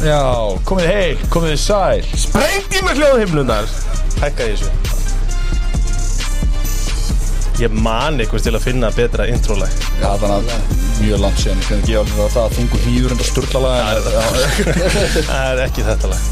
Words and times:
Já, 0.00 0.20
komið 0.64 0.86
heil, 0.88 1.18
komið 1.28 1.58
sæl. 1.60 2.04
Sprengdi 2.16 2.80
með 2.86 3.02
hljóðhimlunar 3.02 3.66
Hækka 4.20 4.46
í 4.48 4.54
þessu. 4.54 4.70
Ég 7.60 7.74
man 7.84 8.16
eitthvað 8.16 8.46
til 8.46 8.54
að 8.56 8.62
finna 8.64 8.88
betra 8.96 9.26
intrólag 9.28 9.72
Já, 10.00 10.14
þannig 10.22 10.54
að 10.54 10.78
mjög 11.02 11.20
langt 11.20 11.42
síðan. 11.42 11.60
Ég 11.60 11.68
kann 11.68 11.82
ekki 11.82 11.98
alveg 12.00 12.22
að 12.24 12.30
það 12.36 12.54
þungu 12.56 12.80
hýður 12.86 13.14
enda 13.16 13.26
sturlalega 13.28 14.22
Það 15.28 15.50
er 15.50 15.60
ekki 15.66 15.84
þetta 15.90 16.12
lag. 16.14 16.22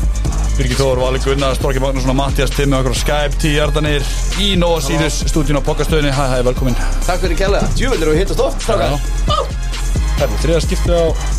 Birgir 0.58 0.80
Þór, 0.80 1.02
Valur 1.04 1.22
Gunnar, 1.22 1.58
Storki 1.58 1.82
Magnússon 1.84 2.14
og 2.14 2.18
Mattias 2.18 2.54
Timmi 2.56 2.78
okkur 2.80 2.96
á 2.96 2.98
Skype, 2.98 3.36
tíu 3.38 3.58
hjartanir 3.58 4.08
í 4.42 4.48
Nóa 4.58 4.80
Sirius, 4.82 5.20
stúdíun 5.30 5.60
á 5.60 5.62
Pokastöðinni 5.68 6.10
Hæ, 6.16 6.24
hæ, 6.32 6.38
velkomin. 6.48 6.78
Takk 7.04 7.20
fyrir 7.22 7.38
kærlega, 7.38 7.68
djúvilir 7.78 8.10
og 8.10 8.18
hittast 8.18 8.42
oft. 8.42 8.64
Það 8.64 10.24
er 10.24 10.34
þriða 10.42 10.64
skipti 10.64 10.96
á 10.96 11.37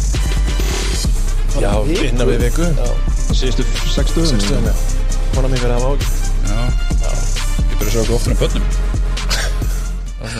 Já, 1.59 1.73
innan 2.07 2.27
við 2.29 2.45
viku. 2.45 2.67
Síðustu 3.35 3.63
sex 3.91 4.13
stöðum 4.13 4.31
Sextuðum, 4.31 4.65
já. 4.69 4.75
Vona 5.35 5.51
mig 5.51 5.59
verið 5.61 5.75
að 5.75 5.81
hafa 5.83 5.89
ágjur 5.91 6.11
Já, 6.47 6.61
ég 7.59 7.75
byrja 7.75 7.89
að 7.89 7.93
sjá 7.93 8.01
okkur 8.01 8.15
oftar 8.15 8.31
en 8.33 8.39
börnum 8.39 8.65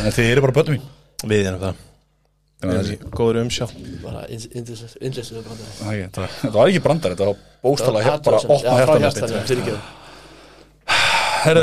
En 0.06 0.14
þið 0.18 0.32
eru 0.32 0.44
bara 0.48 0.56
börnum 0.60 0.78
mín. 0.78 0.90
Við 1.30 1.42
erum 1.52 1.62
það. 1.64 1.86
Góður 3.16 3.42
umsjá 3.46 3.68
Bara 4.04 4.26
indlislega 4.32 5.44
brandari 5.46 6.32
það 6.42 6.58
var 6.58 6.72
ekki 6.72 6.82
brandar, 6.84 7.14
þetta 7.14 7.30
var 7.30 7.38
bóstala 7.64 8.02
hér 8.04 8.18
bara 8.26 8.42
opna 8.44 8.74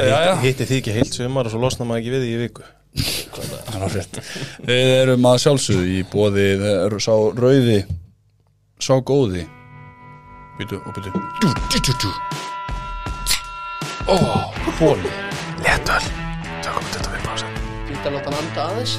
já, 0.08 0.18
já 0.24 0.32
Hitti 0.40 0.64
því 0.70 0.78
ekki 0.80 0.94
heilt 0.96 1.12
sumar 1.18 1.48
og 1.48 1.52
svo 1.52 1.60
losna 1.60 1.84
maður 1.84 2.00
ekki 2.00 2.14
við 2.14 2.22
því 2.24 2.30
í 2.30 2.40
viku. 2.46 2.62
Við 4.70 4.92
erum 5.02 5.28
að 5.28 5.42
sjálfsögðu 5.44 5.90
í 5.92 6.00
bóði 6.08 6.46
sá 7.04 7.12
rauði 7.36 7.78
sá 8.80 8.94
góði 9.04 9.44
Býtu 10.56 10.80
og 10.86 10.94
býtu 10.96 11.10
Djú, 11.12 11.50
djú, 11.70 11.78
djú, 11.84 11.94
djú 12.00 12.10
Ó, 14.08 14.16
bóli 14.78 15.10
Léttöl 15.60 16.04
Tökum 16.64 16.86
þetta 16.94 17.10
við 17.12 17.20
pása 17.26 17.46
ert 17.96 18.06
að 18.06 18.14
láta 18.16 18.28
hann 18.30 18.38
anda 18.40 18.60
aðeins. 18.70 18.92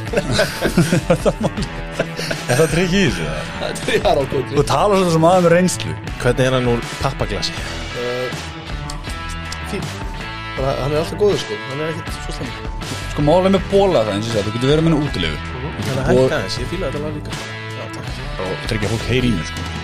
Er 2.47 2.59
það 2.59 2.69
trikk 2.73 2.93
í 2.93 3.01
þessu? 3.07 3.25
Það 3.87 4.09
er 4.11 4.17
á 4.17 4.23
góðri 4.31 4.57
Þú 4.57 4.63
talar 4.69 4.95
svona 5.01 5.13
sem 5.15 5.27
aðeins 5.29 5.45
með 5.47 5.53
reynslu. 5.53 5.93
Hvernig 6.21 6.43
er 6.47 6.53
hann 6.57 6.69
úr 6.73 6.81
pappaglasi? 7.01 7.55
Fín 9.71 9.83
Bara, 10.57 10.71
hann 10.81 10.93
er 10.93 10.99
alltaf 11.03 11.19
góður 11.21 11.39
sko. 11.43 11.53
Hann 11.71 11.83
er 11.85 11.87
ekkert 11.93 12.21
svo 12.25 12.37
slemmi 12.37 12.53
Sko 13.13 13.25
málega 13.27 13.53
með 13.57 13.67
bóla 13.71 14.03
það 14.07 14.13
eins 14.17 14.29
og 14.29 14.37
það 14.37 14.47
Þú 14.47 14.55
getur 14.57 14.73
verið 14.73 14.83
með 14.87 14.91
henni 14.93 15.09
útilegu 15.09 15.37
Það 15.87 15.97
er 15.97 16.05
hægt 16.11 16.37
aðeins, 16.37 16.61
ég 16.61 16.71
fíla 16.73 16.91
þetta 16.91 16.99
lag 17.05 17.13
líka. 17.17 17.31
Já, 17.77 17.83
takk. 17.95 18.07
Og 18.43 18.65
tryggja 18.67 18.93
fólk 18.95 19.05
heyri 19.11 19.27
í 19.29 19.35
mér 19.37 19.51
sko. 19.51 19.67
Er? 19.67 19.76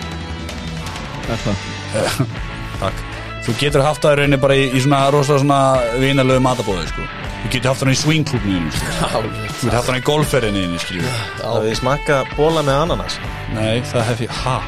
Takk. 2.82 3.04
Þú 3.44 3.54
getur 3.60 3.84
haft 3.84 4.00
það 4.04 4.14
í 4.14 4.18
rauninni 4.22 4.40
bara 4.40 4.56
í, 4.56 4.64
í 4.72 4.80
svona 4.80 5.02
rosa 5.12 5.36
svona 5.40 5.58
vinalegu 6.00 6.40
matabóði 6.44 6.86
sko. 6.88 7.04
Þú 7.42 7.50
getur 7.52 7.72
haft 7.72 7.84
það 7.84 7.92
í 7.92 7.98
swingklubninu 8.00 8.72
sko. 8.72 9.10
Þú 9.12 9.34
getur 9.36 9.76
haft 9.76 9.90
það 9.90 10.00
í 10.00 10.04
golfferðinni 10.08 10.80
skilju 10.80 11.12
Það 11.42 11.60
við 11.66 11.78
smakka 11.82 12.22
bóla 12.38 12.64
með 12.64 12.82
ananas? 12.86 13.20
Nei, 13.52 13.84
það 13.92 14.10
hef 14.10 14.24
ég, 14.24 14.42
ha? 14.44 14.58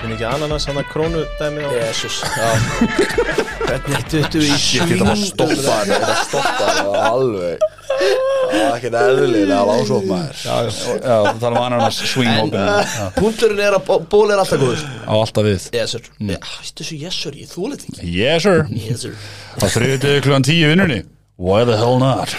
Finn 0.00 0.12
ekki 0.14 0.26
ananas, 0.28 0.66
hann 0.68 0.78
að 0.80 0.88
krónu 0.92 1.22
dæmi 1.40 1.64
á 1.64 1.70
Já. 1.72 2.50
Hvernig 3.66 4.02
duttu 4.12 4.38
við 4.38 4.52
í 4.52 4.58
Ég 4.76 4.90
geta 4.92 5.06
bara 5.08 5.16
stoppa 5.18 5.56
þetta 5.56 5.78
Þetta 5.88 6.16
stoppa 6.28 6.66
þetta 6.68 7.00
alveg. 7.08 7.64
Það 7.96 8.56
er 8.60 8.74
ekkert 8.76 8.96
eðlilega 9.00 9.58
lásóp 9.66 10.04
maður. 10.06 10.42
Já, 10.44 10.56
já, 10.68 11.16
það 11.26 11.40
tala 11.42 11.56
um 11.56 11.64
ananas 11.64 11.98
swing 12.12 12.30
open. 12.44 12.68
Já, 12.68 13.06
Punturinn 13.16 13.62
er 13.66 13.76
að 13.78 13.84
bó- 13.88 14.04
ból 14.12 14.24
er 14.34 14.42
alltaf 14.42 14.60
góður. 14.62 14.84
Á 15.08 15.12
alltaf 15.16 15.48
við. 15.48 15.66
Yes 15.74 15.96
sir 15.96 16.04
Já, 16.20 16.38
veistu 16.60 16.84
þessu 16.84 16.98
yes 17.02 17.20
sir, 17.24 17.38
ég 17.42 17.50
þúlega 17.50 17.88
ekki. 17.88 18.10
Yes 18.20 18.46
sir. 18.46 18.66
Yes 18.76 19.06
sir 19.06 19.16
Á 19.58 19.64
þriðið 19.74 20.20
klukkan 20.26 20.46
tíu 20.46 20.70
vinnunni. 20.70 21.00
Why 21.40 21.64
the 21.68 21.76
hell 21.80 21.98
not? 22.00 22.36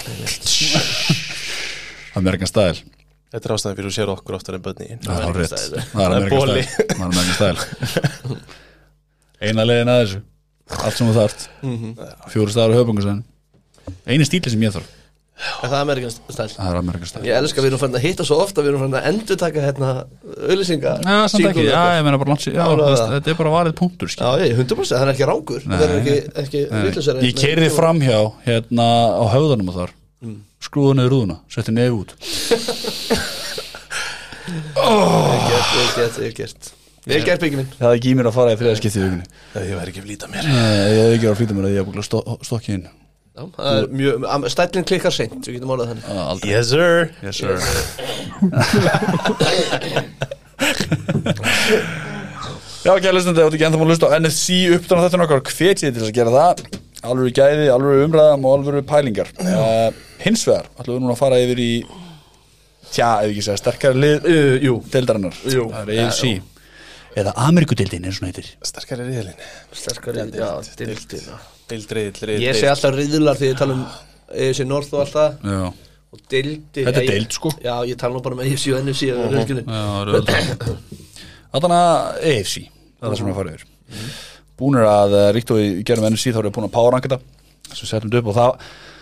Amerikan 2.17 2.49
stæl 2.49 2.79
Þetta 3.27 3.49
er 3.49 3.53
ástæðan 3.57 3.77
fyrir 3.77 3.89
að 3.91 3.95
sér 3.97 4.11
okkur 4.13 4.35
oftar 4.37 4.55
en 4.57 4.63
börni 4.63 4.85
Það 5.03 5.23
er 5.27 5.39
rétt. 5.41 5.55
Það 5.91 6.13
er 6.15 6.23
stæl 7.35 7.57
Eina 9.47 9.65
leiðin 9.67 9.91
að 9.93 9.99
þessu. 10.03 10.21
Allt 10.77 10.97
sem 10.97 11.07
þú 11.07 11.15
þarft. 11.15 11.43
Fjóru 12.33 12.53
staðar 12.53 12.73
á 12.73 12.77
höfbungarsæðin 12.79 13.25
Einu 14.07 14.27
stíli 14.27 14.53
sem 14.53 14.63
ég 14.63 14.73
þarf. 14.77 14.93
Er 15.37 15.69
það 15.69 15.75
er 16.71 16.79
Amerikan 16.79 17.09
stæl 17.11 17.27
Ég 17.27 17.35
elska 17.37 17.61
að 17.61 17.67
við 17.67 17.69
erum 17.69 17.81
fann 17.83 17.97
að 17.99 18.05
hitta 18.07 18.25
svo 18.25 18.39
ofta 18.41 18.63
Við 18.63 18.71
erum 18.71 18.81
fann 18.87 18.95
að 18.97 19.09
endur 19.11 19.37
taka 19.37 19.65
hérna 19.67 19.91
Öllisinga 20.47 20.95
þetta 23.11 23.33
er 23.35 23.37
bara 23.43 23.53
varðið 23.53 23.75
punktur. 23.77 24.09
Já, 24.15 24.31
ég, 24.41 24.55
100% 24.57 24.97
hann 24.97 25.11
er 25.11 25.13
ekki 25.13 25.29
rángur 25.29 25.67
Það 25.67 25.85
er 25.85 25.95
ekki, 25.99 26.17
ekki 26.41 26.63
vitlausari 26.73 27.29
Ég 27.29 27.37
keiriði 27.37 27.69
framhjá 27.75 28.17
hérna 28.47 28.89
á 29.13 29.23
höfðanum 29.35 29.69
og 29.69 29.77
þar. 29.77 29.93
Mm. 30.25 30.39
skrúðu 30.65 30.95
niður 30.97 31.11
rúðuna, 31.13 31.35
setti 31.53 31.73
nefn 31.75 31.99
út 31.99 32.15
Vel 34.47 35.41
gert, 35.47 35.69
vel 35.75 35.89
gert, 35.97 36.15
vel 36.23 36.33
gert. 36.41 36.61
Vel 37.07 37.23
gert 37.23 37.39
byggja 37.43 37.57
minn. 37.61 37.69
Það 37.79 37.89
er 37.89 37.95
ekki 37.99 38.09
í 38.11 38.15
mér 38.19 38.27
að 38.29 38.35
fara 38.35 38.53
í 38.53 38.55
þriða 38.59 38.77
skipti 38.81 38.97
í 38.99 39.01
vikunni 39.05 39.27
Ég 39.67 39.75
væri 39.79 39.89
ekki 39.93 40.01
að 40.01 40.07
flýta 40.09 40.25
mér. 40.31 40.43
Nei, 40.47 40.87
Ég 40.91 40.97
hef 40.97 41.03
ekki 41.15 41.25
verið 41.27 41.33
að 41.33 41.39
flýta 41.41 41.53
mér 41.57 41.65
að 41.67 41.73
ég 41.73 41.77
hef 41.79 41.87
búin 41.87 42.01
að 42.03 42.07
stokki 42.49 42.71
inn. 42.77 42.85
Já, 43.37 43.43
það 43.53 43.73
er 43.77 43.83
mjög, 44.01 44.13
am- 44.33 44.47
stællin 44.49 44.87
klikkar 44.89 45.13
seint 45.13 45.37
Við 45.45 45.53
getum 45.59 45.73
orðað 45.75 45.89
þannig. 45.91 46.05
Ah, 46.09 46.25
Aldrei. 46.33 46.49
Yes 46.51 46.65
sir. 46.73 46.95
Yes 47.21 47.35
sir. 47.37 47.53
Já, 52.87 52.93
ekki 52.95 53.09
að 53.09 53.15
hlustandi, 53.17 53.41
áttu 53.43 53.57
ekki 53.57 53.65
ennþá 53.67 53.79
múin 53.81 53.89
að 53.89 53.93
hlusta 53.93 54.09
á 54.09 54.15
NFC 54.21 54.45
uppdána 54.77 55.03
þetta 55.07 55.19
nokkar, 55.21 55.41
hvet 55.49 55.79
ég 55.83 55.91
til 55.91 55.99
þess 56.01 56.11
að 56.11 56.17
gera 56.17 56.31
það. 56.35 56.55
Alvöru 57.07 57.31
gæði, 57.35 57.65
alvöru 57.73 58.05
umræðam 58.07 58.45
og 58.47 58.51
alvöru 58.57 58.81
pælingar. 58.87 59.29
Uh, 59.41 59.89
Hins 60.25 60.43
vegar, 60.47 60.65
ætlum 60.79 60.93
við 60.97 61.03
núna 61.03 61.15
að 61.17 61.21
fara 61.21 61.41
yfir 61.43 61.59
í 61.61 61.63
tja, 62.93 63.09
ef 63.23 63.31
ekki 63.31 63.43
segja, 63.45 63.59
sterkari 63.61 64.01
lið 64.03 64.27
uh, 64.31 64.53
Jú, 64.63 64.77
deildarinnar. 64.93 65.35
Jú. 65.53 65.67
Það 65.73 65.91
er 65.95 66.03
AFC 66.05 66.23
Eða 67.17 67.31
Amerikudeildin, 67.47 68.03
eins 68.05 68.19
og 68.19 68.21
hún 68.21 68.29
heitir. 68.29 68.47
Sterkari 68.67 69.07
riðlin 69.07 69.37
sterkar 69.73 70.19
Já, 70.21 70.49
dildin 70.77 71.29
Dild, 71.67 71.89
riðl, 71.97 72.21
riðl 72.29 72.43
Ég 72.45 72.55
sé 72.59 72.69
alltaf 72.71 72.93
riðlar 72.95 73.39
því 73.39 73.49
ég 73.51 73.57
tala 73.59 73.75
um 73.75 73.83
EFC 74.27 74.65
North 74.67 74.93
og 74.93 75.01
allt 75.03 75.15
það. 75.15 75.37
Já, 75.47 75.65
Og 76.07 76.21
dildi 76.31 76.83
Þetta 76.85 77.01
er 77.01 77.09
deild, 77.09 77.33
sko. 77.35 77.51
Já, 77.63 77.73
ég 77.89 77.97
tala 77.99 78.15
nú 78.15 78.21
bara 78.23 78.37
um 78.37 78.43
EFC 78.45 78.69
og 78.71 78.85
NFC 78.85 79.09
Þannig 81.47 81.73
að 81.73 82.21
AFC, 82.27 82.67
það 82.99 83.07
er 83.07 83.11
það 83.11 83.17
sem 83.17 83.27
við 83.27 83.31
að 83.31 83.37
fara 83.39 83.53
yfir. 83.55 83.65
Búnir 84.57 84.87
að, 84.89 85.15
uh, 85.15 85.27
ríkt 85.35 85.53
og 85.55 85.61
í 85.63 85.67
gerum 85.87 86.07
NFC 86.09 86.33
þá 86.33 86.41
erum 86.41 86.51
við 86.51 86.55
búin 86.57 86.67
að 86.67 86.75
páranga 86.75 87.03
þetta 87.07 87.19
sem 87.71 87.83
við 87.83 87.91
settum 87.91 88.11
þetta 88.11 88.21
upp 88.21 88.29
og 88.31 88.37
það 88.37 88.51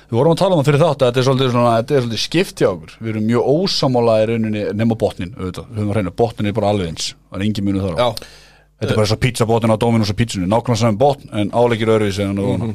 Við 0.06 0.18
vorum 0.20 0.36
að 0.36 0.40
tala 0.42 0.56
um 0.56 0.62
það 0.62 0.70
fyrir 0.70 0.82
þátt 0.86 1.02
að 1.02 1.10
þetta 1.10 1.22
er 1.22 1.28
svolítið, 1.28 1.52
svona, 1.56 1.76
þetta 1.80 1.96
er 1.98 2.04
svolítið 2.06 2.24
skipt 2.26 2.62
hjá 2.62 2.68
okkur. 2.70 2.96
Við 3.02 3.12
erum 3.14 3.28
mjög 3.30 3.52
ósamála 3.56 4.16
í 4.22 4.26
rauninni 4.30 4.66
nema 4.78 4.98
botnin, 5.02 5.32
auðvitað, 5.38 5.70
við 5.72 5.80
höfum 5.82 5.94
að 5.94 6.00
reyna 6.00 6.14
botnin 6.24 6.50
er 6.52 6.58
bara 6.60 6.72
alveg 6.74 6.92
eins, 6.92 7.08
það 7.30 7.40
er 7.40 7.46
engin 7.48 7.66
munu 7.70 7.82
þar 7.86 7.96
á. 7.96 7.98
Já, 8.06 8.10
Þetta 8.76 8.92
er 8.92 8.98
bara 9.00 9.08
þess 9.08 9.16
að 9.16 9.22
pizzabotnin 9.24 9.72
á 9.72 9.78
Dominus 9.80 10.10
og 10.12 10.18
pizzunni. 10.20 10.50
Nákvæmlega 10.52 10.82
saman 10.82 10.98
botn 11.00 11.30
en 11.40 11.52
áleikir 11.56 11.92
öðruvísi 11.96 12.26
en 12.26 12.36
það 12.36 12.50
vona 12.52 12.74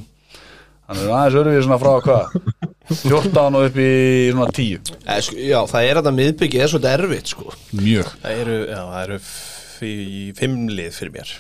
Þannig 0.90 1.04
að 1.04 1.12
aðeins 1.14 1.36
öðruvísi 1.38 1.66
svona 1.66 1.78
frá 1.78 1.90
hvað? 2.06 2.32
14 3.04 3.58
og 3.60 3.66
upp 3.68 3.76
í 3.78 3.90
svona 4.32 4.46
10 4.56 4.88
eh, 5.04 5.20
sko, 5.22 5.36
já 5.38 5.58
það 5.70 5.84
er 5.90 6.00
að 6.00 6.08
það 6.08 6.16
miðbyggi 6.16 6.62
er 6.64 6.72
svolítið 6.72 6.94
erfitt 6.96 7.30
sko. 7.30 7.52
Mjög. 7.78 8.08
Það 8.24 8.40
eru, 8.42 8.56
já, 8.64 8.80
það 8.80 9.04
eru 9.04 9.18
fí- 9.28 10.32
fimm 10.40 10.56
lið 10.72 10.96
fyrir 10.96 11.14
mér. 11.14 11.34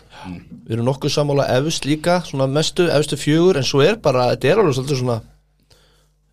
Við 0.68 0.76
erum 0.76 0.86
nokkuð 0.92 1.14
sammála 1.16 1.48
efst 1.56 1.88
líka 1.88 2.18
Svona 2.28 2.44
mestu, 2.52 2.84
efstu 2.92 3.16
fjögur 3.16 3.56
En 3.56 3.64
svo 3.64 3.80
er 3.80 3.96
bara, 4.04 4.26
þetta 4.34 4.50
er 4.52 4.60
alveg 4.60 4.76
svolítið 4.76 4.98
svona 5.00 5.14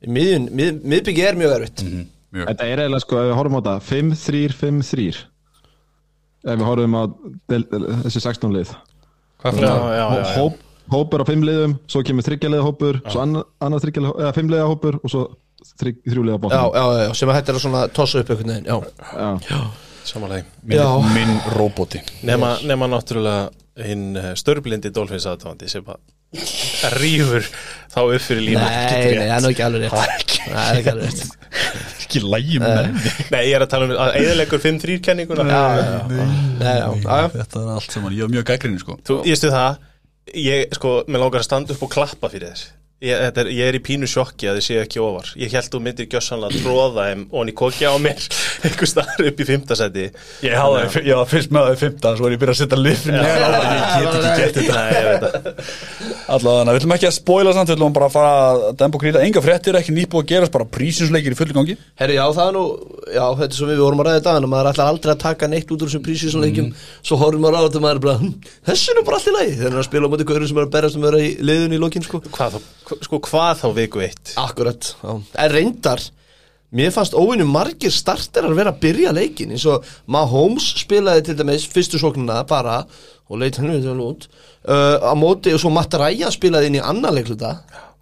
miðjun, 0.07 0.45
mið, 0.59 0.77
Miðbyggi 0.93 1.23
er 1.27 1.39
mjög 1.39 1.55
erfitt. 1.57 1.83
Mjög. 1.87 2.45
Þetta 2.51 2.67
er 2.67 2.81
eiginlega 2.83 3.03
sko, 3.03 3.17
ef 3.21 3.27
við 3.29 3.35
horfum 3.39 3.57
á 3.57 3.61
þetta 3.61 3.75
5-3-5-3 3.87 5.07
Ef 6.47 6.53
við 6.61 6.65
horfum 6.67 6.95
á 6.97 7.03
del, 7.51 7.63
þessi 8.05 8.21
16 8.23 8.55
lið. 8.55 8.71
Hvað 9.41 9.51
Já, 9.51 9.57
fyrir 9.57 9.67
það? 9.69 9.89
já, 9.97 9.97
já, 9.97 10.21
já. 10.21 10.37
Hóp, 10.37 10.63
Hópur 10.87 11.23
á 11.23 11.25
5 11.27 11.43
liðum, 11.49 11.73
svo 11.91 12.01
kemur 12.07 12.23
þryggjaliða 12.23 12.63
hópur 12.63 13.01
Svo 13.11 13.19
annar, 13.25 13.43
annar 13.59 13.81
þryggjaliða, 13.83 14.13
eða 14.23 14.35
5 14.37 14.53
liða 14.53 14.69
hópur 14.71 14.99
Og 15.03 15.11
svo 15.11 15.25
Já, 15.67 16.61
já, 16.71 16.83
já, 17.03 17.09
sem 17.17 17.29
að 17.29 17.35
þetta 17.41 17.51
er 17.51 17.57
að 17.57 17.63
svona 17.65 17.81
tossa 17.91 18.21
upp 18.21 18.29
einhvern 18.31 18.53
veginn 18.53 18.69
Já, 18.69 18.77
já. 19.49 19.59
Samanlega 20.07 20.45
Minn, 20.63 20.79
Já. 20.79 20.87
minn 21.11 21.33
roboti. 21.57 21.99
Nema, 22.23 22.53
nema 22.63 22.87
náttúrulega 22.87 23.49
hinn 23.83 24.15
eh, 24.15 24.29
störblindi 24.39 24.93
Dolphins 24.95 25.27
aðtáðandi 25.27 25.67
sem 25.69 25.83
að 25.91 25.99
rýfur 26.97 27.49
þá 27.93 27.99
upp 28.03 28.23
fyrir 28.23 28.43
líma. 28.43 28.67
Nei, 28.67 29.15
nei, 29.17 29.25
það 29.25 29.35
er 29.37 29.43
nú 29.45 29.51
ekki 29.53 29.65
alveg 29.67 29.85
rétt. 29.85 30.37
Nei, 30.37 30.53
það 30.53 30.69
er 30.69 30.79
ekki 30.81 30.93
alveg 30.93 31.11
rétt. 31.11 31.35
Ekki 32.07 32.21
lægi 32.23 32.59
með 32.61 32.73
menni 32.77 33.13
Nei, 33.33 33.39
ég 33.47 33.55
er 33.57 33.63
að 33.65 33.71
tala 33.71 33.87
um 33.87 33.93
að 34.03 34.17
eðilegur 34.19 34.61
5-3 34.63 34.97
kenninguna. 35.07 35.45
Þetta 36.61 37.63
er 37.63 37.71
allt 37.73 37.95
saman, 37.95 38.15
ég 38.15 38.27
er 38.27 38.33
mjög 38.35 38.47
gaggrinni 38.51 38.83
sko. 38.83 38.99
Þú, 39.07 39.21
ég 39.27 39.39
stu 39.39 39.51
það 39.53 39.79
Ég, 40.35 40.73
sko, 40.75 41.05
mér 41.07 41.21
langar 41.23 41.39
að 41.39 41.47
standa 41.47 41.71
upp 41.71 41.85
og 41.87 41.91
klappa 41.93 42.27
fyrir 42.27 42.51
þess 42.51 42.73
Ég, 42.97 43.13
þetta 43.27 43.43
er, 43.43 43.47
ég 43.53 43.67
er 43.69 43.75
í 43.77 43.79
pínu 43.85 44.07
sjokki 44.09 44.47
að 44.49 44.55
þið 44.57 44.63
séu 44.65 44.77
ekki 44.81 45.01
ofar. 45.05 45.27
Ég 45.37 45.51
held 45.53 45.67
þú 45.69 45.81
myndir 45.85 46.07
gjössanlega 46.09 46.61
tróða 46.63 47.03
þeim 47.11 47.19
og 47.29 47.35
hann 47.43 47.51
í 47.51 47.53
kokja 47.59 47.91
á 47.93 47.95
mér 48.01 48.23
einhver 48.65 48.89
staðar 48.89 49.27
upp 49.29 49.41
í 49.43 49.45
fimmtasæti 49.45 50.05
Ég, 50.41 50.55
hafði, 50.57 51.03
ég 51.05 51.19
var 51.19 51.29
fyrst 51.29 51.51
með 51.53 51.67
það 51.67 51.75
í 51.75 51.79
fymta 51.83 52.13
Svo 52.17 52.25
er 52.25 52.33
ég 52.33 52.41
byrjað 52.41 52.55
að 52.55 52.61
setja 52.63 52.79
lifin 52.81 53.17
Ég 53.17 53.27
get 54.01 54.17
ekki 54.31 54.63
gett 54.65 54.81
þetta 55.21 55.53
Allavega, 56.33 56.73
við 56.73 56.79
ætlum 56.81 56.95
ekki 56.97 57.07
að 57.07 57.15
spoila 57.19 57.53
samt 57.53 57.69
Við 57.69 57.77
ætlum 57.77 57.93
bara 57.95 58.09
að 58.09 58.15
fara 58.17 58.31
að 58.47 58.65
dempa 58.81 58.97
og 58.97 59.03
krýta 59.03 59.21
Enga 59.27 59.43
fréttir, 59.45 59.77
ekki 59.77 59.93
nýtt 59.95 60.09
búið 60.11 60.25
að 60.25 60.31
gerast 60.33 60.55
Bara 60.57 60.67
prísinsleikir 60.77 61.35
í 61.35 61.37
fullu 61.37 61.55
gangi. 61.55 61.77
Herri, 62.01 62.17
já, 62.17 62.25
það 62.33 62.49
er 62.49 62.57
nú, 62.57 62.63
já, 63.13 63.23
þetta 63.39 63.47
er 63.51 63.59
svo 63.59 63.69
við 63.69 63.83
vorum 63.83 64.01
að 64.01 64.09
ræða 64.09 64.19
þetta 64.19 64.51
maður 64.51 64.71
ætlar 64.71 64.91
aldrei 64.91 65.13
að 65.13 65.21
taka 65.23 65.49
neitt 65.51 65.71
út 65.73 65.83
úr 65.85 65.91
þessum 65.91 66.03
prísísonleikjum 66.07 66.69
svo 67.05 67.19
horfum 67.21 67.45
maður 67.45 67.57
á 67.57 67.65
þetta 67.67 67.79
og 67.79 67.85
maður 67.85 67.99
er 67.99 68.03
bara 68.07 68.17
hm, 68.21 68.33
þessu 68.67 68.91
er 68.91 68.97
nú 68.99 69.05
bara 69.07 69.19
allt 69.19 69.29
í 69.29 69.35
lagi. 69.37 69.55
Þegar 69.57 69.71
er 69.73 69.81
að 69.81 69.87
spila 69.87 70.09
á 70.09 70.11
móti 70.13 70.27
gaurinn 70.27 70.51
sem 70.51 70.59
er 70.59 70.67
að 70.67 70.73
berjast 70.75 70.99
um 70.99 71.05
að 71.05 71.09
vera 71.11 71.23
í 71.23 71.31
liðun 71.49 71.77
í 71.77 71.81
lokin 71.81 72.07
sko. 72.07 72.21
Hvað 72.37 72.57
þá, 72.57 72.67
sko, 73.05 73.19
hvað 73.27 73.63
þá 73.63 73.67
viku 73.77 74.03
eitt? 74.05 74.35
Akkurat, 74.39 74.93
en 75.03 75.51
reyndar 75.53 76.03
mér 76.75 76.91
fannst 76.91 77.15
óvinni 77.15 77.45
margir 77.47 77.93
starterar 77.95 78.55
vera 78.57 78.73
að 78.73 78.81
byrja 78.83 79.13
leikin 79.15 79.53
eins 79.55 79.65
og 79.71 79.85
Mahomes 80.11 80.73
spilaði 80.81 81.29
til 81.29 81.37
dæmis 81.39 81.67
fyrstu 81.71 81.99
sóknina 82.01 82.41
bara 82.47 82.81
og 83.27 83.39
leit 83.41 83.59
hann 83.59 83.71
við 83.71 83.87
út. 84.03 84.27
Uh, 84.67 84.99
á 84.99 85.13
móti 85.15 85.53
og 85.55 85.61
svo 85.61 85.71
Matt 85.71 85.95
Ryan 85.95 86.31
spilaði 86.33 86.71
inn 86.71 86.79
í 86.79 86.83
annan 86.83 87.15
leikluta 87.15 87.57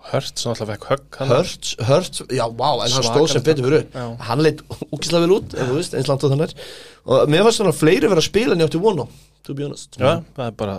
Hört, 0.05 0.37
sem 0.37 0.51
alltaf 0.51 0.69
fekk 0.69 0.83
högg 0.91 1.17
hann. 1.19 1.31
Hurt, 1.33 1.69
Hurt, 1.87 2.19
já, 2.29 2.43
vá, 2.53 2.67
en 2.85 2.91
hann 2.93 3.05
stóð 3.07 3.29
sem 3.33 3.43
betur 3.45 3.65
fyrir. 3.65 3.85
Hann 4.27 4.43
leitt 4.45 4.59
úkislega 4.93 5.23
vel 5.25 5.33
út, 5.39 5.55
ef 5.57 5.69
þú 5.71 5.77
veist, 5.79 5.95
eins 5.97 6.09
langt 6.11 6.25
og 6.27 6.33
þannig. 6.35 6.53
Og 7.09 7.31
mér 7.33 7.45
fannst 7.47 7.61
þannig 7.63 7.73
að 7.73 7.79
fleiri 7.81 8.11
vera 8.11 8.21
að 8.21 8.27
spila 8.27 8.53
en 8.55 8.61
ég 8.61 8.69
átti 8.69 8.81
vona, 8.83 9.07
to 9.47 9.55
be 9.57 9.65
honest. 9.65 9.97
Já, 9.97 10.11
það 10.37 10.45
er 10.51 10.55
bara 10.61 10.75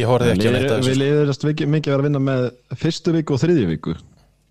Ég 0.00 0.08
horfði 0.10 0.34
ekki 0.34 0.50
að 0.52 0.58
Við 0.58 0.68
þessu. 0.74 0.98
liðast 1.00 1.46
mikið 1.48 1.72
mikið 1.76 1.94
vera 1.94 2.02
að 2.04 2.08
vinna 2.10 2.22
með 2.28 2.44
fyrstu 2.82 3.16
viku 3.16 3.36
og 3.38 3.42
þriðju 3.42 3.66
viku. 3.72 3.96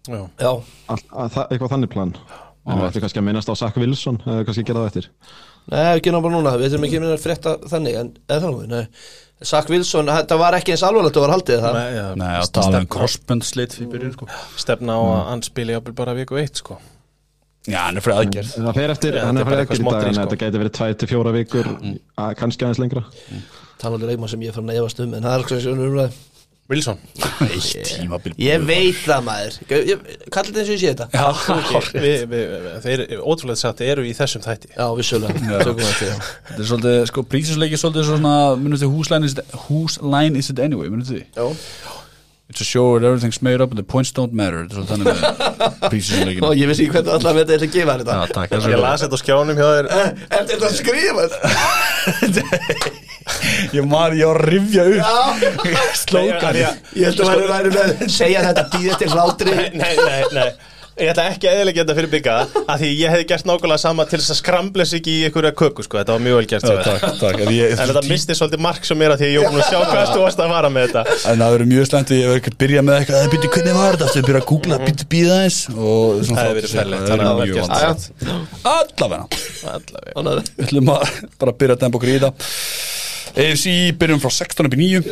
Já. 0.10 0.20
Já, 0.42 0.52
All, 0.90 1.02
að, 1.14 1.32
það, 1.38 1.46
eitthvað 1.54 1.74
þannig 1.76 1.94
plan. 1.94 2.16
En 2.62 2.78
við 2.78 2.88
ætlum 2.90 3.06
kannski 3.06 3.22
að 3.22 3.26
minnast 3.30 3.50
á 3.50 3.56
Zach 3.58 3.78
Wilson 3.82 4.18
kannski 4.26 4.66
gera 4.66 4.84
það 4.84 4.90
eftir. 4.92 5.10
Nei, 5.72 5.86
ekki 5.98 6.14
ná 6.14 6.18
bara 6.22 6.34
núna. 6.36 6.54
Við 6.58 6.74
þurfum 6.74 6.88
ekki 6.90 7.02
að 7.06 7.22
frétta 7.22 7.54
þannig 7.70 7.98
en 8.02 8.12
Sack 9.42 9.70
Wilson, 9.74 10.06
þetta 10.06 10.38
var 10.38 10.54
ekki 10.60 10.76
eins 10.76 10.84
alvarlegt 10.86 11.18
að 11.18 11.24
var 11.26 11.32
haldið 11.34 11.62
það 11.64 11.78
Nei, 11.78 11.94
já, 11.96 12.04
Nei, 12.22 12.32
að 12.38 12.50
tala 12.54 12.68
um 12.68 12.74
stefna- 12.76 12.90
crossbund 12.96 13.46
slit 13.48 13.74
Fyrir 13.74 13.90
byrjun 13.96 14.12
sko. 14.14 14.28
Stefna 14.62 14.98
á 14.98 15.02
að 15.02 15.22
hann 15.32 15.42
spili 15.48 15.74
jafnvel 15.74 15.96
bara 15.98 16.14
viku 16.18 16.38
eitt 16.42 16.62
sko. 16.62 16.78
Já, 17.70 17.80
hann 17.88 17.98
er 17.98 18.06
fyrir 18.06 18.20
aðgerð. 18.22 18.52
Það 18.58 18.78
fer 18.78 18.94
eftir, 18.96 19.18
hann 19.22 19.38
er 19.38 19.46
fyrir 19.50 19.64
ekki 19.66 19.80
í 19.80 19.86
dag 19.86 20.08
en 20.12 20.20
þetta 20.22 20.38
gæti 20.44 20.62
verið 20.62 20.78
2-4 20.78 21.34
vikur 21.40 21.68
að, 21.72 22.32
kannski 22.40 22.66
aðeins 22.66 22.82
lengra. 22.82 23.04
Talandi 23.82 24.10
leikmann 24.10 24.30
sem 24.30 24.46
ég 24.46 24.54
fann 24.54 24.70
að 24.70 24.80
efast 24.82 25.02
um 25.02 25.14
en 25.18 25.26
það 25.26 25.36
er 25.58 25.62
svona 25.66 25.88
umræð 25.90 26.20
Wilson 26.72 27.00
Ég 28.42 28.66
veit 28.68 29.00
það 29.04 29.26
maður 29.28 29.58
þetta 29.68 30.62
eins 30.62 30.66
og 30.66 30.74
ég 30.74 30.82
sé 30.82 30.94
þetta 30.94 31.08
Já, 31.14 31.26
við, 32.06 32.26
við, 32.32 32.44
Þeir, 32.86 33.06
ótrúlega 33.20 33.60
sagt, 33.62 33.84
eru 33.86 34.06
í 34.08 34.14
þessum 34.18 34.46
þætti 34.46 34.72
Já, 34.76 34.86
vissulega 34.98 35.64
Tökum 35.66 35.82
þetta, 35.86 36.20
er 36.58 36.70
svolítið, 36.72 37.00
sko, 37.12 37.26
prísinsleiki 37.32 37.78
er 37.78 37.84
svolítið 37.84 38.12
svona, 38.12 38.36
minnum 38.60 38.80
þið, 38.82 38.94
whose 38.96 39.14
line 39.14 39.28
is 39.28 39.36
it, 39.38 39.58
whose 39.68 40.00
line 40.04 40.40
is 40.40 40.52
it 40.54 40.62
anyway, 40.64 40.88
minnum 40.92 41.08
þið? 41.08 41.26
Já. 41.36 41.98
It's 42.52 42.60
a 42.60 42.66
show 42.68 42.92
where 42.92 43.06
everything's 43.08 43.42
made 43.42 43.62
up 43.62 43.70
and 43.72 43.80
the 43.80 43.84
points 43.84 44.12
don't 44.12 44.34
matter. 44.34 44.66
Þetta 44.68 44.76
er 44.76 44.84
svolítið 44.84 44.92
þannig 44.92 45.06
með 45.08 45.88
prísinsleikinu. 45.94 46.48
Og 46.50 46.58
ég 46.60 46.68
vissi 46.68 46.84
ekki 46.84 46.98
hvernig 46.98 47.24
með 47.24 47.38
þetta 47.40 47.56
ætla 47.56 47.68
að 47.70 47.76
gefa 47.78 47.94
þetta 48.02 48.18
Já, 48.18 48.34
takk. 48.36 48.56
er 48.58 48.74
Ég 48.74 48.82
las 48.84 49.06
þetta 49.06 49.16
á 49.16 49.22
skjánum 49.22 49.62
hjá 49.62 49.70
þér 49.70 49.88
Er 49.96 50.50
þetta 50.50 50.68
að 50.68 50.76
skrifa 50.82 51.30
þetta? 51.30 52.92
Ég 53.76 53.88
man, 53.88 54.18
ég 54.18 54.28
var 54.32 54.42
að 54.42 54.52
rifja 54.52 54.88
upp. 54.90 55.48
Slókan. 56.02 56.60
Ég 56.62 57.08
held 57.08 57.24
að 57.24 57.32
væri 57.32 57.48
væri 57.54 57.74
með 57.78 58.06
Segja 58.12 58.44
þetta 58.50 58.68
býðið 58.76 59.02
til 59.04 59.10
hlátri. 59.16 59.56
Nei, 59.56 59.72
nei, 59.78 59.96
nei, 60.02 60.22
nei. 60.36 60.52
Ég 61.00 61.08
ætla 61.14 61.24
ekki 61.32 61.48
að 61.48 61.56
eðilega 61.56 61.82
þetta 61.82 61.94
fyrir 61.98 62.10
bygga 62.12 62.34
að 62.70 62.82
því 62.82 62.88
ég 63.00 63.14
hefði 63.14 63.26
gert 63.30 63.46
nákvæmlega 63.48 63.80
sama 63.82 64.04
til 64.12 64.18
þess 64.20 64.34
að 64.34 64.38
skrambla 64.42 64.86
sig 64.86 65.08
í 65.08 65.14
einhverja 65.26 65.54
köku 65.58 65.86
sko, 65.86 65.98
þetta 66.02 66.18
var 66.18 66.22
mjög 66.26 66.36
vel 66.38 66.50
gert 66.52 66.66
hjá 66.68 66.74
þér. 66.74 66.84
takk, 66.90 67.16
takk. 67.22 67.40
En, 67.46 67.52
ég, 67.56 67.72
En 67.74 67.90
þetta 67.90 68.04
misti 68.10 68.36
svolítið 68.38 68.62
mark 68.66 68.86
sem 68.86 69.02
er 69.06 69.14
að 69.16 69.24
því 69.24 69.30
að 69.30 69.34
ég 69.34 69.46
var 69.46 69.56
búin 69.56 69.64
að 69.64 69.70
sjá 69.72 69.80
hvað 69.88 70.12
þú 70.12 70.26
varst 70.26 70.44
að 70.44 70.52
vara 70.52 70.72
með 70.76 70.88
þetta. 70.92 71.18
En 71.32 71.42
það 71.42 71.56
verður 71.56 71.72
mjög 71.72 71.90
slemt 71.90 72.14
ég 72.14 72.28
verður 72.28 72.42
ekki 72.44 72.52
að 72.54 72.60
byrja 72.66 72.84
með 72.86 73.00
eitthvað, 73.00 73.24
að 73.24 73.34
byrja 73.34 73.52
hvernig 73.56 73.80
var 73.80 73.98
þetta, 73.98 74.12
þú 74.12 74.26
byrja 74.28 74.42
að 74.44 74.48
googla, 74.52 74.82
byrja 74.84 75.10
býða 75.16 75.40
eins 75.48 75.60
og 75.72 76.22
svona 76.28 76.42
Það 76.42 76.56
verið 76.60 76.74
sér, 76.76 76.82
ferlegt, 76.82 77.08
það 77.08 77.16
að 77.16 77.20
er 77.22 77.26
mjög 77.42 77.56
vant. 77.64 78.04
Allavega, 78.76 79.26
Allavega. 79.72 80.48
Við 80.60 80.68
ætlum 80.68 80.94
að 80.98 81.20
bara 81.40 81.56
byrja 81.64 81.80
að 81.80 81.88
þetta. 82.12 82.34
AFC 83.32 83.76
byrjum 84.02 84.22
frá 84.24 84.32
16 84.38 84.68
upp 84.70 84.76
í 84.76 84.82
9, 84.82 85.04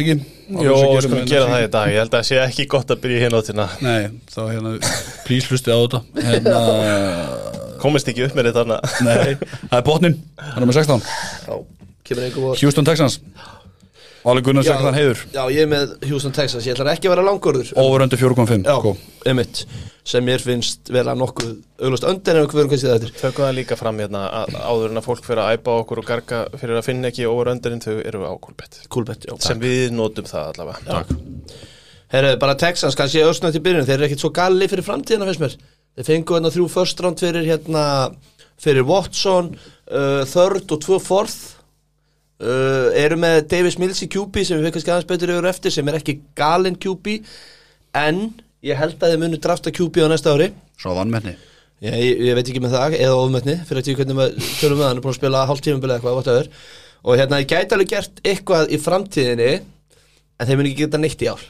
ekki? 0.00 0.18
Jó, 0.50 0.74
við 0.74 1.04
skulum 1.06 1.28
gera 1.30 1.46
það. 1.46 1.64
í 1.64 1.70
dag, 1.70 1.90
ég 1.92 2.02
held 2.02 2.10
að 2.10 2.16
það 2.18 2.28
sé 2.28 2.38
ekki 2.42 2.66
gott 2.72 2.90
að 2.90 3.02
byrja 3.04 3.20
í 3.20 3.24
hinóttina. 3.26 3.66
Nei, 3.86 4.08
þá 4.32 4.40
hérna, 4.48 4.72
please 5.26 5.50
hlustið 5.50 5.74
á 5.74 5.78
þetta. 5.84 6.00
Hérna, 6.26 6.62
Komist 7.80 8.10
ekki 8.12 8.26
upp 8.26 8.34
með 8.36 8.50
þetta 8.50 8.80
Nei, 9.06 9.36
það 9.70 9.78
er 9.78 9.84
botnin, 9.86 10.16
hann 10.36 10.64
er 10.64 10.68
með 10.68 10.80
16 10.82 11.00
Já, 11.46 11.54
kemur 12.10 12.26
einhver 12.26 12.44
vor. 12.44 12.58
Houston 12.60 12.88
Texans 12.88 13.20
Valur 14.20 14.44
Gunnar 14.44 14.66
Já. 14.66 14.74
16 14.76 14.96
heiður. 14.98 15.20
Já, 15.32 15.42
ég 15.54 15.62
er 15.64 15.70
með 15.70 15.94
Houston 16.10 16.34
Texas. 16.36 16.66
Ég 16.68 16.74
ætlar 16.76 16.90
ekki 16.92 17.08
að 17.08 17.14
vera 17.14 17.24
langorður 17.24 17.70
Over 17.80 18.04
under 18.04 18.20
4.5 18.20 18.66
Já, 18.68 18.92
emitt 19.32 19.62
Sem 20.10 20.24
mér 20.26 20.42
finnst 20.44 20.90
vera 20.92 21.14
nokkuð 21.16 21.54
auglust 21.84 22.06
öndir 22.08 22.36
en 22.40 22.46
við 22.46 22.54
verðum 22.56 22.70
hvað 22.72 22.80
sé 22.82 22.88
það 22.88 22.96
eftir. 22.98 23.12
Tökum 23.20 23.44
það 23.46 23.56
líka 23.60 23.76
fram 23.78 24.00
hérna 24.00 24.22
að 24.40 24.56
áður 24.58 24.86
en 24.94 25.00
að 25.00 25.06
fólk 25.06 25.26
fyrir 25.26 25.42
að 25.44 25.58
æpa 25.58 25.74
okkur 25.82 26.00
og 26.02 26.08
garga 26.08 26.40
fyrir 26.56 26.80
að 26.80 26.86
finna 26.88 27.10
ekki 27.12 27.28
over 27.28 27.52
öndirinn 27.52 27.84
þau 27.84 27.98
eru 28.00 28.22
á 28.24 28.32
kúlbett 28.40 28.80
Coolbet, 28.90 29.28
já. 29.28 29.34
Sem 29.44 29.60
við 29.60 29.92
notum 29.94 30.26
það 30.28 30.48
allavega. 30.54 30.80
Takk 30.88 31.68
Herru, 32.10 32.32
bara 32.42 32.56
Texans, 32.58 32.96
kannski 32.98 33.22
össnætt 33.22 33.60
í 33.60 33.62
byrjun. 33.62 33.86
Þeir 33.86 34.00
eru 34.00 34.08
ekkit 34.08 34.24
svo 34.24 34.32
galli 34.34 34.66
fyrir 34.72 34.82
framtíðina, 34.82 35.28
finnst 35.28 35.44
mér. 35.44 35.52
Þeir 36.00 36.08
fengu 36.08 36.34
hérna 36.34 36.50
þrjú 36.50 36.66
first 36.72 37.04
round 37.04 37.22
fyrir 37.22 37.46
hérna 37.46 37.84
Fyrir 38.60 38.84
Watson 38.84 39.52
uh, 39.54 40.24
Third 40.28 40.74
og 40.74 40.82
tvö 40.82 40.98
fourth 41.00 41.59
uh, 42.40 42.88
Eru 42.98 43.18
með 43.20 43.42
Davis 43.52 43.78
Mills 43.80 44.02
í 44.04 44.10
QB 44.10 44.44
Sem 44.46 44.60
við 44.62 44.74
kannski 44.76 44.92
aðeins 44.92 45.08
betur 45.10 45.34
yfir 45.36 45.50
eftir 45.50 45.74
Sem 45.74 45.90
er 45.90 46.00
ekki 46.00 46.18
galinn 46.38 46.78
QB 46.80 47.18
En 48.00 48.22
ég 48.66 48.78
held 48.78 48.98
að 49.00 49.14
þeir 49.14 49.22
munu 49.22 49.40
drafta 49.40 49.72
QB 49.74 50.04
á 50.04 50.08
næsta 50.12 50.34
ári. 50.36 50.50
Svo 50.78 50.92
vannmenni 50.98 51.32
ég, 51.80 51.94
ég, 51.96 52.22
ég 52.28 52.36
veit 52.36 52.46
ekki 52.46 52.62
með 52.62 52.76
það, 52.76 52.96
eða 53.00 53.18
ofmötni 53.18 53.56
Fyrir 53.66 53.82
að 53.82 53.88
tíu 53.88 53.98
hvernig 53.98 54.18
við 54.20 54.48
tölum 54.60 54.80
við 54.80 54.86
hann 54.86 55.00
er 55.00 55.04
búin 55.04 55.14
að 55.14 55.18
spila 55.18 55.44
hálft 55.48 55.64
tímabilið 55.66 55.96
eitthvað, 55.96 56.18
whatever. 56.18 56.50
Og 57.00 57.16
hérna, 57.16 57.40
ég 57.40 57.48
gæti 57.48 57.76
alveg 57.76 57.92
gert 57.94 58.20
eitthvað 58.20 58.74
í 58.76 58.80
framtíðinni 58.84 59.52
En 60.40 60.48
þeir 60.48 60.60
munu 60.60 60.70
ekki 60.70 60.86
geta 60.86 61.00
neitt 61.00 61.24
í 61.24 61.28
ár. 61.28 61.42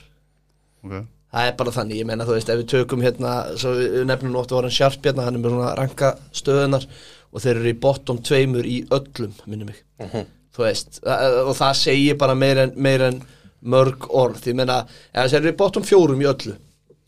Okay. 0.82 1.04
Það 1.30 1.46
er 1.46 1.54
bara 1.60 1.74
þannig, 1.76 2.00
ég 2.00 2.08
menna 2.08 2.26
þú 2.26 2.34
veist, 2.34 2.50
ef 2.50 2.58
við 2.58 2.68
tökum 2.72 3.04
hérna, 3.04 3.34
svo 3.60 3.76
við 3.78 4.00
nefnum 4.10 4.38
að 4.40 4.54
vara 4.56 4.72
Sharp 4.74 5.04
hérna, 5.06 5.28
hann 5.28 5.38
er 5.38 5.44
með 5.44 5.54
svona 5.54 5.74
ranka 5.78 6.10
stöðunar 6.34 6.86
og 7.30 7.44
þeir 7.44 7.60
eru 7.60 7.70
í 7.70 7.78
bottom 7.84 8.18
tveimur 8.26 8.66
í 8.66 8.80
öllum, 8.90 9.36
minnum 9.46 9.70
mig, 9.70 9.84
þú 10.56 10.66
veist, 10.66 11.02
og 11.04 11.52
það 11.58 11.76
segir 11.82 12.18
bara 12.20 12.34
meir 12.38 12.64
en, 12.64 12.74
meir 12.76 13.06
en 13.10 13.22
mörg 13.60 14.08
orð, 14.08 14.42
ég 14.50 14.56
ef 15.12 15.30
þeir 15.30 15.40
eru 15.42 15.52
í 15.52 15.60
bottom 15.60 15.86
fjórum 15.86 16.20
í 16.22 16.28
öllu, 16.30 16.56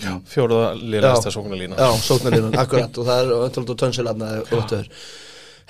Fjóruða 0.03 0.73
lýrasta 0.75 1.31
sóknarlína 1.31 1.77
já, 1.79 1.91
sóknarlínan, 2.03 2.57
akkurat, 2.59 2.97
og 2.99 3.07
það 3.07 3.21
er 3.21 3.35
og 3.37 4.57
öttuður. 4.59 4.89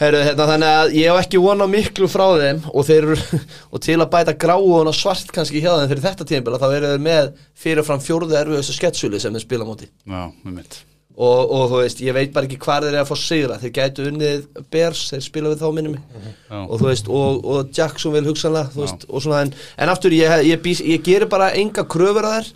Herru, 0.01 0.23
hérna, 0.25 0.47
þannig 0.49 0.77
að 0.79 0.95
ég 0.97 1.11
hef 1.11 1.27
ekki 1.27 1.41
vona 1.43 1.67
miklu 1.69 2.09
frá 2.09 2.25
þeim 2.41 2.63
og 2.73 2.87
þeir 2.89 3.09
eru, 3.11 3.41
og 3.77 3.83
til 3.85 3.99
að 3.99 4.09
bæta 4.15 4.37
gráu 4.41 4.71
og 4.79 4.95
svart 4.97 5.35
kannski 5.37 5.61
hjá 5.61 5.75
þeim 5.75 5.91
fyrir 5.93 6.07
þetta 6.07 6.29
tímbil 6.31 6.57
þá 6.63 6.71
eru 6.71 6.95
þeir 6.95 7.05
með 7.11 7.29
fyrirfram 7.65 8.01
fjórðu 8.03 8.39
erfiðustu 8.41 8.79
sketsuli 8.79 9.21
sem 9.21 9.37
þeir 9.37 9.45
spila 9.45 9.69
móti. 9.69 9.91
Já, 10.09 10.25
með 10.47 10.57
mitt 10.63 10.81
og, 11.17 11.53
og 11.53 11.65
þú 11.71 11.81
veist, 11.83 12.03
ég 12.05 12.17
veit 12.17 12.33
bara 12.35 12.49
ekki 12.49 12.59
hvar 12.63 12.85
þeir 12.87 12.95
eru 12.95 13.03
að 13.03 13.11
fá 13.11 13.19
sigra. 13.21 13.59
Þeir 13.63 13.73
gætu 13.79 14.07
unnið 14.09 14.45
Bears, 14.73 15.03
þeir 15.13 15.25
spila 15.27 15.53
við 15.53 15.65
þá 15.65 15.69
minnum 15.77 15.97
Já. 15.99 16.61
og 16.63 16.77
þú 16.81 16.89
veist, 16.89 17.11
og, 17.13 17.43
og 17.55 17.73
Jacksonville 17.77 18.31
hugsanlega, 18.33 18.73
þú 18.75 18.85
veist, 18.87 19.09
og 19.09 19.25
svona 19.25 19.43
en, 19.47 19.55
en 19.77 19.93
aftur, 19.93 20.15
ég, 20.17 20.37
ég, 20.49 20.63
ég, 20.73 20.85
ég 20.95 21.05
gerir 21.07 21.29
bara 21.33 21.53
enga 21.59 21.85
kröfur 21.85 22.29
að 22.29 22.39
þær, 22.39 22.53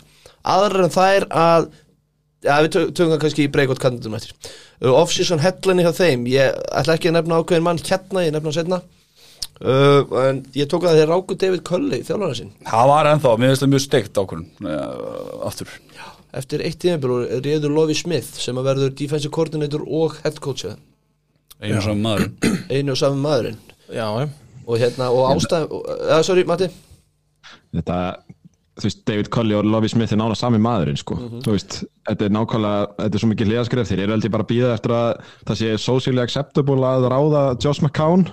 aðrar 0.57 0.87
en 0.87 0.95
þær 0.97 1.29
að 1.43 1.69
Já, 2.45 2.59
við 2.61 2.69
tö- 2.75 2.89
tökum 2.93 3.15
það 3.15 3.21
kannski 3.23 3.45
í 3.47 3.49
breykot 3.49 3.79
kandidatum 3.81 4.13
eftir. 4.13 4.51
Uh, 4.77 4.91
Off-season 4.93 5.41
headline 5.41 5.81
hjá 5.81 5.89
þeim. 5.97 6.27
Ég 6.29 6.53
ætla 6.69 6.93
ekki 6.97 7.09
að 7.09 7.15
nefna 7.17 7.39
ákveðin 7.41 7.65
mann 7.65 7.81
hérna 7.81 8.23
Ég 8.27 8.35
nefna 8.35 8.51
hann 8.51 8.55
setna 8.59 8.77
uh, 9.65 10.03
En 10.21 10.43
ég 10.55 10.69
tók 10.69 10.85
að 10.85 10.99
þeir 10.99 11.09
ráku 11.09 11.37
David 11.41 11.63
Cully 11.67 12.03
Þjálfana 12.05 12.37
sinn. 12.37 12.51
Það 12.69 12.91
var 12.93 13.09
ennþá, 13.11 13.33
mér 13.41 13.51
finnst 13.51 13.65
það 13.65 13.71
mjög 13.73 13.83
steikt 13.87 14.21
ákvörðun 14.21 14.69
uh, 14.69 15.47
Aftur 15.49 15.73
Eftir 16.35 16.63
eitt 16.65 16.79
tímabil 16.83 17.13
og 17.13 17.45
reyður 17.45 17.71
Lovi 17.71 17.95
Smith 17.95 18.35
Sem 18.41 18.57
að 18.59 18.67
verður 18.67 18.95
defensive 18.99 19.31
coordinator 19.31 19.85
og 19.87 20.17
head 20.23 20.41
coach. 20.43 20.65
Hjá 20.65 20.73
þeim. 20.75 20.83
Einu 21.63 21.81
saman 21.81 22.03
maður 22.03 22.27
Einu 22.75 22.93
og 22.93 22.99
saman 22.99 23.23
maðurinn. 23.23 23.61
Já, 23.87 24.07
já. 24.21 24.27
Og 24.67 24.81
hérna, 24.81 25.07
og 25.15 25.29
ástæð 25.31 25.71
uh, 25.71 26.17
Sorry, 26.27 26.43
Matti? 26.47 26.67
Þetta, 27.71 27.97
þú 28.75 28.87
veist, 28.89 29.01
David 29.07 29.29
Colley 29.31 29.55
og 29.55 29.67
Lovie 29.71 29.91
Smith 29.91 30.11
er 30.11 30.19
nána 30.19 30.35
sami 30.35 30.59
maðurinn, 30.59 30.99
sko. 30.99 31.15
Þú 31.45 31.55
veist, 31.55 31.79
þetta 32.09 32.27
er 32.27 32.33
nákvæmlega, 32.35 32.85
þetta 32.99 33.19
er 33.19 33.23
svo 33.23 33.29
mikið 33.31 33.51
hliðaskref 33.51 33.89
þeir 33.91 34.03
eru 34.03 34.19
ég 34.19 34.33
bara 34.35 34.43
að 34.43 34.51
býða 34.51 34.73
eftir 34.75 34.95
að 34.97 35.09
það 35.47 35.59
sé 35.61 35.73
socially 35.85 36.23
acceptable 36.23 36.83
að 36.91 37.07
ráða 37.13 37.43
Josh 37.63 37.83
McCown 37.85 38.27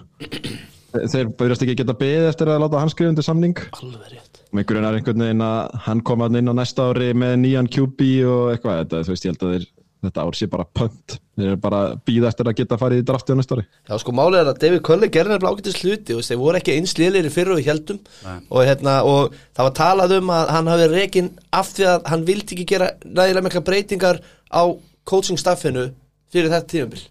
þeir 0.94 1.30
byrjast 1.38 1.64
ekki 1.64 1.76
geta 1.80 1.96
beðið 1.98 2.30
eftir 2.30 2.50
að 2.52 2.64
láta 2.64 2.80
hann 2.82 2.92
skrifa 2.92 3.12
undir 3.12 3.26
samning. 3.26 3.60
Alveg 3.78 4.10
rétt. 4.12 4.42
Með 4.54 4.66
grunar 4.70 4.98
einhvern 4.98 5.24
veginn 5.24 5.44
að 5.44 5.78
hann 5.88 6.02
kom 6.06 6.22
hann 6.22 6.38
inn 6.38 6.50
á 6.50 6.54
næsta 6.54 6.90
ári 6.90 7.14
með 7.18 7.38
nýjan 7.42 7.70
QB 7.74 8.10
og 8.30 8.42
eitthvað, 8.52 8.84
þetta, 8.84 9.00
þú 9.06 9.14
veist, 9.14 9.24
ég 9.26 9.34
held 9.34 9.42
að 9.46 9.54
þeir, 9.54 9.64
þetta 10.04 10.26
ár 10.28 10.38
sé 10.38 10.48
bara 10.52 10.66
pönt, 10.78 11.16
þeir 11.34 11.48
eru 11.48 11.60
bara 11.64 11.80
að 11.88 11.94
býða 12.06 12.30
eftir 12.30 12.50
að 12.50 12.56
geta 12.60 12.78
farið 12.78 13.02
í 13.02 13.06
drafti 13.08 13.34
á 13.34 13.38
næsta 13.40 13.58
ári. 13.58 13.64
Já, 13.88 13.94
sko, 14.02 14.14
málið 14.14 14.38
er 14.42 14.50
að 14.52 14.60
David 14.62 14.84
Cully 14.86 15.08
gerði 15.16 15.34
nefnilega 15.34 15.58
ágættis 15.58 15.80
hluti 15.80 16.12
þú 16.12 16.18
veist, 16.20 16.30
þeir 16.30 16.40
voru 16.44 16.60
ekki 16.60 16.76
eins 16.76 16.94
liðlir 17.00 17.26
í 17.26 17.32
fyrra 17.34 17.56
og 17.56 17.60
við 17.62 17.70
heldum 17.72 18.00
og, 18.30 18.60
hérna, 18.68 18.94
og 19.08 19.34
það 19.56 19.68
var 19.70 19.74
talað 19.80 20.16
um 20.20 20.34
að 20.36 20.52
hann 20.54 20.70
hafi 20.74 20.90
rekin 20.92 21.32
af 21.50 21.72
því 21.74 21.88
að 21.90 22.06
hann 22.12 22.28
vildi 22.28 22.54
ekki 22.58 22.68
gera 22.76 22.92
nægilega 23.02 23.46
mikla 23.48 23.64
breytingar 23.66 24.22
á 24.54 24.62
coaching 25.08 25.40
staffinu 25.40 25.88
fyrir 26.30 26.52
þetta 26.52 26.70
tímabil 26.70 27.04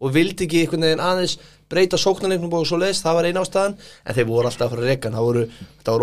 og 0.00 0.12
vildi 0.16 0.44
ekki 0.46 0.64
einhvern 0.64 0.84
veginn 0.88 1.04
aðeins 1.04 1.38
breyta 1.66 1.98
sóknarleiknum 1.98 2.52
og 2.54 2.66
svo 2.68 2.78
leiðist, 2.78 3.02
það 3.02 3.16
var 3.18 3.26
eina 3.26 3.42
ástæðan. 3.42 3.72
En 4.06 4.14
þeir 4.14 4.26
voru 4.28 4.46
alltaf 4.46 4.66
að 4.68 4.72
fara 4.74 4.82
að 4.84 4.90
reka 4.90 5.08
hann, 5.08 5.16
það 5.16 5.26
voru, 5.26 5.42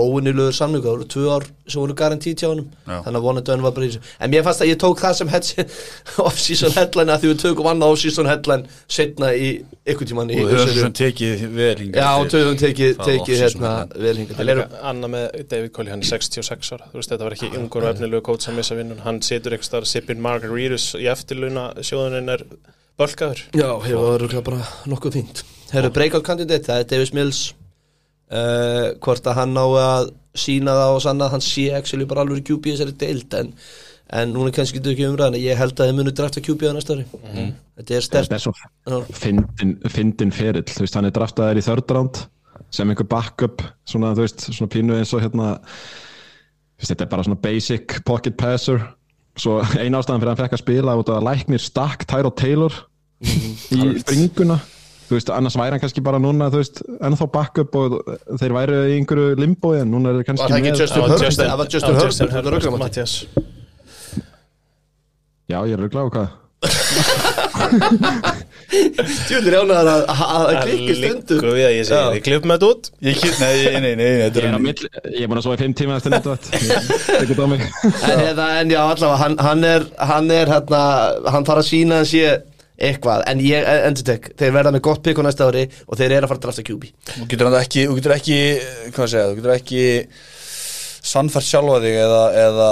óvinnilegur 0.04 0.56
samlingu, 0.58 0.84
það 0.84 0.96
voru 0.98 1.06
tvö 1.14 1.24
ár 1.32 1.46
sem 1.72 1.80
voru 1.80 1.96
garantí 2.02 2.34
tjá 2.36 2.48
honum, 2.50 2.68
Já. 2.84 2.98
þannig 3.06 3.20
að 3.20 3.28
vonandi 3.28 3.54
hann 3.54 3.64
var 3.64 3.76
bara 3.78 3.88
í 3.88 3.90
þessu, 3.94 4.02
en 4.20 4.34
mér 4.34 4.44
fannst 4.44 4.64
að 4.66 4.72
ég 4.74 4.78
tók 4.84 4.98
það 5.00 5.14
sem 5.20 5.30
off-season 6.26 6.76
headline 6.76 7.16
að 7.16 7.20
því 7.24 7.28
við 7.32 7.40
tökum 7.46 7.72
annað 7.72 7.96
off-season 7.96 8.28
headline 8.28 8.64
setna 8.98 9.28
í 9.32 9.50
ykkur 9.94 10.08
tíman 10.12 10.34
í 10.36 10.42
og 10.44 10.52
þau 10.52 10.76
sem 10.82 10.96
tekið 11.00 11.48
vel 11.56 11.80
hingað 11.80 12.04
Já, 12.04 12.10
og 12.12 12.28
tekið, 12.60 12.92
Það 13.00 13.08
tekið 13.08 13.24
off-season 13.24 13.64
hérna 13.64 13.72
headline. 13.80 14.04
vel 14.04 14.18
hingað 14.20 14.36
Það 14.36 14.44
til 14.44 14.52
er 14.52 14.60
annað 14.92 15.10
með 15.16 15.26
David 15.56 15.72
Coley, 15.78 15.92
hann 15.96 16.04
er 16.04 16.12
66 16.12 16.76
ára. 16.76 16.86
Þú 16.92 16.98
veist, 17.00 17.12
þetta 17.14 17.28
var 17.30 17.36
ekki 17.38 17.54
ungur 17.62 17.84
og 17.84 17.92
efnilegu 17.94 18.24
í 22.94 23.00
bölkaður 23.02 23.44
Já, 23.58 23.68
hefur 23.84 24.10
örugglega 24.14 24.46
bara 24.46 24.66
nokkuð 24.90 25.18
fínt. 25.18 25.44
Herru, 25.74 25.90
breakout 25.94 26.26
candidate, 26.26 26.66
það 26.68 26.84
er 26.84 26.90
Davis 26.92 27.14
Mills. 27.14 27.40
Uh, 28.34 28.94
Hvort 29.04 29.26
að 29.30 29.40
hann 29.42 29.58
á 29.58 29.66
að 29.66 30.12
sína 30.38 30.74
það 30.78 30.92
og 30.96 31.02
sanna 31.06 31.26
að 31.28 31.36
hann 31.36 31.44
sé 31.46 31.66
actually 31.78 32.06
bara 32.10 32.24
alveg 32.26 32.46
QB 32.48 32.70
í 32.70 32.74
þessari 32.74 32.96
deild 32.98 33.36
en, 33.38 33.52
en 34.18 34.32
núna 34.34 34.54
kannski 34.54 34.80
getur 34.80 34.96
ekki 34.96 35.06
umræðan 35.12 35.38
ég 35.42 35.60
held 35.60 35.76
að 35.78 35.92
þið 35.92 36.00
munu 36.00 36.14
drafta 36.18 36.42
QB 36.46 36.70
á 36.70 36.74
næsta 36.78 36.96
ári. 36.96 37.06
Þetta 37.78 37.98
er 37.98 38.06
stert 38.08 38.32
þetta 38.32 38.54
er 38.54 38.96
Já. 38.96 39.18
fyndin, 39.20 39.76
fyndin 39.94 40.34
ferill, 40.34 40.66
þú 40.70 40.86
veist, 40.86 40.98
hann 40.98 41.10
er 41.10 41.14
draftaður 41.14 41.62
í 41.62 41.66
third 41.68 41.94
round 41.98 42.24
sem 42.74 42.90
einhver 42.90 43.06
backup 43.10 43.62
svona, 43.86 44.16
þú 44.18 44.26
veist, 44.26 44.48
svona 44.50 44.74
pínu 44.74 44.98
eins 44.98 45.14
og 45.14 45.22
hérna 45.22 45.52
þú 45.54 46.82
veist, 46.82 46.90
þetta 46.90 47.06
er 47.06 47.12
bara 47.14 47.28
svona 47.28 47.42
basic 47.44 48.00
pocket 48.08 48.38
passer 48.40 48.82
svo 49.40 49.60
eina 49.82 50.00
ástæðan 50.00 50.22
fyrir 50.22 50.30
að 50.30 50.36
hann 50.36 50.42
fekk 50.44 50.56
að 50.58 50.62
spila 50.64 50.96
út 51.00 51.10
af 51.10 51.20
að 51.20 51.28
læknir 51.30 51.64
stakk 51.64 52.06
Tyro 52.10 52.30
Taylor 52.38 52.76
í 53.24 54.00
springuna. 54.04 54.60
Þú 55.04 55.18
veist, 55.18 55.30
annars 55.36 55.56
væri 55.60 55.76
hann 55.76 55.82
kannski 55.84 56.04
bara 56.06 56.20
núna 56.22 56.48
þú 56.54 56.62
veist, 56.62 56.80
ennþá 57.04 57.28
backup 57.34 57.76
og 57.80 57.98
þeir 58.40 58.56
væri 58.56 58.78
í 58.94 58.94
einhverju 59.00 59.36
limbo 59.42 59.74
en 59.78 59.92
núna 59.92 60.14
er 60.14 60.24
kannski 60.28 60.48
það 60.48 60.58
ekki 60.60 60.70
með 60.70 60.80
Justin 60.84 61.02
Það 61.02 61.10
var 61.10 61.12
Herbert? 61.12 62.08
Justin- 62.08 62.32
Herbert, 62.34 62.54
er 62.98 63.04
já, 65.52 65.58
ég 65.68 65.74
er 65.76 65.84
auðvitað 65.84 66.08
á 66.08 66.14
hvað 66.14 66.30
Tjúlir 69.28 69.54
jánaðar 69.54 69.90
að, 69.92 70.04
að, 70.10 70.46
að 70.48 70.56
klikki 70.64 70.94
stundu. 70.98 71.36
Liggur 71.38 71.58
við 71.58 71.66
að 71.68 71.74
ég 71.76 71.88
segi, 71.90 72.16
ég 72.18 72.24
klipp 72.26 72.48
þetta 72.50 72.70
út. 72.70 72.90
Ég 73.06 73.20
kýr, 73.22 73.34
nei, 73.42 73.52
nei, 73.58 73.82
nei, 73.84 73.94
nei, 74.00 74.08
þetta 74.24 74.40
ég 74.40 74.48
er, 74.48 74.56
á 74.56 74.62
milli, 74.64 74.90
ég 75.20 75.30
búin 75.30 75.42
að 75.42 75.46
svo 75.46 75.54
í 75.54 75.60
fimm 75.62 75.76
tíma 75.78 76.00
eftir 76.00 76.12
mig. 77.52 77.62
En, 78.10 78.42
en 78.48 78.74
já, 78.74 78.82
allavega, 78.82 79.20
hann, 79.22 79.38
hann 79.44 79.68
er 79.68 79.86
hann 80.10 80.34
er 80.34 80.52
hérna, 80.56 80.82
hann 81.36 81.48
þarf 81.48 81.62
að 81.64 81.70
sína 81.70 82.02
að 82.02 82.10
sé 82.14 82.26
eitthvað, 82.84 83.24
en 83.30 83.42
ég 83.46 83.68
endur 83.88 84.06
tek 84.08 84.32
þeir 84.40 84.56
verða 84.56 84.74
með 84.74 84.86
gott 84.88 85.04
pikk 85.06 85.22
á 85.22 85.24
næsta 85.28 85.48
ári 85.48 85.68
og 85.86 85.98
þeir 86.00 86.16
eru 86.18 86.26
að 86.26 86.32
fara 86.32 86.40
að 86.40 86.46
drafta 86.48 86.66
QB 86.68 86.88
Þú 87.14 87.28
getur 87.32 87.58
ekki, 87.60 87.84
þú 87.86 87.98
getur 88.00 88.16
ekki 88.16 88.40
hvað 88.90 89.04
að 89.06 89.12
segja, 89.14 89.28
þú 89.30 89.36
getur 89.38 89.54
ekki 89.54 89.84
sannfært 91.14 91.48
sjálfa 91.48 91.80
þig 91.84 92.00
eða, 92.02 92.24
eða 92.48 92.70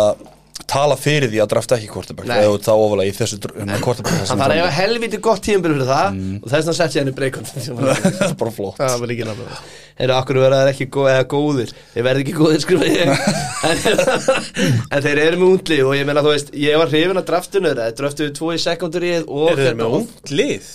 tala 0.72 0.96
fyrir 1.00 1.32
því 1.32 1.40
að 1.44 1.50
drafta 1.52 1.78
ekki 1.78 1.90
kortabæk 1.92 2.28
Nei. 2.30 2.38
eða 2.46 2.58
þá 2.64 2.72
ofalega 2.74 3.12
í 3.12 3.16
þessu 3.18 3.40
kortabæk 3.84 4.12
hann 4.18 4.42
þarf 4.42 4.46
að 4.46 4.56
eiga 4.58 4.74
helviti 4.78 5.20
gott 5.24 5.44
tíumbil 5.46 5.74
fyrir 5.74 5.90
það 5.90 6.20
og 6.42 6.52
þess 6.54 6.78
sett 6.78 6.96
ég 6.98 7.02
henni 7.02 7.16
breykon 7.18 7.48
það 7.52 8.28
er 8.28 8.36
bara 8.40 8.54
flott. 8.56 8.78
Það 8.80 9.00
var 9.04 9.12
líka 9.12 9.30
náttúrulega 9.30 9.62
Heyrðu, 10.02 10.14
akkur 10.18 10.38
verða 10.42 10.60
þeir 10.64 10.72
ekki 10.72 10.86
góð, 10.96 11.10
góðir? 11.30 11.72
Þeir 11.94 12.06
verða 12.08 12.22
ekki 12.24 12.34
góðir, 12.38 12.62
skrifa 12.64 12.88
ég. 12.90 13.10
En, 14.92 15.04
þeir 15.04 15.20
eru 15.28 15.42
með 15.42 15.50
undli 15.52 15.78
Og 15.86 15.92
ég 15.98 16.08
meina, 16.08 16.24
þú 16.26 16.32
veist, 16.34 16.54
ég 16.58 16.80
var 16.82 16.90
hrifin 16.90 17.22
að 17.22 17.28
draftinu 17.28 17.70
þeirra 17.70 17.90
Þeir 17.90 17.98
draftuðu 18.00 18.34
tvo 18.40 18.54
í 18.56 18.62
sekundarið 18.64 19.28
og 19.28 19.52
Er 19.52 19.60
þeir 19.60 19.68
hérna- 19.68 19.84
með 19.84 19.98
ungt 20.00 20.34
lið? 20.34 20.72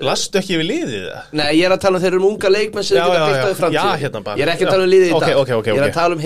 Lastu 0.00 0.38
ekki 0.40 0.56
við 0.56 0.64
liðið 0.70 1.02
það? 1.04 1.24
Nei, 1.36 1.48
ég 1.58 1.66
er 1.68 1.72
að 1.74 1.80
tala 1.82 1.98
um 1.98 2.02
þeir 2.02 2.14
eru 2.14 2.20
með 2.22 2.28
unga 2.32 2.50
leikmenn 2.54 2.84
sem 2.88 2.96
geta 2.96 3.50
í 3.50 3.56
framtíð 3.58 3.76
Já, 3.76 3.82
hérna 4.00 4.20
bara. 4.24 4.38
Ég 4.40 4.46
er 4.46 4.50
ekki 4.54 4.64
að 4.64 4.70
tala 4.72 4.86
um 4.86 4.92
liðið 4.92 5.10
í 5.10 5.12
dag 5.12 5.28
Ég 5.68 5.76
er 5.76 5.84
að 5.84 5.92
tala 5.92 6.16
um. 6.16 6.22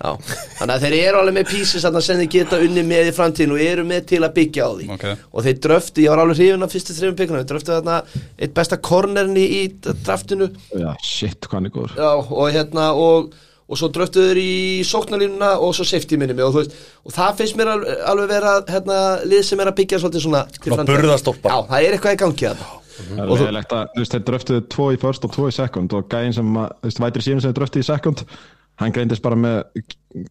Já. 0.00 0.10
Þannig 0.56 0.72
að 0.76 0.86
þeir 0.86 0.96
eru 1.02 1.20
alveg 1.20 1.36
með 1.36 1.50
pieces 1.50 1.84
þarna 1.84 2.02
sem 2.06 2.20
þeir 2.22 2.30
geta 2.36 2.60
unni 2.64 2.84
með 2.88 3.10
í 3.10 3.14
framtíðin 3.16 3.52
og 3.56 3.62
eru 3.66 3.84
með 3.90 4.06
til 4.14 4.20
að 4.24 4.34
byggja 4.38 4.64
á 4.64 4.70
því 4.80 4.88
Ok. 4.96 5.04
og 5.36 5.44
þeir 5.46 5.60
dröftu, 5.66 6.04
ég 6.06 6.12
var 6.14 6.22
alveg 6.24 6.40
hrifin 6.40 6.66
af 6.66 6.72
fyrstu 6.76 6.96
þreifum 6.96 7.18
bygguna 7.20 7.42
þeir 7.42 7.50
dröftu 7.52 7.74
þarna 7.76 7.98
eitt 8.40 8.54
besta 8.56 8.78
kornerin 8.88 9.36
í, 9.36 9.46
í 9.60 9.62
draftinu 10.06 10.48
já, 10.72 10.90
shit, 11.04 11.40
hvað 11.44 11.58
hann 11.60 11.68
er 11.68 11.74
góður 11.76 11.96
Já, 12.00 12.10
og 12.16 12.46
hérna 12.56 12.88
og, 12.96 13.36
og 13.66 13.78
svo 13.80 13.88
dröftuður 13.94 14.38
í 14.38 14.50
sóknarlínuna 14.86 15.52
og 15.58 15.74
svo 15.74 15.86
safety 15.88 16.18
minni 16.20 16.36
og, 16.44 16.54
veist, 16.54 16.74
og 17.02 17.14
það 17.16 17.40
finnst 17.40 17.58
mér 17.58 17.72
alveg, 17.74 18.02
alveg 18.12 18.28
vera 18.30 18.56
hérna, 18.70 18.98
lið 19.26 19.46
sem 19.48 19.62
er 19.62 19.70
að 19.72 19.78
byggja 19.80 20.02
svolítið 20.02 20.26
svona 20.26 20.42
til 20.54 20.72
Svona 20.72 20.88
burðarstólpar. 20.90 21.54
Já, 21.54 21.70
það 21.70 21.86
er 21.88 21.96
eitthvað 21.96 22.18
í 22.18 22.20
gangi 22.24 22.50
að 22.52 22.66
Það 22.96 23.18
er 23.20 23.28
leðilegt 23.28 23.72
að, 23.76 23.88
þú 23.92 24.00
veist, 24.02 24.14
þeir 24.14 24.22
dröftuðu 24.30 24.60
tvo 24.72 24.84
í 24.94 25.00
first 25.02 25.26
og 25.26 25.32
tvo 25.34 25.48
í 25.50 25.54
second 25.56 25.96
og 25.98 26.06
gæinn 26.12 26.32
sem, 26.32 26.54
að, 26.56 26.70
þú 26.80 26.88
veist, 26.88 27.00
vætri 27.04 27.24
síðan 27.26 27.42
sem 27.42 27.50
þeir 27.52 27.58
dröftuðu 27.58 27.84
í 27.84 27.88
second 27.90 28.22
hann 28.80 28.92
greindist 28.92 29.24
bara 29.24 29.36
með 29.40 29.84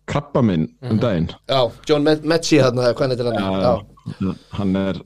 krabba 0.10 0.42
minn 0.46 0.66
um 0.86 1.00
daginn. 1.02 1.28
Já, 1.50 1.60
John 1.90 2.06
Met- 2.06 2.26
Metzi 2.26 2.60
hérna, 2.62 2.90
er 2.90 3.30
hann? 3.30 3.38
Já, 3.38 3.76
Já, 4.22 4.34
hann 4.60 4.76
er 4.80 5.00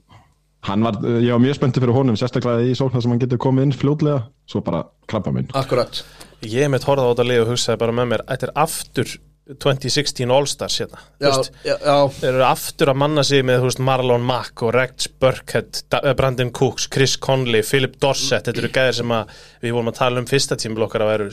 var, 0.68 1.00
ég 1.24 1.32
var 1.32 1.42
mjög 1.44 1.56
spenntið 1.60 1.86
fyrir 1.86 1.96
honum 1.96 2.18
sérstaklega 2.20 2.68
í 2.68 2.76
sóknar 2.78 3.04
sem 3.04 3.14
hann 3.14 3.22
getur 3.22 3.40
komið 3.42 3.70
inn 3.70 3.78
fljótlega. 3.80 4.26
Svo 4.50 4.62
bara 4.66 4.84
krabba 5.10 5.32
minn. 5.36 5.50
Akkurat. 5.58 6.04
Ég 6.46 6.70
mitt 6.72 6.86
horfði 6.88 7.08
á 7.08 7.12
þetta 7.14 7.28
lið 7.30 7.42
og 7.44 7.52
hugsaði 7.54 7.82
bara 7.82 7.96
með 7.96 8.14
mér 8.14 8.24
Þetta 8.30 8.48
er 8.48 8.54
aftur 8.64 9.18
2016 9.50 10.30
All-Stars 10.30 10.76
hérna. 10.84 11.00
Þú 11.18 11.26
Já, 11.26 11.30
veist, 11.34 11.56
já, 11.66 11.74
já, 11.82 11.96
Þeir 12.20 12.30
eru 12.36 12.46
aftur 12.46 12.92
að 12.92 13.00
manna 13.02 13.24
sig 13.26 13.46
með 13.48 13.64
veist, 13.66 13.82
Marlon 13.82 14.26
Mack 14.26 14.62
og 14.66 14.74
Rex 14.76 15.10
Burkhead, 15.20 15.82
eh, 15.98 16.14
Brandon 16.14 16.52
Cooks, 16.54 16.86
Chris 16.94 17.16
Conley, 17.18 17.64
Philip 17.66 17.98
Dorsett 18.00 18.46
Þetta 18.46 18.62
eru 18.62 18.72
gæðir 18.76 19.00
sem 19.00 19.16
að 19.16 19.34
við 19.64 19.74
vorum 19.74 19.90
að 19.90 19.98
tala 20.04 20.22
um 20.22 20.30
fyrsta 20.30 20.58
tímul 20.60 20.86
okkar 20.86 21.06
að 21.06 21.12
veru 21.16 21.30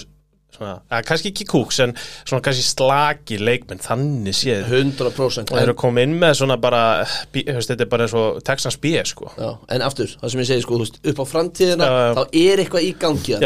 svona, 0.56 1.02
kannski 1.06 1.32
ekki 1.32 1.46
Cooks 1.50 1.80
en 1.84 1.94
svona 2.26 2.42
kannski 2.44 2.64
slagi 2.66 3.38
leikmenn 3.40 3.82
þannig 3.84 4.36
séð. 4.36 4.66
100% 4.72 5.52
og 5.52 5.56
þeir 5.56 5.62
eru 5.66 5.76
komið 5.78 6.08
inn 6.08 6.16
með 6.22 6.34
svona 6.40 6.56
bara 6.60 6.82
bí- 7.32 7.44
veist, 7.46 7.70
þetta 7.70 7.86
er 7.86 7.92
bara 7.92 8.06
eins 8.08 8.16
og 8.18 8.40
Texans 8.46 8.78
B 8.82 8.94
sko. 9.06 9.30
Já, 9.36 9.50
en 9.76 9.84
aftur, 9.86 10.16
það 10.22 10.32
sem 10.34 10.40
ég 10.44 10.50
segi 10.52 10.66
sko, 10.66 10.78
þú 10.80 10.86
veist, 10.86 11.00
upp 11.12 11.20
á 11.22 11.24
framtíðina 11.32 11.90
Já, 11.90 11.98
þá 12.16 12.22
er 12.42 12.64
eitthvað 12.64 12.88
í 12.88 12.94
gangi 12.98 13.36
og 13.36 13.44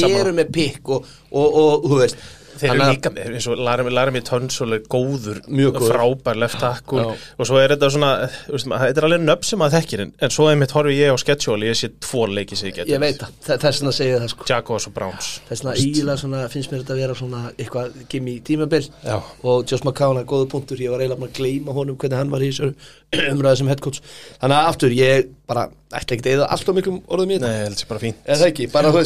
þeir 0.00 0.20
eru 0.20 0.36
með 0.36 0.52
pikk 0.54 0.94
og, 0.96 1.08
og, 1.32 1.58
og, 1.64 1.88
þú 1.90 2.00
veist 2.04 2.16
Þeir 2.60 2.70
eru 2.74 2.84
að- 2.84 2.90
líka 2.94 3.10
með, 3.14 3.30
eins 3.34 3.46
og 3.50 3.58
Laramie, 3.64 4.22
Tunsil 4.26 4.74
er 4.76 4.82
góður, 4.92 5.40
góður. 5.48 5.90
frábær 5.90 6.36
left 6.42 6.58
tackle 6.60 7.02
Já. 7.02 7.14
og 7.38 7.46
svo 7.48 7.58
er 7.62 7.74
þetta 7.74 7.90
svona, 7.94 8.10
þetta 8.50 9.00
er 9.00 9.06
alveg 9.08 9.24
nöfn 9.24 9.44
sem 9.48 9.58
maður 9.62 9.76
þekkir 9.80 10.00
en, 10.04 10.12
en 10.20 10.30
svo 10.34 10.48
einmitt 10.50 10.74
horfi 10.76 10.96
ég 10.98 11.10
á 11.12 11.16
schedule, 11.22 11.66
ég 11.70 11.78
sé 11.80 11.90
tvo 12.00 12.26
leiki 12.28 12.56
sem 12.58 12.68
ég 12.70 12.74
geti. 12.80 12.92
Ég 12.92 13.00
veit 13.00 13.18
það, 13.22 13.32
þe- 13.46 13.58
þess 13.64 13.80
vegna 13.80 13.92
segi 13.96 14.10
ég 14.12 14.20
það 14.24 14.32
sko 14.34 14.48
Jaguars 14.50 14.86
og 14.90 14.94
Browns. 14.94 15.30
Vegna 15.50 15.74
ígilega 15.80 16.18
svona, 16.20 16.44
finnst 16.52 16.70
mér 16.74 16.82
þetta 16.84 16.94
að 16.96 17.02
vera 17.04 17.14
svona 17.14 17.42
eitthvað 17.56 17.92
gimmi 18.12 18.36
tímabil 18.44 18.88
Já. 19.04 19.16
og 19.42 19.64
Josh 19.66 19.84
McCown 19.84 20.18
er 20.20 20.24
góða 20.28 20.48
punktur, 20.52 20.76
ég 20.78 20.90
var 20.90 21.00
eiginlega 21.00 21.30
að 21.30 21.36
gleyma 21.40 21.72
honum 21.74 21.96
hvernig 21.96 22.18
hann 22.20 22.30
var 22.30 22.40
í 22.44 22.50
þessu 22.52 22.74
umræðu 23.34 23.56
sem 23.58 23.68
headcoach 23.72 24.00
þannig 24.40 24.56
að 24.60 24.68
aftur, 24.70 24.90
ég 24.94 25.28
bara 25.50 25.68
ætla 25.90 26.14
ekki 26.14 26.22
að 26.28 26.32
eða 26.36 26.46
alltaf 26.54 26.74
miklum 26.76 27.00
orðum 27.10 27.32
í 27.34 27.38
Nei, 27.40 27.48
þetta 27.48 27.56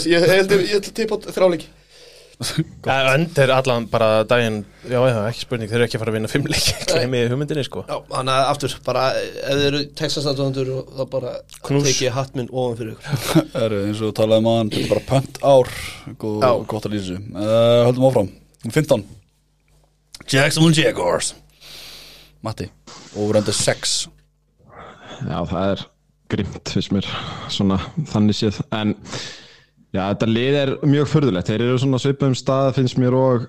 ég 0.05 0.21
held 0.29 1.65
það 2.43 3.37
er 3.45 3.53
allan 3.55 3.87
bara 3.91 4.09
daginn, 4.29 4.61
já, 4.83 4.99
já, 4.99 5.19
ekki 5.29 5.45
spurning, 5.45 5.71
þeir 5.71 5.79
eru 5.79 5.87
ekki 5.87 5.99
að 5.99 6.03
fara 6.03 6.13
að 6.13 6.17
vinna 6.19 6.31
fimm 6.33 6.49
leiki, 6.51 6.75
glemið 6.91 7.33
hugmyndinni, 7.33 7.65
sko. 7.67 7.85
Já, 7.89 7.97
þannig 8.11 8.35
að 8.35 8.49
aftur, 8.51 8.77
bara 8.87 9.05
ef 9.21 9.61
þið 9.61 9.67
eru 9.69 9.83
og 10.75 10.91
þá 10.99 11.05
bara 11.15 11.35
tekið 11.69 12.15
hatt 12.17 12.39
minn 12.39 12.51
ofan 12.51 12.79
fyrir 12.81 12.97
ykkur. 12.97 13.23
Það 13.55 13.67
eru 13.69 13.83
eins 13.87 14.03
og 14.05 14.17
talaðum 14.19 14.51
að 14.51 14.59
hann 14.59 14.73
þetta 14.75 14.85
er 14.85 14.93
bara 14.95 15.07
pönt 15.13 15.41
ár 15.45 15.73
Góð, 16.25 16.39
Já. 16.43 16.51
gott 16.75 16.89
að 16.89 16.97
lýsa 16.97 17.07
þessu. 17.07 17.23
Uh, 17.39 17.79
Höldum 17.89 18.09
áfram, 18.11 18.33
15 18.67 19.07
Jacksonville 20.35 20.83
Jaguars. 20.83 21.33
Matti, 22.45 22.69
over 23.17 23.39
under 23.41 23.57
6 23.57 23.97
Já, 25.25 25.39
það 25.49 25.71
er 25.71 25.85
grimt 26.33 26.71
fyrst 26.73 26.93
mér 26.95 27.09
svona 27.53 27.79
þannig 28.11 28.37
séð. 28.39 28.61
En 28.75 28.95
já, 29.95 30.01
þetta 30.11 30.29
lið 30.31 30.57
er 30.61 30.73
mjög 30.91 31.11
förðulegt 31.13 31.51
þeir 31.51 31.65
eru 31.69 31.79
svona 31.83 32.01
svipum 32.03 32.35
stað 32.39 32.73
finnst 32.81 32.99
mér 33.01 33.17
og 33.19 33.47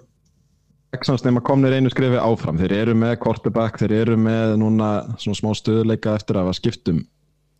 Texans 0.95 1.25
nema 1.25 1.41
komnir 1.43 1.73
einu 1.75 1.89
skrifi 1.91 2.15
áfram. 2.21 2.55
Þeir 2.61 2.71
eru 2.77 2.93
með 2.95 3.17
quarterback, 3.19 3.75
þeir 3.81 3.91
eru 3.97 4.13
með 4.15 4.53
núna 4.61 4.89
svona 5.19 5.35
smá 5.35 5.49
stöðuleika 5.59 6.13
eftir 6.15 6.37
að 6.37 6.45
hafa 6.45 6.55
skipt 6.55 6.87
um 6.93 7.01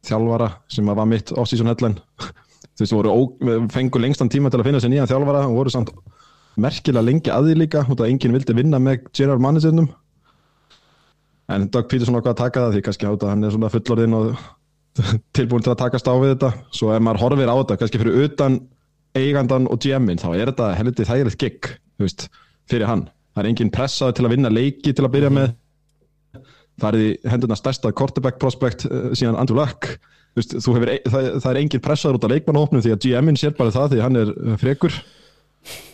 þjálfara 0.08 0.48
sem 0.72 0.88
var 0.88 1.10
mitt 1.10 1.34
off-season 1.36 1.68
headline. 1.68 2.00
Þú 2.76 2.84
veist, 2.86 2.96
voru 2.96 3.12
ó- 3.12 3.68
fengu 3.74 4.00
lengstan 4.00 4.32
tíma 4.32 4.52
til 4.54 4.62
að 4.62 4.70
finna 4.70 4.80
sér 4.84 4.94
nýjan 4.94 5.10
þjálfara 5.12 5.42
og 5.50 5.58
voru 5.58 5.74
samt 5.74 5.92
merkilega 6.56 7.04
lengi 7.04 7.34
að 7.34 7.50
því 7.50 7.56
líka 7.60 7.82
út 7.84 8.00
af 8.00 8.06
að 8.06 8.14
enginn 8.14 8.38
vildi 8.38 8.56
vinna 8.56 8.80
með 8.80 9.10
general 9.12 9.42
managerunum 9.44 9.90
en 11.52 11.68
Doug 11.74 11.90
Peterson 11.92 12.16
ákvað 12.16 12.32
að 12.32 12.40
taka 12.40 12.64
það 12.64 12.78
því 12.78 12.84
kannski 12.88 13.10
át 13.10 13.26
að 13.26 13.34
hann 13.34 13.44
er 13.44 13.54
svona 13.58 13.72
fullorðinn 13.74 14.16
og 14.18 14.46
tilbúin 15.36 15.66
til 15.66 15.74
að 15.74 15.82
takast 15.84 16.08
á 16.08 16.14
við 16.16 16.32
þetta. 16.38 16.54
Svo 16.72 16.94
ef 16.96 17.04
maður 17.04 17.22
horfir 17.26 17.52
á 17.52 17.56
þetta, 17.60 17.78
kannski 17.82 18.00
fyrir 18.02 18.24
utan 18.30 18.56
eigandan 19.16 19.70
og 19.72 19.80
GM-in, 19.84 20.20
þá 20.22 20.30
er 20.34 20.52
þetta 20.52 20.72
helviti 20.80 21.08
þægilegt 21.08 21.42
gig, 21.42 21.70
veist, 22.02 22.28
fyrir 22.70 22.90
hann? 22.90 23.08
Það 23.36 23.44
er 23.44 23.50
enginn 23.52 23.72
pressaður 23.74 24.18
til 24.18 24.26
að 24.28 24.36
vinna 24.36 24.52
leiki 24.52 24.94
til 24.96 25.06
að 25.06 25.14
byrja 25.16 25.32
með. 25.36 25.56
Það 26.82 26.88
er 26.90 27.02
í 27.04 27.32
hendurna 27.32 27.58
stærsta 27.60 27.92
quarterback 27.96 28.40
prospect 28.40 28.86
uh, 28.88 29.10
síðan 29.16 29.40
Andrew 29.40 29.60
Luck. 29.60 29.90
Veist, 30.36 30.56
hefur, 30.56 30.92
það, 31.08 31.28
það 31.44 31.50
er 31.52 31.60
engin 31.62 31.84
pressaður 31.84 32.20
út 32.20 32.28
af 32.28 32.34
leikmannahópnum 32.34 32.84
því 32.84 32.94
að 32.96 33.06
GM-in 33.06 33.40
sér 33.40 33.56
bara 33.56 33.74
það 33.76 33.94
því 33.94 34.02
hann 34.04 34.20
er 34.20 34.32
uh, 34.36 34.56
frekur. 34.60 34.96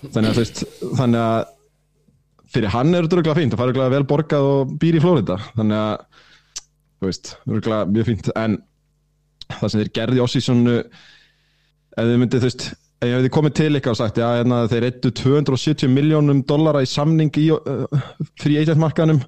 Þannig 0.07 0.31
að, 0.31 0.39
veist, 0.41 0.63
þannig 0.99 1.25
að 1.25 1.49
fyrir 2.51 2.73
hann 2.73 2.91
er 2.91 3.05
þetta 3.05 3.19
örgulega 3.19 3.39
fínt 3.39 3.55
og 3.55 3.61
fara 3.61 3.71
örgulega 3.71 3.95
vel 3.95 4.07
borgað 4.09 4.49
og 4.49 4.73
býr 4.81 4.97
í 4.97 5.01
Flórida 5.03 5.37
þannig 5.55 5.77
að, 5.79 6.25
þú 6.99 7.09
veist, 7.09 7.33
örgulega 7.47 7.89
mjög 7.95 8.09
fínt. 8.09 8.31
En 8.35 8.57
það 9.53 9.73
sem 9.73 9.83
þeir 9.83 9.93
gerði 9.97 10.19
í 10.19 10.23
ossísonu 10.25 10.77
ef 10.81 12.01
þið 12.01 12.17
myndið, 12.19 12.43
þú 12.43 12.49
veist 12.49 12.67
ég 13.07 13.17
hefði 13.17 13.31
komið 13.33 13.53
til 13.57 13.69
ykkar 13.79 13.95
og 13.95 13.99
sagt, 13.99 14.19
já, 14.21 14.27
hérna, 14.39 14.63
þeir 14.71 14.87
eittu 14.89 15.11
270 15.21 15.89
miljónum 15.91 16.41
dollara 16.47 16.83
í 16.83 16.89
samning 16.89 17.31
í 17.39 17.47
uh, 17.55 18.03
frí 18.41 18.59
agentmarkanum 18.61 19.23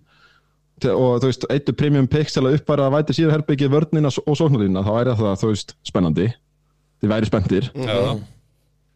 og 0.83 1.21
þú 1.23 1.29
veist, 1.29 1.45
eittu 1.53 1.75
premium 1.79 2.09
picks 2.11 2.35
til 2.35 2.43
að 2.43 2.57
uppbæra 2.57 2.89
að 2.89 2.97
væti 2.97 3.15
síður 3.15 3.37
herbyggið 3.37 3.71
vörnina 3.71 4.09
og 4.11 4.35
sóknarlínuna, 4.35 4.83
þá 4.83 4.91
væri 4.97 5.13
það, 5.21 5.35
þú 5.39 5.51
veist, 5.53 5.75
spennandi. 5.87 6.25
Þið 6.99 7.13
væri 7.13 7.29
spenntir. 7.29 7.69
Já, 7.77 7.95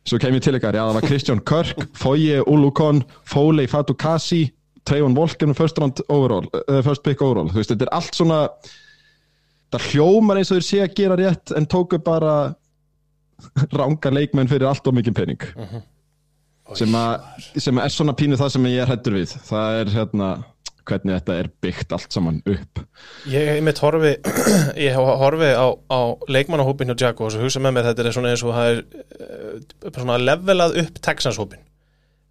svo 0.07 0.19
kem 0.19 0.35
ég 0.35 0.43
til 0.43 0.57
ykkar, 0.57 0.75
já 0.75 0.83
það 0.83 0.97
var 0.97 1.07
Kristján 1.07 1.43
Körk 1.47 1.85
Foye 1.95 2.41
Ulukon, 2.43 3.01
Foley 3.27 3.71
Fatukasi 3.71 4.43
Trayvon 4.87 5.15
Volken 5.15 5.55
first 5.55 5.79
round 5.79 6.01
overall, 6.07 6.47
uh, 6.67 6.81
first 6.83 7.03
pick 7.03 7.21
overall. 7.21 7.49
Þú 7.51 7.61
veist, 7.61 7.73
þetta 7.73 7.87
er 7.87 7.95
allt 7.97 8.19
svona 8.19 8.41
það 9.73 9.89
hljómar 9.91 10.39
eins 10.39 10.51
og 10.51 10.59
þeir 10.59 10.67
sé 10.67 10.79
að 10.83 10.95
gera 10.95 11.17
rétt 11.19 11.53
en 11.57 11.67
tóku 11.67 11.99
bara 12.03 12.55
ranga 13.79 14.11
leikmenn 14.13 14.49
fyrir 14.51 14.69
allt 14.69 14.87
og 14.89 14.97
mikið 14.97 15.17
pening. 15.17 15.47
Sem, 16.75 16.93
að, 16.99 17.27
sem 17.63 17.79
er 17.79 17.93
svona 17.93 18.15
pínu 18.17 18.39
það 18.39 18.53
sem 18.57 18.69
ég 18.71 18.83
er 18.83 18.91
hættur 18.91 19.15
við. 19.15 19.35
Það 19.47 19.81
er 19.81 19.93
hérna 19.93 20.31
hvernig 20.87 21.17
þetta 21.17 21.37
er 21.41 21.49
byggt 21.63 21.93
allt 21.95 22.15
saman 22.15 22.41
upp. 22.47 22.81
Ég 23.31 23.61
mitt 23.65 23.79
horfi 23.83 24.13
ég 24.87 24.97
horfi 24.97 25.51
á, 25.51 25.67
á 25.75 25.99
leikmannahópin 26.31 26.91
hjá 26.91 27.07
Jaguars 27.07 27.37
og 27.37 27.45
hugsa 27.45 27.63
með 27.63 27.77
mér 27.77 27.89
þetta 27.89 28.05
er 28.05 28.17
svona 28.17 28.33
eins 28.33 28.45
og 28.47 28.55
það 28.55 28.73
er 28.73 28.83
uh, 28.87 29.89
svona 29.91 30.19
levelað 30.21 30.79
upp 30.83 31.01
Texans-hópin 31.07 31.66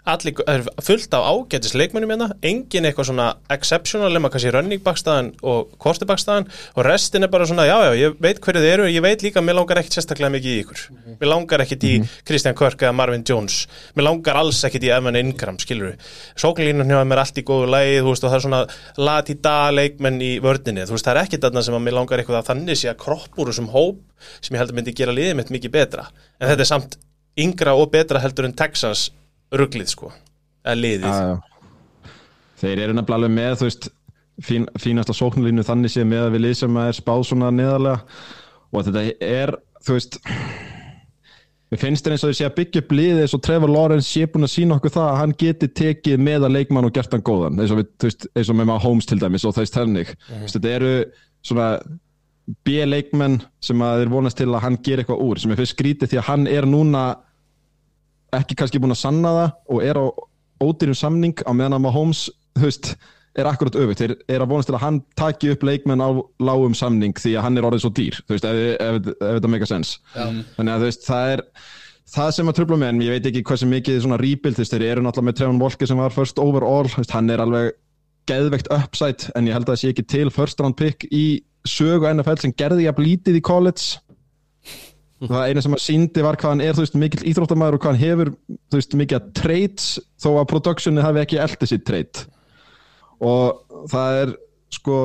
Allir, 0.06 0.36
það 0.38 0.54
er 0.54 0.84
fullt 0.86 1.14
af 1.18 1.25
ágætis 1.26 1.72
leikmennum 1.75 2.12
hérna, 2.12 2.28
engin 2.46 2.86
eitthvað 2.86 3.08
svona 3.08 3.25
exceptional 3.50 4.12
nema 4.14 4.30
kannski 4.30 4.52
running 4.54 4.82
backstaðan 4.84 5.32
og 5.42 5.72
quarterbackstaðan 5.82 6.46
og 6.76 6.86
restin 6.86 7.26
er 7.26 7.30
bara 7.32 7.46
svona, 7.48 7.64
já 7.66 7.75
já, 7.82 7.90
ég 8.04 8.14
veit 8.22 8.38
hverju 8.44 8.62
þið 8.62 8.70
eru 8.70 8.86
ég 8.86 9.02
veit 9.02 9.25
líka, 9.26 9.42
mér 9.42 9.58
langar 9.58 9.80
ekkit 9.80 9.96
sérstaklega 9.98 10.30
mikið 10.36 10.52
í 10.52 10.60
ykkur. 10.62 10.78
Mér 11.18 11.28
langar 11.32 11.64
ekkit 11.64 11.82
í 11.90 11.92
Christian 12.28 12.54
Kirk 12.54 12.78
eða 12.86 12.94
Marvin 12.94 13.26
Jones, 13.26 13.56
mér 13.98 14.06
langar 14.06 14.36
alls 14.44 14.62
ekkit 14.68 14.86
í 14.86 14.92
Evan 14.94 15.18
Ingram, 15.18 15.58
skilur 15.58 15.90
við, 15.90 15.98
sóknlínun 16.38 16.90
hjá 16.92 17.02
mér 17.02 17.18
er 17.18 17.22
allt 17.25 17.42
í 17.42 17.46
góðu 17.50 17.66
lagi, 17.75 17.98
þú 17.98 18.10
veist, 18.12 18.22
og 18.22 18.30
það 18.30 18.38
er 18.38 18.46
svona 18.46 18.62
latí-da 19.10 19.56
leikmenn 19.75 20.22
í 20.22 20.38
vördinni 20.44 20.86
þú 20.86 20.94
veist, 20.94 21.06
það 21.08 21.14
er 21.16 21.22
ekkit 21.25 21.42
þarna 21.48 21.66
sem 21.66 21.75
að 21.75 21.84
mér 21.88 21.98
langar 21.98 22.22
eitthvað 22.22 22.42
að 22.44 22.48
þannig 22.54 22.78
að 29.46 29.52
ég 29.52 29.56
að 29.56 29.60
ruglið 29.62 29.92
sko, 29.92 30.12
eða 30.64 30.80
liðið 30.80 31.06
Já, 31.06 31.20
já. 31.30 32.12
Þeir 32.56 32.80
eru 32.86 32.96
nefnilega 32.96 33.16
alveg 33.20 33.34
með 33.36 33.58
þú 33.60 33.66
veist, 33.68 33.88
fín, 34.42 34.68
fínasta 34.80 35.12
sóknulínu 35.16 35.64
þannig 35.66 35.92
séð 35.92 36.08
með 36.08 36.24
að 36.24 36.36
við 36.36 36.44
lið 36.46 36.56
sem 36.62 36.78
er 36.80 36.96
spáð 36.96 37.26
svona 37.28 37.50
neðarlega 37.52 37.98
og 38.72 38.86
þetta 38.86 39.04
er 39.20 39.56
þú 39.84 39.98
veist 39.98 40.18
Mér 41.66 41.80
finnst 41.82 42.06
eins 42.06 42.23
og 42.23 42.30
þeir 42.30 42.36
sé 42.38 42.44
að 42.47 42.56
byggja 42.60 42.80
upp 42.84 42.92
liðið 42.94 43.21
eins 43.25 43.32
og 43.34 43.40
Trevor 43.42 43.71
Lawrence 43.75 44.06
sé 44.06 44.26
búin 44.30 44.47
að 44.47 44.52
sína 44.52 44.76
okkur 44.76 44.92
það 44.94 45.08
að 45.10 45.16
hann 45.18 45.32
geti 45.40 45.68
tekið 45.80 46.21
með 46.23 46.47
að 46.47 46.54
leikmann 46.54 46.86
og 46.86 46.92
gert 46.94 47.16
hann 47.16 47.25
góðan 47.26 47.58
eins 47.58 47.73
og, 47.75 47.80
við, 47.80 47.88
veist, 48.04 48.26
eins 48.38 48.50
og 48.52 48.58
með 48.58 48.68
maður 48.71 48.84
Holmes 48.84 49.08
til 49.10 49.18
dæmis 49.18 49.47
og 49.49 49.56
þess 49.56 49.75
tennig 49.75 50.12
mm. 50.14 50.44
þetta 50.52 50.75
eru 50.76 50.92
svona 51.42 51.68
B-leikmenn 52.62 53.40
sem 53.66 53.82
að 53.82 54.04
þeir 54.04 54.12
vonast 54.12 54.38
til 54.38 54.49
að 54.52 54.62
hann 54.62 54.78
ger 54.86 55.02
eitthvað 55.02 55.25
úr 55.26 55.42
sem 55.42 55.50
er 55.50 55.58
fyrst 55.58 55.75
skrítið 55.75 56.12
því 56.12 56.21
að 56.21 56.28
hann 56.28 56.47
er 56.54 56.71
núna 56.71 57.02
ekki 58.40 58.56
kannski 58.58 58.80
búin 58.82 58.94
að 58.94 59.02
sanna 59.02 59.34
það 59.36 59.52
og 59.75 59.84
er 59.84 60.00
á 60.00 60.04
ódýrum 60.62 60.96
samning 60.96 61.44
á 61.44 61.50
meðan 61.52 61.76
að 61.78 61.84
Mahomes, 61.84 62.26
þú 62.56 62.66
veist, 62.68 62.92
er 63.36 63.49
akkurat 63.50 63.76
öfugt, 63.76 64.00
þeir 64.00 64.14
er 64.32 64.42
að 64.42 64.52
vonast 64.52 64.70
til 64.70 64.76
að 64.78 64.84
hann 64.86 65.00
taki 65.18 65.50
upp 65.52 65.64
leikmenn 65.68 66.00
á 66.00 66.08
lágum 66.40 66.76
samning 66.76 67.16
því 67.20 67.34
að 67.36 67.44
hann 67.44 67.58
er 67.60 67.66
orðið 67.68 67.82
svo 67.84 67.90
dýr, 67.96 68.20
þú 68.25 68.36
veist, 68.36 68.46
ef, 68.49 68.60
ef, 68.60 68.78
ef, 68.80 69.10
ef 69.12 69.34
þetta 69.36 69.50
make 69.52 69.66
a 69.66 69.70
sense. 69.70 69.99
Þannig 70.56 70.72
að 70.72 70.84
þú 70.84 70.88
veist, 70.88 71.04
það 71.04 71.32
er 71.34 71.42
það 72.16 72.30
sem 72.36 72.52
að 72.52 72.56
tröfla 72.60 72.78
með 72.80 72.92
en 72.94 73.02
ég 73.04 73.16
veit 73.16 73.28
ekki 73.30 73.42
hversu 73.50 73.68
mikið 73.68 74.00
svona 74.04 74.20
rebuild, 74.22 74.56
þú 74.56 74.64
veist, 74.64 74.76
þeir 74.76 74.86
eru 74.88 75.04
náttúrulega 75.04 75.28
með 75.28 75.38
Trevon 75.40 75.60
Volke 75.60 75.90
sem 75.90 76.00
var 76.00 76.16
first 76.16 76.40
overall, 76.40 76.88
þú 76.88 77.02
veist, 77.02 77.16
hann 77.16 77.34
er 77.34 77.44
alveg 77.44 77.76
geðveikt 78.30 78.72
upside, 78.75 79.28
en 79.36 79.50
ég 79.50 79.54
held 79.54 79.68
að 79.68 79.75
það 79.75 79.82
sé 79.82 79.92
ekki 79.92 80.06
til 80.16 80.30
first 80.34 80.62
round 80.62 80.78
pick 80.80 81.04
í 81.12 81.26
sögu 81.66 82.08
NFL 82.08 82.40
sem 82.40 82.54
gerði 82.56 82.86
jafn 82.86 83.04
lítið 83.04 83.38
í 83.40 83.44
college 83.44 84.00
það 85.24 85.48
eina 85.48 85.64
sem 85.64 85.76
að 85.76 85.84
síndi 85.86 86.24
var 86.26 86.36
hvað 86.40 86.54
hann 86.54 86.64
er 86.66 86.76
þú 86.76 86.84
veist 86.84 86.98
mikill 87.00 87.26
íþróttamæður 87.30 87.78
og 87.78 87.84
hvað 87.84 87.94
hann 87.94 88.02
hefur 88.02 88.32
þú 88.52 88.80
veist 88.80 88.96
mikið 89.00 89.18
að 89.18 89.30
trades 89.40 89.88
þó 90.20 90.30
að 90.34 90.48
productioni 90.52 91.04
hafi 91.04 91.22
ekki 91.22 91.40
eldið 91.46 91.72
sitt 91.72 91.86
trade 91.88 92.26
og 93.24 93.86
það 93.92 94.20
er 94.22 94.34
sko 94.76 95.00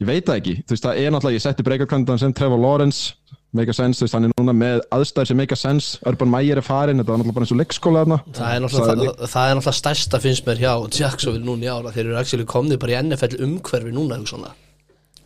ég 0.00 0.08
veit 0.08 0.26
það 0.26 0.40
ekki, 0.40 0.56
þú 0.64 0.74
veist 0.74 0.86
það 0.88 1.00
er 1.00 1.14
náttúrulega 1.14 1.38
ég 1.38 1.46
setti 1.46 1.66
breykarkandan 1.66 2.22
sem 2.22 2.34
Trevor 2.34 2.62
Lawrence 2.62 3.14
make 3.52 3.70
a 3.70 3.74
sense, 3.74 3.98
þú 3.98 4.06
veist 4.06 4.16
hann 4.16 4.28
er 4.28 4.34
núna 4.38 4.54
með 4.54 4.82
aðstæður 4.94 5.30
sem 5.30 5.38
make 5.40 5.54
a 5.54 5.58
sense, 5.58 5.98
Urban 6.06 6.30
Meyer 6.30 6.60
er 6.60 6.66
farin 6.66 7.00
þetta 7.00 7.12
var 7.12 7.20
náttúrulega 7.20 7.36
bara 7.38 7.46
eins 7.46 7.54
og 7.54 7.60
leikskóla 7.60 8.02
þarna. 8.04 8.18
Það 8.38 8.54
er 8.54 8.64
náttúrulega, 8.64 9.14
það, 9.18 9.30
það 9.34 9.50
er 9.50 9.58
náttúrulega 9.58 9.78
stærsta 9.80 10.20
finnst 10.22 10.46
mér 10.46 10.62
hjá 10.62 10.72
Jacksonville 11.00 11.46
núna 11.48 11.66
í 11.66 11.72
ára 11.72 11.94
þeir 11.94 12.12
eru 12.14 12.46
komnið 12.50 12.82
bara 12.84 12.94
í 12.94 13.00
NFL 13.02 13.40
umhverfi 13.48 13.94
núna. 13.96 14.20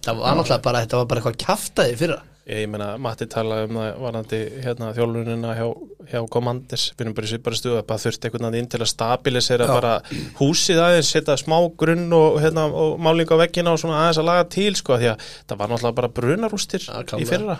Það 0.04 0.22
var 0.22 0.38
náttúrulega 0.38 0.64
bara 0.68 0.84
þetta 0.84 1.00
var 1.00 1.10
bara 1.10 1.22
eitthvað 1.22 1.42
kjaftaði 1.46 1.98
fyrra 2.04 2.22
Ég 2.44 2.66
meina, 2.68 2.90
Matti 3.00 3.24
talaði 3.32 3.70
um 3.70 3.76
það 3.78 4.00
varandi 4.02 4.38
hérna, 4.60 4.90
þjálfunina 4.92 5.52
hjá, 5.56 5.68
hjá 6.10 6.18
Commanders. 6.28 6.82
Við 6.92 7.06
erum 7.06 7.14
bara 7.16 7.24
í 7.24 7.30
svipari 7.30 7.56
stuðu 7.56 7.78
að 7.78 7.86
bara 7.88 8.02
þurfti 8.02 8.28
einhvern 8.28 8.44
veginn 8.50 8.58
inn 8.60 8.68
til 8.74 8.80
að 8.84 8.90
stabilisera 8.90 9.68
bara 9.70 9.92
húsið 10.42 10.82
aðeins 10.84 11.12
setja 11.14 11.38
smá 11.40 11.56
grunn 11.80 12.12
og, 12.12 12.36
hérna, 12.44 12.66
og 12.68 13.00
máling 13.00 13.32
á 13.32 13.40
veggina 13.40 13.72
og 13.72 13.80
svona 13.80 14.02
aðeins 14.02 14.20
að 14.20 14.28
laga 14.28 14.44
til 14.52 14.74
sko, 14.76 15.00
því 15.00 15.08
að 15.14 15.24
það 15.48 15.62
var 15.62 15.72
náttúrulega 15.72 15.98
bara 16.02 16.12
brunarústir 16.20 16.84
Ja, 16.84 17.00
í 17.16 17.30
fyrra. 17.32 17.56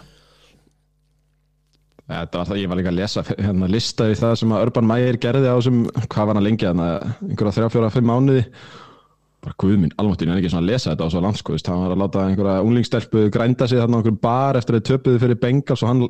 Þetta 2.05 2.43
var 2.43 2.49
það, 2.51 2.61
ég 2.61 2.69
var 2.69 2.83
líka 2.83 2.93
að 2.93 3.01
lesa 3.01 3.25
hérna 3.31 3.73
lista 3.73 4.13
í 4.13 4.21
það 4.21 4.35
sem 4.43 4.51
að 4.53 4.67
Urban 4.67 4.91
Meyer 4.91 5.17
gerði 5.17 5.49
á 5.49 5.57
þessum, 5.57 5.85
hvað 6.05 6.27
var 6.29 6.35
hann 6.35 6.43
að 6.43 6.49
lengja 6.51 6.75
þannig 6.75 7.13
einhverja 7.31 7.57
þrjá, 7.57 7.71
fjóra, 7.73 7.95
fimm 7.95 8.11
mánuði 8.13 8.43
bara 9.45 9.59
guðminn, 9.61 9.93
alváttin, 10.01 10.31
en 10.33 10.41
ekki 10.41 10.53
svona 10.53 10.65
að 10.65 10.71
lesa 10.73 10.93
þetta 10.93 11.09
á 11.09 11.13
svo 11.13 11.25
landsko, 11.25 11.57
veist, 11.57 11.69
hann 11.71 11.83
var 11.85 11.95
að 11.95 12.03
láta 12.05 12.23
einhverja 12.29 12.65
unglingstelpu 12.65 13.27
grænda 13.35 13.69
sig 13.71 13.81
þarna 13.83 13.95
á 13.95 13.99
einhverjum 14.01 14.23
bar 14.25 14.61
eftir 14.61 14.77
að 14.77 14.81
þeir 14.81 14.89
töpuðu 14.91 15.25
fyrir 15.25 15.41
Bengals 15.43 15.85
og 15.85 15.93
hann 15.93 16.07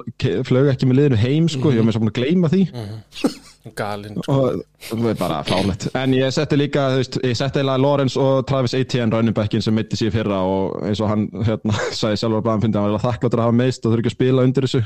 flaug 0.50 0.70
ekki 0.72 0.90
með 0.90 1.00
liðinu 1.00 1.22
heim, 1.24 1.50
sko, 1.50 1.74
ég 1.74 1.82
var 1.82 1.88
með 1.88 1.98
svo 1.98 2.04
búin 2.04 2.14
að 2.14 2.20
gleyma 2.20 2.52
því 2.54 2.62
galinn 3.72 4.18
sko. 4.20 4.34
og 4.34 4.62
það 4.84 5.06
er 5.10 5.18
bara 5.18 5.40
fárlegt 5.46 5.86
en 5.96 6.14
ég 6.16 6.32
setti 6.36 6.58
líka, 6.58 6.84
þú 6.92 7.00
veist, 7.00 7.18
ég 7.24 7.36
setti 7.38 7.60
eiginlega 7.60 7.80
Lawrence 7.80 8.20
og 8.20 8.46
Travis 8.48 8.74
Etienne 8.76 9.14
running 9.14 9.36
backin 9.36 9.64
sem 9.64 9.76
mitti 9.76 9.98
sér 9.98 10.12
fyrra 10.14 10.40
og 10.44 10.76
eins 10.84 11.00
og 11.00 11.08
hann 11.08 11.26
hérna, 11.46 11.76
sagði 12.00 12.20
sjálfur 12.20 12.40
að 12.40 12.46
blæðan 12.48 12.64
fyndi 12.66 12.80
að 12.80 12.86
hann 12.86 12.96
var 12.96 13.04
þakkláttur 13.06 13.42
að 13.42 13.48
hafa 13.48 13.58
meist 13.60 13.86
og 13.86 13.94
þurfi 13.94 14.04
ekki 14.04 14.12
að 14.12 14.16
spila 14.18 14.46
undir 14.48 14.66
þessu 14.68 14.82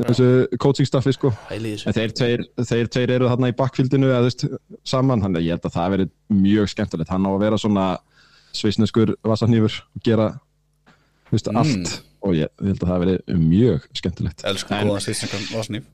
þessu 0.00 0.28
coaching 0.62 0.88
staffi, 0.88 1.14
sko 1.16 1.32
En 1.50 1.96
þeir 1.96 2.14
tveir, 2.16 2.44
þeir 2.60 2.92
tveir 2.94 3.14
eru 3.16 3.32
þarna 3.32 3.50
í 3.50 3.56
backfieldinu 3.58 4.12
eða 4.12 4.22
þú 4.22 4.30
veist, 4.30 4.46
saman, 4.88 5.24
þannig 5.24 5.42
að 5.42 5.48
ég 5.48 5.58
held 5.58 5.66
að 5.66 5.74
það 5.76 5.96
verið 5.96 6.12
mjög 6.40 6.70
skemmtilegt, 6.74 7.10
hann 7.12 7.26
á 7.26 7.30
að 7.32 7.42
vera 7.42 7.58
svona 7.60 7.88
svisneskur 8.56 9.16
vassarnýfur 9.26 9.82
og 9.82 10.06
gera 10.06 10.30
þú 11.28 11.36
veist, 11.36 11.50
allt 11.52 11.98
og 12.22 12.34
ég, 12.36 12.48
ég 12.60 12.66
held 12.72 12.82
að 12.84 12.90
það 12.92 13.02
verið 13.04 13.36
mjög 13.50 13.86
skemmtilegt. 14.00 14.44
Elsku 14.50 14.74
En- 14.76 14.88
góðan 14.88 15.04
svisningan 15.04 15.46
Vasnýf 15.54 15.84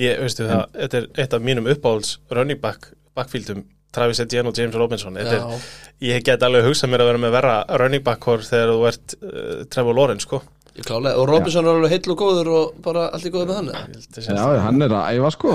Ég, 0.00 0.20
veistu 0.22 0.46
það, 0.48 0.64
þetta 0.78 0.98
er 1.02 1.06
eitt 1.24 1.34
af 1.36 1.42
mínum 1.46 1.68
uppáhalds 1.70 2.16
running 2.30 2.60
back, 2.62 2.90
backfieldum 3.16 3.64
Travis 3.92 4.20
Etienne 4.22 4.46
og 4.52 4.54
James 4.58 4.74
Robinson. 4.78 5.14
Þetta 5.18 5.38
Já. 5.40 5.44
er, 5.54 5.68
Ég 6.00 6.22
get 6.24 6.42
alveg 6.46 6.62
hugsað 6.68 6.92
mér 6.92 7.02
að 7.02 7.08
vera 7.10 7.18
með 7.24 7.32
verra 7.34 7.54
running 7.82 8.04
back 8.06 8.20
core 8.22 8.46
þegar 8.46 8.70
þú 8.70 8.84
ert 8.88 9.14
uh, 9.20 9.64
Trevor 9.70 9.94
Lawrence 9.98 10.26
sko. 10.28 10.42
Klálega, 10.86 11.18
og 11.18 11.26
Robinson 11.28 11.66
er 11.66 11.74
alveg 11.74 11.90
heill 11.96 12.12
og 12.14 12.20
góður 12.22 12.50
og 12.54 12.76
bara 12.84 13.08
allt 13.12 13.26
í 13.26 13.32
góður 13.34 13.50
með 13.50 13.74
hann 13.74 13.94
sé- 14.14 14.30
Já, 14.32 14.44
hann 14.62 14.80
er 14.86 14.94
að 14.94 15.18
æfa 15.18 15.32
sko 15.34 15.50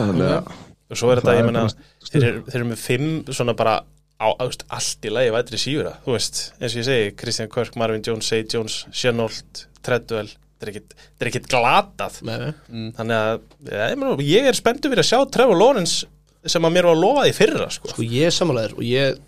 og 0.86 0.98
svo 1.00 1.10
er 1.14 1.22
þetta, 1.22 1.32
Það 1.32 1.40
ég 1.40 2.20
er 2.20 2.28
eru- 2.30 2.44
þeir 2.46 2.60
eru 2.60 2.68
með 2.70 2.82
fimm 2.84 3.08
svona 3.34 3.56
bara 3.58 3.78
á, 4.22 4.28
á, 4.32 4.44
veist, 4.46 4.66
allt 4.72 5.06
í 5.08 5.12
lagi 5.14 5.36
vætri 5.36 5.60
sífura 5.60 5.98
þú 6.06 6.16
veist, 6.16 6.42
eins 6.60 6.74
og 6.74 6.82
ég 6.82 6.88
segi, 6.88 7.14
Christian 7.20 7.52
Kirk, 7.52 7.78
Marvin 7.80 8.04
Jones, 8.06 8.30
Say 8.32 8.48
Jones 8.52 8.84
Shenault, 8.96 9.66
Treadwell 9.86 10.32
þetta 10.56 10.72
er 10.72 11.26
er 11.26 11.30
ekkit 11.30 11.48
glatað 11.52 12.20
nei. 12.26 12.54
þannig 12.96 13.16
að 13.18 13.40
ég, 13.70 13.98
meina, 14.00 14.16
ég 14.24 14.50
er 14.50 14.58
spenntur 14.58 14.94
fyrir 14.94 15.04
að 15.04 15.10
sjá 15.10 15.20
Trevor 15.34 15.60
Lawrence 15.60 16.08
sem 16.46 16.66
að 16.68 16.76
mér 16.76 16.88
var 16.88 16.96
að 16.96 17.02
lofa 17.02 17.24
því 17.26 17.36
fyrra 17.40 17.70
sko. 17.74 17.92
Sko 17.92 18.06
ég 18.06 18.30
er 18.30 18.36
samanlegar 18.36 18.76
og 18.78 18.86
ég 18.86 19.22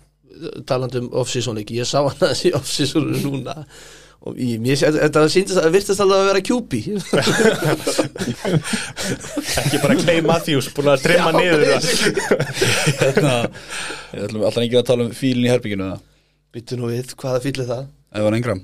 talandi 0.68 1.02
um 1.02 1.08
off-season 1.18 1.58
leiki, 1.58 1.78
ég 1.80 1.88
sá 1.88 1.98
hann 2.00 2.14
að 2.14 2.32
þessi 2.32 2.52
off-season 2.58 3.08
núna 3.24 3.56
og 4.26 4.32
ég, 4.42 4.58
sé- 4.80 4.90
þetta 4.96 5.20
síndist 5.30 5.60
að 5.62 5.74
virtist 5.76 6.00
alltaf 6.02 6.18
að 6.18 6.28
vera 6.28 6.46
QB 6.48 6.72
ekki 9.62 9.78
bara 9.82 9.96
Clay 10.00 10.18
Matthews 10.26 10.68
búin 10.74 10.90
að 10.92 11.04
trimma 11.06 11.30
niður 11.36 11.62
það. 11.68 11.82
hérna, 13.02 13.34
Ég 14.14 14.24
ætlum 14.26 14.44
alltaf 14.48 14.64
ekki 14.64 14.78
að 14.80 14.86
tala 14.90 15.06
um 15.06 15.12
fílinn 15.16 15.46
í 15.48 15.52
herbygginu 15.52 15.84
eða? 15.90 15.98
Byttu 16.56 16.72
nú 16.80 16.86
við, 16.90 17.06
hvaða 17.20 17.42
fýll 17.44 17.60
er 17.62 17.68
það? 17.70 17.82
Ef 18.18 18.22
hann 18.28 18.38
engram 18.40 18.62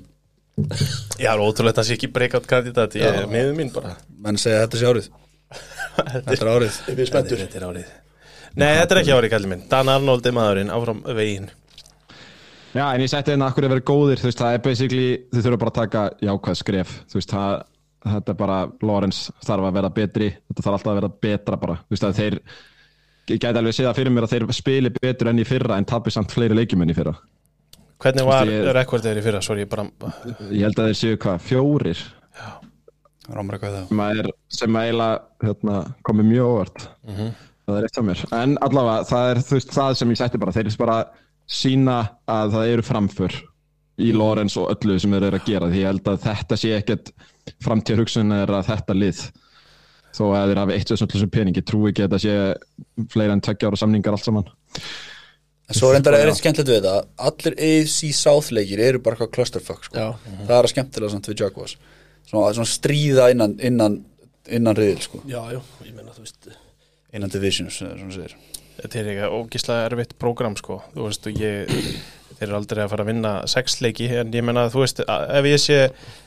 Já, 0.55 1.19
það 1.19 1.33
er 1.35 1.41
ótrúlega 1.43 1.73
að 1.73 1.77
það 1.81 1.87
sé 1.89 1.95
ekki 1.97 2.07
breakout 2.15 2.45
kandidat. 2.47 2.93
Ég 2.95 3.03
er 3.19 3.25
miður 3.27 3.57
mín 3.57 3.71
bara. 3.75 3.89
Menn 4.23 4.37
segja 4.39 4.61
þetta 4.63 4.77
sé 4.79 4.85
árið. 4.87 5.07
Þetta 5.97 6.31
er 6.37 6.49
árið. 6.53 6.77
Ég 6.93 7.09
Þetta 7.11 7.59
er 7.59 7.65
árið. 7.67 7.89
Nei, 8.55 8.69
þetta 8.79 8.95
er 8.95 8.99
ekki 9.01 9.11
árið, 9.17 9.33
kallið 9.33 9.51
minn. 9.51 9.65
Dan 9.73 9.91
Arnold 9.91 10.29
er 10.31 10.35
maðurinn 10.37 10.71
áfram 10.71 11.01
veginn 11.17 11.49
Já, 12.75 12.89
en 12.91 13.03
ég 13.05 13.11
setti 13.11 13.31
inn 13.31 13.43
að 13.45 13.55
hverju 13.55 13.71
verið 13.71 13.85
góðir, 13.87 14.19
þú 14.19 14.27
veist, 14.27 14.41
það 14.41 14.55
er 14.57 14.63
basically, 14.65 15.11
þið 15.31 15.45
þurfa 15.45 15.59
bara 15.61 15.71
að 15.71 15.77
taka 15.77 16.01
jákvæð 16.27 16.57
skref, 16.59 16.95
þú 17.11 17.19
veist, 17.19 17.31
það, 17.31 17.53
þetta 18.05 18.33
er 18.33 18.39
bara, 18.41 18.57
Lawrence 18.89 19.35
þarf 19.47 19.67
að 19.69 19.77
vera 19.77 19.91
betri, 19.95 20.27
þetta 20.49 20.65
þarf 20.65 20.77
alltaf 20.79 20.91
að 20.91 20.99
vera 20.99 21.11
betra 21.25 21.59
bara, 21.61 21.77
þú 21.85 21.95
veist, 21.95 22.07
að 22.09 22.19
þeir, 22.19 22.37
ég 23.31 23.39
gæti 23.39 23.51
alveg 23.53 23.71
að 23.71 23.79
segja 23.79 23.95
fyrir 23.95 24.15
mér 24.15 24.27
að 24.27 24.35
þeir 24.35 24.47
spili 24.59 24.91
betur 24.99 25.31
enn 25.31 25.39
í 25.39 25.47
fyrra 25.47 25.79
en 25.79 25.87
tapir 25.87 26.15
samt 26.17 26.35
fleiri 26.35 26.59
leikjum 26.59 26.83
enn 26.83 26.91
í 26.91 26.97
fyrra. 26.97 27.15
Hvernig 28.03 28.27
var 28.27 28.51
rekordið 28.75 29.07
þeir 29.07 29.21
í 29.21 29.25
fyrra? 29.29 29.43
Sorry, 29.45 29.63
ég 29.63 29.71
bara 29.71 29.87
Ég 30.51 30.67
held 30.67 30.83
að 30.83 30.91
þeir 30.91 30.99
séu 30.99 31.19
hvað, 31.23 31.41
fjórir, 31.47 32.05
Rámar 33.25 33.55
eitthvað 33.55 33.75
það 33.79 33.85
sem 33.89 34.01
að 34.03 34.19
er, 34.19 34.27
sem 34.53 34.75
að 34.77 34.87
eiginlega, 34.87 35.21
hérna, 35.47 35.77
komið 36.05 36.27
mjög 36.29 36.49
óvart. 36.51 36.83
Það 37.65 37.77
er 37.79 37.87
eitt 37.87 37.97
af 37.97 38.05
mér. 38.05 38.19
En 38.37 38.51
allavega, 38.61 39.05
það 39.09 39.29
er, 39.31 39.39
þú 39.47 39.55
veist, 39.55 39.71
það 39.73 39.95
sem 39.97 40.11
ég 40.13 40.19
setti 40.19 40.41
bara, 40.43 40.53
þeir 40.53 40.75
bara 40.77 40.97
sína 41.45 41.97
að 42.29 42.55
það 42.55 42.71
eru 42.73 42.85
framför 42.85 43.35
í 44.01 44.11
Lorenz 44.15 44.57
og 44.59 44.71
öllu 44.73 44.97
sem 44.99 45.13
þeir 45.15 45.27
eru 45.29 45.39
að 45.39 45.49
gera 45.49 45.71
því 45.71 45.81
ég 45.81 45.89
held 45.91 46.11
að 46.11 46.21
þetta 46.25 46.59
sé 46.59 46.71
ekkert 46.75 47.11
framtíð 47.63 48.01
hugsun 48.01 48.35
er 48.35 48.51
að 48.51 48.69
þetta 48.71 48.95
lið. 48.97 49.25
Þó 50.15 50.23
að 50.31 50.51
þeir 50.51 50.61
hafi 50.61 50.77
eitt 50.77 50.93
sem 50.93 51.11
þessum 51.11 51.31
pening 51.31 51.59
ég 51.59 51.67
trúi 51.67 51.91
ekki 51.91 52.05
að 52.05 52.15
þetta 52.15 52.21
sé 52.23 53.05
fleira 53.11 53.35
en 53.35 53.43
tveggja 53.43 53.69
ára 53.69 53.79
samningar 53.79 54.15
allt 54.15 54.27
saman. 54.27 54.49
En 55.65 55.77
svo 55.77 55.91
reyndar 55.91 56.17
er 56.17 56.29
eitt 56.29 56.39
skemmtilegt 56.39 56.71
við 56.71 56.83
þetta 56.83 57.29
Allir 57.29 57.55
AFC 57.67 58.11
South 58.15 58.51
leikir 58.53 58.83
eru 58.85 59.01
bara 59.03 59.17
eitthvað 59.17 59.33
clusterfuck 59.37 59.87
sko. 59.87 60.11
Það 60.25 60.57
er 60.57 60.67
að 60.69 60.73
skemmtilega 60.73 61.13
samt 61.15 61.31
við 61.31 61.45
Jaguars. 61.45 61.77
Svona, 62.25 62.51
svona 62.57 62.69
stríða 62.69 63.29
innan 63.33 63.55
innan, 63.63 63.97
innan 64.49 64.77
riðil 64.77 65.01
sko. 65.03 65.23
Já, 65.29 65.41
já, 65.53 65.61
ég 65.85 65.95
meina 65.95 66.13
þú 66.15 66.25
veist 66.25 66.53
Innan 67.15 67.31
divisions 67.31 67.77
svona 67.79 68.11
segir 68.11 68.35
Þetta 68.81 68.99
er 69.01 69.09
ekki 69.13 69.31
ógislega 69.39 69.87
erfitt 69.89 70.13
prógram 70.21 70.55
sko 70.59 70.81
Þú 70.95 71.07
veist, 71.09 71.27
og 71.31 71.41
ég 71.41 71.71
Þeir 72.35 72.49
eru 72.49 72.57
aldrei 72.57 72.81
að 72.83 72.89
fara 72.91 73.03
að 73.05 73.09
vinna 73.13 73.29
sex 73.47 73.77
leiki 73.79 74.09
En 74.19 74.33
ég 74.35 74.43
menna, 74.43 74.65
þú 74.73 74.81
veist, 74.83 74.97
að- 75.07 75.29
ef 75.39 75.45
ég 75.47 75.61
sé 75.63 75.77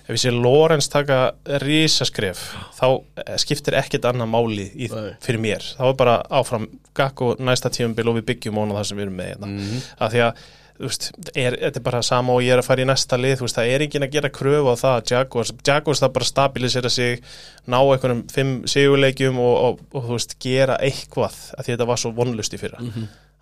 Ef 0.08 0.14
ég 0.16 0.22
sé 0.22 0.30
Lorenz 0.32 0.88
taka 0.88 1.18
rísaskref 1.60 2.40
Þá 2.78 2.86
eh, 3.26 3.34
skiptir 3.42 3.76
ekkert 3.76 4.06
annað 4.08 4.30
máli 4.32 4.68
í, 4.72 4.88
fyrir 5.24 5.42
mér 5.42 5.66
Þá 5.76 5.82
er 5.90 5.98
bara 6.00 6.14
áfram 6.40 6.64
gakk 6.96 7.20
og 7.26 7.42
næsta 7.44 7.68
tíumbil 7.74 8.08
og 8.08 8.16
við 8.22 8.28
byggjum 8.32 8.62
óna 8.64 8.78
það 8.80 8.88
sem 8.88 8.98
við 8.98 9.04
erum 9.06 9.18
með 9.20 9.28
hérna. 9.34 9.50
Mhm. 9.52 9.82
Af 10.00 10.12
því 10.14 10.22
að 10.24 10.46
veist, 10.80 11.08
er, 11.34 11.56
þetta 11.58 11.80
er 11.80 11.84
bara 11.86 12.00
sama 12.06 12.34
og 12.36 12.42
ég 12.44 12.54
er 12.54 12.62
að 12.62 12.68
fara 12.68 12.84
í 12.84 12.88
næsta 12.88 13.18
lið 13.18 13.44
veist, 13.44 13.58
það 13.58 13.72
er 13.74 13.84
enginn 13.86 14.06
að 14.06 14.16
gera 14.16 14.32
kröfu 14.34 14.72
á 14.72 14.76
það 14.78 14.96
að 14.96 15.12
Jaguars, 15.12 15.52
Jaguars 15.66 16.02
það 16.04 16.14
bara 16.16 16.28
stabilisera 16.30 16.92
sig 16.92 17.22
ná 17.66 17.78
einhvernum 17.80 18.24
fimm 18.32 18.56
sigurleikjum 18.70 19.40
og, 19.42 19.54
og, 19.68 19.86
og, 19.92 20.08
þú 20.08 20.16
veist, 20.16 20.36
gera 20.42 20.80
eitthvað 20.84 21.38
að 21.56 21.64
því 21.64 21.74
þetta 21.76 21.88
var 21.92 22.02
svo 22.02 22.12
vonlust 22.16 22.54
í 22.54 22.60
fyrra. 22.60 22.82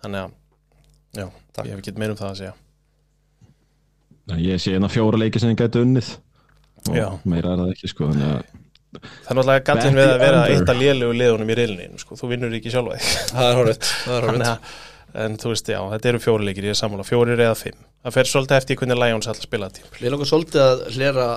Þannig 0.03 0.23
að, 0.23 0.37
já, 1.17 1.27
ég 1.27 1.73
hef 1.73 1.81
ekki 1.81 1.97
meir 1.97 2.13
um 2.13 2.21
það 2.21 2.31
að 2.31 2.39
segja. 2.43 2.55
Ég 4.43 4.59
sé 4.59 4.73
hérna 4.75 4.91
fjóra 4.91 5.19
leiki 5.21 5.39
sem 5.39 5.53
ég 5.53 5.59
gæti 5.61 5.79
unnið. 5.85 6.15
Og 6.87 6.95
Já. 6.95 7.07
meira 7.27 7.53
er 7.53 7.61
það 7.61 7.73
ekki 7.73 7.89
sko 7.91 8.07
þannig 8.11 8.27
að 8.31 8.43
það 8.97 9.31
er 9.31 9.37
náttúrulega 9.37 9.63
gallin 9.67 9.97
við 9.97 10.09
að 10.09 10.21
vera 10.21 10.43
eitt 10.51 10.69
að 10.71 10.81
lélegu 10.81 11.15
liðunum 11.19 11.49
í 11.51 11.57
reilinu, 11.57 12.01
sko, 12.01 12.17
þú 12.19 12.29
vinnur 12.31 12.55
ekki 12.57 12.71
sjálfa 12.73 12.97
þig 12.97 13.33
Það 13.33 13.49
er 13.49 13.57
horfitt 13.59 13.89
En 15.15 15.37
þú 15.39 15.53
veist, 15.53 15.69
já, 15.71 15.79
þetta 15.93 16.09
eru 16.11 16.19
fjóri 16.21 16.47
leikir 16.49 16.67
ég 16.67 16.75
er 16.75 16.79
sammála, 16.79 17.05
fjórir 17.07 17.39
eða 17.39 17.55
fimm. 17.57 17.85
Það 18.03 18.15
fer 18.17 18.29
svolítið 18.31 18.57
eftir 18.57 18.79
hvernig 18.79 18.99
Lions 19.01 19.29
að 19.31 19.39
spila 19.41 19.69
þetta 19.71 20.01
Við 20.01 20.13
langar 20.13 20.29
svolítið 20.29 20.63
að 20.63 20.83
hlera 20.95 21.27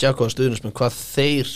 Jaguar 0.00 0.32
stuðnismenn 0.32 0.74
hvað 0.76 0.96
þeir 0.98 1.52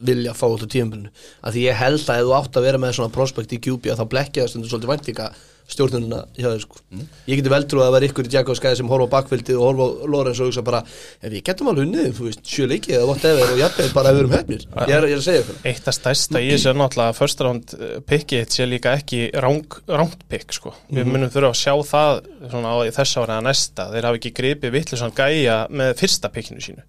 vilja 0.00 0.34
fá 0.36 0.46
út 0.48 0.64
úr 0.64 0.70
tímabilinu. 0.72 1.12
Að 1.44 1.56
því 1.56 1.64
ég 1.66 1.78
held 1.80 2.04
að 2.08 2.22
ef 2.22 2.26
þú 2.26 2.34
átt 2.38 2.58
að 2.58 2.66
vera 2.66 2.80
með 2.80 2.94
svona 2.96 3.14
prospekt 3.14 3.52
í 3.52 3.60
QB 3.60 3.92
að 3.92 4.00
þá 4.00 4.06
blekkja 4.14 4.44
það 4.44 4.52
stundur 4.54 4.72
svolítið 4.72 4.92
væntinga 4.94 5.26
stjórnununa 5.70 6.20
hjá 6.36 6.48
þeir 6.48 6.62
sko. 6.64 6.80
Ég 7.30 7.40
geti 7.40 7.52
vel 7.52 7.62
trú 7.70 7.80
að 7.80 7.86
það 7.88 7.94
var 7.96 8.06
ykkur 8.08 8.28
í 8.28 8.32
Jaguar 8.34 8.58
skæði 8.58 8.78
sem 8.80 8.90
horfa 8.90 9.06
á 9.06 9.14
bakvildið 9.14 9.60
og 9.60 9.66
horfa 9.68 9.86
á 9.86 10.06
Lorenz 10.14 10.40
og 10.42 10.50
hugsa 10.50 10.64
bara 10.66 10.80
ef 10.86 11.28
við 11.30 11.44
getum 11.46 11.70
alveg 11.70 11.86
unnið, 11.86 12.08
þú 12.16 12.26
veist, 12.26 12.42
sjö 12.46 12.66
leikið 12.70 12.96
eða 12.98 13.08
whatever 13.10 13.54
og 13.54 13.60
jafnveg 13.60 13.94
bara 13.96 14.10
ef 14.10 14.18
við 14.18 14.24
erum 14.24 14.34
hefnir 14.36 14.66
ég 14.66 14.94
er, 14.96 15.06
ég 15.06 15.14
er 15.14 15.20
að 15.20 15.26
segja 15.28 15.44
ykkur. 15.44 15.60
Eitt 15.70 15.90
af 15.92 15.96
stærsta 15.96 16.42
í 16.42 16.50
þessu 16.50 16.72
er 16.72 16.80
náttúrulega 16.80 17.14
að 17.14 17.20
first 17.20 17.44
round 17.46 17.76
eh, 17.78 17.94
pickið 18.10 18.56
sé 18.56 18.66
líka 18.68 18.96
ekki 18.98 19.22
rang, 19.46 19.78
rangt 19.90 20.26
pick 20.30 20.56
sko. 20.56 20.74
Við 20.90 21.08
munum 21.10 21.30
þurfa 21.32 21.52
að 21.54 21.60
sjá 21.62 21.74
það 21.92 22.20
svona 22.50 22.74
á 22.74 22.78
í 22.82 22.92
þess 22.98 23.20
ára 23.20 23.38
eða 23.38 23.46
næsta. 23.46 23.88
Þeir 23.94 24.10
hafi 24.10 24.22
ekki 24.22 24.34
gripið 24.40 24.76
vittlusan 24.76 25.16
gæja 25.16 25.62
með 25.70 25.94
fyrsta 26.00 26.32
pickinu 26.34 26.64
sínu. 26.64 26.84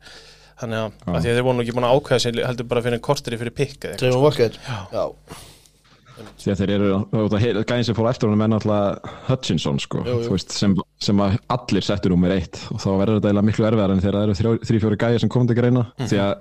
Þannig 0.62 0.78
að, 0.78 0.98
að 1.10 1.16
því 1.24 1.32
að 1.32 1.38
þeir 1.38 1.46
voru 1.48 1.58
nú 1.58 1.64
ekki 1.64 1.74
búin 1.78 1.88
að 1.88 1.96
ákveða 1.98 2.22
sér 2.22 2.44
heldur 2.46 2.68
bara 2.70 2.84
fyrir 2.86 3.02
korteri 3.02 3.40
fyrir 3.42 3.56
pick 3.58 3.88
því 6.42 6.52
að 6.54 6.60
þeir 6.62 6.74
eru, 6.76 6.90
gæðin 7.70 7.86
sem 7.90 7.96
fór 7.98 8.10
eftir 8.12 8.30
honum 8.30 8.42
er 8.46 8.52
náttúrulega 8.54 9.14
Hutchinson 9.30 9.80
sko, 9.80 10.02
Jú, 10.08 10.18
jú. 10.26 10.32
veist, 10.34 10.52
sem, 10.56 10.76
sem 11.02 11.18
að 11.24 11.38
allir 11.58 11.86
settur 11.88 12.14
nummer 12.16 12.32
eitt 12.36 12.60
og 12.72 12.80
þá 12.84 12.90
verður 13.02 13.20
þetta 13.20 13.30
eiginlega 13.32 13.48
miklu 13.52 13.68
erfiðar 13.70 13.94
en 13.96 14.02
þegar 14.04 14.18
það 14.18 14.52
eru 14.52 14.82
fjóri 14.86 15.00
gæðir 15.06 15.20
sem 15.26 15.30
komum 15.30 15.48
til 15.52 15.58
greina 15.62 15.86
Mhm. 15.98 16.08
því 16.12 16.20
að 16.26 16.34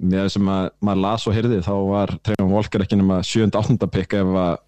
með 0.00 0.22
það 0.24 0.30
sem 0.32 0.46
að 0.48 0.70
maður 0.80 1.00
las 1.04 1.26
og 1.28 1.34
heyrði 1.36 1.60
þá 1.66 1.72
var 1.90 2.14
Treyman 2.24 2.52
Walker 2.54 2.80
ekki 2.80 2.96
nema 2.96 3.20
7-8 3.22 3.90
pick 3.92 4.14
ef 4.14 4.34
að 4.44 4.58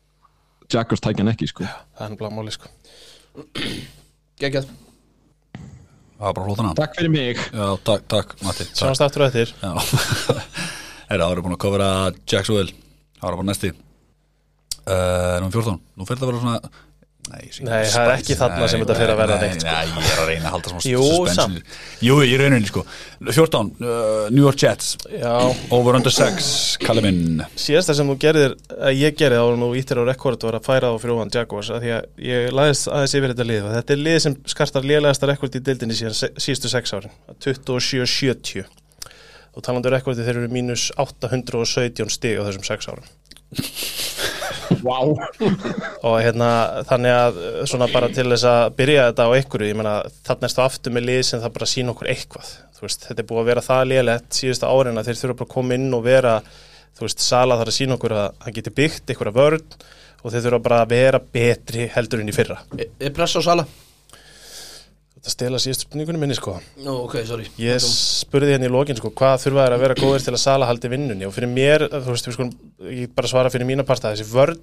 Jaggers 0.72 1.00
tækja 1.04 1.18
hann 1.24 1.32
ekki 1.32 1.48
sko. 1.48 1.64
Það 1.64 2.04
er 2.06 2.10
náttúrulega 2.12 2.36
máli 2.36 2.52
sko. 2.52 2.68
geggjað 4.40 4.66
Það 6.22 6.26
var 6.28 6.34
bara 6.36 6.46
hlótana 6.46 6.74
Takk 6.78 6.94
fyrir 6.98 7.10
mig 7.10 7.36
Já, 7.36 7.64
takk, 7.82 8.04
takk 8.12 8.34
Matti. 8.44 8.64
Sjáumst 8.76 9.02
aftur 9.02 9.24
á 9.26 9.28
Herra, 9.32 11.24
það 11.24 11.30
voru 11.32 11.42
búin 11.46 11.56
að 11.56 11.62
kofra 11.64 11.88
Jacksonville 12.30 12.72
Það 13.18 13.24
var 13.26 13.36
bara 13.40 13.48
næsti 13.50 13.72
uh, 14.86 15.36
Nú 15.42 15.52
14 15.52 15.78
Nú 15.96 16.08
fyrir 16.08 16.22
það 16.22 16.26
að 16.26 16.32
vera 16.32 16.42
svona 16.46 16.88
Nei, 17.30 17.44
Nei, 17.62 17.84
það 17.86 18.02
er 18.02 18.12
ekki 18.16 18.34
þarna 18.34 18.66
sem 18.66 18.80
þetta 18.82 18.94
fer 18.98 19.10
að 19.12 19.18
verða 19.20 19.34
nei, 19.38 19.42
neitt, 19.52 19.60
sko. 19.62 19.70
Nei, 19.70 19.90
ég 20.02 20.08
er 20.10 20.20
að 20.20 20.26
reyna 20.26 20.48
að 20.48 20.54
halda 20.56 20.70
svona 20.72 20.88
Jú, 20.90 21.02
suspension. 21.06 21.76
Jú, 22.02 22.16
ég 22.26 22.40
rauninni 22.40 22.66
sko. 22.70 22.82
14, 23.28 23.70
uh, 23.78 24.24
New 24.34 24.42
York 24.42 24.58
Jets. 24.58 24.88
Já, 25.06 25.36
Over 25.76 26.00
under 26.00 26.12
6, 26.16 26.48
kalli 26.82 27.04
minn 27.06 27.44
síðasta 27.54 27.94
sem 27.94 28.10
þú 28.10 28.16
gerðir, 28.26 28.56
að 28.74 28.98
ég 28.98 29.14
gerði 29.22 29.38
á 29.38 29.46
nú 29.62 29.70
íttir 29.78 30.02
á 30.02 30.04
rekord 30.10 30.48
var 30.48 30.58
að 30.58 30.66
færa 30.66 30.90
á 30.90 30.98
fyrir 30.98 31.14
ofan 31.14 31.32
Jaguars 31.38 31.70
að 31.70 31.86
því 31.86 31.94
að 32.00 32.26
ég 32.26 32.50
laðist 32.58 32.90
aðeins 32.90 33.16
yfir 33.20 33.36
þetta 33.36 33.48
lið. 33.52 33.62
Og 33.70 33.78
þetta 33.78 33.96
er 33.96 34.04
lið 34.08 34.20
sem 34.26 34.38
skartar 34.56 34.90
lélegasta 34.90 35.30
rekord 35.30 35.60
í 35.62 35.64
dildinni 35.70 36.00
síðan 36.02 36.18
síðustu 36.18 36.74
sex 36.74 36.96
árin 36.98 37.14
27-70 37.38 38.66
og 39.52 39.62
talandu 39.62 39.94
rekordi 39.94 40.26
þeir 40.26 40.42
eru 40.42 40.52
mínus 40.52 40.90
817 40.98 42.10
stig 42.12 42.40
á 42.40 42.46
þessum 42.48 42.66
sex 42.66 42.90
árum 42.90 43.06
wow. 44.82 45.12
og 46.08 46.16
hérna 46.22 46.50
þannig 46.88 47.16
að 47.18 47.40
svona 47.70 47.88
bara 47.92 48.10
til 48.12 48.28
þess 48.30 48.48
að 48.48 48.64
byrja 48.80 49.06
þetta 49.10 49.28
á 49.28 49.34
einhverju, 49.36 49.70
ég 49.70 49.78
meina 49.78 49.94
þarna 50.26 50.48
erstu 50.48 50.64
aftur 50.64 50.96
með 50.96 51.08
lið 51.10 51.22
sem 51.28 51.42
það 51.42 51.56
bara 51.58 51.70
sína 51.72 51.94
okkur 51.94 52.12
eitthvað 52.12 52.52
þú 52.76 52.86
veist, 52.86 53.06
þetta 53.08 53.22
er 53.22 53.28
búið 53.30 53.42
að 53.42 53.50
vera 53.52 53.66
það 53.68 53.84
lélegt 53.92 54.38
síðustu 54.40 54.70
árin 54.70 54.98
að 55.00 55.10
þeir 55.10 55.20
þurfa 55.22 55.38
bara 55.38 55.48
að 55.48 55.54
koma 55.54 55.78
inn 55.78 55.96
og 55.96 56.04
vera 56.06 56.36
þú 56.96 57.06
veist, 57.06 57.24
Sala 57.24 57.58
þarf 57.60 57.72
að 57.72 57.78
sína 57.78 57.98
okkur 57.98 58.16
að 58.18 58.42
hann 58.44 58.56
geti 58.58 58.74
byggt 58.80 59.12
einhverja 59.12 59.36
vörn 59.38 59.78
og 60.22 60.34
þeir 60.34 60.44
þurfa 60.46 60.64
bara 60.66 60.82
að 60.82 60.92
vera 60.96 61.22
betri 61.38 61.88
heldur 61.94 62.22
en 62.22 62.32
í 62.32 62.36
fyrra 62.36 62.58
Er 62.78 62.90
er 62.98 63.14
pressa 63.14 63.42
á 63.42 63.46
Sala? 63.46 63.66
Þetta 65.22 65.32
stela 65.36 65.58
síðustu 65.62 65.86
spurningunni 65.86 66.18
minni 66.18 66.34
sko. 66.34 66.56
Nú, 66.82 66.96
ok, 67.04 67.20
sorry. 67.28 67.44
Ég 67.62 67.78
spurði 67.86 68.56
henni 68.56 68.66
í 68.66 68.72
lokin 68.74 68.98
sko, 68.98 69.12
hvað 69.14 69.36
þurfa 69.44 69.66
þær 69.68 69.74
að 69.76 69.82
vera 69.84 69.96
góðir 70.00 70.24
til 70.26 70.32
að 70.34 70.40
Sala 70.42 70.66
haldi 70.66 70.90
vinnunni? 70.90 71.28
Og 71.28 71.34
fyrir 71.36 71.52
mér, 71.52 71.84
þú 71.92 72.08
veist, 72.08 72.30
skulum 72.34 72.50
ég 72.90 73.12
bara 73.14 73.30
svara 73.30 73.52
fyrir 73.54 73.68
mína 73.68 73.86
parta, 73.86 74.10
þessi 74.10 74.26
vörn 74.32 74.58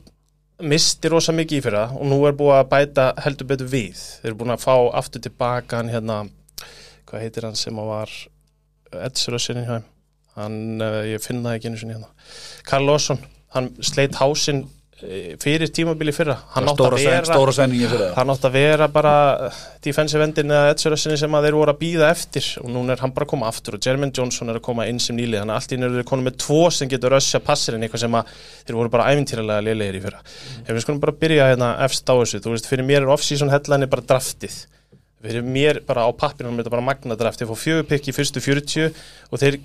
misti 0.60 1.08
rosa 1.08 1.32
mikið 1.32 1.62
í 1.62 1.64
fyrra 1.64 1.86
og 1.96 2.04
nú 2.12 2.18
er 2.28 2.36
búið 2.36 2.58
að 2.58 2.68
bæta 2.74 3.06
heldur 3.24 3.48
betur 3.54 3.70
við. 3.72 4.02
Þeir 4.20 4.34
eru 4.34 4.40
búin 4.42 4.52
að 4.52 4.66
fá 4.66 4.76
aftur 5.00 5.24
tilbaka 5.24 5.80
hann 5.80 5.94
hérna, 5.94 6.18
hvað 7.08 7.24
heitir 7.24 7.48
hann 7.48 7.56
sem 7.56 7.80
að 7.80 7.94
var 7.94 8.16
Edsrössin 9.08 9.64
hann, 9.64 10.60
uh, 10.84 11.06
ég 11.08 11.24
finn 11.24 11.40
það 11.46 11.56
ekki 11.56 11.72
einu 11.72 11.80
sinni 11.80 11.96
hérna. 11.96 12.12
Karl 12.68 12.90
Lawson, 12.90 13.24
hann 13.56 13.72
sleit 13.80 14.20
hásinn 14.20 14.66
eh, 14.66 14.79
fyrir 15.00 15.72
tímabili 15.72 16.12
fyrra. 16.12 16.36
Hann 16.54 16.68
átti 16.68 16.84
Stóra, 16.84 16.98
að 16.98 17.74
vera 17.74 18.08
hann 18.18 18.32
átti 18.34 18.48
að 18.50 18.56
vera 18.56 18.88
bara 18.92 19.14
defensive 19.84 20.26
endin 20.26 20.52
eða 20.52 20.74
edsurössinni 20.74 21.18
sem 21.20 21.38
að 21.38 21.48
þeir 21.48 21.58
voru 21.58 21.74
að 21.74 21.80
býða 21.80 22.10
eftir. 22.12 22.50
Og 22.64 22.72
núna 22.74 22.96
er 22.96 23.04
hann 23.04 23.14
bara 23.16 23.28
að 23.28 23.32
koma 23.34 23.48
aftur 23.50 23.78
og 23.78 23.86
Jermaine 23.86 24.16
Johnson 24.16 24.52
er 24.52 24.60
að 24.60 24.66
koma 24.68 24.88
inn 24.92 25.00
sem 25.04 25.18
nýlið 25.18 25.42
þannig 25.42 25.56
að 25.56 25.62
allt 25.62 25.76
í 25.76 25.80
eru 25.80 26.00
þeir 26.00 26.10
konum 26.12 26.28
með 26.28 26.40
tvo 26.44 26.62
sem 26.76 26.92
getur 26.92 27.16
rössja 27.16 27.44
passirinn 27.44 27.88
eitthvað 27.88 28.04
sem 28.06 28.20
að 28.20 28.34
þeir 28.68 28.80
voru 28.80 28.94
bara 28.96 29.10
ævintýralega 29.14 29.66
lélegir 29.70 30.00
í 30.00 30.04
fyrra. 30.04 30.24
Ef 30.66 30.72
við 30.74 30.84
skulum 30.86 31.04
bara 31.06 31.18
byrja 31.24 31.52
hérna 31.54 31.74
efst 31.88 32.12
á 32.12 32.14
þessu 32.20 32.44
þú 32.44 32.56
veist 32.58 32.70
fyrir 32.70 32.88
mér 32.88 33.06
er 33.06 33.14
off-season 33.16 33.54
headline 33.54 33.88
bara 33.92 34.08
draftið. 34.14 34.64
Fyrir 35.24 35.44
mér 35.44 35.82
bara 35.88 36.08
á 36.08 36.12
pappinum 36.16 36.56
er 36.56 36.64
þetta 36.64 36.76
bara 36.76 36.88
magna 36.92 37.20
draft 37.20 37.40
þeir 37.40 37.52
fá 37.52 37.60
fjögur 37.60 37.88
pikk 37.88 38.12
í 38.12 38.16
fyrstu 38.16 38.44
40 38.44 38.92
og 39.32 39.42
þeir 39.42 39.60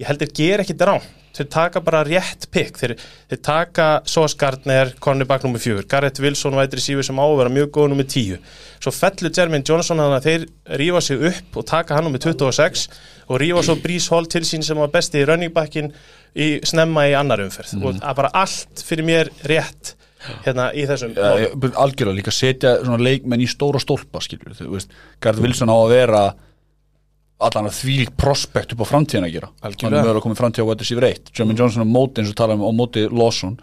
ég 0.00 0.08
held 0.08 0.24
þeir 0.24 0.34
gera 0.36 0.64
ekki 0.64 0.76
drá 0.76 0.96
þeir 1.36 1.48
taka 1.52 1.80
bara 1.84 2.02
rétt 2.06 2.48
pikk 2.52 2.80
þeir, 2.80 2.94
þeir 3.30 3.40
taka 3.44 3.86
Sos 4.08 4.34
Gardner, 4.38 4.92
Conny 5.02 5.26
Back 5.28 5.46
nr. 5.48 5.60
4 5.62 5.86
Garrett 5.90 6.20
Wilson 6.22 6.58
vætri 6.58 6.82
sífi 6.84 7.06
sem 7.06 7.18
á 7.18 7.24
að 7.24 7.38
vera 7.40 7.54
mjög 7.54 7.72
góð 7.76 7.94
nr. 7.94 8.04
10 8.04 8.36
svo 8.82 8.92
fellur 8.96 9.32
Jermaine 9.32 9.66
Johnson 9.68 10.02
þannig 10.02 10.18
að 10.18 10.28
þeir 10.28 10.46
rífa 10.82 11.02
sig 11.06 11.24
upp 11.32 11.58
og 11.62 11.66
taka 11.72 11.96
hann 11.98 12.10
nr. 12.10 12.20
26 12.26 12.84
og 13.28 13.40
rífa 13.42 13.64
svo 13.64 13.78
Breeze 13.80 14.12
Hall 14.12 14.28
til 14.28 14.44
sín 14.48 14.66
sem 14.66 14.78
var 14.78 14.92
besti 14.92 15.22
í 15.22 15.26
running 15.28 15.54
backin 15.54 15.92
í 16.32 16.54
snemma 16.68 17.08
í 17.10 17.16
annar 17.16 17.42
umferð 17.44 17.76
og 17.80 17.98
það 17.98 18.08
er 18.12 18.20
bara 18.22 18.32
allt 18.42 18.86
fyrir 18.86 19.06
mér 19.08 19.32
rétt 19.48 19.96
hérna 20.44 20.68
í 20.76 20.84
þessum 20.86 21.16
Ja, 21.16 21.50
algjörlega 21.82 22.18
líka 22.20 22.34
setja 22.34 22.76
svona 22.82 23.02
leikmenn 23.02 23.42
í 23.42 23.48
stóra 23.50 23.80
stólpa 23.82 24.22
skilur 24.22 24.54
þú 24.56 24.70
veist, 24.76 24.92
Garð 25.22 25.42
Wilson 25.44 25.72
á 25.72 25.76
að 25.76 25.92
vera 25.96 26.22
allan 27.48 27.68
að 27.70 27.78
því 27.80 27.96
prospekt 28.20 28.74
upp 28.74 28.84
á 28.84 28.90
framtíðan 28.92 29.28
að 29.28 29.36
gera. 29.36 29.50
Algjörlega. 29.60 29.84
hann 29.84 29.98
er 29.98 30.08
mögulega 30.08 30.24
komið 30.26 30.40
framtíð 30.40 30.64
á 30.64 30.68
what 30.68 30.84
is 30.84 30.94
yfir 30.94 31.08
eitt 31.10 31.30
Jermaine 31.36 31.60
Johnson 31.60 31.84
á 31.84 31.88
móti 31.88 32.22
eins 32.22 32.32
og 32.32 32.40
tala 32.40 32.56
um 32.58 32.66
á 32.66 32.72
móti 32.74 33.04
Lawson. 33.10 33.58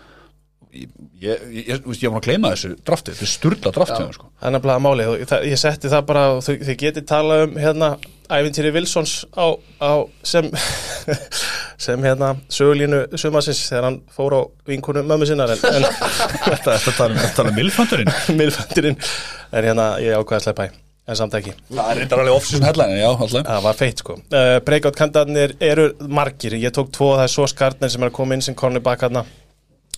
Ég, 0.69 0.89
ég, 1.19 1.39
ég, 1.49 1.81
ég, 1.81 2.09
var 2.11 2.19
að 2.19 2.27
gleyma 2.27 2.53
þessu 2.53 2.75
draftið, 2.85 3.15
þetta 3.17 3.25
er 3.25 3.31
sturla 3.33 3.71
draftið 3.73 4.11
sko. 4.13 4.27
Það 4.37 4.49
er 4.49 4.55
nefnilega 4.55 4.83
málið. 4.85 5.13
Ég 5.49 5.59
setti 5.59 5.89
það 5.89 6.05
bara 6.11 6.25
þau 6.45 6.75
getið 6.83 7.07
talað 7.09 7.45
um 7.47 7.57
hérna 7.57 7.89
ævintýri 8.29 8.71
Wilsons 8.75 9.23
á, 9.33 9.57
á 9.81 10.05
sem 10.23 10.51
sem 11.85 12.03
hérna 12.03 12.35
sögulínu 12.51 13.05
sumasins 13.17 13.63
þegar 13.69 13.87
hann 13.87 14.01
fór 14.13 14.35
á 14.37 14.41
vinkunu 14.69 15.03
mömmu 15.07 15.25
sinnar 15.29 15.55
en, 15.55 15.63
en 15.63 15.87
þetta 16.49 16.75
er 16.75 16.97
tala 16.99 17.15
um, 17.15 17.23
tala 17.37 17.53
um 17.53 17.57
milfandurinn 17.57 18.13
miðfandurinn 18.39 18.99
en 18.99 19.69
hérna 19.71 19.89
ég 20.03 20.19
ákveða 20.19 20.41
að 20.41 20.47
sleppa 20.49 20.69
í 20.69 20.77
en 21.09 21.17
samt 21.19 21.35
ekki. 21.39 21.55
Það 21.71 21.91
er 21.91 21.99
reyndar 22.03 22.23
alveg 22.23 22.37
off-season 22.37 22.67
headline, 22.67 22.97
já, 22.99 23.09
alltaf. 23.09 23.45
Það 23.49 23.65
var 23.65 23.77
feitt 23.79 24.03
sko. 24.03 24.17
Uh, 24.29 24.55
Breakout 24.65 24.99
kandidatnir 24.99 25.55
eru 25.63 25.89
margir. 26.07 26.55
Ég 26.61 26.73
tók 26.75 26.91
tvo, 26.95 27.13
það 27.17 27.25
er 27.25 27.33
Sos 27.33 27.55
Gardner 27.57 27.91
sem 27.91 28.05
er 28.05 28.11
að 28.11 28.17
koma 28.19 28.37
inn 28.37 28.45
sem 28.45 28.57
cornerback 28.57 29.07
hérna 29.07 29.25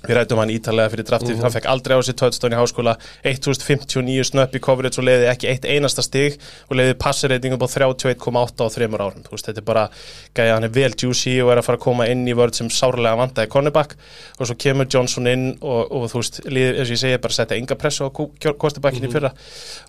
Við 0.02 0.18
rættum 0.18 0.40
hann 0.42 0.50
ítalega 0.50 0.90
fyrir 0.94 1.06
draftið 1.06 1.42
Hann 1.44 1.54
fekk 1.54 1.68
aldrei 1.70 1.94
á 1.94 2.02
sig 2.02 2.16
touchdown 2.18 2.56
í 2.56 2.58
háskóla. 2.58 2.96
1059 3.28 4.26
snöpp 4.32 4.56
í 4.58 4.62
coverage 4.64 4.98
og 4.98 5.06
leiði 5.06 5.28
ekki 5.30 5.50
eitt 5.52 5.68
einasta 5.70 6.02
stig 6.06 6.40
og 6.70 6.80
leiði 6.80 6.96
passirreiting 7.02 7.54
upp 7.54 7.66
á 7.66 7.70
31,8 7.70 8.66
á 8.66 8.68
þreymur 8.74 9.04
árum. 9.06 9.26
Veist, 9.30 9.50
þetta 9.50 9.62
er 9.62 9.68
bara 9.68 9.84
gæja, 10.38 10.56
hann 10.56 10.66
er 10.66 10.74
vel 10.74 10.90
juicy 10.98 11.36
og 11.44 11.52
er 11.54 11.62
að 11.62 11.68
fara 11.70 11.80
að 11.80 11.86
koma 11.86 12.08
inn 12.10 12.26
í 12.26 12.36
vörð 12.38 12.58
sem 12.62 12.72
sárlega 12.74 13.20
vantaði 13.20 13.52
cornerback. 13.54 13.94
Og 14.40 14.50
svo 14.50 14.58
kemur 14.58 14.90
Johnson 14.90 15.30
inn 15.30 15.46
og, 15.60 15.84
og 15.86 16.08
þú 16.10 16.24
veist, 16.24 16.42
eins 16.50 16.88
og 16.88 16.96
ég 16.96 17.04
segi, 17.04 17.22
bara 17.22 17.38
setja 17.38 17.60
enga 17.60 17.78
pressu 17.78 18.10
á 18.10 18.12
quarterbackinni 18.12 19.06
mm 19.06 19.12
fyrra. 19.12 19.34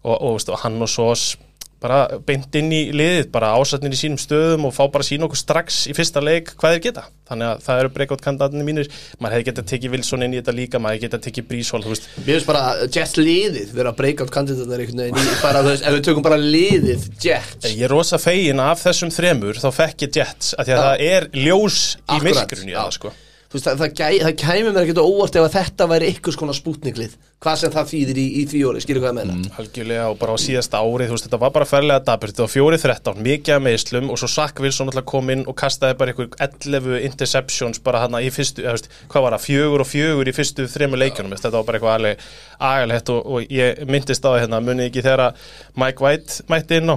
Og, 0.03 0.17
og, 0.17 0.37
veist, 0.37 0.53
og 0.53 0.61
hann 0.65 0.81
og 0.83 0.91
Sos 0.91 1.33
bara 1.83 1.99
beint 2.27 2.55
inn 2.59 2.71
í 2.73 2.83
liðið, 2.95 3.27
bara 3.35 3.53
ásatnir 3.59 3.95
í 3.95 3.99
sínum 3.99 4.21
stöðum 4.21 4.69
og 4.69 4.75
fá 4.77 4.85
bara 4.93 5.07
sína 5.07 5.27
okkur 5.27 5.41
strax 5.41 5.83
í 5.91 5.97
fyrsta 5.97 6.23
leik 6.23 6.55
hvað 6.55 6.77
þeir 6.77 6.85
geta. 6.87 7.05
Þannig 7.33 7.49
að 7.49 7.65
það 7.65 7.81
eru 7.83 7.91
breakout 7.97 8.23
kandidatinni 8.25 8.67
mínir. 8.67 8.91
Maður 9.19 9.37
hefði 9.37 9.47
getað 9.49 9.69
tekið 9.73 9.95
Wilson 9.97 10.27
inn 10.27 10.37
í 10.37 10.41
þetta 10.41 10.55
líka, 10.57 10.81
maður 10.83 10.99
hefði 10.99 11.07
getað 11.07 11.25
tekið 11.27 11.49
Bríshold, 11.51 11.87
þú 11.87 11.95
veist. 11.95 12.09
Mér 12.19 12.31
finnst 12.37 12.51
bara 12.51 12.63
Jets 12.93 13.17
liðið 13.19 13.75
vera 13.79 13.95
breakout 13.97 14.33
kandidatar 14.35 14.85
einhvern 14.85 15.05
veginn 15.07 15.35
bara, 15.43 15.65
þú 15.65 15.73
veist, 15.73 15.89
ef 15.89 15.97
við 15.97 16.07
tökum 16.11 16.27
bara 16.27 16.41
liðið 16.43 17.09
Jets 17.25 17.69
Ég 17.73 17.85
er 17.89 17.93
rosa 17.93 18.21
fegin 18.23 18.63
af 18.63 18.85
þessum 18.85 19.13
þremur, 19.15 19.61
þá 19.63 19.69
fekk 19.81 20.07
ég 20.07 20.23
Jets, 20.23 20.55
af 20.59 20.69
því 20.69 20.77
að 20.77 20.87
það 20.87 21.05
er 21.09 21.29
ljós 21.41 21.83
í 22.13 22.23
það, 22.27 22.97
sko. 22.99 23.15
Veist, 23.53 23.67
það, 23.67 23.83
það, 23.83 23.91
gæ, 23.99 24.07
það 24.23 24.39
kæmi 24.41 24.71
mér 24.71 24.87
ekkert 24.87 25.03
óvart 25.03 25.37
ef 25.37 25.45
að 25.45 25.57
þetta 25.59 25.87
væri 25.91 26.09
einhvers 26.09 26.39
konar 26.41 26.57
spútninglið 26.57 27.19
hvað 27.43 27.59
sem 27.59 27.73
það 27.75 27.89
þýðir 27.91 28.19
í, 28.23 28.25
í 28.39 28.43
því 28.49 28.61
óri, 28.69 28.81
skilur 28.85 29.03
hvað 29.03 29.11
ég 29.11 29.17
meina? 29.19 29.53
Algjörlega 29.59 30.07
og 30.13 30.19
bara 30.21 30.37
á 30.37 30.39
síðasta 30.39 30.81
ári, 30.81 31.09
veist, 31.11 31.27
þetta 31.27 31.41
var 31.43 31.53
bara 31.55 31.67
ferlega 31.69 32.05
daburt, 32.07 32.33
þetta 32.33 32.45
var 32.45 32.53
fjórið 32.53 32.85
13, 32.87 33.23
mikið 33.27 33.57
af 33.57 33.63
meðslum 33.67 34.11
og 34.15 34.21
svo 34.21 34.31
Sack 34.31 34.63
Wilson 34.63 34.93
alltaf 34.93 35.07
kom 35.11 35.33
inn 35.35 35.43
og 35.51 35.57
kastaði 35.59 35.99
bara 35.99 36.15
einhver 36.15 36.31
11 36.47 37.07
interceptions 37.11 37.83
bara 37.83 38.05
hann 38.05 38.19
í 38.21 38.31
fyrstu, 38.33 38.65
veist, 38.69 38.91
hvað 39.13 39.27
var 39.27 39.37
það, 39.37 39.47
fjögur 39.49 39.85
og 39.85 39.91
fjögur 39.91 40.31
í 40.31 40.37
fyrstu 40.37 40.69
þremur 40.71 41.03
leikjunum, 41.03 41.35
þetta 41.35 41.57
var 41.57 41.67
bara 41.69 41.81
eitthvað 41.81 41.97
alveg 41.99 42.27
agalegt 42.73 43.15
og, 43.17 43.25
og 43.27 43.57
ég 43.59 43.83
myndist 43.91 44.23
á 44.23 44.31
það 44.31 44.43
hérna, 44.45 44.63
munið 44.63 44.91
ekki 44.93 45.07
þegar 45.09 45.25
að 45.27 45.49
Mike 45.83 46.07
White 46.07 46.47
mætti 46.53 46.79
inn 46.79 46.95
á, 46.95 46.97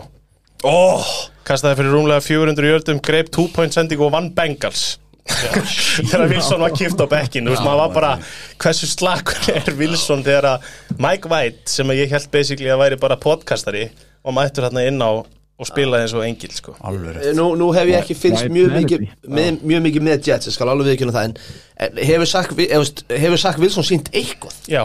oh, 0.69 1.15
kastaði 1.47 1.81
fyrir 1.81 1.97
rúmlega 1.97 2.21
400 2.21 2.69
jöldum, 2.75 3.01
greip 3.01 3.33
2 3.33 3.49
point 3.55 3.73
sending 3.73 4.05
og 4.05 4.13
vann 4.13 4.29
Bengals 4.37 4.93
þegar 5.25 6.27
Wilson 6.29 6.61
var 6.61 6.73
kipt 6.77 7.01
á 7.01 7.07
bekkin, 7.09 7.47
þú 7.47 7.53
veist, 7.55 7.63
maður 7.65 7.79
var 7.81 7.93
bara 7.95 8.11
hversu 8.61 8.89
slakur 8.91 9.39
er 9.55 9.71
Wilson 9.79 10.21
þegar 10.25 10.59
Mike 11.01 11.29
White, 11.31 11.65
sem 11.71 11.93
ég 11.97 12.11
held 12.13 12.29
basically 12.33 12.69
að 12.73 12.83
væri 12.83 12.99
bara 13.01 13.17
podcastari 13.21 13.87
og 14.25 14.35
mættur 14.37 14.67
hérna 14.67 14.85
inn 14.89 15.01
á 15.01 15.11
og 15.55 15.67
spilaði 15.69 16.03
eins 16.03 16.13
og 16.17 16.23
engil, 16.25 16.51
sko. 16.51 16.73
Eh, 16.75 17.29
Nú, 17.37 17.45
nú 17.55 17.69
hef 17.71 17.87
ég 17.87 18.01
ekki 18.01 18.17
White 18.19 18.41
mjög 18.51 18.73
mikið 18.75 19.05
með, 19.31 19.61
mjög 19.63 19.83
mikið 19.85 20.03
með 20.09 20.25
Jets, 20.27 20.49
ég 20.49 20.55
skal 20.57 20.67
alveg 20.73 20.89
viðkynna 20.91 21.13
það 21.15 21.29
en, 21.29 21.35
en 21.85 22.01
hefur 22.09 22.27
Sack, 22.27 22.51
hefur 23.15 23.39
Sack 23.39 23.61
Wilson 23.63 23.87
sínt 23.87 24.11
eitthvað? 24.11 24.57
Já, 24.67 24.83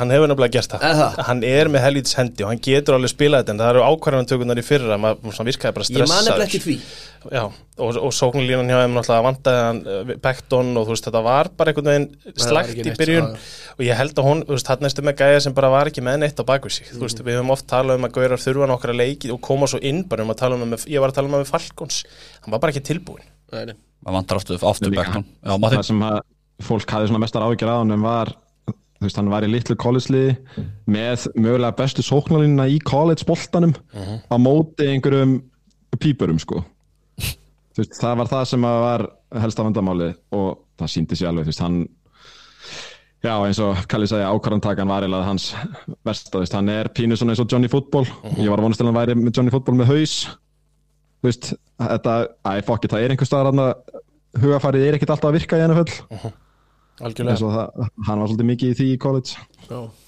hann 0.00 0.10
hefur 0.14 0.30
nefnilega 0.30 0.54
gert 0.56 0.72
það. 0.74 0.86
Er 0.90 0.98
það? 1.00 1.20
Hann 1.28 1.44
er 1.50 1.70
með 1.72 1.84
helvítis 1.86 2.16
hendi 2.18 2.44
og 2.46 2.50
hann 2.52 2.62
getur 2.64 2.96
alveg 2.96 3.12
spilað 3.12 3.44
þetta 3.44 3.54
en 3.54 3.62
það 3.62 3.70
eru 3.74 3.84
ákvarðantökunar 3.90 4.60
í 4.60 4.66
fyrra 4.66 4.98
maður 5.00 5.36
svona 5.36 5.50
virkaði 5.52 5.76
bara 5.78 5.88
Ég 5.90 6.08
man 6.10 6.24
nefnilega 6.26 6.48
ekki 6.50 6.62
því 6.66 6.76
Já, 7.20 7.42
og, 7.84 7.96
og 8.00 8.14
sóknulínan 8.16 8.70
hjá 8.72 8.78
þeim 8.80 8.94
náttúrulega 8.96 9.24
vandaði 9.26 9.64
hann 9.66 9.80
uh, 9.84 10.12
Beckton 10.24 10.70
og 10.80 10.86
þú 10.88 10.94
veist 10.94 11.04
þetta 11.10 11.20
var 11.26 11.50
bara 11.58 11.74
einhvern 11.74 11.90
veginn 11.90 12.36
slagt 12.40 12.78
í 12.80 12.94
byrjun 12.96 13.26
já. 13.26 13.42
og 13.76 13.82
ég 13.84 13.98
held 14.00 14.14
að 14.22 14.28
hún, 14.30 14.40
þú 14.48 14.54
veist, 14.56 14.70
hann 14.72 14.80
næstu 14.86 15.04
með 15.04 15.18
gæja 15.20 15.42
sem 15.44 15.56
bara 15.58 15.68
var 15.74 15.90
ekki 15.90 16.00
með 16.06 16.16
neitt 16.22 16.40
á 16.40 16.44
baku 16.48 16.72
sig, 16.72 16.88
þú 16.88 16.96
Mhm. 16.96 17.04
veist, 17.04 17.20
við 17.26 17.36
höfum 17.36 17.52
oft 17.52 17.66
talað 17.68 18.00
um 18.00 18.08
að 18.08 18.14
gaurar 18.16 18.40
þurfa 18.40 18.70
nokkra 18.72 18.96
leiki 18.96 19.28
og 19.36 19.40
koma 19.44 19.68
svo 19.68 19.82
inn 19.84 20.00
bara 20.08 20.24
um 20.24 20.32
að 20.32 20.40
tala 20.40 20.56
um 20.56 20.64
að 20.64 20.72
með, 20.72 20.86
ég 20.94 21.04
var 21.04 21.12
að 21.12 21.18
tala 21.20 21.28
um 21.28 21.36
að 21.36 21.44
með 21.44 21.52
Falcons 21.52 22.00
hann 22.40 22.56
var 22.56 22.62
bara 22.64 22.72
ekki 22.72 22.86
tilbúin 22.88 23.28
Nei, 23.52 23.64
nei. 23.68 23.76
maður 24.00 24.16
vantar. 24.16 24.40
Beckton 24.96 25.24
já, 25.44 25.52
það 25.60 25.84
sem 25.92 26.00
að 26.08 26.20
fólk 26.70 26.88
hafði 26.96 27.12
svona 27.12 27.20
mestar 27.26 27.44
áhyggjur 27.44 27.68
á 27.68 27.76
hann 27.84 28.00
var 28.08 28.32
þú 29.00 29.06
veist, 29.08 29.16
hann 29.16 29.30
var 29.32 29.46
í 29.46 29.48
litlu 29.48 29.76
college-liði 29.80 30.34
með 30.92 31.22
mögulega 31.40 31.76
bestu 31.78 32.04
sóknarlínuna 32.04 32.66
í 32.68 32.76
college-boltanum 32.84 33.72
á 34.28 34.36
móti 34.36 34.90
einhverjum 34.92 35.38
pípurum 36.00 36.40
sko. 36.42 36.60
Þú 37.20 37.80
veist, 37.80 37.96
það 38.00 38.18
var 38.20 38.28
það 38.28 38.44
sem 38.50 38.66
að 38.68 38.82
var 38.84 39.06
helsta 39.40 39.64
vandamáli 39.64 40.10
og 40.36 40.50
það 40.80 40.92
síndi 40.92 41.16
sér 41.16 41.30
alveg 41.30 41.48
þú 41.48 41.52
veist, 41.54 41.62
hann 41.64 41.78
já, 43.24 43.32
eins 43.46 43.60
og 43.64 43.80
Kalli 43.88 44.08
sagði, 44.10 44.28
ákvarðantakan 44.28 44.92
var 44.92 45.06
eiginlega 45.06 45.28
hans 45.30 45.48
versta, 46.04 46.34
þú 46.34 46.44
veist, 46.44 46.58
hann 46.58 46.70
er 46.72 46.92
pínu 46.92 47.16
svona 47.16 47.32
eins 47.34 47.42
og 47.44 47.48
Johnny 47.52 47.72
Football, 47.72 48.04
ég 48.36 48.52
var 48.52 48.60
að 48.60 48.68
vonast 48.68 48.80
til 48.82 48.86
að 48.86 48.92
hann 48.92 49.00
væri 49.00 49.16
með 49.20 49.32
Johnny 49.36 49.54
Football 49.54 49.80
með 49.80 49.92
haus. 49.94 50.14
Þú 51.20 51.28
veist, 51.28 51.50
þetta, 51.80 52.18
æ, 52.48 52.52
fokki, 52.68 52.92
það 52.92 53.06
er 53.06 53.14
einhver 53.14 53.28
staðar 53.28 53.50
hann 53.52 53.64
að 53.64 53.98
hugafarið 54.40 54.86
er 54.86 54.96
ekkert 54.96 55.16
alltaf 55.16 55.30
að 55.32 55.36
virka 55.40 55.58
í 55.58 55.66
NFL 55.66 55.98
algjörlega 56.10 56.20
eins 56.20 56.28
og 56.28 56.49
það, 57.00 57.88
hann 58.06 58.20
var 58.20 58.28
svolítið 58.28 58.48
mikið 58.50 58.70
í 58.70 58.76
því 58.78 58.86
í 58.92 58.98
college. 59.00 59.48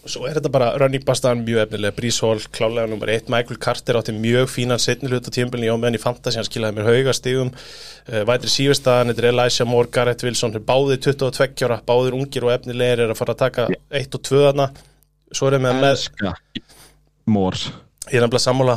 Svo 0.03 0.27
er 0.27 0.37
þetta 0.37 0.51
bara 0.53 0.73
running 0.81 1.05
bastaðan 1.07 1.45
mjög 1.47 1.63
efnilega. 1.65 1.95
Brís 1.97 2.19
Hall, 2.25 2.41
klálega 2.53 2.91
nummer 2.91 3.13
eitt. 3.13 3.31
Michael 3.33 3.61
Carter 3.63 3.99
átti 4.01 4.15
mjög 4.17 4.51
fínan 4.53 4.83
setni 4.83 5.09
hlut 5.09 5.29
á 5.29 5.33
tímbilni 5.33 5.71
á 5.71 5.77
meðan 5.79 5.97
í 5.97 6.03
Fantasy, 6.03 6.41
hann 6.41 6.49
skilaði 6.49 6.79
mér 6.79 6.91
hauga 6.91 7.15
stigum. 7.17 7.53
Uh, 8.09 8.23
Vætri 8.29 8.51
sífestaðan, 8.53 9.13
þetta 9.13 9.25
er 9.25 9.31
Elijah 9.31 9.71
Moore 9.71 9.93
Garrett 9.95 10.27
Wilson, 10.27 10.53
þeir 10.57 10.67
báðir 10.69 11.01
22 11.07 11.69
ára 11.69 11.79
báðir 11.87 12.19
ungir 12.19 12.49
og 12.49 12.57
efnilegir 12.57 13.07
er 13.07 13.15
að 13.15 13.21
fara 13.23 13.37
að 13.37 13.45
taka 13.47 13.69
1 14.03 14.19
og 14.19 14.27
2 14.29 14.43
þarna. 14.49 14.69
Svo 15.33 15.49
er 15.49 15.57
þeir 15.57 15.81
með, 15.87 16.09
Mór, 17.33 17.61
ég 18.11 18.19
er 18.19 18.25
nefnilega 18.25 18.43
sammála. 18.43 18.75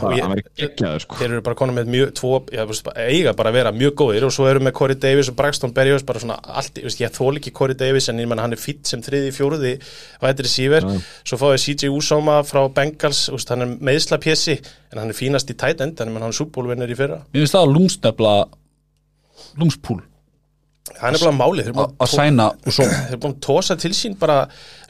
Ég, 0.59 0.81
sko. 1.01 1.17
Þeir 1.17 1.31
eru 1.31 1.43
bara 1.45 1.57
konum 1.57 1.77
með 1.79 1.89
mjög 1.93 2.11
tvo, 2.19 2.31
veist, 2.45 2.85
bara 2.85 3.05
eiga 3.09 3.33
bara 3.37 3.51
að 3.51 3.57
vera 3.57 3.73
mjög 3.75 3.95
góðir 4.01 4.27
og 4.27 4.33
svo 4.35 4.45
eru 4.49 4.61
með 4.63 4.75
Corey 4.77 4.99
Davis 5.01 5.31
og 5.31 5.37
Braxton 5.39 5.73
Berrios 5.75 6.05
bara 6.05 6.21
svona 6.21 6.37
allt, 6.45 6.77
ég 6.77 6.99
ég 7.01 7.15
þól 7.15 7.33
ekki 7.39 7.53
Corey 7.55 7.77
Davis 7.79 8.09
en 8.11 8.21
ég 8.21 8.29
menn 8.29 8.43
hann 8.43 8.53
er 8.53 8.61
fýtt 8.61 8.85
sem 8.91 9.01
þriði, 9.05 9.33
fjóruði 9.35 9.73
vætri 10.21 10.51
síver, 10.51 10.85
svo 11.25 11.41
fáið 11.41 11.57
CJ 11.65 11.93
Usoma 11.95 12.39
frá 12.45 12.61
Bengals, 12.69 13.25
þú 13.31 13.39
veist, 13.39 13.53
hann 13.55 13.65
er 13.65 13.77
meðsla 13.89 14.21
pjessi, 14.21 14.59
en 14.93 15.01
hann 15.01 15.13
er 15.13 15.17
fínast 15.17 15.49
í 15.49 15.57
tight 15.57 15.81
end 15.81 16.05
en 16.05 16.13
hann 16.13 16.29
er 16.29 16.37
súbólvinnir 16.37 16.93
í 16.93 16.99
fyrra. 16.99 17.23
Mér 17.33 17.45
finnst 17.45 17.57
það 17.57 17.65
að 17.65 17.75
lúmsnefla 17.79 18.35
lúmspúl 19.59 20.03
það 20.85 21.05
er 21.07 21.15
nefnilega 21.15 21.37
málið 21.39 21.65
þeir 21.65 21.71
eru 21.71 21.77
búin 21.79 21.93
að 21.97 22.11
eru 23.15 23.29
tósa 23.41 23.75
til 23.81 23.89
sín 23.97 24.15
bara 24.19 24.43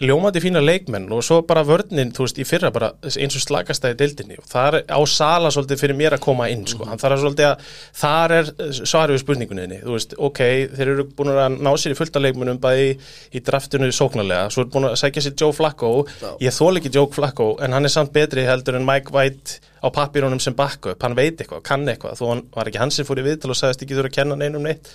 ljómandi 0.03 0.41
fína 0.43 0.59
leikmenn 0.59 1.05
og 1.15 1.21
svo 1.23 1.37
bara 1.47 1.63
vörnin, 1.63 2.11
þú 2.15 2.25
veist, 2.25 2.39
í 2.41 2.45
fyrra 2.47 2.71
bara 2.75 2.89
eins 3.07 3.37
og 3.37 3.43
slagastæði 3.43 3.95
deildinni 4.01 4.39
og 4.41 4.47
það 4.51 4.67
er 4.81 4.91
á 4.91 4.99
sala 5.07 5.51
svolítið 5.55 5.79
fyrir 5.79 5.97
mér 5.99 6.17
að 6.17 6.25
koma 6.25 6.49
inn, 6.51 6.65
sko. 6.67 6.87
Hann 6.89 6.99
þarf 6.99 7.15
að 7.15 7.23
svolítið 7.23 7.47
að, 7.47 7.69
þar 8.01 8.33
er 8.35 8.49
svarið 8.81 9.15
við 9.15 9.21
spurningunni, 9.23 9.79
þú 9.85 9.95
veist, 9.95 10.17
ok, 10.27 10.41
þeir 10.75 10.91
eru 10.95 11.05
búin 11.15 11.31
að 11.31 11.55
ná 11.55 11.71
sér 11.79 11.95
í 11.95 11.99
fullta 11.99 12.23
leikmennum 12.23 12.59
bæði 12.63 12.89
í 13.31 13.43
draftinu 13.47 13.91
sóknarlega, 13.95 14.49
svo 14.51 14.65
er 14.65 14.73
búin 14.73 14.89
að 14.89 14.97
sækja 14.99 15.23
sér 15.29 15.37
Joe 15.39 15.55
Flacco, 15.55 15.93
ég 16.43 16.55
þól 16.55 16.73
ekki 16.81 16.91
Joe 16.91 17.07
Flacco 17.15 17.53
en 17.63 17.77
hann 17.77 17.87
er 17.87 17.93
samt 17.93 18.11
betri 18.15 18.43
heldur 18.47 18.81
en 18.81 18.87
Mike 18.87 19.15
White 19.15 19.61
á 19.79 19.87
pappirunum 19.93 20.41
sem 20.41 20.55
bakka 20.57 20.95
upp, 20.95 21.03
hann 21.05 21.15
veit 21.15 21.39
eitthvað, 21.39 21.63
kann 21.63 21.87
eitthvað, 21.87 22.17
þó 22.19 22.33
hann 22.33 22.43
var 22.55 22.67
ekki 22.71 22.81
hann 22.81 22.91
sem 22.91 23.07
fór 23.07 23.21
í 23.21 23.25
viðtal 23.27 23.53
og 23.53 23.59
sagðist 23.59 23.85
ekki 23.85 23.97
þurfa 23.97 24.11
að 24.11 24.17
kenna 24.17 24.37
neinum 24.39 24.65
neitt 24.65 24.89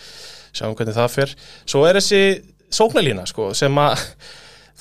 sjáum 0.53 0.77
hvernig 0.79 0.97
það 0.97 1.11
fer. 1.17 1.35
Svo 1.69 1.87
er 1.89 2.01
þessi 2.01 2.23
sóknarlína 2.71 3.27
sko, 3.29 3.51
sem 3.57 3.83
að 3.83 4.07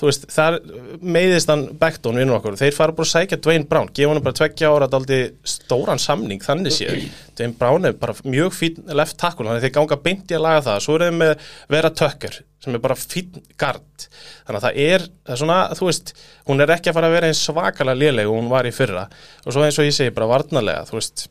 veist, 0.00 0.26
þar 0.32 0.58
meiðist 1.02 1.50
hann 1.50 1.66
Beckton 1.80 2.18
vinnur 2.20 2.38
okkur, 2.38 2.56
þeir 2.60 2.76
fara 2.76 2.94
bara 2.96 3.08
að 3.08 3.12
sækja 3.12 3.38
Dwayne 3.44 3.68
Brown, 3.68 3.90
gefa 3.96 4.14
hann 4.14 4.22
bara 4.24 4.38
tveggja 4.38 4.70
ára 4.72 4.88
daldi 4.90 5.18
stóran 5.48 6.00
samning, 6.00 6.40
þannig 6.44 6.76
séð. 6.76 7.02
Dwayne 7.38 7.56
Brown 7.58 7.88
er 7.88 7.96
bara 8.00 8.14
mjög 8.24 8.54
fín 8.56 8.80
left 8.96 9.18
tackle, 9.20 9.48
þannig 9.48 9.66
þeir 9.66 9.74
ganga 9.76 9.98
beint 10.04 10.32
í 10.32 10.38
að 10.38 10.46
laga 10.46 10.62
það. 10.68 10.78
Svo 10.86 10.96
er 10.96 11.06
þeir 11.06 11.18
með 11.18 11.50
Vera 11.74 11.92
Tucker 12.00 12.38
sem 12.60 12.76
er 12.76 12.82
bara 12.84 12.96
fín 13.00 13.42
gard 13.60 14.06
þannig 14.44 14.58
að 14.58 14.64
það 14.66 14.80
er, 14.84 15.04
það 15.24 15.34
er 15.34 15.42
svona, 15.42 15.58
þú 15.78 15.86
veist 15.88 16.14
hún 16.50 16.60
er 16.60 16.72
ekki 16.74 16.90
að 16.90 16.98
fara 16.98 17.08
að 17.08 17.14
vera 17.16 17.30
eins 17.30 17.44
svakalega 17.46 18.00
léleg 18.02 18.28
og 18.28 18.36
hún 18.36 18.50
var 18.52 18.68
í 18.68 18.74
fyrra. 18.76 19.06
Og 19.46 19.56
svo 19.56 19.64
eins 19.64 19.80
og 19.80 19.88
ég 19.88 19.96
segi 19.96 20.16
bara 20.16 20.28
varnarlega, 20.28 20.84
þú 20.90 20.98
veist 20.98 21.28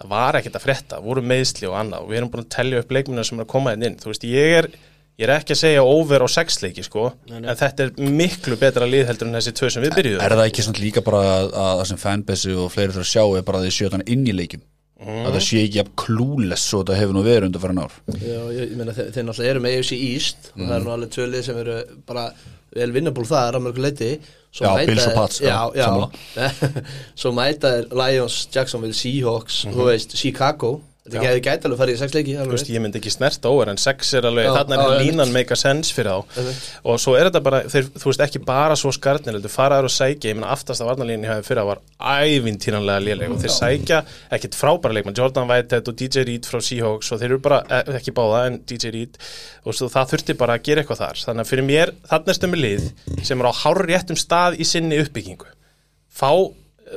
það 0.00 0.10
var 0.14 0.40
ekkert 0.40 0.58
að 0.58 0.66
frétta, 0.66 0.98
voru 1.04 1.22
meðsli 1.24 1.70
og 1.70 1.78
annað. 1.78 2.04
Og 2.04 2.10
við 2.10 2.20
erum 2.20 2.32
búin 2.32 2.44
að 2.44 2.50
tellja 2.56 2.82
upp 2.82 2.92
leikmina 2.96 3.24
sem 3.26 3.38
er 3.38 3.46
að 3.46 3.54
koma 3.54 3.76
inn 3.76 3.86
inn, 3.88 3.96
þú 4.00 4.10
veist, 4.10 4.26
ég 4.28 4.58
er 4.58 4.70
ég 5.14 5.28
er 5.28 5.34
ekki 5.36 5.54
að 5.54 5.60
segja 5.60 5.82
over 5.86 6.24
á 6.26 6.28
sexleiki 6.30 6.82
sko, 6.82 7.06
en 7.30 7.46
þetta 7.54 7.86
er 7.86 7.92
miklu 8.02 8.56
betra 8.58 8.86
lið 8.88 9.06
heldur 9.12 9.28
en 9.30 9.38
þessi 9.38 9.52
tvö 9.54 9.70
sem 9.70 9.84
við 9.84 9.98
byrjuðum. 10.00 10.22
Er 10.26 10.34
það 10.34 10.48
ekki 10.48 10.64
svona 10.66 10.82
líka 10.82 11.02
bara 11.06 11.20
að, 11.22 11.50
að 11.54 11.74
það 11.80 11.90
sem 11.90 12.00
fanbase 12.02 12.54
og 12.58 12.72
fleiri 12.74 12.96
þurfa 12.96 13.04
að 13.04 13.12
sjá 13.12 13.22
er 13.38 13.46
bara 13.46 13.60
að 13.60 13.68
þið 13.68 13.76
sjöta 13.76 13.98
hann 13.98 14.08
inn 14.10 14.24
í 14.26 14.34
leikjum? 14.34 14.64
Að 15.04 15.34
það 15.34 15.42
sé 15.44 15.60
ekki 15.60 15.78
jafn 15.80 15.94
klúles 16.00 16.64
svo 16.64 16.80
þetta 16.80 16.98
hefur 16.98 17.16
nú 17.16 17.22
verið 17.26 17.48
undir 17.48 17.62
farin 17.62 17.80
ár. 17.82 17.96
Já, 18.14 18.38
ég, 18.56 18.60
ég 18.72 18.76
meina 18.78 18.94
þeir, 18.96 19.08
þeir 19.14 19.26
náttúrulega 19.28 19.52
eru 19.52 19.62
með 19.64 19.74
AFC 19.78 19.96
East 19.98 20.50
og 20.54 20.62
það 20.62 20.76
eru 20.76 20.86
nú 20.86 20.92
alveg 20.94 21.10
tvölið 21.14 21.44
sem 21.46 21.58
eru 21.60 21.76
bara 22.08 22.24
vel 22.74 22.90
vinnabúl 22.94 23.26
þar 23.28 23.58
að 23.58 23.66
mörgu 23.66 23.84
leiti 23.84 24.10
Svo 24.54 24.66
Já, 24.66 24.86
Bills 24.86 25.06
og 25.06 25.14
Pats, 25.16 25.40
já, 25.40 25.70
já. 25.74 25.88
Svo 27.20 27.32
mæta 27.34 27.68
er 27.80 27.84
Lions, 27.90 28.48
Jacksonville, 28.54 28.94
Seahawks 28.94 29.64
þú 29.66 29.88
veist, 29.88 30.14
Chicago 30.16 30.76
Þetta 31.04 31.20
Já. 31.20 31.36
gæti 31.44 31.68
alveg 31.68 31.76
farið 31.82 31.94
í 31.94 31.98
sex 32.00 32.14
leiki 32.16 32.34
veist, 32.48 32.68
ég 32.72 32.80
myndi 32.80 32.96
ekki 32.96 33.10
snerta 33.12 33.50
over 33.52 33.68
en 33.68 33.76
sex 33.76 34.14
er 34.16 34.24
alveg, 34.24 34.46
Já, 34.46 34.54
er 34.56 34.70
einmitt. 34.72 35.02
línan 35.04 35.32
make 35.34 35.52
a 35.52 35.58
sense 35.60 35.92
fyrir 35.92 36.08
þá 36.08 36.38
Einmitt. 36.40 36.62
og 36.88 36.96
svo 37.02 37.12
er 37.18 37.28
þetta 37.28 37.42
bara, 37.44 37.58
þeir, 37.68 37.90
þú 38.00 38.08
veist 38.08 38.22
ekki 38.24 38.40
bara 38.48 38.78
svo 38.80 38.88
skarnir, 38.96 39.36
þú 39.44 39.50
faraður 39.52 39.90
og 39.90 39.92
sækja 39.92 40.30
ég 40.32 40.38
meina 40.38 40.48
aftasta 40.54 40.86
varnalínin 40.88 41.28
hefði 41.28 41.44
fyrir 41.50 41.60
að 41.60 41.68
var 41.74 41.82
ævintýranlega 42.24 43.04
léleg 43.04 43.34
og 43.36 43.44
þeir 43.44 43.52
sækja 43.58 44.00
ekkit 44.38 44.56
frábæra 44.56 44.96
leikmann, 44.96 45.18
Jordan 45.20 45.44
Whitehead 45.52 45.92
og 45.92 46.00
DJ 46.00 46.24
Reed 46.24 46.48
frá 46.48 46.64
Seahawks 46.64 47.12
og 47.12 47.20
þeir 47.20 47.34
eru 47.34 47.40
bara, 47.50 47.60
eh, 47.68 47.92
ekki 48.00 48.16
báða 48.16 48.46
en 48.48 48.58
DJ 48.64 48.94
Reed 48.96 49.20
og 49.68 49.76
svo 49.76 49.92
það 49.92 50.08
þurfti 50.16 50.38
bara 50.40 50.56
að 50.56 50.64
gera 50.70 50.80
eitthvað 50.86 51.04
þar 51.04 51.24
þannig 51.28 51.44
að 51.44 51.52
fyrir 51.52 51.68
mér, 51.68 51.92
þarna 52.08 52.32
er 52.32 52.40
stömmi 52.40 52.64
lið 52.64 52.90
sem 53.28 53.44
er 53.44 53.52
á 53.52 53.52
hár 53.52 53.84
réttum 53.84 54.16
stað 54.16 54.56
í 54.56 54.64
sinni 54.64 55.04
uppbyggingu 55.04 55.52
fá 56.08 56.32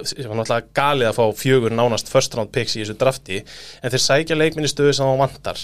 sem 0.04 0.28
var 0.28 0.40
náttúrulega 0.40 0.74
galið 0.78 1.10
að 1.10 1.18
fá 1.18 1.42
fjögur 1.42 1.76
nánast 1.76 2.12
first 2.12 2.36
round 2.38 2.52
picks 2.56 2.76
í 2.78 2.84
þessu 2.84 2.98
drafti 3.00 3.42
en 3.42 3.94
þeir 3.94 4.04
sækja 4.04 4.38
leikminni 4.38 4.72
stöðu 4.72 4.96
sem 4.98 5.08
það 5.08 5.22
vantar. 5.24 5.64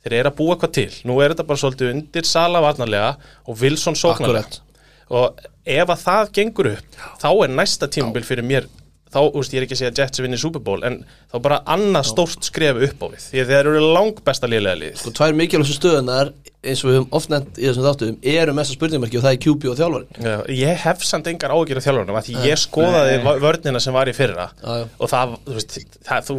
Þeir 0.00 0.16
eru 0.16 0.32
að 0.32 0.36
búa 0.38 0.56
eitthvað 0.56 0.74
til. 0.78 0.90
Nú 1.08 1.18
er 1.20 1.34
þetta 1.34 1.46
bara 1.50 1.60
svolítið 1.60 1.92
undir 1.94 2.28
Sala 2.28 2.62
varnarlega 2.64 3.14
og 3.44 3.60
Wilson 3.60 3.98
sóknarlega. 4.00 4.62
Og 5.10 5.40
ef 5.66 5.92
að 5.92 6.04
það 6.04 6.34
gengur 6.38 6.70
upp 6.74 7.00
þá 7.20 7.30
er 7.32 7.52
næsta 7.52 7.88
tímabil 7.90 8.24
fyrir 8.26 8.46
mér 8.46 8.68
þá, 9.10 9.18
úst, 9.36 9.52
ég 9.54 9.60
er 9.60 9.66
ekki 9.66 9.76
að 9.76 9.80
segja 9.80 9.92
að 9.92 10.00
Jets 10.04 10.22
vinni 10.24 10.38
Super 10.40 10.62
Bowl 10.64 10.84
en 10.86 11.00
þá 11.32 11.36
bara 11.42 11.58
annað 11.74 12.08
stórt 12.12 12.46
skref 12.46 12.78
upp 12.88 13.02
á 13.02 13.06
við 13.12 13.24
því 13.26 13.42
að 13.44 13.50
þeir 13.52 13.70
eru 13.72 13.82
lang 13.96 14.20
besta 14.26 14.50
liðlega 14.50 14.80
lið 14.84 14.96
Sko 15.02 15.12
tvær 15.18 15.36
mikilvægstu 15.40 15.76
stöðunar 15.80 16.32
eins 16.60 16.82
og 16.84 16.90
við 16.90 16.96
höfum 16.98 17.14
oft 17.16 17.30
nefnt 17.32 17.56
í 17.60 17.64
þessum 17.66 17.86
þáttum 17.88 18.18
eru 18.34 18.54
mesta 18.58 18.76
spurningmarki 18.76 19.16
og 19.20 19.24
það 19.24 19.36
er 19.36 19.40
QB 19.46 19.70
og 19.72 19.78
þjálfarin 19.78 20.26
Já, 20.26 20.34
ég 20.60 20.82
hef 20.84 21.06
samt 21.08 21.30
engar 21.32 21.54
ágjur 21.56 21.80
af 21.80 21.86
þjálfurinn 21.86 22.18
af 22.20 22.26
því 22.28 22.34
ég 22.50 22.60
skoðaði 22.60 23.14
Nei. 23.22 23.30
vörnina 23.46 23.80
sem 23.80 23.96
var 23.96 24.10
í 24.12 24.14
fyrra 24.16 24.50
Já, 24.60 24.74
já. 24.82 24.84
og 25.00 25.12
það, 25.14 25.32
þú 25.46 25.56
veist, 25.56 25.78
það, 26.10 26.28
þú, 26.28 26.36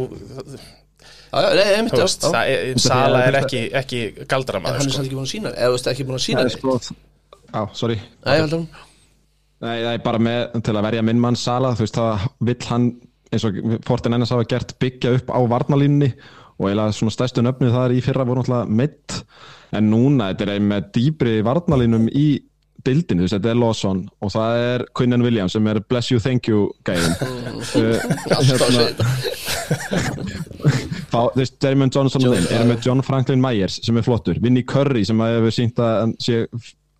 Já, 1.32 1.40
já, 1.40 1.48
nei, 1.56 1.64
einmitt, 1.78 1.96
veist, 1.96 2.22
já. 2.22 2.28
það 2.28 2.50
er, 2.52 2.72
Sala 2.84 3.22
er 3.24 3.38
ekki, 3.40 3.62
ekki 3.82 4.00
En 4.12 4.28
galdramaður 4.28 4.82
hann 4.82 4.86
er 4.86 4.92
sko. 4.92 4.98
samt 4.98 5.08
ekki 5.08 5.16
búin 5.18 5.26
að 5.26 5.32
sína 5.32 5.52
eða 5.56 5.92
ekki 5.94 6.04
búin 6.06 6.18
að 6.20 6.24
sína 6.28 6.44
neitt. 6.46 6.58
sko 6.60 6.78
Já, 7.52 7.62
sorry 7.76 7.96
Nei, 7.98 8.36
að 8.36 8.56
Nei, 9.62 9.78
það 9.78 9.92
er 9.94 10.04
bara 10.04 10.18
með, 10.22 10.44
til 10.66 10.74
að 10.74 10.86
verja 10.88 11.02
minn 11.06 11.20
mann 11.22 11.38
Sala, 11.38 11.72
þú 11.78 11.84
veist, 11.84 11.98
það 11.98 12.28
vill 12.48 12.68
hann 12.68 12.86
eins 13.32 13.44
og 13.48 13.58
Fortin 13.86 14.16
NS 14.18 14.34
hafa 14.34 14.46
gert 14.50 14.74
byggja 14.82 15.16
upp 15.18 15.30
á 15.32 15.40
varnalínni 15.48 16.10
og 16.58 16.68
eiginlega 16.68 16.96
svona 16.96 17.14
stærstu 17.14 17.44
nöfnið 17.44 17.74
það 17.74 17.84
er 17.86 17.94
í 17.94 18.00
fyrra 18.04 18.26
voru 18.28 18.42
náttúrulega 18.42 18.78
mitt. 18.80 19.20
En 19.72 19.88
núna 19.88 20.32
þetta 20.32 20.56
er 20.56 20.66
með 20.66 20.90
dýbri 20.96 21.36
varnalínum 21.46 22.10
í 22.10 22.26
bildinu, 22.82 23.28
þetta 23.30 23.52
er 23.52 23.58
Lawson 23.58 24.02
og 24.22 24.32
það 24.34 24.60
er 24.66 24.84
Quinnen 24.98 25.22
Williams 25.22 25.54
sem 25.54 25.66
er 25.70 25.78
bless 25.86 26.10
you, 26.10 26.18
thank 26.22 26.48
you 26.50 26.66
gæðin 26.86 27.14
Fá, 31.12 31.20
þú 31.30 31.38
veist, 31.38 31.58
Dermond 31.62 31.94
Johnson 31.94 32.26
og 32.26 32.34
þeim 32.34 32.48
eru 32.56 32.68
með 32.72 32.86
John 32.88 33.02
Franklin 33.06 33.42
Myers 33.42 33.78
sem 33.86 33.98
er 33.98 34.06
flottur 34.06 34.40
Vinnie 34.42 34.66
Curry 34.66 35.04
sem 35.06 35.22
hefur 35.22 35.54
sínt 35.54 35.78
að 35.82 36.16
sé 36.22 36.42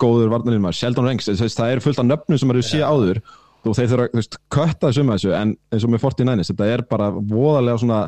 góður 0.03 0.33
varnarinn 0.33 0.65
maður, 0.65 0.81
Sheldon 0.81 1.09
Ranks 1.09 1.31
það 1.31 1.77
eru 1.77 1.85
fullt 1.85 2.03
af 2.03 2.09
nöfnum 2.09 2.41
sem 2.43 2.53
eru 2.55 2.65
sé 2.67 2.83
áður 2.83 3.23
og 3.63 3.77
þeir 3.79 3.91
þurfa, 3.93 4.07
veist, 4.19 4.39
kötta 4.51 4.89
þessu 4.89 5.05
um 5.05 5.13
þessu 5.13 5.35
en 5.39 5.55
eins 5.71 5.87
og 5.87 5.93
með 5.93 6.05
49ers, 6.05 6.51
þetta 6.51 6.71
er 6.75 6.85
bara 6.91 7.11
voðalega 7.15 7.83
svona 7.83 8.01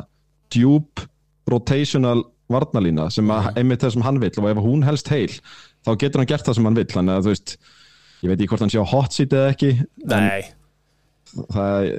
djúb 0.51 1.05
rotational 1.49 2.25
varnarlína 2.51 3.07
sem 3.13 3.31
að 3.33 3.49
einmitt 3.61 3.81
það 3.81 3.95
sem 3.95 4.05
hann 4.05 4.21
vill 4.21 4.33
og 4.41 4.49
ef 4.51 4.61
hún 4.65 4.85
helst 4.85 5.09
heil 5.13 5.31
þá 5.85 5.91
getur 6.01 6.21
hann 6.21 6.29
gert 6.29 6.45
það 6.45 6.59
sem 6.59 6.69
hann 6.69 6.77
vill 6.77 6.87
þannig 6.91 7.15
að 7.15 7.25
þú 7.25 7.33
veist, 7.33 7.55
ég 8.21 8.31
veit 8.31 8.37
ekki 8.37 8.51
hvort 8.51 8.65
hann 8.65 8.73
sé 8.73 8.83
á 8.83 8.91
hot 8.91 9.15
seat 9.15 9.35
eða 9.35 9.53
ekki 9.55 9.71
Nei, 10.11 10.45
það, 11.55 11.89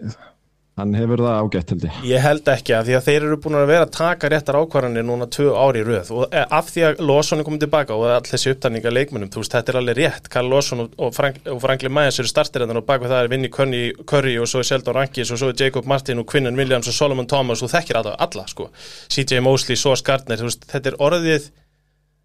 hann 0.77 0.93
hefur 0.93 1.23
það 1.25 1.39
ágætt 1.41 1.71
held 1.73 1.85
ég. 1.87 2.01
Ég 2.11 2.21
held 2.21 2.49
ekki 2.53 2.75
að 2.77 2.89
því 2.89 2.97
að 2.99 3.07
þeir 3.07 3.25
eru 3.27 3.39
búin 3.41 3.57
að 3.57 3.71
vera 3.71 3.87
að 3.87 3.95
taka 3.97 4.29
réttar 4.33 4.59
ákvarðanir 4.61 5.07
núna 5.09 5.29
tvö 5.33 5.55
ári 5.57 5.81
í 5.81 5.87
röð. 5.87 6.11
Og 6.13 6.37
eh, 6.37 6.45
af 6.59 6.69
því 6.69 6.85
að 6.91 7.03
Lawson 7.09 7.41
er 7.41 7.47
komið 7.49 7.63
tilbaka 7.65 7.97
og 7.97 8.05
all 8.13 8.29
þessi 8.29 8.53
upptalninga 8.53 8.93
leikmunum, 8.93 9.31
þú 9.33 9.41
veist, 9.41 9.57
þetta 9.57 9.73
er 9.73 9.81
alveg 9.81 9.99
rétt. 10.03 10.31
Karl 10.33 10.53
Lawson 10.53 10.85
og, 10.85 10.97
og, 11.01 11.15
Frank, 11.17 11.41
og 11.49 11.63
Franklin 11.65 11.97
Myers 11.97 12.21
eru 12.21 12.29
startirinnar 12.29 12.83
og 12.83 12.89
bak 12.89 13.01
við 13.01 13.15
það 13.15 13.25
er 13.25 13.33
Vinnie 13.33 13.53
Curry, 13.57 13.85
Curry 14.05 14.35
og 14.43 14.51
svo 14.53 14.61
er 14.61 14.69
Sheldon 14.69 14.99
Rankis 14.99 15.33
og 15.33 15.41
svo 15.41 15.53
er 15.55 15.63
Jacob 15.65 15.89
Martin 15.89 16.21
og 16.21 16.29
Quinnen 16.29 16.61
Williams 16.61 16.93
og 16.93 16.99
Solomon 16.99 17.31
Thomas 17.31 17.65
og 17.65 17.73
þekkir 17.73 18.03
alla, 18.03 18.13
alla 18.27 18.45
sko. 18.51 18.69
CJ 19.09 19.41
Mosley, 19.47 19.81
Sauce 19.81 20.05
Gardner, 20.05 20.43
þú 20.43 20.51
veist, 20.51 20.69
þetta 20.75 20.93
er 20.93 20.99
orðið 21.09 21.49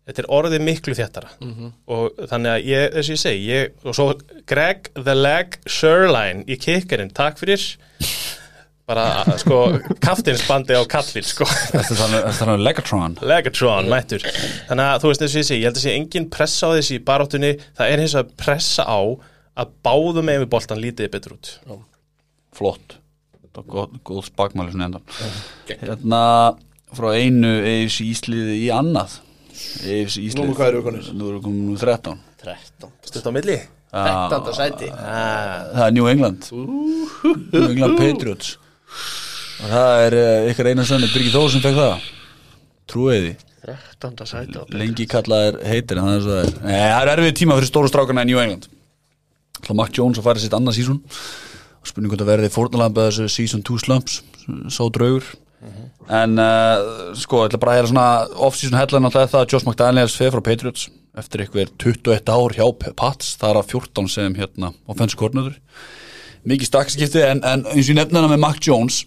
þetta 0.10 0.24
er 0.24 0.30
orðið 0.34 0.64
miklu 0.66 0.98
þéttara. 0.98 1.32
Og 1.94 2.20
þannig 2.28 2.52
að 2.52 2.68
ég, 2.68 2.86
þess 2.98 3.08
að 3.08 3.16
ég 3.16 3.22
segi 3.22 3.48
ég, 3.48 3.74
og 3.86 3.96
svo 3.96 4.08
Greg 4.50 4.92
the 4.98 5.16
Leg 5.16 5.60
Sherline 5.70 6.44
í 6.52 6.58
kikkarinn, 6.60 7.14
takk 7.16 7.40
fyrir 7.40 7.64
bara 8.92 9.38
sko 9.42 9.58
kaftinsbandi 10.04 10.76
á 10.78 10.84
kallin 10.92 11.26
sko. 11.28 11.48
Þetta 11.48 11.82
er 11.96 12.00
þannig- 12.04 12.56
er 12.56 12.64
Legatron? 12.68 13.18
Legatron 13.34 13.90
mættur. 13.92 14.26
Þannig 14.70 14.88
að 14.92 15.02
þú 15.04 15.12
veist 15.12 15.24
þess 15.26 15.36
að 15.36 15.42
ég 15.42 15.50
segi, 15.50 15.60
ég 15.62 15.70
held 15.72 15.80
að 15.82 15.86
sé 15.88 15.96
engin 15.98 16.30
pressa 16.38 16.68
á 16.68 16.72
þessi 16.78 16.98
í 17.00 17.04
baráttunni, 17.08 17.54
það 17.80 17.92
er 17.96 18.04
hins 18.06 18.16
að 18.20 18.34
pressa 18.44 18.84
á 18.88 19.00
að 19.62 19.74
báðum 19.86 20.28
með 20.30 20.44
við 20.46 20.50
boltan 20.54 20.80
lítið 20.84 21.12
betur 21.14 21.36
út. 21.38 21.54
Flott. 22.56 22.98
Þetta 23.42 23.64
var 23.66 23.68
góð, 23.76 24.00
góð 24.08 24.24
spakmæli 24.30 24.72
svona 24.72 24.86
endan 24.88 25.04
Hérna 25.82 26.22
frá 26.96 27.10
einu 27.20 27.52
EFC 27.68 28.06
Ísliði 28.08 28.56
í 28.64 28.70
annað. 28.72 29.18
EFC 29.84 30.22
Ísliði 30.24 30.46
Númer 30.48 30.58
hvað 30.60 30.70
eru 30.72 30.84
konur? 30.86 31.10
Nú 31.16 31.28
eru 31.34 31.42
komin 31.44 31.66
nú 31.74 31.78
13 31.80 32.20
13 32.42 32.92
stutt 33.06 33.28
á 33.28 33.32
milli. 33.36 33.58
Já, 33.92 34.30
13. 34.32 34.54
sæti. 34.56 34.88
Ah, 34.96 35.68
Það 35.76 35.84
er 35.88 35.92
New 35.98 36.08
England. 36.08 36.48
New 36.52 37.66
England 37.74 37.98
Patriots 38.00 38.54
og 39.62 39.72
það 39.72 40.04
er 40.08 40.18
uh, 40.18 40.50
ykkur 40.52 40.72
eina 40.72 40.86
sannu 40.88 41.10
Birgir 41.14 41.36
Þór 41.36 41.54
sem 41.54 41.64
fekk 41.64 41.80
það? 41.80 42.10
Trúið 42.92 43.26
því. 43.26 43.34
13. 43.62 44.26
sæti 44.26 44.62
lengi 44.74 45.06
kallaðir 45.10 45.60
heitir 45.70 46.00
en 46.02 46.08
það 46.10 46.16
er 46.16 46.40
er. 46.42 46.56
Nei, 46.66 46.78
það 46.80 47.02
er 47.04 47.12
erfið 47.14 47.36
tíma 47.38 47.58
fyrir 47.60 47.70
stóru 47.70 47.92
strákana 47.92 48.26
í 48.26 48.32
New 48.32 48.42
England. 48.42 48.66
Það 49.62 49.78
Mac 49.78 49.94
Jones 49.94 50.18
að 50.18 50.26
fara 50.26 50.42
sitt 50.42 50.56
annað 50.58 50.80
sísón 50.80 51.04
og 51.04 51.90
spurning 51.90 52.14
hvort 52.14 52.24
að 52.26 52.32
verði 52.32 52.50
fórnalambið 52.56 53.08
þessu 53.10 53.28
season 53.36 53.62
2 53.66 53.78
slumps. 53.86 54.18
Sá 54.74 54.82
draugur. 54.90 55.28
En 56.10 56.42
uh, 56.42 57.14
sko, 57.18 57.44
ég 57.44 57.52
ætla 57.52 57.62
bara 57.62 57.76
að 57.76 57.80
hera 57.80 57.92
svona 57.92 58.08
off-season 58.48 58.80
headline 58.80 59.08
alltaf 59.08 59.30
það 59.30 59.44
að 59.44 59.54
Josh 59.54 59.68
McDaniels 59.68 60.18
feð 60.18 60.34
frá 60.34 60.44
Patriots 60.48 60.88
eftir 61.22 61.44
eitthvað 61.44 61.74
21 61.84 62.32
ár 62.34 62.56
hjá 62.58 62.66
Pats. 62.98 63.36
Það 63.38 63.52
er 63.52 63.60
að 63.62 63.74
14 63.76 64.10
sem 64.10 64.38
hérna 64.40 64.72
offensive 64.90 65.22
coordinator 65.22 65.60
mikið 66.48 66.70
stakskipti 66.72 67.22
en, 67.26 67.44
en 67.46 67.66
eins 67.70 67.86
og 67.88 67.94
ég 67.94 67.98
nefna 68.00 68.22
hana 68.22 68.34
með 68.34 68.40
Mac 68.46 68.60
Jones 68.66 69.04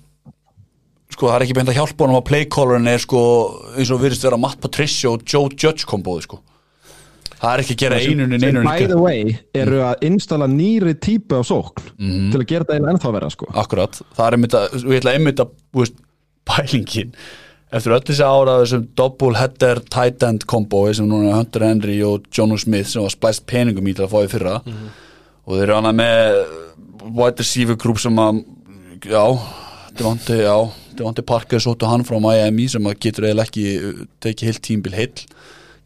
sko 1.14 1.28
það 1.28 1.36
er 1.36 1.44
ekki 1.46 1.54
beint 1.58 1.70
að 1.70 1.76
hjálpa 1.78 2.04
honum 2.04 2.18
að 2.18 2.26
playcallerin 2.30 2.88
er 2.90 3.02
sko 3.02 3.20
eins 3.78 3.90
og 3.94 4.00
virðist 4.02 4.24
vera 4.26 4.38
Matt 4.40 4.58
Patricia 4.62 5.12
og 5.12 5.22
Joe 5.30 5.50
Judge 5.52 5.86
kombóði 5.86 6.24
sko. 6.26 6.40
Það 7.44 7.52
er 7.52 7.60
ekki 7.64 7.74
að 7.74 7.80
gera 7.82 7.96
einunni 8.00 8.38
sem 8.40 8.46
neinunni 8.48 8.70
by 8.70 8.86
the 8.88 8.98
way 8.98 9.34
eru 9.54 9.80
að 9.84 10.04
installa 10.08 10.46
nýri 10.48 10.94
típu 11.02 11.38
af 11.38 11.46
sókn 11.50 11.90
Mhm. 11.98 12.30
til 12.32 12.40
að 12.40 12.46
gera 12.50 12.64
þetta 12.64 12.74
eiginlega 12.78 12.94
ennþá 12.96 13.12
vera 13.18 13.30
sko. 13.30 13.46
Akkurat, 13.54 14.00
það 14.16 14.26
er 14.26 14.36
einmitt 14.38 14.54
að, 14.58 14.74
og 14.80 14.90
ég 14.94 15.00
ætla 15.02 15.14
einmitt 15.18 15.40
að, 15.44 15.50
þú 15.74 15.82
veist, 15.84 15.94
pælingin. 16.48 17.12
Eftir 17.74 17.92
öll 17.96 18.04
þessi 18.06 18.24
ára 18.24 18.54
af 18.54 18.64
þessum 18.64 18.86
double 18.96 19.34
header 19.38 19.80
tight 19.90 20.22
end 20.22 20.44
kombói 20.46 20.94
sem 20.94 21.06
núna 21.10 21.30
er 21.32 21.38
Hunter 21.42 21.60
Henry 21.66 22.00
og 22.06 22.24
Jonu 22.32 22.56
Smith 22.58 22.88
sem 22.88 23.02
var 23.02 23.10
splæst 23.10 23.46
peningum 23.46 23.86
í 23.90 23.94
til 23.94 24.06
að 24.06 24.12
fá 24.14 24.20
í 24.24 24.30
fyrra 24.30 24.60
og 25.44 25.56
þeir 25.58 25.64
eru 25.68 25.76
hana 25.78 25.92
með 25.92 26.38
wide 27.14 27.42
receiver 27.44 27.76
group 27.76 27.98
sem 28.00 28.16
að 28.20 28.40
já, 29.04 29.24
Devonti, 29.98 30.38
já 30.40 30.56
Devonti 30.96 31.24
Parker 31.26 31.60
sóttu 31.60 31.88
hann 31.90 32.04
frá 32.06 32.16
Miami 32.22 32.68
sem 32.70 32.86
að 32.88 32.96
getur 33.04 33.26
eiginlega 33.28 33.48
ekki 33.50 33.64
uh, 33.80 34.04
tekið 34.24 34.50
heilt 34.50 34.62
tímbil 34.64 34.94
heill. 34.96 35.24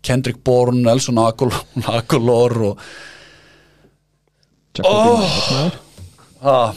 Kendrick 0.04 0.38
Bourne, 0.46 0.84
Nelson 0.86 1.18
Aguilar 1.18 2.54
og 2.70 2.82
Jacobi 4.78 4.94
Oh. 4.94 5.18
Myers. 5.18 5.78
Ah, 6.42 6.74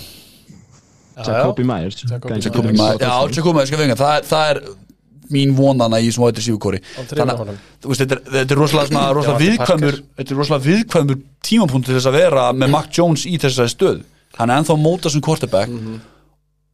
Jacobi 1.22 1.64
Myers. 1.64 2.00
Já, 2.02 2.18
Jacobi 2.42 3.54
Myers, 3.54 3.72
er- 3.72 4.26
það 4.26 4.50
er 4.56 4.62
mín 5.34 5.54
vonana 5.58 6.00
í 6.04 6.10
svona 6.14 6.30
wide 6.30 6.42
receiver 6.42 6.60
kóri 6.62 6.80
Hann 6.98 7.08
tryggði 7.10 7.36
honum. 7.42 7.60
þú 7.82 7.92
veist, 7.92 8.02
þetta 8.04 8.18
er, 8.18 8.24
þetta 8.38 8.56
er 8.56 8.60
rosalega, 8.62 9.04
rosalega 9.18 9.44
viðkvæmur 9.46 10.00
þetta 10.20 10.34
er 10.36 10.40
rosalega 10.42 10.66
viðkvæmur 10.70 11.22
tímapunkt 11.48 11.88
til 11.90 11.96
þess 11.98 12.10
að 12.12 12.18
vera 12.20 12.46
með 12.54 12.74
Mac 12.76 12.90
Jones 12.98 13.26
í 13.30 13.36
þessari 13.42 13.74
stöð 13.74 14.02
hann 14.40 14.50
er 14.54 14.62
ennþá 14.62 14.74
að 14.78 14.82
móta 14.86 15.10
sem 15.12 15.22
quarterback. 15.24 15.72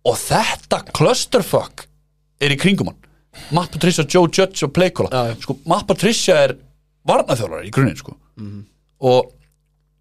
Og 0.08 0.16
þetta 0.22 0.78
clusterfuck 0.95 1.88
er 2.39 2.53
í 2.53 2.58
kringum 2.62 2.91
hann. 2.91 2.99
Matt 3.51 3.72
Patricia, 3.74 4.05
Joe 4.08 4.30
Judge 4.30 4.64
og 4.68 4.72
Playcola 4.76 5.10
Já, 5.12 5.32
já. 5.32 5.39
sko, 5.41 5.55
Matt 5.68 5.88
Patricia 5.89 6.36
er 6.45 6.53
varnaþjólari 7.08 7.68
í 7.70 7.74
grunninn 7.74 7.97
sko. 7.97 8.14
og 9.01 9.32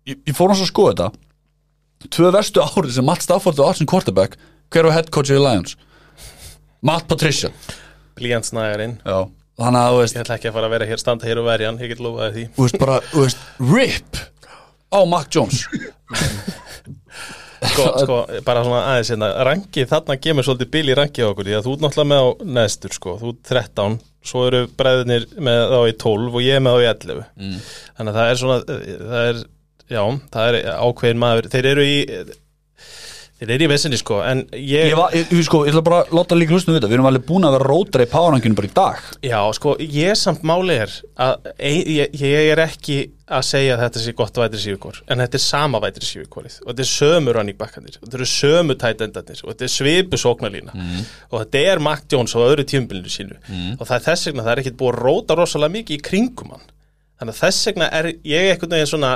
ég, 0.07 0.21
ég 0.29 0.37
fór 0.37 0.53
hans 0.53 0.63
að 0.63 0.71
skoða 0.71 0.93
þetta. 0.95 1.09
Tvö 2.13 2.31
verstu 2.37 2.61
árið 2.63 2.93
sem 2.99 3.05
Matt 3.09 3.25
Stafford 3.25 3.59
og 3.59 3.71
Arsen 3.73 3.89
quarterback 3.89 4.37
hver 4.71 4.85
var 4.89 4.95
head 4.99 5.11
coach 5.11 5.33
í 5.33 5.41
Lions? 5.41 5.75
Matt 6.87 7.09
Patricia 7.09 7.51
blíjantsnægarinn 8.19 8.97
já. 9.05 9.19
þannig 9.61 9.81
að 9.83 9.93
þú 9.95 10.01
veist 10.03 10.17
Ég 10.19 10.25
ætla 10.25 10.39
ekki 10.39 10.51
að 10.51 10.57
fara 10.59 10.69
að 10.71 10.75
vera 10.77 10.89
hér, 10.93 11.03
standa 11.03 11.29
hér 11.31 11.41
og 11.43 11.49
verja 11.51 11.71
hann, 11.71 11.81
ég 11.85 11.93
get 11.95 12.03
lofaði 12.05 12.33
því 12.37 12.47
þú 12.57 12.67
veist 12.67 12.81
bara, 12.83 12.99
þú 13.13 13.25
veist, 13.27 13.47
rip 13.73 14.21
á 14.93 15.01
Mac 15.11 15.31
Jones 15.35 15.65
Sko, 17.67 17.87
sko, 17.99 18.17
bara 18.47 18.61
svona 18.67 18.83
aðeins 18.93 19.09
hérna, 19.11 19.29
rangi, 19.49 19.87
þarna 19.89 20.15
gemur 20.23 20.45
svolítið 20.47 20.69
bil 20.75 20.91
í 20.93 20.97
rangi 20.97 21.25
á 21.25 21.29
okkur, 21.33 21.47
því 21.49 21.55
að 21.57 21.65
þú 21.67 21.73
ert 21.73 21.83
náttúrulega 21.87 22.11
með 22.13 22.21
á 22.21 22.29
neðstur, 22.59 22.93
sko, 22.95 23.15
þú 23.23 23.31
ert 23.33 23.41
13 23.49 23.97
svo 24.29 24.43
eru 24.51 24.61
bræðinir 24.79 25.25
með 25.49 25.61
þá 25.73 25.79
í 25.89 25.95
12 26.05 26.37
og 26.37 26.45
ég 26.45 26.61
með 26.63 26.77
þá 26.77 26.85
í 26.85 26.89
11 26.93 27.23
Mm. 27.41 27.57
þannig 27.97 28.13
að 28.13 28.19
það 28.21 28.31
er 28.35 28.41
svona, 28.43 28.59
það 29.09 29.31
er 29.31 29.41
já, 29.97 30.03
það 30.37 30.51
er 30.51 30.59
ákveðin 30.87 31.23
maður 31.25 31.49
þeir 31.57 31.71
eru 31.73 31.87
í 31.89 31.97
þeir 33.41 33.53
eru 33.57 33.67
í 33.67 33.71
vesinni, 33.71 33.99
sko, 34.01 34.21
en 34.25 34.45
ég, 34.55 34.91
ég, 34.91 34.95
var, 34.97 35.13
ég, 35.17 35.33
sko, 35.45 35.65
ég 35.67 35.75
ætla 35.75 35.83
bara 35.85 35.99
að 36.05 36.15
láta 36.17 36.39
líka 36.39 36.55
hlustinu 36.55 36.75
við 36.75 36.81
þetta. 36.81 36.91
Við 36.93 36.97
erum 36.97 37.09
alveg 37.11 37.27
búin 37.29 37.47
að 37.49 37.57
vera 37.57 37.69
rótara 37.69 38.07
í 38.07 38.11
páranginu 38.13 38.57
bara 38.57 38.71
í 38.71 38.73
dag. 38.77 39.03
Já, 39.27 39.41
sko, 39.59 39.75
ég 39.83 40.17
samt 40.21 40.47
máli 40.47 40.79
er 40.87 40.95
að 41.27 41.51
ég, 41.61 42.17
ég 42.23 42.53
er 42.55 42.63
ekki 42.65 42.99
að 43.27 43.43
segja 43.49 43.75
að 43.75 43.83
þetta 43.83 44.01
sé 44.05 44.13
gott 44.15 44.37
vætri 44.39 44.61
sífikor 44.63 45.01
en 45.11 45.19
þetta 45.19 45.35
er 45.35 45.43
sama 45.43 45.81
vætri 45.83 46.07
sífikorið 46.07 46.61
og 46.63 46.69
þetta 46.69 46.85
er 46.85 46.91
sömu 46.93 47.33
running 47.35 47.59
backanir 47.59 47.97
og 47.99 48.05
þetta 48.05 48.19
eru 48.21 48.29
sömu 48.31 48.77
tight 48.79 49.03
endarnir 49.03 49.41
og 49.43 49.51
þetta 49.51 49.67
er 49.67 49.73
svipu 49.73 50.21
sóknarlína. 50.23 50.77
Og 51.33 51.41
þetta 51.43 51.65
er 51.73 51.83
Mac 51.83 52.07
Jones 52.13 52.37
á 52.39 52.41
öðru 52.45 52.65
tímbilinu 52.71 53.11
sínu. 53.11 53.41
Og 53.81 53.83
það 53.83 53.97
er 53.99 54.07
þess 54.07 54.31
vegna 54.31 54.47
það 54.47 54.53
er 54.55 54.63
ekkit 54.63 54.79
búið 54.79 54.95
að 54.95 55.03
róta 55.09 55.39
rosalega 55.43 55.75
mikið 55.81 55.99
í 55.99 56.05
kringum 56.07 56.55
hann. 56.55 56.69
Þannig 57.17 57.33
að 57.35 57.43
þess 57.43 57.67
vegna 57.71 57.87
er 57.97 58.11
ég 58.29 58.51
einhvern 58.53 58.77
veginn 58.77 58.91
svona 58.93 59.13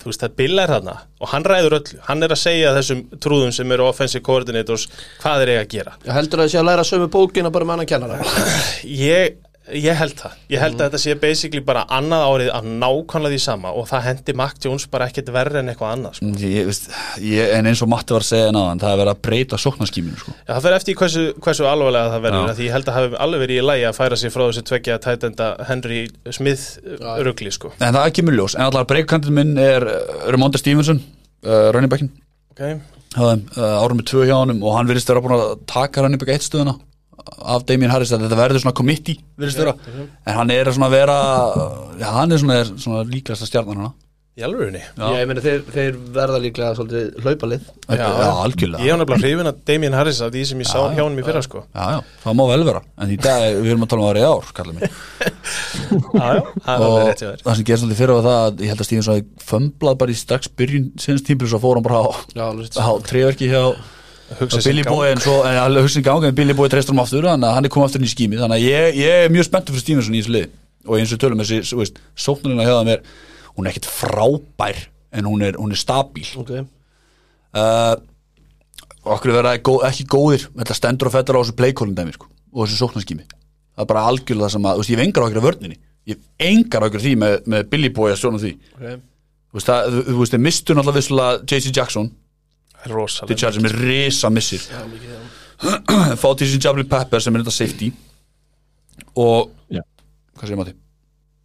þú 0.00 0.08
veist 0.10 0.24
það 0.24 0.34
Bill 0.40 0.62
er 0.62 0.72
þarna 0.74 0.94
og 1.20 1.30
hann 1.34 1.46
ræður 1.50 1.76
öllu, 1.80 2.00
hann 2.06 2.24
er 2.26 2.34
að 2.34 2.40
segja 2.40 2.72
þessum 2.76 3.02
trúðum 3.20 3.52
sem 3.54 3.76
eru 3.76 3.86
offensive 3.88 4.24
coordinators 4.26 4.86
hvað 5.20 5.44
er 5.44 5.52
ég 5.54 5.62
að 5.64 5.70
gera. 5.76 5.94
Ég 6.06 6.16
heldur 6.16 6.40
að 6.40 6.48
það 6.48 6.54
sé 6.54 6.60
að 6.62 6.68
læra 6.70 6.86
sömu 6.88 7.10
bókina 7.12 7.52
bara 7.52 7.68
með 7.68 7.76
annan 7.78 7.90
kennara. 7.90 8.34
Ég, 8.88 9.36
ég 9.76 9.96
held 9.98 10.16
það 10.18 10.36
ég 10.50 10.62
held 10.62 10.76
að 10.76 10.86
þetta 10.86 11.00
sé 11.02 11.14
basically 11.20 11.62
bara 11.64 11.82
annað 11.92 12.24
árið 12.26 12.50
að 12.56 12.68
nákvæmlega 12.82 13.34
því 13.34 13.40
sama 13.44 13.72
og 13.76 13.86
það 13.90 14.04
hendi 14.06 14.34
Mac 14.40 14.58
Jones 14.64 14.86
bara 14.90 15.08
ekkert 15.10 15.30
verri 15.34 15.60
en 15.60 15.70
eitthvað 15.72 15.94
annað 15.94 16.18
sko. 16.18 16.30
ég, 16.42 16.68
veist, 16.68 16.88
ég, 17.24 17.52
en 17.56 17.70
eins 17.70 17.82
og 17.84 17.90
Matti 17.92 18.16
var 18.16 18.24
að 18.24 18.30
segja 18.30 18.52
náðan 18.54 18.82
það 18.82 18.94
er 18.94 19.00
verið 19.02 19.12
að 19.14 19.22
breyta 19.28 19.60
sóknarskíminu 19.60 20.20
sko. 20.20 20.34
Já, 20.38 20.52
það 20.52 20.62
fer 20.66 20.76
eftir 20.78 20.98
hversu, 21.00 21.24
hversu 21.46 21.68
alvarlega 21.70 22.14
það 22.14 22.26
verður 22.26 22.54
því 22.58 22.68
ég 22.68 22.76
held 22.76 22.86
að 22.86 22.92
það 22.92 23.00
hafi 23.00 23.20
alveg 23.26 23.44
verið 23.44 23.62
í 23.62 23.66
lægi 23.70 23.88
að 23.90 23.98
færa 24.00 24.20
sig 24.20 24.34
frá 24.34 24.44
þessu 24.46 24.66
tveggja 24.70 25.00
tætenda 25.06 25.50
Henry 25.70 26.02
Smith 26.30 26.66
rugli 27.26 27.54
sko. 27.54 27.74
en 27.78 27.94
það 27.94 28.02
er 28.02 28.12
ekki 28.12 28.26
mjög 28.26 28.40
ljós 28.40 28.58
en 28.58 28.66
allar 28.66 28.88
breykkantin 28.90 29.36
minn 29.36 29.56
er 29.60 29.86
uh, 29.86 30.28
Ramonda 30.32 30.60
Stevenson 30.60 31.02
uh, 31.46 31.70
running 31.74 31.92
backin 31.92 32.12
okay. 32.52 32.78
uh, 33.16 33.34
árum 33.80 34.00
með 34.00 34.10
tvö 34.12 34.28
hjá 34.28 34.36
honum 34.38 34.62
og 34.64 34.78
hann 34.78 34.90
virðist 34.90 35.10
vera 35.12 35.22
búin 35.24 35.36
að 35.38 35.58
taka 35.70 36.04
running 36.04 36.20
back 36.20 36.34
eitt 36.34 36.46
stöðuna 36.46 36.78
af 37.40 37.64
Damien 37.68 37.92
Harris 37.92 38.12
að 38.14 38.26
þetta 38.26 38.38
verður 38.40 38.64
svona 38.64 38.76
committee 38.80 39.20
virðist 39.40 39.62
vera. 39.62 39.74
en 40.26 40.38
hann 40.40 40.54
er 40.54 40.70
svona 40.72 40.90
að 40.90 40.96
vera 40.98 41.18
já, 42.00 42.06
hann 42.18 42.32
er 42.32 42.42
svona, 42.42 42.60
svona 42.76 43.02
líkast 43.08 43.44
að 43.44 43.52
stjarnan 43.52 43.82
hana 43.82 43.92
í 44.40 44.44
alvörunni? 44.46 44.80
Já. 44.80 45.06
Ég 45.18 45.28
meina 45.28 45.42
þeir, 45.44 45.62
þeir 45.74 45.96
verða 46.14 46.38
líklega 46.40 46.76
svolítið 46.78 47.24
hlaupalið. 47.24 47.66
Já, 47.90 47.98
já, 47.98 48.28
algjörlega. 48.30 48.84
Ég 48.86 48.92
hef 48.94 49.00
nefnilega 49.00 49.20
hrifin 49.24 49.50
að 49.50 49.60
Damien 49.68 49.96
Harris 49.98 50.20
af 50.24 50.32
því 50.32 50.44
sem 50.48 50.62
ég 50.62 50.70
sá 50.70 50.78
hjá 50.94 51.02
honum 51.02 51.20
í 51.20 51.24
fyrra 51.26 51.42
sko. 51.44 51.64
Já, 51.74 51.96
já, 51.96 51.98
það 52.24 52.38
má 52.38 52.44
vel 52.52 52.66
vera. 52.70 52.82
En 53.02 53.12
í 53.12 53.18
dag, 53.20 53.46
við 53.58 53.72
erum 53.74 53.84
að 53.86 53.92
tala 53.92 54.04
um 54.06 54.10
árið 54.14 54.26
ár, 54.30 54.50
kallar 54.56 54.78
mér 54.78 54.90
Já, 56.20 56.26
já, 56.38 56.42
það 56.64 56.70
er 56.70 56.86
alveg 56.86 57.24
Og 57.26 57.44
það 57.44 57.58
sem 57.58 57.68
gerst 57.68 57.84
svolítið 57.84 58.00
fyrir 58.00 58.16
var 58.16 58.26
það 58.28 58.40
að 58.46 58.62
Ég 58.64 58.72
held 58.72 58.82
að 58.84 58.88
Stífins 58.88 59.10
að 59.10 59.22
fömblað 59.50 60.00
bara 60.00 60.14
í 60.14 60.18
strax 60.20 60.52
byrjun 60.60 60.90
Sinns 61.02 61.24
tímpil 61.26 61.50
svo 61.50 61.60
fór 61.62 61.80
hann 61.80 61.86
bara 61.86 62.02
á, 62.06 62.08
á 62.14 62.90
tréverki 63.04 63.50
hjá 63.50 63.62
og 63.66 63.80
Billy. 64.38 64.84
Boy 64.86 65.10
En 65.10 65.22
svo, 65.22 65.40
en 65.48 65.78
hugsin 65.80 66.04
gangi 66.06 66.30
En 66.30 66.36
Billy 66.36 66.54
Boy 66.56 66.70
treystur 66.72 66.94
hann 66.94 67.02
aftur 67.02 67.26
Þannig 67.26 67.48
að 67.48 67.56
hann 67.56 67.68
er 67.68 67.74
komið 67.74 67.88
aftur 67.88 68.02
inn 68.02 68.08
í 68.08 68.12
skími 68.12 68.38
Þannig 68.40 68.56
að 68.60 68.66
ég, 68.68 69.00
ég 69.00 69.24
er 69.24 69.34
mjög 69.34 69.48
spenntur 69.48 69.74
fyrir 69.74 69.86
Stífinsson 69.86 70.14
í 70.14 70.22
þessu 70.22 70.36
lið 70.36 70.46
Og 70.86 70.94
eins 70.96 71.14
og 71.14 71.20
tölum 71.22 71.42
þessi, 71.42 71.88
sóknarina 72.14 72.68
hjá 72.68 72.74
það 72.76 72.86
mér 72.90 73.02
Hún 73.56 73.66
er 73.66 73.72
ekkit 73.72 73.90
frábær 73.90 74.84
En 75.10 75.26
hún 75.26 75.42
er, 75.44 75.58
hún 75.58 75.74
er 75.74 75.80
stabíl 75.80 76.28
Ok. 76.40 76.54
Uh, 77.50 77.96
okkur 79.10 79.34
vera 79.34 79.56
gó, 79.58 79.80
ekki 79.88 80.06
góðir 80.06 80.46
þetta 80.54 80.76
stendur 80.76 81.10
og 81.10 81.14
fettar 81.16 81.34
á 81.34 81.42
þessu 81.42 81.56
playkólum 81.58 81.96
dæmi 81.98 82.14
sko, 82.14 82.28
og 82.54 82.68
þessu 82.68 82.84
sóknarskými 82.84 83.24
það 83.80 83.86
er 83.86 83.90
bara 83.90 84.06
algjörlega 84.10 84.46
það 84.46 84.54
sem 84.54 84.66
að, 84.66 84.74
þú 84.74 84.82
veist, 84.82 84.90
ég 84.90 84.98
hef 84.98 85.06
engar 85.06 85.24
ákjör 85.24 85.40
af 85.40 85.46
vörninni. 85.46 85.78
Ég 86.06 86.16
hef 86.16 86.22
engar 86.50 86.84
ákjör 86.84 87.00
af 87.00 87.04
því 87.06 87.14
með, 87.20 87.36
með 87.54 87.68
Billy 87.72 87.90
Boy 87.96 88.12
að 88.12 88.18
stjóna 88.20 88.40
því. 88.42 88.52
Ok. 88.76 88.82
Þú 89.50 89.58
veist, 89.58 89.70
það, 89.70 89.80
þú, 89.94 90.02
þú 90.10 90.18
veist, 90.20 90.34
Rosalega 92.88 93.52
sem 93.52 93.64
er 93.68 93.74
risa 93.76 94.30
missir 94.32 94.62
fá 95.60 96.28
til 96.36 96.46
þessi 96.46 96.60
Jabli 96.64 96.84
Pepper 96.88 97.20
sem 97.20 97.34
er 97.36 97.42
þetta 97.44 97.52
safety. 97.52 97.90
Og 99.20 99.50
Já. 99.72 99.82
hvað 100.38 100.46
segir 100.48 100.60
maður 100.60 100.78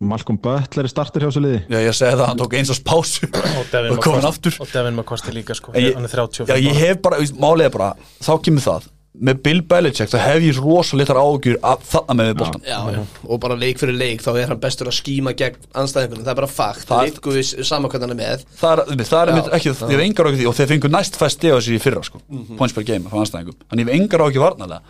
Malcolm 0.06 0.38
Butler 0.44 0.86
er 0.88 0.92
starter 0.92 1.24
hjá 1.24 1.30
þessu 1.32 1.42
liði. 1.44 1.60
Já, 1.72 1.78
ég 1.84 1.94
segi 1.96 2.16
það, 2.20 2.26
hann 2.30 2.40
tók 2.40 2.54
eins 2.60 2.72
og 2.74 2.80
pásu 2.88 3.28
og 3.32 3.36
og 3.96 4.02
komin 4.04 4.22
McCoskey- 4.22 4.28
aftur. 4.30 4.58
og 4.62 4.68
Devin 4.74 4.96
McCoskey 5.00 5.34
líka 5.34 5.56
sko. 5.56 5.72
Ég- 5.74 5.96
hann 5.96 6.08
35 6.08 6.48
Já, 6.52 6.56
ég 6.60 6.76
hef 6.76 7.02
bara, 7.02 7.18
er 7.64 7.70
bara, 7.70 7.94
þá 8.22 8.32
kemur 8.44 8.62
það 8.62 8.88
með 9.22 9.38
Bill 9.45 9.61
Belichick, 9.70 10.09
þá 10.11 10.18
hef 10.26 10.43
ég 10.43 10.57
rosa 10.59 10.97
litar 10.99 11.16
ágjur 11.22 11.55
að 11.63 11.84
þarna 11.91 12.16
með 12.20 12.28
við 12.32 12.38
boltan 12.41 12.66
Já, 12.68 12.78
já, 12.95 12.99
og 13.30 13.39
bara 13.43 13.55
leik 13.59 13.80
fyrir 13.80 13.95
leik 13.95 14.22
þá 14.26 14.30
er 14.41 14.49
hann 14.51 14.59
bestur 14.63 14.89
að 14.91 14.97
skíma 14.97 15.34
gegn 15.39 15.55
anstæðingunum, 15.78 16.26
það 16.26 16.34
er 16.34 16.39
bara 16.41 16.49
fakt. 16.51 16.84
Það- 16.89 16.99
það 16.99 17.09
liggur 17.11 17.38
við 17.38 17.63
saman 17.70 17.91
hvernig 17.93 18.07
hann 18.09 18.16
er 18.16 18.20
með. 18.22 18.45
Það 18.59 18.74
er, 18.74 19.03
það 19.05 19.22
er 19.22 19.32
Já, 19.32 19.36
mitt 19.39 19.49
ekki, 19.59 19.70
ég 19.76 19.95
hef 19.95 20.03
engar 20.07 20.26
ágjur 20.32 20.39
því 20.41 20.47
og 20.51 20.55
þeir 20.59 20.70
fengu 20.74 20.91
næst 20.95 21.20
fæst 21.22 21.38
stiga 21.39 21.57
þessi 21.59 21.76
í 21.78 21.82
fyrra 21.86 22.03
sko, 22.03 22.22
points 22.57 22.74
per 22.76 22.84
game 22.84 23.09
frá 23.09 23.22
anstæðingum, 23.24 23.57
þannig 23.70 23.86
ég 23.86 23.91
hef 23.93 24.01
engar 24.01 24.26
ágjur 24.28 24.45
varnalega 24.45 24.82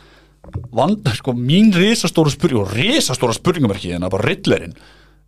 Vand, 0.77 1.07
sko, 1.17 1.33
mín 1.33 1.71
risastóra 1.73 2.29
spurning 2.29 2.61
og 2.61 2.69
risastóra 2.77 3.33
spurningum 3.33 3.71
ekki 3.73 3.95
en 3.97 4.03
að 4.05 4.11
bara 4.13 4.27
rillerinn 4.29 4.75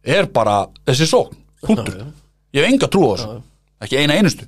er 0.06 0.28
bara 0.30 0.68
þessi 0.86 1.08
sókn, 1.10 1.34
punktur. 1.66 2.04
Ég 2.54 2.62
hef 2.62 2.70
enga 2.70 2.88
trú 2.94 3.02
á 3.10 3.14
þessu, 3.18 3.42
ekki 3.82 3.98
eina 3.98 4.14
einustu. 4.14 4.46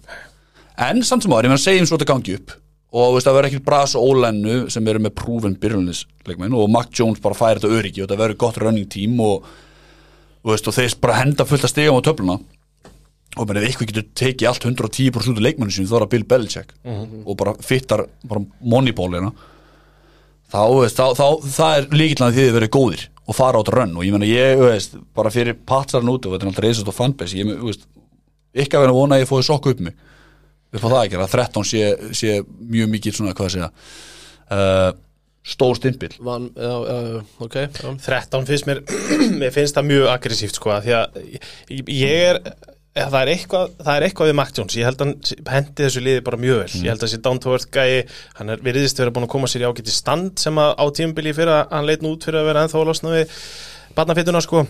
En 0.78 1.02
samt 1.04 1.24
sem 1.26 1.34
áður, 1.34 1.48
ég 1.50 1.54
meina 1.56 1.64
segjum 1.64 1.88
svo 1.90 1.98
þetta 1.98 2.12
gangi 2.14 2.36
upp 2.38 2.54
og 2.90 3.16
veist, 3.16 3.28
það 3.28 3.36
verður 3.38 3.50
ekkert 3.52 3.66
Bras 3.68 3.92
og 3.98 4.06
Ólennu 4.10 4.54
sem 4.74 4.88
eru 4.90 5.02
með 5.04 5.14
prúfin 5.20 5.58
byrjunisleikmenn 5.62 6.56
og 6.58 6.72
Mac 6.74 6.90
Jones 6.98 7.22
bara 7.22 7.38
færi 7.38 7.60
þetta 7.60 7.76
öryggi 7.78 8.02
og 8.02 8.10
það 8.10 8.24
verður 8.24 8.40
gott 8.42 8.58
running 8.64 8.88
team 8.90 9.20
og, 9.22 9.46
og, 10.42 10.50
veist, 10.50 10.70
og 10.70 10.74
þeir 10.74 10.96
bara 11.04 11.20
henda 11.20 11.46
fullt 11.46 11.68
að 11.68 11.74
stegum 11.76 12.02
á 12.02 12.08
töfluna. 12.08 12.40
Og 13.38 13.46
menn 13.46 13.60
ef 13.62 13.68
eitthvað 13.68 13.92
getur 13.92 14.08
tekið 14.18 14.50
allt 14.50 14.66
110% 14.66 15.30
út 15.30 15.38
af 15.38 15.46
leikmennu 15.46 15.76
sín 15.76 15.86
þá 15.86 16.00
er 16.00 16.06
það 16.08 16.12
Bill 16.16 16.28
Belichick. 16.34 16.74
Og 17.30 17.38
bara 17.38 17.54
fittar 17.62 18.08
moneyballina 18.60 19.30
þá, 20.50 20.64
veist, 20.80 20.98
þá, 20.98 21.14
þá 21.14 21.46
það 21.46 21.78
er 21.78 21.90
líkillan 21.94 22.34
því 22.34 22.48
þið 22.48 22.58
verið 22.58 22.74
góðir 22.74 23.08
og 23.30 23.38
fara 23.38 23.62
át 23.62 23.70
rönn. 23.70 23.94
Og 24.02 24.08
ég 24.08 24.18
menna 24.18 24.26
ég, 24.26 24.58
veist, 24.66 24.98
bara 25.14 25.30
fyrir 25.30 25.62
patsarinn 25.62 26.10
út 26.10 26.26
og 26.26 26.34
þetta 26.34 26.48
er 26.48 26.50
alltaf 26.56 26.66
reysast 26.66 26.90
og 26.90 26.98
fanbase 26.98 27.38
ég, 27.38 27.54
veist, 27.62 27.86
að 28.58 28.82
vera 28.82 28.90
að 28.90 28.98
vona 28.98 29.20
að 29.20 29.28
ég 29.28 29.30
fóði 29.30 29.46
sokku 29.46 29.78
upp 29.78 29.86
mig 29.86 30.09
upp 30.74 30.86
á 30.86 30.90
það 30.90 31.04
ekki, 31.04 31.20
að 31.24 31.36
13 31.36 31.70
sé, 31.74 31.84
sé 32.22 32.34
mjög 32.46 32.90
mikið 32.96 33.16
svona, 33.20 33.36
hvað 33.38 33.50
að 33.50 33.54
segja 33.58 33.70
uh, 34.56 34.90
stór 35.50 35.78
stimpil. 35.80 36.12
Van, 36.26 36.50
já, 36.54 36.74
já, 36.90 36.98
já, 37.10 37.22
ok 37.46 37.56
já. 37.62 37.94
13 38.06 38.50
finnst 38.50 38.68
mér, 38.70 38.82
mér 39.42 39.54
finnst 39.56 39.78
það 39.80 39.88
mjög 39.94 40.10
aggressíft 40.14 40.60
sko, 40.60 40.74
af 40.76 40.84
því 40.86 40.98
að 41.00 41.24
ég- 41.96 41.96
er 42.10 42.42
það 43.00 43.16
er 43.22 43.30
eitthvað, 43.32 43.74
það 43.86 43.96
er 43.96 44.04
eitthvað 44.08 44.28
við 44.30 44.36
Mac 44.40 44.50
Jones, 44.58 44.76
ég 44.76 44.88
held 44.90 45.02
að 45.06 45.10
hann 45.14 45.54
hendi 45.54 45.86
þessu 45.86 46.02
liði 46.04 46.24
bara 46.26 46.40
mjög 46.42 46.58
vel, 46.64 46.72
ég 46.84 46.90
held 46.92 47.00
að 47.00 47.06
þessi 47.06 47.20
down 47.24 47.40
to 47.40 47.54
earth 47.56 47.70
gæi, 47.72 48.02
hann 48.40 48.52
er 48.52 48.64
veriðist 48.66 49.00
vera 49.00 49.14
búin 49.16 49.28
að 49.28 49.32
koma 49.36 49.48
sér 49.50 49.64
í 49.64 49.68
ágæti 49.70 49.94
stand 49.94 50.42
sem 50.42 50.60
að 50.60 50.74
á 50.76 50.86
tímabili 51.00 51.32
fyrir 51.38 51.54
að 51.54 51.76
hann 51.78 51.88
leit 51.88 52.04
nú 52.04 52.12
út 52.18 52.26
fyrir 52.28 52.42
að 52.42 52.50
vera 52.50 52.66
ennþá 52.66 52.82
að 52.82 52.88
losna 52.90 53.14
við 53.14 53.38
barnafittuna 53.96 54.42
sko 54.44 54.66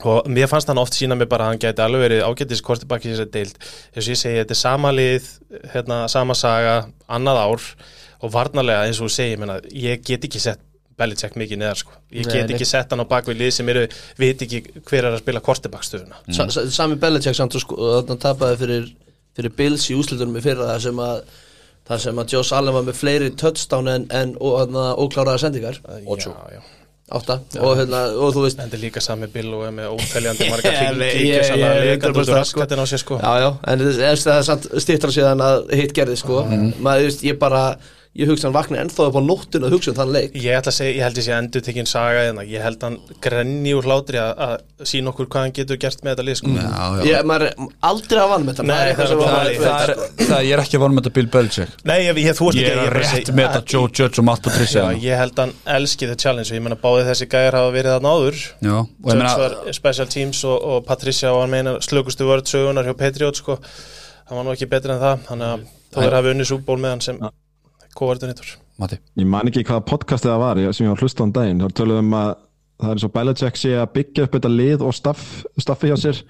og 0.00 0.28
mér 0.32 0.48
fannst 0.50 0.70
hann 0.70 0.80
oft 0.82 0.96
sína 0.96 1.14
mig 1.18 1.28
bara 1.30 1.46
að 1.46 1.52
hann 1.52 1.62
gæti 1.62 1.84
alveg 1.84 2.06
verið 2.06 2.24
ágætis 2.26 2.64
kortibakki 2.64 3.10
í 3.10 3.12
þessari 3.12 3.34
deild 3.36 3.58
þess 3.60 4.06
að 4.06 4.12
ég 4.12 4.20
segi, 4.22 4.40
þetta 4.40 4.56
er 4.56 4.60
sama 4.62 4.92
lið 4.94 5.28
hérna, 5.74 5.98
sama 6.10 6.36
saga, 6.38 6.76
annað 7.06 7.42
ár 7.44 7.70
og 8.22 8.34
varnarlega 8.34 8.88
eins 8.88 9.00
og 9.00 9.10
þú 9.10 9.16
segir 9.16 9.42
menna, 9.42 9.60
ég 9.70 10.02
get 10.06 10.28
ekki 10.28 10.42
sett 10.42 10.62
Belichick 10.98 11.38
mikið 11.40 11.60
neðar 11.62 11.78
sko. 11.80 11.94
ég 12.12 12.28
get 12.28 12.48
nei. 12.48 12.56
ekki 12.56 12.66
sett 12.68 12.90
hann 12.92 13.00
á 13.00 13.06
bakvið 13.08 13.38
lið 13.40 13.54
sem 13.56 13.70
eru 13.72 13.86
veit 14.20 14.42
ekki 14.44 14.60
hver 14.88 15.06
er 15.06 15.14
að 15.14 15.22
spila 15.22 15.40
kortibakstöðuna 15.44 16.20
Sa, 16.36 16.48
sa, 16.52 16.66
Sami 16.70 16.98
Belichick 17.00 17.38
samt 17.38 17.56
og 17.56 17.64
sko, 17.64 17.78
þarna 17.80 18.18
tapaði 18.20 18.58
fyrir, 18.60 18.90
fyrir 19.38 19.56
Bills 19.56 19.88
í 19.88 19.96
úslitunum 19.98 20.36
í 20.38 20.44
fyrra 20.44 20.68
þar 20.74 20.84
sem 20.84 21.02
að 21.06 21.24
þar 21.88 22.04
sem 22.04 22.20
að 22.22 22.36
Joss 22.36 22.52
Allen 22.54 22.76
var 22.76 22.86
með 22.86 23.00
fleiri 23.00 23.32
touchdown 23.40 23.90
en, 23.90 24.06
en 24.14 24.36
og, 24.38 24.60
þarna, 24.60 24.84
ókláraða 25.02 25.44
sendingar 25.46 25.80
já, 25.80 26.36
já. 26.58 26.62
Átta. 27.10 27.40
Og, 27.60 27.72
hérna, 27.76 28.02
og 28.16 28.30
þú 28.34 28.44
veist 28.46 28.58
en 28.60 28.68
þetta 28.68 28.78
er 28.78 28.82
líka 28.84 29.00
sami 29.04 29.26
bill 29.32 29.50
og 29.54 29.64
er 29.66 29.72
með 29.76 29.90
óteljandi 29.96 30.46
marga 30.50 30.70
hringi 30.78 31.02
ég- 31.02 31.16
ég- 31.18 31.34
gjössalega 31.34 31.72
ég- 31.74 31.88
leikandi 31.90 32.18
út 32.22 32.28
100% 32.28 32.32
úr 32.32 32.38
raskatin 32.38 32.78
á 32.80 32.86
sér 32.88 33.02
Já, 33.20 33.32
já, 33.42 33.50
en 33.72 33.78
það 33.86 34.04
er, 34.12 34.22
samt 34.48 34.68
stýttra 34.86 35.10
síðan 35.12 35.42
að 35.44 35.74
hitt 35.80 35.92
gerði 35.96 36.16
sko. 36.22 36.44
Maður, 36.48 37.02
þú 37.02 37.08
veist, 37.10 37.24
ég 37.26 37.38
bara, 37.42 37.64
ég 38.12 38.28
hugsa 38.28 38.48
hann 38.48 38.54
vakna 38.54 38.80
ennþá 38.82 39.06
upp 39.08 39.16
á 39.16 39.22
nóttinu 39.24 39.68
að 39.68 39.74
hugsa 39.76 39.92
um 39.92 39.96
þann 39.96 40.10
leik. 40.12 40.34
Ég 40.36 40.56
ætla 40.58 40.68
að 40.68 40.76
segja, 40.76 40.92
ég 40.98 41.04
held 41.06 41.18
ég 41.20 41.24
sé 41.24 41.32
endur 41.32 41.62
tekinn 41.64 41.88
saga 41.88 42.24
hérna. 42.26 42.42
ég 42.44 42.60
held 42.60 42.82
hann 42.84 42.98
grenni 43.24 43.72
úr 43.72 43.86
hlátri 43.88 44.20
að, 44.20 44.42
að 44.46 44.90
sína 44.90 45.12
okkur 45.12 45.30
hvað 45.32 45.46
hann 45.46 45.54
getur 45.56 45.78
gert 45.80 46.02
með 46.04 46.12
þetta 46.12 46.26
lið 46.26 46.36
sko. 46.42 46.52
já, 46.52 47.06
ég, 47.08 47.24
maður 47.30 47.46
er 47.46 47.70
aldrei 47.88 48.20
að 48.20 48.28
vann 48.34 48.44
með 48.44 48.58
þetta 48.60 48.66
það 48.68 48.90
er 48.90 49.00
það 49.00 49.14
það 49.22 49.46
er, 49.46 49.94
það 50.20 50.36
er, 50.36 50.50
er 50.52 50.64
ekki 50.64 50.76
að 50.76 50.84
vara 50.84 50.92
með 50.92 51.06
þetta 51.06 51.14
Bill 51.18 51.30
Belichick. 51.36 51.80
Nei, 51.88 51.96
ég, 52.02 52.12
er 52.12 52.36
að 52.36 52.38
að 52.84 52.92
rétt 52.98 53.32
með 53.32 53.48
þetta 53.48 53.62
Joe 53.72 53.88
Judge 53.88 54.20
og 54.20 54.28
Matt 54.28 54.44
Patricia. 54.44 54.86
Ég 55.06 55.22
held 55.22 55.42
hann 55.44 55.56
elski 55.78 56.10
the 56.10 56.18
challenge 56.20 56.52
og 56.52 56.60
ég 56.60 56.66
menna 56.66 56.80
báði 56.84 57.08
þessi 57.08 57.30
gæjar 57.32 57.58
hafa 57.62 57.72
verið 57.72 57.96
þarna 57.96 58.12
áður. 58.12 58.42
Já, 58.60 58.76
og 58.76 59.08
ég 59.08 59.22
Judge 59.22 59.22
meina 59.22 59.34
var 59.40 59.58
special 59.72 60.10
teams 60.12 60.44
og, 60.44 60.58
og 60.60 60.84
Patricia 60.88 61.32
var 61.32 61.48
meina 61.52 61.78
slökustu 61.80 62.28
vörð 62.28 62.52
sögunar 62.52 62.88
hjá 62.88 62.96
Patriot 62.98 63.40
sko. 63.40 63.56
hann 64.28 64.38
var 64.38 64.46
nú 64.46 64.52
ekki 64.54 64.68
betri 64.70 64.92
en 64.94 65.00
það 65.02 65.24
þannig 65.28 65.54
að 65.54 65.64
þú 65.92 66.04
er 66.06 66.16
hafið 66.16 66.34
unni 66.36 66.48
súból 66.48 66.78
með 66.80 66.94
hann 66.94 67.02
sem 67.04 67.18
kóvartunitur 67.98 68.56
Matti, 68.80 68.96
Ég 69.20 69.26
man 69.28 69.46
ekki 69.50 69.62
hvaða 69.68 69.84
podcastið 69.86 70.32
það 70.32 70.40
var 70.42 70.56
ég- 70.62 70.74
sem 70.74 70.86
ég 70.86 70.90
var 70.94 71.02
hlust 71.04 71.20
á 71.20 71.24
um 71.26 71.32
daginn. 71.32 71.60
Þá 71.60 71.68
töluðum 71.76 72.08
um 72.08 72.14
að 72.18 72.30
það 72.82 72.90
er 72.96 73.04
og 73.06 73.12
Belichick 73.12 73.56
sé 73.60 73.72
að 73.78 73.92
byggja 73.94 74.24
upp 74.26 74.32
þetta 74.38 74.50
lið 74.56 74.82
og 74.88 74.94
staff, 74.96 75.44
staffi 75.60 75.90
hjá 75.92 75.96
sér 76.00 76.22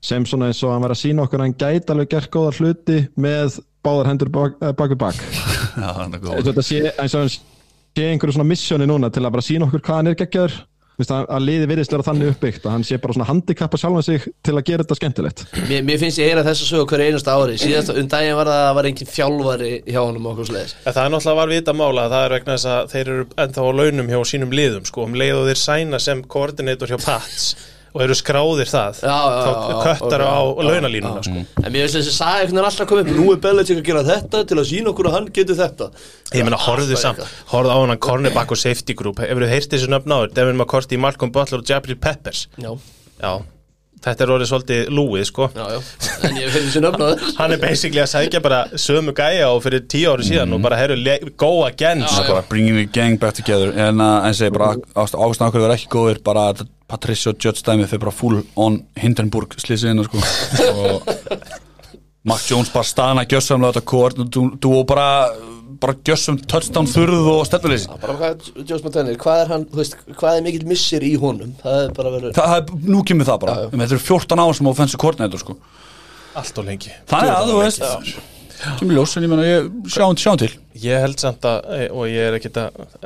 sem 0.00 0.24
svona 0.24 0.48
eins 0.48 0.62
og 0.64 0.72
hann 0.72 0.82
var 0.82 0.94
að 0.94 1.00
sína 1.02 1.22
okkur 1.26 1.38
að 1.42 1.44
hann 1.48 1.58
gæti 1.60 1.90
alveg 1.92 2.08
gert 2.14 2.30
góða 2.30 2.54
hluti 2.58 2.98
með 3.18 3.60
báðar 3.84 4.06
hendur 4.12 4.30
bak, 4.32 4.56
eh, 4.62 4.72
bak 4.72 4.90
við 4.90 4.98
bak. 4.98 5.14
Já, 5.82 5.88
það 5.92 6.14
er 6.14 6.22
góð 6.24 6.34
og 6.38 6.44
þetta 6.48 6.64
sé, 6.66 6.80
eins 6.98 7.14
og 7.14 7.20
hann 7.20 7.32
sé 7.34 8.08
einhverju 8.08 8.34
svona 8.38 8.48
missjóni 8.48 8.86
núna 8.88 9.10
til 9.12 9.22
að 9.26 9.32
bara 9.36 9.42
sína 9.46 9.66
okkur 9.68 9.82
hvað 9.84 10.00
hann 10.00 10.10
er 10.12 10.18
geggjaður 10.18 10.56
Vist, 10.98 11.12
að, 11.14 11.28
að 11.30 11.44
liði 11.46 11.66
virðist 11.70 11.92
vera 11.94 12.06
þannig 12.08 12.32
uppbyggt 12.32 12.64
að 12.66 12.72
hann 12.74 12.84
sé 12.88 12.96
bara 12.98 13.14
svona 13.14 13.28
handikappa 13.28 13.78
sjálfan 13.78 14.06
sig 14.06 14.24
til 14.42 14.54
að 14.56 14.64
gera 14.66 14.82
þetta 14.82 14.96
skemmtilegt. 14.98 15.44
Mér, 15.68 15.84
mér 15.86 16.00
finnst 16.02 16.18
ég 16.18 16.32
heyra 16.32 16.42
þessa 16.46 16.66
sögu 16.66 16.88
hverju 16.90 17.12
einasta 17.12 17.36
ári. 17.38 17.54
Síðast 17.62 17.92
um 17.94 18.10
daginn 18.10 18.34
var 18.34 18.50
það 18.50 18.58
að 18.58 18.66
það 18.66 18.76
var 18.80 18.90
engin 18.90 19.12
þjálfari 19.12 19.70
hjá 19.86 20.00
honum 20.00 20.26
og 20.26 20.34
okkur 20.34 20.50
slegis 20.50 20.74
En 20.82 20.96
það 20.96 21.02
er 21.04 21.14
náttúrulega 21.14 21.38
var 21.38 21.54
vita 21.54 21.76
mála 21.78 22.06
að 22.08 22.14
það 22.16 22.26
er 22.26 22.34
vegna 22.34 22.56
þess 22.58 22.70
að 22.74 22.92
þeir 22.94 23.12
eru 23.14 23.26
ennþá 23.44 23.62
á 23.62 23.70
launum 23.78 24.10
hjá 24.10 24.20
sínum 24.32 24.54
liðum 24.58 24.90
sko, 24.90 25.06
um 25.06 25.18
leið 25.22 25.38
og 25.38 25.50
þeir 25.52 25.62
sæna 25.62 26.02
sem 26.02 26.24
koordinator 26.34 26.90
hjá 26.90 26.98
Pats 27.06 27.52
og 27.94 28.04
eru 28.04 28.16
skráðir 28.18 28.70
það. 28.70 29.00
Já, 29.02 29.16
já, 29.16 29.38
þá 29.38 29.50
já, 29.50 29.68
já, 29.68 29.78
köttar 29.86 30.24
á 30.24 30.38
launalínuna 30.68 31.22
sko. 31.24 31.44
en 31.62 31.72
mér 31.72 31.86
finnst 31.86 31.98
þessi 31.98 32.14
saga 32.16 32.42
einhvern 32.42 32.58
veginn 32.58 32.70
alltaf 32.70 32.90
komið 32.92 33.12
nú 33.16 33.26
er 33.32 33.42
Belichick 33.44 33.80
að 33.82 33.88
gera 33.90 34.04
þetta 34.08 34.44
til 34.50 34.58
að 34.58 34.68
sína 34.70 34.92
okkur 34.92 35.10
að 35.10 35.16
hann 35.18 35.28
getur 35.38 35.58
þetta. 35.58 35.90
Ég 36.36 36.46
meina, 36.48 36.60
horfðu 36.68 37.00
samt, 37.00 37.24
horfðu 37.52 37.74
á 37.74 37.78
hann 37.82 38.02
cornerback 38.08 38.54
og 38.54 38.60
safety 38.60 38.96
group. 38.98 39.22
Hefur 39.24 39.46
þú 39.46 39.52
heyrt 39.52 39.72
þessu 39.72 39.90
nöfn 39.92 40.16
áður? 40.18 40.34
Devin 40.36 40.60
McCourty, 40.60 41.00
Malcolm 41.00 41.32
Butler 41.34 41.62
og 41.62 41.68
Jabril 41.68 41.98
Peppers? 42.00 42.46
Já, 42.60 42.72
Já, 43.18 43.32
þetta 44.04 44.24
er 44.24 44.32
orðið 44.34 44.50
svolítið 44.50 44.90
lúið 44.94 45.24
sko. 45.28 45.48
Já, 45.56 45.64
já. 45.74 45.80
Hann 47.38 47.52
er 47.54 47.60
basically 47.62 48.00
að 48.02 48.10
sækja 48.12 48.40
bara 48.44 48.60
sömu 48.78 49.14
gæja 49.16 49.48
og 49.52 49.62
fyrir 49.64 49.84
tíu 49.90 50.12
ári 50.12 50.26
síðan 50.28 50.54
og 50.56 50.62
bara 50.64 50.80
le- 50.94 51.20
go 51.40 51.64
again 51.66 52.02
er 52.02 52.08
sko. 52.12 52.32
bara 52.32 52.44
bringing 52.48 52.76
the 52.78 52.86
gang 52.86 53.18
back 53.20 53.34
together. 53.38 53.72
En 53.76 53.98
að 54.02 54.28
en 54.30 54.34
segi 54.38 54.54
bara 54.56 54.74
ástæðan 54.94 55.48
okkur 55.50 55.64
verið 55.66 55.76
ekki 55.78 55.90
góðir 55.96 56.22
bara 56.26 56.48
að 56.52 56.66
Patricia 56.88 57.30
og 57.34 57.42
Judge 57.44 57.62
dæmi 57.66 57.84
fyrir 57.90 58.00
bara 58.06 58.14
full 58.16 58.42
on 58.56 58.80
Hindenburg 58.96 59.56
slýsiðina 59.60 60.06
sko. 60.08 60.22
Og 60.84 61.12
Mac 62.28 62.42
Jones 62.50 62.68
bara 62.72 62.84
staðna 62.84 63.22
gjössamlega 63.28 63.76
þetta 63.78 63.88
kort 63.88 64.18
og 64.20 64.30
þú- 64.34 64.56
þú 64.60 64.72
og 64.80 64.86
bara 64.90 65.08
bara 65.82 65.94
gjössum 66.06 66.38
touchdown 66.50 66.88
þurð 66.90 67.28
og 67.32 67.42
stefnuleysi. 67.48 67.90
Bara 68.02 68.16
hvað, 68.18 69.42
er 69.42 69.52
hann 69.52 69.66
þú 69.70 69.80
veist, 69.80 69.98
hvað 70.18 70.38
er 70.38 70.46
mikill 70.46 70.66
missir 70.68 71.04
í 71.06 71.12
honum? 71.20 71.52
Það 71.62 71.82
er 71.84 71.92
bara 71.98 72.14
verið 72.14 72.34
Það, 72.38 72.54
það, 72.54 72.72
nú 72.94 73.02
kemur 73.06 73.28
það 73.28 73.42
bara, 73.44 73.54
Já, 73.54 73.68
já. 73.68 73.76
Þetta 73.82 73.96
eru 73.98 74.04
14 74.08 74.42
ár 74.44 74.58
sem 74.58 74.72
offensive 74.72 75.02
coordinator 75.04 75.44
sko. 75.44 75.58
Allt 76.38 76.60
og 76.60 76.68
lengi. 76.68 76.92
Þannig 77.10 77.34
að 77.34 77.52
þú 77.52 77.60
veist, 77.62 77.86
kemur 78.78 78.96
ljós 78.98 79.12
en 79.18 79.24
ég 79.26 79.30
menna, 79.32 79.44
ég 79.46 79.66
sjáum, 79.92 80.16
sjáum 80.18 80.38
til. 80.40 80.48
Ég 80.78 81.00
held 81.02 81.18
samt 81.22 81.44
að, 81.48 81.66
eh, 81.74 81.84
og 81.94 82.06
ég 82.10 82.22
er 82.28 82.36
ekki, 82.38 82.50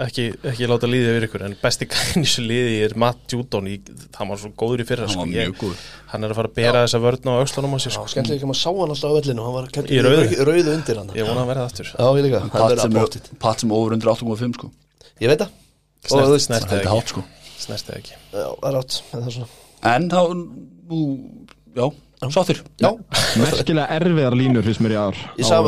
ekki, 0.07 0.25
ekki 0.53 0.69
láta 0.69 0.89
líði 0.91 1.11
yfir 1.13 1.27
ykkur 1.29 1.45
en 1.47 1.57
besti 1.63 1.89
þessu 1.93 2.45
liði 2.45 2.79
er 2.87 2.95
Matt 3.01 3.33
Judon 3.33 3.69
í, 3.71 3.79
hann 4.19 4.31
var 4.33 4.41
svo 4.41 4.51
góður 4.57 4.83
í 4.85 4.87
fyrra 4.89 5.09
Hann 5.09 5.15
sko. 5.17 5.27
ég, 5.33 5.83
hann 6.13 6.25
er 6.27 6.35
að 6.35 6.41
fara 6.41 6.51
að 6.53 6.57
bera 6.61 6.83
þessa 6.87 7.01
vörn 7.05 7.31
á 7.31 7.33
aukslunum 7.41 7.77
á 7.77 7.79
sér 7.85 7.97
sko. 7.97 8.05
skemmtilega 8.13 8.39
ekki 8.41 8.49
að 8.49 8.53
maður 8.53 8.63
sá 8.63 8.71
hann 8.73 8.95
alltaf 8.97 9.13
á 9.13 9.17
vellinu 9.19 9.47
hann 9.47 9.57
var 9.57 9.71
Í 9.73 10.03
rauðu. 10.05 10.39
rauðu 10.51 10.77
undir 10.77 11.01
hann. 11.03 11.13
Ég 11.17 11.29
vona 11.31 11.45
að 11.47 11.51
verða 11.53 11.67
aftur. 11.71 11.93
Já, 11.93 12.07
ég 12.19 12.27
líka, 12.29 12.41
hann 12.45 12.53
Pat 12.53 12.67
verður 12.69 12.83
sem, 12.83 12.97
er- 13.43 13.59
sem 13.65 13.73
over 13.79 13.97
undir 13.97 14.13
8.5 14.13 14.57
sko. 14.61 14.71
Ég 15.23 15.33
veit 15.33 15.41
það. 15.45 15.51
Og 16.03 16.11
þú 16.11 16.19
snert, 16.19 16.33
veist, 16.33 16.47
snert 16.51 16.69
Það 16.69 16.79
er 16.79 16.83
eða 16.83 16.93
hátt 16.97 17.03
ekki, 17.03 17.13
sko. 17.13 17.25
Snert 17.63 17.91
eða 17.93 17.99
ekki. 18.03 18.15
Já, 18.33 18.49
það 18.53 18.69
er 18.73 18.79
átt 18.81 18.95
en 19.13 19.23
það 19.23 19.29
er 19.33 20.09
þá, 20.13 20.23
já, 21.77 21.87
sáttir 22.31 22.61
já, 22.79 22.91
merkilega 23.41 23.89
erfiðar 23.99 24.37
línur 24.39 24.62
fyrst 24.66 24.83
mér 24.85 24.95
í 24.95 24.99
ár 25.03 25.16
ég 25.41 25.47
sá 25.49 25.57
á- 25.59 25.66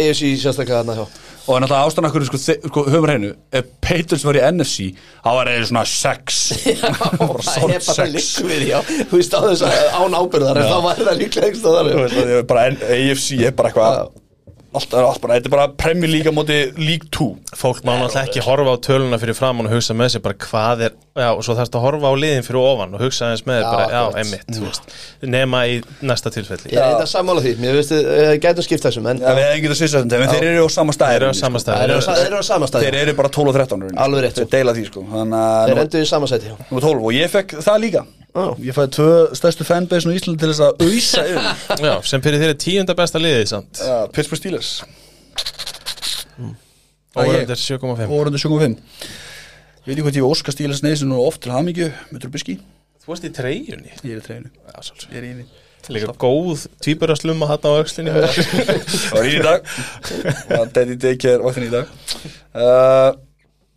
EFC 0.00 0.32
sérstaklega 0.40 0.82
hann 0.84 0.96
hjá. 0.96 1.06
Og 1.46 1.60
náttúrulega 1.62 1.86
ástæðan 1.86 2.08
okkur, 2.08 2.24
sko, 2.26 2.38
sko 2.40 2.82
höfum 2.90 3.04
hreinu 3.06 3.28
Ef 3.54 3.68
Patriots 3.84 4.24
var 4.26 4.34
í 4.34 4.42
NFC 4.50 4.88
þá 5.22 5.28
var 5.36 5.46
það 5.52 5.66
svona 5.68 5.84
6 5.86 6.38
það 7.46 7.74
er 7.76 7.84
bara 7.86 8.06
líka 8.10 8.46
við 8.48 8.64
já. 8.72 8.78
Þú 8.82 9.20
veist 9.20 9.36
á 9.36 9.40
þess 9.44 9.66
að 9.68 9.76
án 10.00 10.16
ábyrðar 10.18 10.58
en 10.62 10.70
þá 10.72 10.78
var 10.88 11.02
það 11.04 11.20
líklega 11.22 11.50
ekki 11.52 11.62
veist, 11.62 12.16
það 12.16 12.32
er 12.40 12.46
bara 12.50 12.64
AFC 12.96 13.28
er 13.46 13.54
bara 13.60 13.70
eitthvað 13.74 14.22
Allt 14.76 14.92
er 14.92 15.06
allt 15.08 15.22
bara, 15.22 15.36
þetta 15.38 15.48
er 15.48 15.54
bara 15.54 15.68
á 16.28 16.32
móti 16.36 16.56
League 16.76 17.06
2 17.14 17.28
fólk 17.56 17.78
má 17.86 17.94
náttúrulega 17.94 18.26
ekki 18.26 18.42
horfa 18.44 18.74
á 18.76 18.84
töluna 18.84 19.20
fyrir 19.22 19.38
framann 19.38 19.70
og 19.70 19.76
hugsa 19.78 19.94
með 19.96 20.16
sér 20.16 20.24
bara 20.26 20.36
hvað 20.42 20.82
er 20.90 20.96
já, 21.16 21.28
og 21.32 21.42
svo 21.46 21.54
þarfst 21.56 21.74
að 21.78 21.84
horfa 21.86 22.10
á 22.10 22.14
liðin 22.20 22.44
fyrir 22.46 22.60
ofan 22.60 22.94
og 22.96 23.00
hugsa 23.02 23.26
aðeins 23.30 23.44
með 23.48 23.56
þér 23.56 23.64
Já, 23.64 23.70
bara, 23.72 23.86
já, 23.88 24.00
akkurat. 24.02 24.18
einmitt 24.20 24.48
þú 24.56 24.62
veist, 24.66 24.82
nema 25.36 25.60
í 25.66 25.76
næsta 26.10 26.32
tilfelli. 26.34 26.68
Ég 26.72 26.76
er 26.76 26.84
eitthvað 26.92 27.10
sammála 27.12 27.40
því. 27.46 27.52
Mér 27.62 27.72
veist 27.78 27.92
þið 27.94 28.04
gætum 28.44 28.66
skipt 28.66 28.84
þessum 28.86 29.08
en 29.10 29.22
Já, 29.24 29.30
við 29.32 29.44
hefum 29.46 29.62
getað 29.66 29.80
svissa 29.80 30.02
þetta, 30.04 30.20
en 30.20 30.34
þeir 30.34 30.48
eru 30.52 30.66
á 30.66 30.70
sama 30.76 30.92
stæði 30.96 31.12
Þeir 31.16 31.22
eru 31.22 31.32
á 31.32 31.36
sama 31.40 31.58
stað. 31.64 31.74
þeir 31.80 31.90
eru 31.90 31.96
á- 31.96 32.16
þeir 32.16 32.26
eru 32.26 32.36
á 32.36 32.44
sama 32.50 32.66
stað 32.70 32.80
Þeir 32.86 32.94
eru 33.00 33.12
bara 33.22 33.28
12 33.28 33.48
og 33.48 33.54
13 33.56 33.80
rauninni. 33.80 33.98
Alveg 34.06 34.20
rétt, 34.26 34.36
Þeir 34.42 34.50
deila 34.56 34.72
því 34.76 34.84
sko. 34.90 35.00
Þannig 35.16 35.40
þeir 35.70 35.78
endur 35.86 36.00
í 36.00 36.06
sama 36.12 36.26
sæti 36.26 36.46
já. 36.52 36.56
nú 36.70 36.76
er 36.76 36.84
12 36.86 37.00
og 37.06 37.12
ég 37.16 37.28
fekk 37.32 37.56
það 37.64 37.80
líka. 37.86 38.02
Já. 38.36 38.46
Ég 38.60 38.74
fæði 38.76 38.90
tvö 38.92 39.10
stærstu 39.32 39.64
fanbase 39.64 40.04
í 40.12 40.18
Íslandi 40.20 40.38
til 40.42 40.50
þess 40.52 40.60
að 40.60 40.72
auðsa 40.84 41.22
yfir. 41.24 41.44
Já, 41.80 41.94
sem 42.04 42.20
ég- 49.86 49.94
verður 49.94 49.94
7,5 49.94 49.94
Órundu 49.94 49.94
75 49.94 49.94
Ég 49.94 49.94
veit 49.94 50.00
ekki 50.00 50.06
hvað 50.08 50.16
ég 50.18 50.26
óska 50.26 50.50
Steelers 50.50 50.82
neysin 50.82 51.12
og 51.14 51.28
oft 51.28 51.44
til 51.44 51.52
hamingju 51.54 51.92
með 52.10 52.24
Trubisky. 52.24 52.56
Þú 52.98 53.12
varst 53.12 53.26
í 53.26 53.30
treyjunni? 53.30 53.92
Ég 54.02 54.16
er 54.16 54.18
í 54.18 54.24
treynu 54.24 54.48
já, 54.50 54.80
sjálfsög. 54.82 55.12
Ég 55.12 55.18
er 55.20 55.26
í 55.26 55.28
henni 55.30 55.44
líka 55.94 56.14
góð 56.18 56.64
tvíburarslumma 56.82 57.46
hann 57.46 57.62
á 57.62 57.70
aukslinni 57.78 58.10
Það 58.10 59.12
var 59.14 59.28
í 59.28 59.36
í 59.36 59.44
dag. 59.44 59.68
Og 60.56 60.72
Daddy 60.74 60.96
Daycare 60.98 61.44
vaktin 61.44 61.68
í 61.68 61.70
dag. 61.70 61.92
Uh, 62.50 63.12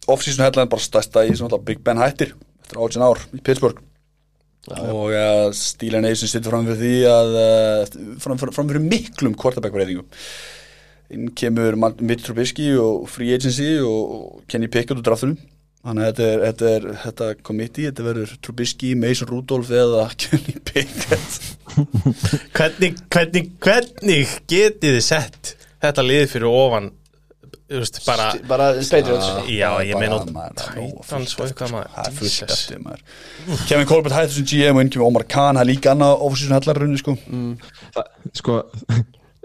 Off-season 0.10 0.48
headline 0.48 0.72
bara 0.72 0.82
stærsta 0.82 1.28
í 1.30 1.36
Big 1.68 1.84
Ben 1.86 2.02
hættir 2.02 2.34
eftir 2.64 2.82
18 2.82 3.06
ár 3.06 3.22
í 3.38 3.44
Pittsburgh. 3.46 3.84
Og 4.82 5.14
uh, 5.14 5.54
Steelers 5.54 6.02
Nation 6.02 6.32
sittur 6.34 6.50
fram 6.50 6.66
fyrir 6.66 6.82
því 6.82 6.96
að 7.14 7.38
uh, 7.38 8.18
fram, 8.26 8.42
fram, 8.42 8.56
fram 8.58 8.74
fyrir 8.74 8.82
miklum 8.82 9.38
quarterback-breytingum. 9.38 10.10
Inn 11.14 11.30
kemur 11.38 11.78
Mitch 12.02 12.26
Trubisky 12.26 12.72
og 12.82 13.06
Free 13.14 13.38
Agency 13.38 13.76
og, 13.78 14.02
og 14.18 14.44
Kenny 14.50 14.66
Pickett 14.74 14.98
úr 14.98 15.06
draftunum 15.06 15.38
þannig 15.90 16.06
að 16.06 16.10
þetta 16.10 16.28
er, 16.30 16.44
þetta 16.46 16.70
er 16.76 16.88
þetta 17.04 17.30
committee, 17.50 17.90
þetta 17.90 18.06
verður 18.06 18.36
Trubisky, 18.46 18.94
Mason 19.00 19.30
Rudolph 19.32 19.74
eða 19.74 20.06
Kenny 20.22 20.56
Pickett. 20.70 21.40
Hvernig, 22.58 22.96
hvernig, 23.14 23.52
hvernig 23.64 24.38
getið 24.50 24.96
þið 25.00 25.04
sett 25.06 25.54
þetta 25.84 26.04
lið 26.06 26.26
fyrir 26.32 26.50
ofan 26.50 26.90
þú 27.70 27.80
veist, 27.84 28.00
bara 28.08 28.32
Bara 28.50 28.68
Patriots? 28.80 29.28
Já, 29.54 29.70
ég 29.86 30.00
meina 30.02 30.18
maður, 30.34 30.64
Titans 30.66 31.36
og 31.38 31.46
eitthvað 31.46 31.76
Það 31.76 31.86
er 31.86 31.94
maður. 31.94 32.18
fullt 32.18 32.56
eftir 32.56 32.82
maður. 32.84 33.04
Kevin 33.70 33.90
Colbert 33.92 34.18
hættur 34.18 34.40
sem 34.40 34.48
GM 34.50 34.80
og 34.80 34.84
inn 34.84 34.92
kemur 34.96 35.12
Omar 35.12 35.28
Khan 35.30 35.60
Það 35.60 35.64
er 35.66 35.70
líka 35.70 35.94
annað 35.94 36.26
ofisísun 36.26 36.58
hellarunni 36.58 37.02
sko. 37.04 37.16
Það, 37.94 38.12
sko, 38.42 38.58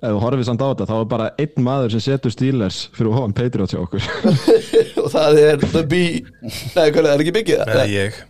ef 0.04 0.12
þú 0.12 0.20
horfið 0.22 0.46
samt 0.50 0.62
á 0.62 0.68
þetta 0.68 0.86
þá 0.90 0.94
er 0.98 1.08
bara 1.14 1.30
einn 1.44 1.64
maður 1.64 1.94
sem 1.94 2.04
setur 2.04 2.34
Steelers 2.34 2.82
fyrir 2.96 3.14
ofan 3.14 3.34
Patriots 3.36 3.74
hjá 3.74 3.80
okkur. 3.80 4.06
Og 5.02 5.10
það 5.14 5.40
er 5.42 5.64
The 5.64 5.82
Bee. 5.88 6.22
Nei, 6.44 6.86
er 6.86 7.00
það 7.00 7.24
ekki 7.24 7.36
byggið 7.38 7.64
Eða 7.64 7.88
ég. 7.90 8.20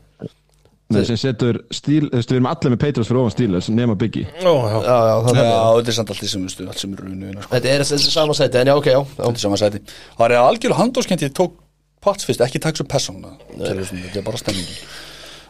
Nei, 0.95 1.01
sem 1.09 1.19
setur 1.19 1.59
Steel, 1.75 2.07
þú 2.13 2.21
veist, 2.21 2.31
við 2.31 2.39
erum 2.39 2.49
allir 2.51 2.75
með 2.75 2.83
Patriots 2.85 3.11
fyrir 3.11 3.23
ofan 3.25 3.35
Steelers 3.35 3.73
nema 3.73 3.99
Biggie. 3.99 4.29
Ó, 4.45 4.55
já. 4.55 4.79
Já, 4.85 4.97
já, 5.11 5.15
það 5.27 5.41
Já, 5.41 5.45
er 5.49 5.77
þetta 5.81 5.93
er 5.95 5.99
samt 5.99 6.15
allt 6.15 6.23
því 6.23 6.31
sem 6.31 6.47
veistu, 6.47 6.69
allt 6.71 6.85
sem 6.85 6.95
eru 6.95 7.11
unnu 7.11 7.35
sko. 7.39 7.51
Þetta 7.57 7.73
er 7.73 7.85
þessi 7.89 8.15
sama 8.15 8.37
sæti, 8.39 8.61
en 8.61 8.71
já, 8.71 8.77
ok, 8.79 8.91
já. 8.93 9.01
Þetta 9.17 9.33
er 9.33 9.45
sama 9.47 9.61
sæti. 9.61 9.81
Það 10.19 10.27
er 10.29 10.45
algjörlega 10.45 10.83
handóskent 10.83 11.25
ég 11.25 11.35
tók 11.35 11.57
Pats 12.05 12.27
fyrst, 12.29 12.43
ekki 12.45 12.61
takk 12.61 12.77
sem 12.77 12.89
persóna 12.89 13.33
Þetta 13.55 14.21
er 14.21 14.25
bara 14.27 14.41
stemningi 14.41 14.75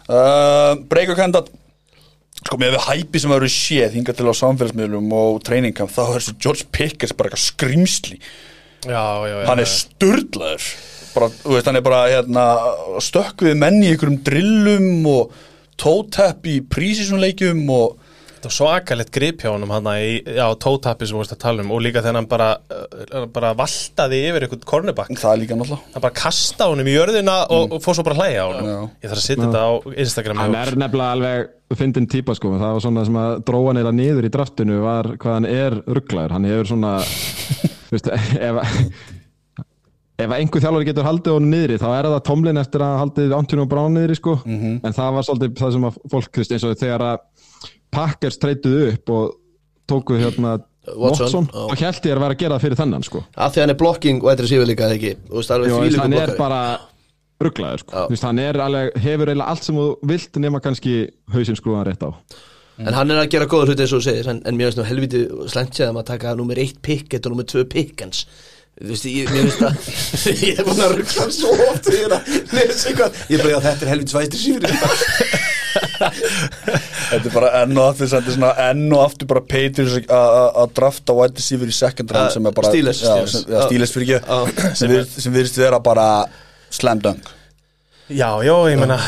uh, 0.06 0.74
Breikakandat 0.90 1.50
Sko 2.44 2.58
með 2.60 2.74
við 2.76 2.82
hæpi 2.88 3.22
sem 3.22 3.32
eru 3.32 3.48
séð 3.48 3.94
hingað 3.96 4.18
til 4.18 4.28
á 4.28 4.34
samfélagsmiðlum 4.36 5.14
og 5.16 5.38
treiningkamp 5.46 5.92
þá 5.92 6.02
er 6.04 6.18
þessi 6.18 6.34
George 6.44 6.66
Pickers 6.76 7.14
bara 7.16 7.30
eitthvað 7.32 7.46
skrýmsli 7.46 8.18
Já, 8.84 9.00
já, 9.24 9.36
já 9.40 9.46
hann 9.48 9.62
er 9.62 9.70
sturlaður. 9.70 10.66
Bara, 11.14 11.28
veist, 11.46 11.68
hann 11.70 11.78
er 11.78 11.84
bara 11.86 12.00
hérna, 12.10 12.44
stökk 13.00 13.44
við 13.46 13.56
menn 13.60 13.78
í 13.80 13.92
einhverjum 13.92 14.18
drillum 14.26 15.06
og 15.08 15.36
tótepp 15.80 16.44
í 16.50 16.58
prísísunleikjum 16.68 17.62
og 17.72 18.03
Þetta 18.44 18.50
var 18.50 18.56
svakalegt 18.58 19.10
grip 19.14 19.40
hjá 19.40 19.48
honum 19.54 19.70
hann 19.72 19.86
í, 19.96 20.08
já, 20.20 20.44
tótappi 20.60 21.06
sem 21.08 21.14
við 21.16 21.22
vorst 21.22 21.32
að 21.32 21.38
tala 21.40 21.62
um 21.64 21.70
og 21.72 21.78
líka 21.80 22.02
þegar 22.04 22.18
hann 22.18 22.26
bara, 22.28 22.48
uh, 22.60 23.22
bara 23.32 23.52
valtaði 23.56 24.18
yfir 24.28 24.44
einhvern 24.44 24.66
kornebakk 24.68 25.14
það 25.16 25.30
er 25.30 25.40
líka 25.40 25.56
náttúrulega. 25.56 25.92
Hann 25.94 26.04
bara 26.04 26.16
kasta 26.18 26.66
honum 26.68 26.90
í 26.90 26.92
jörðina 26.92 27.36
og, 27.48 27.72
og 27.72 27.80
fór 27.80 27.96
svo 27.96 28.04
bara 28.04 28.18
hlæja 28.18 28.42
á 28.44 28.46
honum. 28.50 28.68
Já. 28.68 28.76
ég 29.00 29.08
þarf 29.08 29.22
að 29.22 29.24
setja 29.24 29.46
þetta 29.46 29.64
á 29.64 29.72
Instagram 30.04 30.42
hann 30.42 30.58
er 30.60 30.72
nefnilega 30.82 31.16
alveg 31.16 31.78
fyndin 31.80 32.10
típa 32.12 32.36
sko 32.36 32.52
það 32.52 32.76
var 32.76 32.84
svona 32.84 33.06
sem 33.08 33.16
að 33.22 33.32
dróa 33.48 33.74
eða 33.80 33.96
niður 33.96 34.28
í 34.28 34.32
draftinu 34.36 34.76
var 34.84 35.08
hvað 35.16 35.38
hann 35.38 35.48
er 35.48 35.80
rugglaður. 35.88 36.36
Hann 36.36 36.48
hefur 36.50 36.72
svona 36.74 36.92
þú 37.08 37.92
veist, 37.96 38.12
ef 38.12 38.60
ef 40.20 40.30
einhver 40.36 40.62
þjálfari 40.62 40.90
getur 40.90 41.08
haldið 41.08 41.38
honum 41.38 41.56
niðri 41.56 41.80
þá 41.80 41.88
er 41.94 42.10
það 42.12 42.20
Tomlin 42.28 42.60
eftir 42.60 42.84
að 42.84 43.00
haldið 43.06 43.32
Antonio 43.40 43.64
Brown 43.72 43.96
niðri 43.96 44.20
sko. 44.20 44.36
En 44.44 44.92
það 44.92 45.16
var 45.16 45.26
svolítið 45.30 45.56
það 45.62 45.74
sem 45.78 45.88
að 45.88 45.96
fólk 46.12 46.44
og 47.94 47.98
að 47.98 48.00
Packers 48.00 48.40
treytuðu 48.42 48.86
upp 48.92 49.12
og 49.14 49.34
tóku 49.90 50.16
hérna 50.20 50.56
Watson, 50.84 51.24
Watson 51.24 51.46
og 51.54 51.76
held 51.80 52.04
ég 52.04 52.12
að 52.12 52.24
vera 52.24 52.34
að 52.34 52.40
gera 52.42 52.56
það 52.56 52.64
fyrir 52.66 52.80
þennan 52.80 53.04
sko. 53.06 53.22
Af 53.40 53.54
því 53.54 53.62
hann 53.62 53.72
er 53.72 53.78
blocking 53.80 54.24
og 54.24 54.32
eitthvað 54.32 54.50
síður 54.50 54.68
líka, 54.68 54.88
ekki? 54.92 55.14
Þú 55.28 55.38
veist, 55.38 55.52
alveg 55.54 55.70
Jó, 55.70 55.76
þvílíkur 55.80 56.02
hann 56.02 56.16
er 56.20 56.32
bara 56.38 56.62
rugglaður 57.44 57.84
sko. 57.84 58.02
Hann 58.24 58.42
er 58.42 58.58
alveg, 58.64 58.90
hefur 59.04 59.30
eiginlega 59.32 59.54
allt 59.54 59.68
sem 59.68 59.78
þú 59.80 59.86
vilt 60.10 60.42
nema 60.44 60.60
kannski 60.64 60.96
hausinn 61.32 61.58
skrúðan 61.60 61.88
rétt 61.88 62.04
á. 62.04 62.10
En 62.84 62.96
hann 62.96 63.14
er 63.14 63.22
að 63.22 63.30
gera 63.30 63.48
góða 63.48 63.70
hluti 63.70 63.84
eins 63.84 63.92
og 63.94 64.02
segir 64.02 64.26
En, 64.26 64.40
en 64.50 64.56
mér 64.58 64.66
finnst 64.66 64.80
nú 64.80 64.86
helviti 64.88 65.20
slengt 65.52 65.76
séð 65.78 65.92
að 65.94 66.08
taka 66.08 66.32
nummer 66.34 66.58
eitt 66.58 66.80
pick 66.82 67.06
Þetta 67.06 67.30
og 67.30 67.36
nummer 67.36 67.46
tvö 67.46 67.62
pick 67.70 68.02
hans. 68.02 68.24
Þú 68.74 68.90
veist, 68.90 69.06
ég, 69.06 69.30
mér 69.30 69.46
finnst 69.46 69.62
að 69.62 70.42
Ég 70.48 70.58
er 70.58 70.66
búin 70.66 70.82
að 70.82 70.96
ruggla 70.98 71.28
svo 71.30 71.54
oft 71.70 71.86
að 71.86 72.00
Ég 73.30 73.38
er 73.38 73.52
já, 73.54 73.60
þetta 73.70 73.78
er 73.78 73.92
helviti 73.94 74.16
svæstir 74.16 74.42
síður 74.42 75.53
þetta 75.98 77.20
er 77.28 77.34
bara 77.34 77.50
enn 77.62 77.78
og 77.78 77.86
aftur 77.92 78.10
þetta 78.12 78.30
er 78.32 78.36
svona 78.36 78.52
enn 78.70 78.84
og 78.94 79.02
aftur 79.04 79.28
bara 79.30 79.40
Patriots 79.40 79.96
að- 80.00 80.34
að 80.40 80.58
að 80.64 80.72
drafta 80.78 81.16
wide 81.18 81.38
receiver 81.40 81.70
í 81.70 81.76
second 81.76 82.10
round 82.14 82.28
Uh, 82.30 82.32
sem 82.34 82.46
er 82.46 82.52
bara 82.56 82.70
Steelers, 82.72 83.02
já, 83.04 83.14
Steelers. 83.68 83.92
fyrir 83.94 84.18
ekki 84.18 84.74
sem 84.80 84.90
virðist- 84.90 85.20
sem 85.20 85.32
virðist 85.34 85.58
vera 85.60 85.78
bara 85.80 86.08
slam 86.70 86.98
dunk 87.04 87.32
Já, 88.08 88.28
já, 88.44 88.54
ég 88.72 88.78
meina 88.78 88.98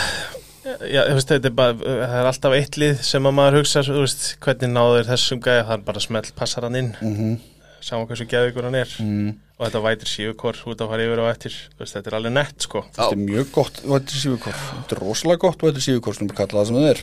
Já, 0.91 1.05
þú 1.07 1.14
veist, 1.14 1.28
þetta 1.30 1.47
er 1.47 1.55
bara, 1.55 1.74
það 1.78 2.14
er 2.20 2.26
alltaf 2.26 2.55
eitt 2.57 2.76
lið 2.76 2.97
sem 3.07 3.22
að 3.28 3.34
maður 3.39 3.55
hugsa, 3.61 3.82
þú 3.87 4.01
veist, 4.03 4.24
hvernig 4.43 4.72
náður 4.74 5.05
þessum 5.12 5.39
gæði, 5.45 5.61
það 5.68 5.76
er 5.76 5.84
bara 5.87 6.01
smelt 6.03 6.30
passar 6.37 6.66
hann 6.66 6.74
inn 6.80 6.89
mm 7.01 7.12
-hmm. 7.16 7.37
Sáum 7.85 8.07
hversu 8.09 8.27
geðvíkur 8.31 8.66
hann 8.68 8.79
er. 8.79 8.95
Mm. 9.03 9.35
og 9.57 9.66
þetta 9.66 9.81
vætir 9.87 10.11
síðukor 10.11 10.59
út 10.68 10.83
að 10.85 10.91
fara 10.93 11.05
yfir 11.07 11.20
og 11.22 11.29
eftir, 11.31 11.55
veist, 11.79 11.95
þetta 11.97 12.11
er 12.11 12.16
alveg 12.18 12.33
nett, 12.37 12.57
sko. 12.66 12.83
Þetta 12.93 13.14
er 13.14 13.22
mjög 13.22 13.53
gott 13.55 13.79
receiver 13.87 14.41
kort 14.45 14.64
þetta 14.66 14.97
er 14.97 15.01
rosalega 15.01 15.43
gott 15.47 15.62
receiver 15.70 16.03
kort 16.05 16.18
sem 16.18 16.29
við 16.29 16.37
kalla 16.41 16.59
það 16.61 16.66
sem 16.68 16.77
það 16.77 16.91
er. 16.91 17.01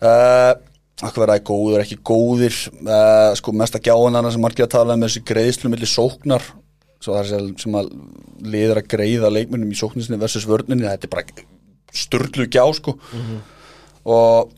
Uh, 0.00 0.54
Akkur 1.04 1.24
verða 1.24 1.40
góður, 1.42 1.80
ekki 1.82 1.96
góðir. 2.06 2.56
Uh, 2.86 3.32
sko 3.34 3.52
mesta 3.52 3.80
gjáðan 3.82 4.30
sem 4.30 4.40
margir 4.44 4.64
að 4.68 4.76
tala 4.76 4.94
um 4.94 5.02
þessi 5.02 5.24
greiðslu 5.26 5.72
milli 5.72 5.88
sóknar. 5.90 6.44
Sem- 7.02 7.50
sem 7.60 7.74
að 7.76 7.90
liður 8.40 8.80
að 8.80 8.86
greiða 8.94 9.28
leikmennum 9.34 9.72
í 9.74 9.76
sóknisni 9.76 10.16
versus 10.22 10.46
vörninni. 10.48 10.86
Þetta 10.86 11.08
er 11.08 11.12
bara 11.12 11.44
sturlu 11.92 12.46
gjá 12.46 12.62
sko. 12.78 12.94
Og 14.06 14.52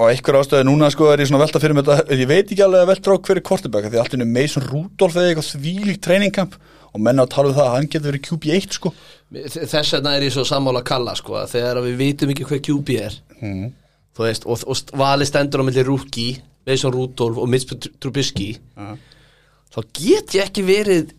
og 0.00 0.08
einhver 0.08 0.38
ástæði 0.40 0.64
núna 0.64 0.88
sko 0.92 1.10
er 1.12 1.20
ég 1.20 1.28
svona 1.28 1.42
velta 1.42 1.60
fyrir 1.60 1.76
mig 1.76 1.84
þetta, 1.84 2.16
ég 2.16 2.28
veit 2.30 2.46
ekki 2.46 2.62
alveg 2.64 2.84
að 2.84 2.90
velta 2.94 3.12
á 3.12 3.16
hverju 3.26 3.42
kortebæk 3.44 3.88
því 3.90 4.00
allt 4.00 4.14
er 4.16 4.28
Mason 4.28 4.64
Rudolph 4.64 5.18
eða 5.18 5.32
eitthvað 5.34 5.50
þvílíkt 5.50 6.02
treiningkamp 6.06 6.56
og 6.90 7.02
menna 7.04 7.26
að 7.26 7.34
tala 7.34 7.50
um 7.50 7.56
það 7.58 7.66
að 7.66 7.74
hann 7.76 7.88
getur 7.92 8.10
verið 8.10 8.24
QB1 8.26 8.76
sko. 8.78 8.92
Þess 9.30 9.92
vegna 9.94 10.14
er 10.16 10.24
ég 10.26 10.34
svo 10.34 10.46
sammála 10.48 10.80
að 10.82 10.88
kalla 10.88 11.14
sko, 11.18 11.36
Þegar 11.52 11.82
við 11.84 12.00
vitum 12.00 12.32
ekki 12.32 12.48
hver 12.48 12.62
QB 12.66 12.96
er 12.98 13.18
Þú 13.40 14.24
veist, 14.24 14.46
og, 14.48 14.64
og 14.66 14.96
vali 14.98 15.28
stendur 15.28 15.62
á 15.62 15.64
milli 15.68 15.84
Rúki 15.86 16.28
Mason 16.66 16.96
Rudolph 16.96 17.38
og 17.38 17.52
Mitch 17.52 17.90
Trubisky 18.02 18.54
Þá 19.70 19.80
get 19.94 20.34
ég 20.34 20.48
ekki 20.48 20.64
verið 20.66 21.12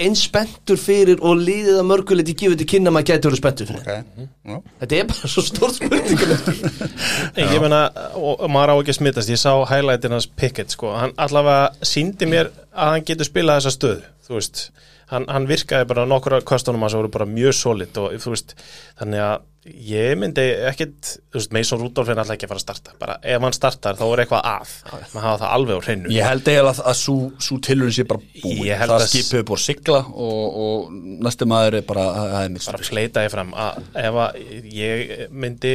eins 0.00 0.24
spenntur 0.26 0.80
fyrir 0.80 1.20
og 1.24 1.40
liðið 1.40 1.78
að 1.80 1.88
mörgulegt 1.90 2.32
ég 2.32 2.38
gefið 2.42 2.60
til 2.60 2.68
kynna 2.72 2.90
að 2.90 2.96
maður 2.96 3.08
gæti 3.10 3.28
verið 3.28 3.40
spenntur 3.40 3.70
fyrir 3.70 3.82
okay. 3.82 4.28
Já. 4.50 4.56
Þetta 4.82 4.98
er 4.98 5.08
bara 5.12 5.30
svo 5.34 5.44
stórt 5.46 5.78
spurningum 5.78 6.34
Nei, 7.36 7.42
ég 7.44 7.58
meina, 7.62 7.80
og, 8.16 8.32
og 8.34 8.52
maður 8.52 8.74
á 8.74 8.76
ekki 8.80 8.94
að 8.94 9.00
smittast 9.00 9.32
ég 9.32 9.42
sá 9.42 9.52
highlightin 9.70 10.16
hans 10.16 10.28
Pickett 10.40 10.76
sko. 10.76 10.94
hann 10.96 11.16
allavega 11.20 11.88
síndi 11.92 12.28
mér 12.30 12.52
að 12.70 12.94
hann 12.94 13.08
getur 13.10 13.28
spilað 13.28 13.60
þessa 13.60 13.76
stöðu, 13.76 14.08
þú 14.26 14.38
veist 14.38 14.64
hann, 15.12 15.28
hann 15.28 15.48
virkaði 15.50 15.88
bara 15.90 16.08
nokkura 16.08 16.40
kostunum 16.46 16.86
hans 16.86 16.96
voru 16.98 17.12
bara 17.12 17.28
mjög 17.28 17.56
solid 17.60 18.00
og 18.00 18.16
þú 18.22 18.34
veist 18.34 18.56
þannig 19.00 19.24
að 19.26 19.46
ég 19.68 20.14
myndi 20.16 20.40
ekkit 20.70 21.08
þú 21.30 21.36
veist, 21.36 21.50
Mason 21.52 21.80
Rudolph 21.82 22.08
er 22.08 22.16
alltaf 22.22 22.32
ekki 22.38 22.46
að 22.46 22.52
fara 22.54 22.60
að 22.60 22.64
starta. 22.64 22.92
Bara 23.00 23.16
ef 23.28 23.42
hann 23.44 23.52
startar 23.56 23.98
þá 23.98 24.04
er 24.06 24.22
eitthvað 24.22 24.46
að. 24.48 24.70
Maður 25.12 25.24
hafa 25.26 25.40
það 25.42 25.50
alveg 25.56 25.76
á 25.76 25.80
hreinu. 25.84 26.12
Ég 26.14 26.24
held 26.30 26.46
eiginlega 26.48 26.70
að, 26.72 26.80
að 26.90 26.96
sú, 27.00 27.16
sú 27.44 27.58
tilhörun 27.66 27.92
sé 27.92 28.06
bara 28.08 28.20
held 28.40 28.80
það 28.80 28.94
að- 28.96 29.04
skipið 29.10 29.44
búið 29.50 29.58
að 29.60 29.64
sigla 29.66 29.98
og, 30.08 30.56
og 30.64 30.94
næstu 31.26 31.48
maður 31.52 31.76
er 31.80 31.84
bara 31.90 32.04
að 32.08 32.30
það 32.32 32.46
mitt 32.54 32.68
bara 32.70 32.88
fleita 32.88 33.24
ég 33.26 33.34
fram 33.34 33.52
að 33.66 33.82
ef 34.04 34.20
að 34.24 34.38
ég 34.80 35.12
myndi 35.44 35.74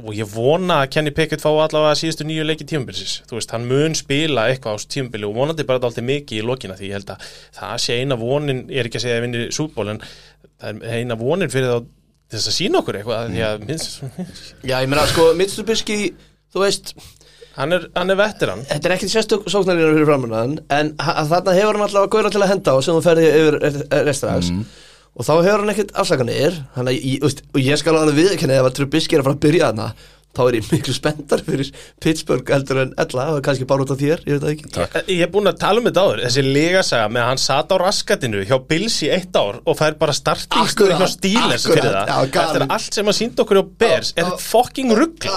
og 0.00 0.08
ég 0.16 0.32
vona 0.32 0.78
að 0.84 0.90
Kenny 0.96 1.12
Pickett 1.16 1.44
fá 1.44 1.50
allavega 1.52 1.98
síðustu 2.00 2.24
nýju 2.28 2.46
leiki 2.48 2.64
tímabilsis 2.72 3.18
þú 3.28 3.36
veist, 3.36 3.52
hann 3.52 3.68
mun 3.68 3.94
spila 3.98 4.46
eitthvað 4.48 4.80
á 4.80 4.88
tímabili 4.96 5.28
og 5.28 5.36
vonandi 5.36 5.66
bara 5.68 5.84
alltaf 5.84 6.00
mikið 6.08 6.40
í 6.40 6.46
lokina 6.46 6.78
því 6.80 6.88
ég 6.88 6.96
held 7.00 7.12
að 7.12 7.28
það 7.60 7.76
sé 7.84 8.00
eina 8.00 8.16
vonin, 8.20 8.64
ég 8.72 8.80
er 8.80 8.88
ekki 8.88 9.00
að 9.02 9.06
segja 9.06 9.20
að 9.20 9.26
vinni 9.28 9.44
súból 9.52 9.92
en 9.92 10.00
það 10.56 10.82
er 10.88 10.98
eina 11.02 11.18
vonin 11.20 11.52
fyrir 11.52 11.68
þá 11.74 11.92
þess 12.32 12.50
að 12.50 12.56
sína 12.56 12.80
okkur 12.82 12.98
eitthvað 13.00 13.28
því 13.34 13.44
að 13.46 13.66
minnst, 13.68 14.00
Já, 14.66 14.76
ég 14.82 14.88
meina, 14.90 15.04
sko, 15.10 15.28
Mitch 15.38 15.54
Trubisky 15.58 15.98
Þú 16.56 16.62
veist, 16.62 16.94
hann 17.58 17.76
er, 17.76 17.86
hann 17.96 18.10
er 18.14 18.18
vettirann 18.18 18.64
þetta 18.68 18.88
er 18.90 18.94
ekkit 18.96 19.12
sérstök 19.12 19.46
sóknarlínar 19.52 19.94
fyrir 19.96 20.08
framunnan 20.08 20.56
En 20.72 20.94
þarna 20.98 21.54
hefur 21.56 21.78
hann 21.78 21.86
allavega 21.86 22.12
góður 22.16 22.34
til 22.34 22.42
að 22.42 22.52
henda 22.54 22.74
á 22.74 22.78
sem 22.84 22.96
þú 22.98 23.04
ferði 23.06 23.30
yfir 23.42 23.58
restaðags 24.08 24.50
Og 25.16 25.24
þá 25.24 25.32
hefur 25.38 25.62
hann 25.62 25.72
ekkert 25.72 25.94
veist, 27.24 27.44
og 27.54 27.62
ég 27.64 27.80
skal 27.80 27.94
alveg 27.96 28.18
viðkenni 28.18 28.58
ef 28.58 28.66
að 28.68 28.74
Trubisky 28.80 29.16
er 29.16 29.22
að 29.22 29.30
fara 29.30 29.38
að 29.38 29.44
byrja 29.46 29.70
þarna 29.70 29.86
Þá 30.36 30.42
er 30.50 30.56
ég 30.58 30.66
miklu 30.72 30.94
spenntar 30.96 31.42
fyrir 31.46 31.70
Pittsburgh 32.02 32.50
heldur 32.52 32.82
en 32.82 32.90
ella 33.00 33.26
og 33.34 33.40
kannski 33.46 33.66
bara 33.68 33.86
út 33.86 33.92
af 33.94 34.00
þér, 34.00 34.22
ég 34.28 34.36
veit 34.36 34.42
það 34.44 34.52
ekki. 34.54 34.70
Takk. 34.76 34.96
Ég 35.12 35.22
er 35.26 35.30
búin 35.32 35.48
að 35.50 35.58
tala 35.62 35.80
um 35.80 35.88
þetta 35.88 36.04
áður, 36.06 36.22
þessi 36.26 36.44
legasaga 36.46 37.08
með 37.14 37.22
að 37.24 37.30
hann 37.32 37.42
sat 37.46 37.72
á 37.72 37.76
raskatinu 37.82 38.42
hjá 38.46 38.56
Bills 38.68 38.98
í 39.06 39.10
eitt 39.16 39.38
ár 39.40 39.60
og 39.64 39.78
fær 39.80 39.96
bara 40.00 40.14
startingstöð 40.16 40.92
hjá 40.96 41.08
Steelers 41.16 41.64
akkurat, 41.66 41.80
fyrir 41.80 41.96
það 41.96 42.30
galið. 42.36 42.42
eftir 42.46 42.66
allt 42.76 42.98
sem 43.00 43.12
að 43.12 43.18
sínda 43.20 43.46
okkur 43.46 43.62
á 43.62 43.64
Bears 43.84 44.12
er 44.20 44.30
fucking 44.44 44.92
rugglað 44.96 45.32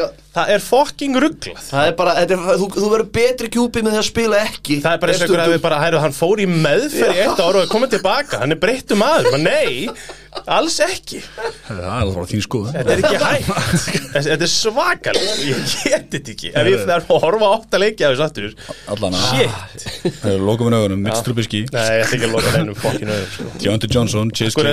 Já, 0.00 0.10
það 0.34 0.52
er 0.54 0.62
fucking 0.64 1.18
rugglað 1.24 1.64
Það 1.70 1.88
er 1.90 1.94
bara, 1.98 2.12
þetta 2.20 2.36
er, 2.36 2.40
þú, 2.60 2.66
þú 2.76 2.88
verður 2.92 3.10
betri 3.16 3.48
kjúpi 3.56 3.82
með 3.82 3.96
því 3.96 4.00
að 4.00 4.08
spila 4.10 4.36
ekki 4.46 4.74
það 4.84 4.92
er 4.92 5.00
bara 5.02 5.10
eins 5.14 5.20
og 5.20 5.26
einhver 5.26 5.44
hefur 5.46 5.64
bara, 5.64 5.78
hæru, 5.84 5.98
hann 6.04 6.14
fór 6.16 6.36
í 6.42 6.46
meðferð 6.50 7.16
í 7.16 7.20
eitt 7.24 7.40
ár 7.42 7.54
og 7.56 7.62
er 7.64 7.70
komið 7.70 7.88
tilbaka, 7.96 8.34
hann 8.42 8.54
er 8.54 8.60
breyttu 8.62 8.94
maður. 8.98 9.26
Men 9.34 9.42
nei, 9.46 9.72
alls 10.50 10.76
ekki. 10.84 11.18
Það 11.66 11.80
er 11.80 11.86
alveg 11.90 12.14
bara 12.20 12.28
þín 12.30 12.42
skoð 12.44 12.64
þetta 12.74 12.90
er 12.94 12.98
ekki 13.02 13.18
hægt. 13.24 13.48
Þetta 14.14 14.44
er 14.46 14.52
svakalegt, 14.52 15.40
ég 15.46 15.56
geti 15.70 16.14
þetta 16.16 16.30
ekki. 16.34 16.48
Ef 16.54 16.64
ég 16.70 16.78
þarf 16.86 17.08
að 17.10 17.20
horfa 17.24 17.44
á 17.46 17.52
átt 17.56 17.72
að 17.74 17.82
leikja 17.84 18.10
þessu 18.12 18.24
aftur 18.26 18.46
Allan 18.90 19.14
að 19.16 19.22
shit, 19.30 19.54
Það 20.20 20.30
er 20.30 20.40
lokum 20.46 20.64
við 20.70 20.74
augunum, 20.78 21.00
Mitch 21.04 21.22
Trubisky 21.26 21.60
nei, 21.70 21.86
ég 21.98 22.02
ætla 22.04 22.16
ekki 22.16 22.26
að 22.28 22.34
loka 22.36 22.50
neinum 22.56 22.76
fucking 22.78 23.10
öðrum 23.10 23.30
sko. 23.34 23.46
Deontay 23.60 23.90
Johnson, 23.94 24.26
Chase 24.34 24.54
er. 24.54 24.66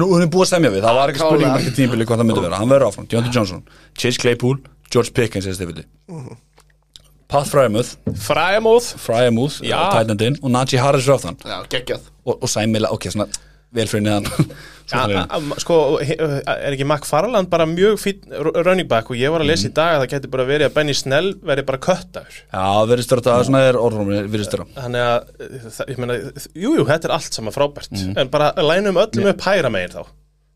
Að 0.00 0.18
Claypool 0.20 0.44
það 0.90 0.98
var 1.00 1.12
ekki 1.14 1.22
spurning 1.24 1.52
margir 1.54 1.74
tímabili 1.78 2.06
hvað 2.10 2.20
það 2.22 2.28
myndi 2.30 2.44
vera. 2.46 2.60
Hann 2.60 2.72
verður 2.74 2.88
áfram, 2.90 3.08
Deontay 3.10 3.34
Johnson, 3.38 3.62
Chase 3.96 4.20
Claypool 4.22 4.60
George 4.90 5.12
Pickens 5.14 5.46
eða 5.46 5.58
stifili 5.60 5.86
Pat 7.30 7.46
Frymouth. 7.46 7.92
Fræmóð 8.26 8.88
Frymouth, 8.98 9.60
Já. 9.62 9.78
tætnandinn 9.94 10.40
og 10.42 10.50
Najee 10.50 10.80
Harris 10.82 11.06
er 11.06 11.14
aftan. 11.14 11.36
Já, 11.46 11.60
geggjað. 11.70 12.08
Og, 12.26 12.40
og 12.42 12.48
Sæmila, 12.50 12.90
ok, 12.90 13.06
svona 13.14 13.28
vel 13.70 13.86
fyrir 13.86 14.02
neðan. 14.02 14.26
Ja, 14.26 14.48
Svona 14.90 15.20
a- 15.30 15.38
a- 15.38 15.58
sko, 15.62 15.76
he- 16.02 16.16
er 16.18 16.74
ekki 16.74 16.82
Mac 16.90 17.04
Farland 17.06 17.46
bara 17.52 17.68
mjög 17.70 18.00
fín 18.02 18.24
running 18.66 18.88
back? 18.90 19.12
Og 19.14 19.20
ég 19.20 19.30
var 19.30 19.44
að 19.44 19.52
lesa 19.52 19.68
í 19.68 19.72
dag 19.76 19.92
að 19.94 20.02
það 20.02 20.10
getur 20.16 20.32
bara 20.34 20.46
verið 20.48 20.66
að 20.66 20.74
Benny 20.80 20.96
Snell 20.98 21.28
verið 21.38 21.68
bara 21.68 21.78
köttaður. 21.86 22.40
Já, 22.50 22.64
verðist 22.90 23.12
þér 23.14 23.22
þetta, 23.22 23.36
svona 23.46 23.60
er 23.68 23.78
orðrumni, 23.78 24.24
verðist 24.32 24.56
þér 24.56 24.64
þannig 24.80 25.04
að, 25.06 25.30
uh, 25.46 25.68
það- 25.76 25.92
ég 25.94 26.00
meina, 26.02 26.16
jú, 26.64 26.72
jú, 26.80 26.88
þetta 26.90 27.06
er 27.12 27.14
allt 27.20 27.38
saman 27.38 27.54
frábært. 27.54 27.94
En 28.18 28.32
bara 28.34 28.50
lænum 28.58 28.98
öllum 29.04 29.30
upp 29.36 29.46
hæra 29.46 29.70
megin 29.70 29.94
þá 29.94 30.02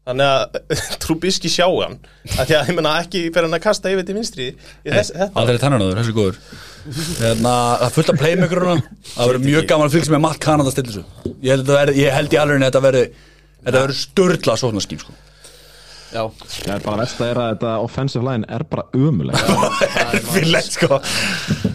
þannig 0.09 0.31
að 0.31 0.77
Trubisky 1.05 1.51
sjá 1.53 1.67
hann. 1.69 1.99
Að 2.37 2.51
því 2.51 2.57
að, 2.59 2.71
ég 2.71 2.79
meina, 2.79 2.95
ekki 3.03 3.25
fyrir 3.31 3.49
hann 3.49 3.59
að 3.59 3.65
kasta 3.67 3.93
yfir 3.93 4.07
til 4.09 4.17
vinstri 4.19 4.49
Aldrei 4.85 5.61
tennanaður, 5.63 6.01
þessi 6.01 6.15
er 6.15 6.19
góður. 6.19 6.41
Hérna, 6.85 7.53
það 7.81 7.87
er 7.87 7.93
fullt 7.95 8.11
af 8.13 8.19
playmakeruna 8.21 8.75
Það 9.15 9.29
verður 9.31 9.45
mjög 9.47 9.69
gaman 9.71 9.89
að 9.89 9.95
fylgja 9.95 10.13
með 10.13 10.25
Matt 10.27 10.41
Canada 10.45 10.69
að 10.69 10.75
stilla 10.75 10.93
þessu. 10.93 11.05
Ég 11.41 11.55
held, 11.55 11.71
að 11.73 12.35
í 12.37 12.41
alveg 12.43 12.59
að 12.61 12.67
þetta 12.67 12.85
verður 12.85 13.95
störla 13.97 14.59
sóknarskím 14.61 15.01
sko. 15.01 15.17
Já, 16.15 16.23
Það 16.47 16.75
er 16.77 16.83
bara 16.85 16.99
verst 17.01 17.21
að 17.21 17.31
er 17.33 17.41
að 17.43 17.49
þetta 17.55 17.71
offensive 17.83 18.25
line 18.29 18.47
er 18.55 18.65
bara 18.71 18.85
umulega 18.95 20.63
sko 20.71 20.99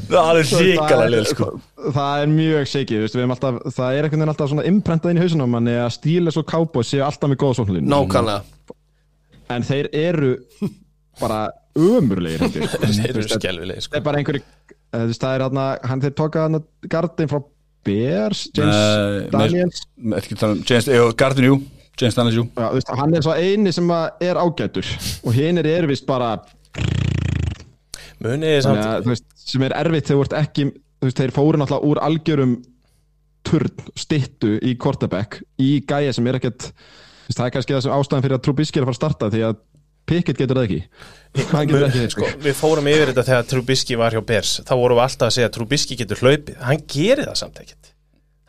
Það 0.10 0.40
er 0.40 1.12
lið 1.12 1.26
sko 1.34 1.50
Það 1.90 2.24
er 2.24 2.32
mjög 2.32 2.70
shaky, 2.72 3.02
veist, 3.04 3.18
við 3.18 3.26
erum 3.26 3.36
alltaf, 3.36 3.60
það 3.76 3.98
er 3.98 4.08
einhvern 4.08 4.24
veginn 4.24 4.34
alltaf 4.34 4.52
svona 4.54 4.66
imprentað 4.70 5.14
inn 5.14 5.20
í 5.20 5.26
hausunum 5.26 5.52
manni 5.56 5.76
að 5.80 5.92
Steelers 5.98 6.40
og 6.40 6.48
Cowboys 6.50 6.92
séu 6.94 7.04
alltaf 7.06 7.32
með 7.32 7.42
góða 7.44 7.60
sóknarlínu 7.60 7.92
nákvæmlega 7.92 8.78
en 9.56 9.66
þeir 9.66 9.90
eru 9.98 10.34
bara 11.20 11.42
ég. 11.76 12.44
þeir 13.00 13.14
eru 13.14 13.26
skelvilegir 13.28 13.86
sko. 13.86 13.98
er 13.98 14.06
bara 14.06 14.22
einhverju 14.22 14.44
eh, 14.44 15.10
það 15.14 15.32
er 15.34 15.46
hann 15.48 15.62
hann 15.92 16.04
þeir 16.06 16.16
tóka 16.18 16.46
hann 16.46 16.62
gardin 16.92 17.32
frá 17.32 17.42
Bears 17.88 18.46
James 18.56 18.76
Nei, 18.76 19.28
Daniels 19.34 19.84
nei, 19.98 20.16
ekki 20.20 20.40
tala 20.40 20.58
um 20.58 20.64
James, 20.68 20.90
jú, 20.92 21.10
Gardin, 21.20 21.50
jú 21.52 21.60
James 22.00 22.36
jú. 22.36 22.46
Já, 22.56 22.68
veist, 22.72 22.92
hann 22.96 23.16
er 23.16 23.26
svo 23.26 23.36
eini 23.36 23.74
sem 23.76 23.90
að 23.92 24.24
er 24.30 24.40
ágætur. 24.40 24.88
Og 25.28 25.36
hinn 25.36 25.60
er 25.60 25.88
vist 25.90 26.08
bara 26.08 26.38
veist, 28.20 29.26
sem 29.36 29.64
er 29.68 29.76
erfitt 29.80 30.10
þegar 30.10 30.20
þú 30.20 30.26
ert 30.26 30.38
ekki 30.42 30.68
þú 30.70 31.08
veist, 31.08 31.22
þeir 31.22 31.36
fóru 31.36 31.60
náttúrulega 31.60 31.90
úr 31.92 32.02
algjörum 32.04 32.56
turn, 33.48 33.72
stittu 33.96 34.58
í 34.60 34.76
quarterback 34.80 35.40
í 35.62 35.80
gæja 35.88 36.14
sem 36.16 36.28
er 36.28 36.40
ekkert 36.40 36.72
það 37.30 37.46
er 37.46 37.54
kannski 37.56 37.76
það 37.76 37.84
sem 37.86 37.96
ástæðan 37.96 38.26
fyrir 38.26 38.40
að 38.40 38.46
Trubisky 38.48 38.80
er 38.80 38.84
að 38.84 38.90
fara 38.90 38.98
að 38.98 39.02
starta 39.02 39.34
því 39.34 39.44
að 39.50 39.60
Pickett 40.10 40.40
getur 40.40 40.58
það 40.58 40.64
ekki. 40.66 40.78
Getur 41.54 41.84
ekki 41.86 42.08
sko, 42.10 42.30
við 42.42 42.56
fórum 42.58 42.88
yfir 42.90 43.12
þetta 43.12 43.26
þegar 43.28 43.44
Trubisky 43.52 43.98
var 44.00 44.16
hjá 44.16 44.24
Bears. 44.26 44.56
Þá 44.66 44.72
vorum 44.74 44.98
við 44.98 45.04
alltaf 45.04 45.28
að 45.28 45.36
segja 45.36 45.50
að 45.52 45.56
Trubisky 45.60 45.98
getur 46.00 46.24
hlaupið. 46.24 46.56
Hann 46.66 46.82
gerir 46.90 47.30
það 47.30 47.38
samt 47.44 47.60
ekkert 47.62 47.92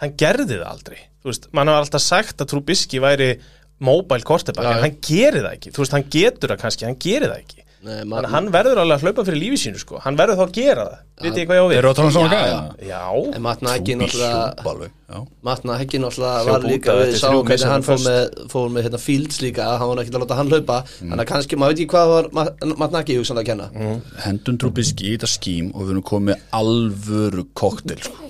hann 0.02 0.14
gerði 0.20 0.58
það 0.58 0.68
aldrei. 0.72 1.00
Þú 1.20 1.32
veist, 1.32 1.48
mann 1.56 1.72
var 1.72 1.82
alltaf 1.84 2.04
sagt 2.04 2.40
að 2.42 2.52
Trubisky 2.54 3.00
væri 3.02 3.32
mobile 3.80 4.24
quarterback, 4.28 4.66
en 4.76 4.84
hann 4.86 5.00
gerir 5.04 5.44
það 5.46 5.56
ekki. 5.56 5.74
Þú 5.76 5.84
veist, 5.84 5.96
hann 5.96 6.08
getur 6.12 6.52
það 6.54 6.62
kannski, 6.66 6.88
hann 6.88 7.00
gerir 7.00 7.28
það 7.32 7.42
ekki. 7.44 7.64
Nei, 7.80 8.02
man, 8.04 8.26
að 8.28 8.34
hann 8.34 8.48
verður 8.52 8.78
alveg 8.82 8.98
að 8.98 9.04
hlaupa 9.06 9.22
fyrir 9.24 9.40
lífi 9.40 9.56
sínu 9.62 9.78
sko. 9.80 10.00
hann 10.04 10.16
verður 10.18 10.36
þá 10.36 10.42
að 10.44 10.50
gera 10.52 10.82
það, 10.84 10.96
veit 11.24 11.38
ég 11.40 11.46
hvað 11.48 11.56
ég 11.56 11.62
á 11.64 11.68
við? 11.70 11.76
Eru 11.78 11.88
að 11.88 11.94
tala 11.96 12.10
um 12.10 12.12
svona 12.12 12.28
Já, 12.28 12.42
gæja? 12.44 12.88
já, 12.90 13.04
En 13.38 13.42
Matt 13.46 13.62
Nagy 13.64 13.94
náttúrulega 13.96 15.20
Matt 15.48 15.64
Nagy 15.64 16.00
náttúrulega 16.02 16.42
var 16.50 16.66
líka 16.68 16.96
við 16.98 17.14
sáum 17.16 17.38
hvernig 17.40 17.54
mismunandi 17.54 17.70
hann 17.72 17.86
fór 17.86 18.02
með, 18.04 18.36
fór 18.52 18.68
með 18.74 18.84
hérna, 18.84 19.00
Fields 19.00 19.40
líka 19.40 19.70
hann 19.80 19.88
var 19.94 20.02
ekki 20.04 20.12
að 20.12 20.24
láta 20.26 20.38
hann 20.42 20.52
hlaupa. 20.52 20.76
Þannig 20.98 21.24
að 21.24 21.30
kannski, 21.32 21.56
maður 21.56 21.72
veit 21.72 21.80
ekki 21.80 21.94
hvað 21.94 22.12
var 22.12 22.28
Matt 22.36 22.68
Matt 22.84 22.96
Nagy 22.98 23.16
hugsanlega 23.16 23.46
að 23.46 23.50
kenna. 23.54 23.96
Hendun 24.26 24.60
Trubisky 24.60 25.08
í 25.08 25.14
þetta 25.16 25.32
skím 25.38 25.72
og 25.72 25.86
við 25.86 25.94
erum 25.96 26.04
komið 26.12 26.44
alvöru 26.60 27.46
koktel 27.56 27.96
sko. 28.04 28.28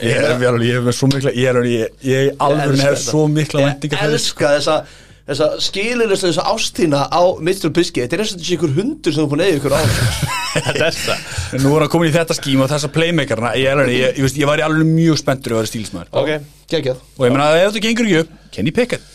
Ég 0.00 0.16
er 0.16 0.48
alveg, 0.48 0.66
ég 0.68 0.78
hef 0.78 0.84
með 0.88 0.96
svo 0.96 1.08
mikla 1.12 1.32
Ég 1.36 1.48
er 1.50 1.58
alveg, 1.60 1.72
ég, 1.76 2.04
ég 2.08 2.42
alveg 2.42 2.80
hef 2.80 3.00
svo 3.02 3.26
mikla 3.28 3.60
Ég 3.60 3.66
vendingar 3.68 4.00
fyrir 4.00 4.22
sko. 4.22 4.44
elska 4.44 4.52
þessa 4.56 4.76
þessa 5.22 5.48
skilurist 5.62 6.24
þessa 6.26 6.44
ástína 6.50 7.02
á 7.06 7.22
Mr. 7.38 7.70
Biscuit 7.74 8.08
þetta 8.08 8.16
er 8.18 8.24
eins 8.24 8.32
og 8.32 8.40
þetta 8.40 8.48
sé 8.48 8.56
ykkur 8.56 8.72
hundur 8.78 9.14
sem 9.14 9.22
þú 9.22 9.30
búin 9.30 9.44
að 9.44 9.50
eiga 9.52 9.60
ykkur 9.60 9.76
á. 9.78 9.80
Þetta 10.52 10.88
er 10.88 10.96
það. 10.98 11.22
Nú 11.62 11.70
er 11.76 11.84
hann 11.84 11.92
komin 11.94 12.10
í 12.10 12.12
þetta 12.12 12.36
skím 12.36 12.60
og 12.64 12.68
þessa 12.68 12.90
playmakerna. 12.92 13.54
Ég, 13.56 13.70
er 13.70 13.78
alveg, 13.78 13.94
ég, 13.96 14.18
ég, 14.20 14.34
ég 14.42 14.50
var 14.50 14.60
alveg 14.66 14.90
mjög 14.90 15.20
spenntur 15.22 15.54
að 15.54 15.62
vera 15.62 15.70
stílismæður 15.70 16.18
ok, 16.20 16.50
geggjað. 16.74 17.00
Og 17.16 17.24
ég 17.24 17.32
meina 17.32 17.48
ef 17.56 17.70
þetta 17.70 17.84
gengur 17.86 18.10
ekki 18.10 18.20
upp 18.24 18.34
Kenny 18.52 18.74
Pickett. 18.76 19.06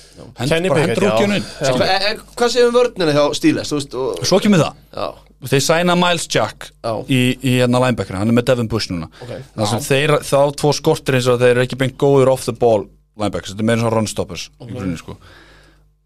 Kenny 0.47 0.71
Pickett, 0.73 1.03
já. 1.03 1.13
skilur. 1.19 1.77
Hva- 1.77 1.89
e- 1.93 2.15
hvað 2.39 2.53
séum 2.55 2.71
við 2.71 2.79
vörnina 2.79 3.13
hjá 3.13 3.23
og, 3.27 4.25
Svo 4.25 4.39
kemur 4.41 4.63
það. 4.63 4.79
Já, 4.97 5.07
Þeir 5.45 5.61
sæna 5.61 5.93
Miles 5.99 6.25
Jack 6.33 6.71
Já. 6.81 6.93
í, 7.13 7.19
í 7.37 7.51
hérna 7.59 7.81
linebacker 7.83 8.17
Hann 8.17 8.31
er 8.31 8.37
með 8.37 8.47
Devin 8.49 8.69
Bush 8.71 8.89
núna. 8.89 9.09
Ok. 9.21 9.35
Það 9.53 9.67
sem 9.73 9.83
þeir, 9.85 10.13
þá 10.25 10.39
tvo 10.57 10.71
skortir 10.73 11.17
eins 11.19 11.27
og 11.29 11.41
þeir 11.43 11.51
eru 11.55 11.65
ekki 11.67 11.77
beint 11.77 11.97
góður 12.01 12.31
off 12.33 12.47
the 12.47 12.55
ball 12.57 12.87
linebackers. 13.19 13.53
Þetta 13.53 13.65
er 13.65 13.69
meira 13.69 13.83
svona 13.83 13.93
run 13.93 14.09
stoppers 14.09 14.47
í 14.63 14.71
grunni, 14.71 14.97
sko. 14.97 15.17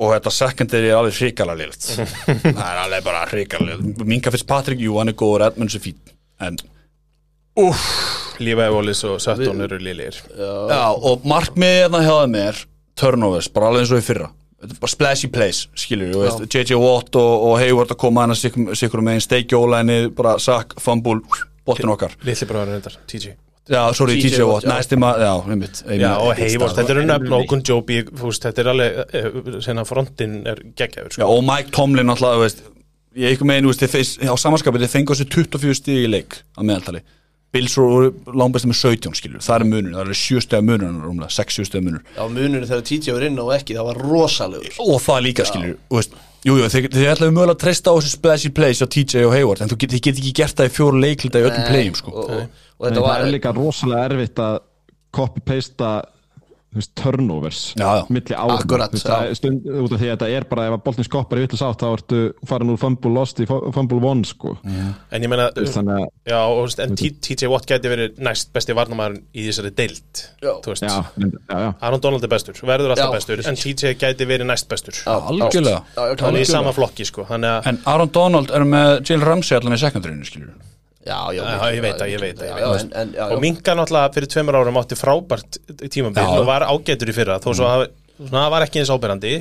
Og 0.02 0.12
þetta 0.16 0.34
secondary 0.34 0.90
er 0.90 0.98
alveg 0.98 1.18
hrikalega 1.20 1.60
liðt 1.62 1.88
Það 2.58 2.66
er 2.66 2.80
alveg 2.82 3.04
bara 3.06 3.26
hrikalega 3.30 3.78
liðt 3.78 4.04
Minka 4.10 4.34
Fitzpatrick, 4.34 4.82
jú, 4.82 4.96
hann 4.98 5.12
er 5.14 5.18
góður 5.20 5.46
Edmunds 5.52 5.78
er 5.78 5.84
fín 5.84 6.00
En, 6.42 6.58
Lífa 8.42 8.66
Evolis 8.66 9.04
og 9.06 9.20
Sutton 9.22 9.62
eru 9.62 9.78
liðir 9.84 10.18
já, 10.34 10.86
og 10.90 11.26
markmiðið 11.28 11.84
hérna 11.84 12.02
hjá 12.02 12.14
þeim 12.24 12.38
er 12.42 12.62
Turnovers, 12.98 13.50
bara 13.54 13.70
alveg 13.70 13.86
eins 13.86 13.94
og 13.94 14.02
í 14.02 14.06
fyrra 14.08 14.30
splashy 14.90 15.30
plays, 15.34 15.66
skilur 15.78 16.12
við 16.14 16.44
JJ 16.52 16.78
Watt 16.82 17.16
og, 17.20 17.46
og 17.52 17.56
Hayward 17.62 17.94
að 17.94 18.00
koma 18.04 18.26
hann 18.26 18.36
að 18.36 18.76
sikkur 18.78 19.04
með 19.04 19.18
einn 19.18 19.24
steiki 19.26 19.58
ólæni, 19.58 20.02
bara 20.16 20.36
sack, 20.42 20.76
fumble, 20.82 21.22
boltin 21.68 21.92
okkar. 21.94 22.14
Lilli 22.28 22.50
bráður 22.50 22.76
reyndar, 22.76 23.00
TJ 23.10 23.34
Já, 23.72 23.82
sorry, 23.96 24.18
TJ 24.18 24.44
Watt, 24.50 24.66
já. 24.66 24.72
næsti 24.74 24.98
maður, 25.00 25.24
já, 25.28 25.34
einmitt 25.54 25.82
Já, 26.02 26.10
og 26.18 26.34
Heivort, 26.40 26.76
þetta 26.80 26.96
eru 26.96 27.08
nöfn 27.08 27.36
og 27.38 27.48
Gunjobi, 27.52 28.00
fúst, 28.20 28.44
þetta 28.48 28.64
er 28.64 28.70
alveg, 28.74 29.02
eh, 29.14 29.58
senna 29.64 29.86
frontin 29.88 30.40
er 30.50 30.64
geggjaður, 30.76 31.14
Já, 31.14 31.22
sko. 31.22 31.30
og 31.38 31.44
Mike 31.46 31.74
Tomlin 31.78 32.10
alltaf, 32.12 32.38
þú 32.40 32.46
veist 32.46 32.64
Ég 33.20 33.36
ekki 33.36 33.44
megin, 33.44 33.68
þú 33.68 33.74
veist, 33.92 34.22
á 34.24 34.36
samanskapið 34.40 34.86
þeir 34.86 34.92
fengu 34.94 35.16
þessu 35.16 35.26
24 35.36 35.76
stig 35.76 36.06
í 36.06 36.10
leik 36.10 36.38
á 36.56 36.64
meðaltali 36.64 37.02
Bills 37.52 37.74
voru 37.76 38.12
langbæsti 38.32 38.70
með 38.72 38.78
17 38.80 39.18
skilur, 39.20 39.44
það 39.44 39.56
er 39.58 39.66
munur, 39.68 39.96
það 39.98 40.12
er 40.14 40.20
7 40.22 40.44
steg 40.46 40.68
munur 40.68 40.92
rúmlega, 41.04 41.34
6-7 41.36 41.66
steg 41.68 41.84
munur 41.84 42.04
já 42.16 42.22
muninu 42.32 42.68
þegar 42.70 42.84
TJ 42.88 43.16
var 43.18 43.26
inn 43.28 43.42
og 43.44 43.50
ekki 43.58 43.76
það 43.76 43.90
var 43.90 44.00
rosalegur. 44.08 44.78
Og 44.86 45.02
það 45.04 45.26
líka 45.28 45.48
skilur, 45.50 45.80
þú 45.90 46.00
veist 46.00 46.20
Jú, 46.42 46.56
jú, 46.58 46.66
þeir, 46.74 46.88
þeir 46.90 47.12
ætlaðu 47.12 47.34
mögulega 47.36 47.54
að 47.54 47.60
treysta 47.62 47.92
á 47.94 47.98
þessu 48.00 48.12
splashy 48.16 48.50
plays 48.58 48.80
á 48.82 48.90
TJ 48.90 49.28
og 49.28 49.34
Hayward, 49.36 49.60
en 49.62 49.70
þú 49.70 49.76
get, 49.84 49.92
get 50.02 50.18
ekki 50.18 50.32
gert 50.40 50.56
það 50.58 50.72
í 50.72 50.74
fjóru 50.74 51.02
leiklita 51.04 51.38
í 51.38 51.46
öllum 51.46 51.68
playum, 51.68 51.98
sko. 52.00 52.14
og, 52.16 52.32
og, 52.34 52.40
og 52.42 52.42
Nei, 52.42 52.88
þetta 52.88 52.96
það 52.96 53.06
var 53.06 53.26
er 53.28 53.34
líka 53.36 53.52
rosalega 53.54 54.08
erfitt 54.08 54.42
að 54.42 54.56
copy-pasta 55.14 55.92
veist, 56.76 56.92
turnovers 56.96 57.62
milli 58.10 58.36
ára 58.38 58.88
stund, 59.36 59.66
út 59.68 59.92
af 59.92 60.00
því 60.00 60.08
að 60.08 60.14
þetta 60.16 60.30
er 60.38 60.46
bara 60.50 60.68
ef 60.70 60.76
að 60.78 60.84
boltin 60.86 61.08
skoppar 61.08 61.42
í 61.42 61.46
vitlis 61.46 61.64
átt 61.66 61.84
þá 61.84 61.88
ertu 61.98 62.20
farin 62.48 62.72
úr 62.74 62.80
fumble 62.82 63.12
lost 63.16 63.42
í 63.44 63.48
fu- 63.50 63.72
fumble 63.76 64.00
one 64.08 64.24
sko. 64.28 64.54
En 65.12 65.26
ég 65.26 65.32
meina, 65.32 65.50
þannig 65.56 66.00
að 66.00 66.06
já, 66.32 66.40
og, 66.40 66.76
en 66.86 66.96
TJ 66.96 67.52
Watt 67.52 67.68
gæti 67.70 67.92
verið 67.92 68.22
næst 68.24 68.52
besti 68.56 68.76
varnamæður 68.78 69.20
í 69.36 69.48
þessari 69.50 69.74
deild, 69.76 70.24
Já. 70.42 70.54
þú 70.64 70.74
veist. 70.74 70.88
Aaron 71.82 72.04
Donald 72.04 72.24
er 72.24 72.32
bestur, 72.32 72.60
verður 72.64 72.96
alltaf 72.96 73.12
Já. 73.12 73.16
bestur, 73.20 73.44
en 73.52 73.60
TJ 73.60 73.96
gæti 74.00 74.28
verið 74.30 74.48
næst 74.48 74.70
bestur. 74.72 74.96
Já, 75.04 75.16
Algjörlega. 75.32 75.84
er 76.32 76.40
í 76.42 76.46
sama 76.48 76.72
flokki, 76.76 77.06
sko, 77.06 77.28
þannig 77.30 77.68
En 77.68 77.82
Aaron 77.86 78.12
Donald 78.14 78.52
er 78.52 78.64
með 78.64 79.02
Jalen 79.10 79.28
Ramsey 79.28 79.58
allan 79.58 79.76
í 79.76 79.82
sekundarínu, 79.82 80.26
skilur 80.28 80.54
já, 81.06 81.18
já, 81.34 81.42
Já, 81.42 81.72
ég 81.76 81.82
veit 81.82 81.98
það, 81.98 82.12
ég 82.12 82.22
veit 82.22 82.42
það, 82.42 83.18
og 83.32 83.42
Minka 83.42 83.74
náttúrulega 83.78 84.14
fyrir 84.16 84.30
tveimur 84.32 84.58
árum 84.60 84.78
átti 84.82 84.98
frábært 85.00 85.58
tímabil 85.90 86.22
Já. 86.22 86.30
og 86.38 86.46
var 86.50 86.66
ágætur 86.70 87.10
í 87.12 87.16
fyrra, 87.16 87.40
þó 87.42 87.50
svo 87.58 87.70
að 87.70 87.86
svona, 88.22 88.44
það 88.44 88.52
var 88.54 88.66
ekki 88.68 88.82
eins 88.82 88.92
ábyrrandi 88.94 89.32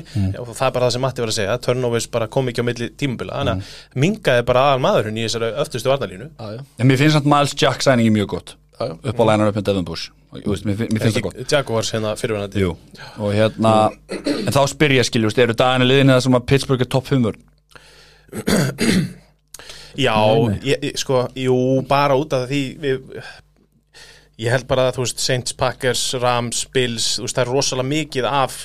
og 0.41 0.49
það 0.55 0.65
er 0.67 0.73
bara 0.77 0.87
það 0.87 0.95
sem 0.95 1.05
Matti 1.05 1.21
var 1.23 1.33
að 1.33 1.37
segja, 1.37 1.57
turnovers 1.67 2.07
bara 2.15 2.29
kom 2.33 2.49
ekki 2.49 2.65
á 2.65 2.67
milli 2.71 2.87
tímabila, 2.97 3.37
þannig 3.41 3.61
að 3.61 3.99
Minka 4.05 4.39
er 4.39 4.47
bara 4.47 4.63
aðal 4.71 4.81
maðurinn 4.87 5.21
í 5.21 5.27
þessari 5.27 5.51
öftustu 5.65 5.91
varnalínu 5.93 6.31
já, 6.31 6.57
já, 6.57 6.65
En 6.81 6.89
mér 6.89 7.01
finnst 7.03 7.19
samt 7.19 7.29
Miles 7.29 7.55
Jack 7.61 7.85
sæningi 7.85 8.15
mjög 8.17 8.33
gott. 8.33 8.55
Já, 8.79 8.87
já. 8.89 8.97
upp 9.11 9.21
á 9.21 9.23
lænar 9.29 9.51
upp 9.51 9.61
með 9.61 9.67
Devin 9.69 9.85
Bush. 9.85 10.09
Og, 10.31 10.41
þú 10.41 10.55
veist, 10.55 10.65
mér, 10.65 10.81
mér 10.87 11.03
finnst 11.03 11.17
það 11.19 11.25
gott. 11.27 11.39
Jaguars 11.51 11.91
hérna 11.93 12.15
fyrirvænandi 12.17 12.63
Jú, 12.63 12.71
og 13.19 13.33
hérna 13.35 13.73
En 14.47 14.53
þá 14.55 14.61
spyr 14.71 14.95
ég 14.97 15.05
skiljust, 15.05 15.37
eru 15.43 15.53
daginu 15.53 15.85
liðinu 15.85 16.15
það 16.15 16.23
sem 16.25 16.37
að 16.39 16.47
Pittsburgh 16.49 16.85
er 16.87 16.89
topp 16.89 17.11
5 17.11 17.27
vörn? 17.27 17.41
Já, 19.99 20.17
ég, 20.65 20.91
sko, 20.99 21.25
jú, 21.37 21.55
bara 21.89 22.17
út 22.19 22.35
af 22.37 22.47
því 22.49 22.61
við, 22.81 23.15
ég 24.41 24.53
held 24.55 24.67
bara 24.69 24.89
að 24.89 24.99
þú 24.99 25.07
veist 25.07 25.23
Saints, 25.23 25.55
Packers, 25.57 26.03
Rams, 26.21 26.65
Bills 26.73 27.15
þú 27.17 27.27
veist, 27.27 27.39
það 27.39 27.45
er 27.45 27.53
rosalega 27.55 27.91
mikið 27.91 28.29
af 28.31 28.59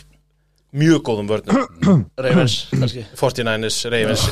mjög 0.77 1.01
góðum 1.09 1.31
vörnum. 1.31 1.65
Ravens, 2.27 2.59
kannski. 2.75 3.07
49ers, 3.17 3.81
Ravens, 3.93 4.27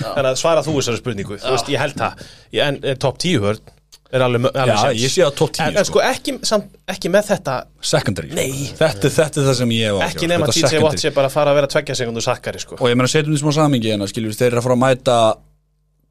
þannig 0.00 0.32
að 0.32 0.40
svara 0.40 0.64
þú 0.66 0.78
þessari 0.80 1.02
spurningu, 1.02 1.38
þú 1.38 1.54
veist, 1.54 1.70
ég 1.70 1.82
held 1.82 2.00
það. 2.00 2.26
En, 2.64 2.82
en 2.82 3.00
top 3.02 3.20
10 3.22 3.42
vörn 3.44 3.74
er 4.14 4.24
alveg, 4.24 4.46
alveg 4.52 4.74
Já, 4.74 4.98
ég 5.04 5.12
sé 5.12 5.24
að 5.24 5.32
topp 5.38 5.54
10 5.56 5.64
en, 5.64 5.78
en 5.80 5.88
sko. 5.88 6.02
ekki, 6.04 6.34
samt, 6.46 6.68
ekki 6.90 7.10
með 7.12 7.30
þetta 7.32 7.56
Secondary 7.84 8.30
Nei. 8.36 8.68
þetta, 8.78 9.10
þetta 9.16 9.40
er 9.40 9.48
það 9.48 9.56
sem 9.60 9.74
ég 9.74 9.88
hef 9.88 10.04
ekki 10.06 10.28
nema 10.30 10.48
þetta 10.50 10.70
TJ. 10.70 10.82
Watt 10.84 11.02
sé 11.02 11.12
bara 11.16 11.30
að 11.30 11.34
fara 11.34 11.54
að 11.54 11.58
vera 11.60 11.70
tveggja 11.74 11.96
sekundu 11.98 12.22
sakkari 12.24 12.62
sko. 12.62 12.78
Og 12.78 12.92
ég 12.92 12.98
meina 12.98 13.10
setjum 13.10 13.34
því 13.34 13.40
smá 13.42 13.56
samingi 13.56 13.90
hérna 13.90 14.08
skiljust, 14.10 14.40
þeir 14.42 14.52
eru 14.52 14.62
að 14.62 14.68
fara 14.68 14.78
að 14.78 14.82
mæta 14.84 15.18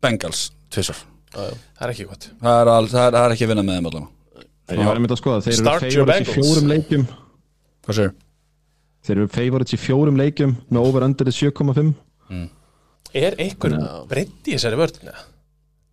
Bengals 0.03 0.45
tvisar 0.73 0.99
Það 1.33 1.55
er 1.81 1.91
ekki 1.95 2.05
gott. 2.05 2.27
Það 2.43 2.59
er, 2.61 2.69
al, 2.69 2.87
það 2.91 3.05
er, 3.07 3.15
það 3.15 3.23
er 3.25 3.33
ekki 3.33 3.45
að 3.47 3.51
vinna 3.53 3.63
með 3.65 3.79
þeim 3.79 3.87
allan 3.89 4.09
Ég 4.73 4.87
var 4.87 4.99
einmitt 4.99 5.13
að 5.13 5.19
skoða, 5.19 5.41
þeir 5.43 5.53
eru 5.53 6.05
favorites 6.07 6.29
í 6.29 6.35
fjórum 6.37 6.69
leikjum. 6.71 7.01
Hvað 7.83 7.97
sér? 7.97 8.11
Þeir 9.03 9.17
eru 9.17 9.31
favorites 9.33 9.75
í 9.75 9.79
fjórum 9.81 10.19
leikjum 10.21 10.53
með 10.69 10.87
over 10.87 11.05
under 11.09 11.31
7,5 11.35 11.89
Er 13.13 13.35
einhver 13.43 13.75
breytt 14.09 14.47
í 14.47 14.55
þessari 14.55 14.79
vörðina? 14.79 15.15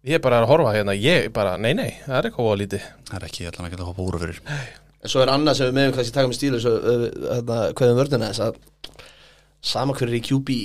Ég 0.07 0.17
er 0.17 0.23
bara 0.25 0.39
að 0.41 0.49
horfa 0.49 0.71
hérna 0.73 0.95
Ég 0.97 1.27
bara, 1.37 1.57
nei 1.61 1.75
nei, 1.77 1.91
það 2.07 2.17
er 2.17 2.29
eitthvað 2.31 2.53
að 2.53 2.61
lítið 2.63 2.87
Það 3.11 3.17
er 3.19 3.27
ekki 3.27 3.49
allan 3.51 3.67
að 3.67 3.75
geta 3.75 3.85
að 3.85 3.91
hoppa 3.91 4.07
úr 4.07 4.21
fyrir. 4.23 4.39
En 5.01 5.13
svo 5.13 5.25
er 5.25 5.33
annað 5.33 5.59
sem 5.59 5.69
við 5.69 5.77
meðum 5.77 5.97
kannski 5.97 6.15
taka 6.15 6.31
með 6.31 6.39
stílu 6.39 6.61
uh, 6.61 7.05
hérna, 7.35 7.59
hvað 7.77 7.93
um 7.93 7.99
vörðina 7.99 8.31
þess 8.31 8.45
að 8.47 8.55
sama 9.73 9.97
hverju 9.97 10.15
er 10.15 10.21
í 10.21 10.25
QB 10.31 10.57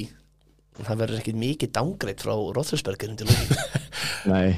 það 0.83 1.01
verður 1.03 1.21
ekkit 1.21 1.39
mikið 1.39 1.71
dángreit 1.77 2.23
frá 2.25 2.33
Roethlisbergerin 2.35 3.19
til 3.19 3.27
lóki 3.31 3.83
Nei, 4.25 4.55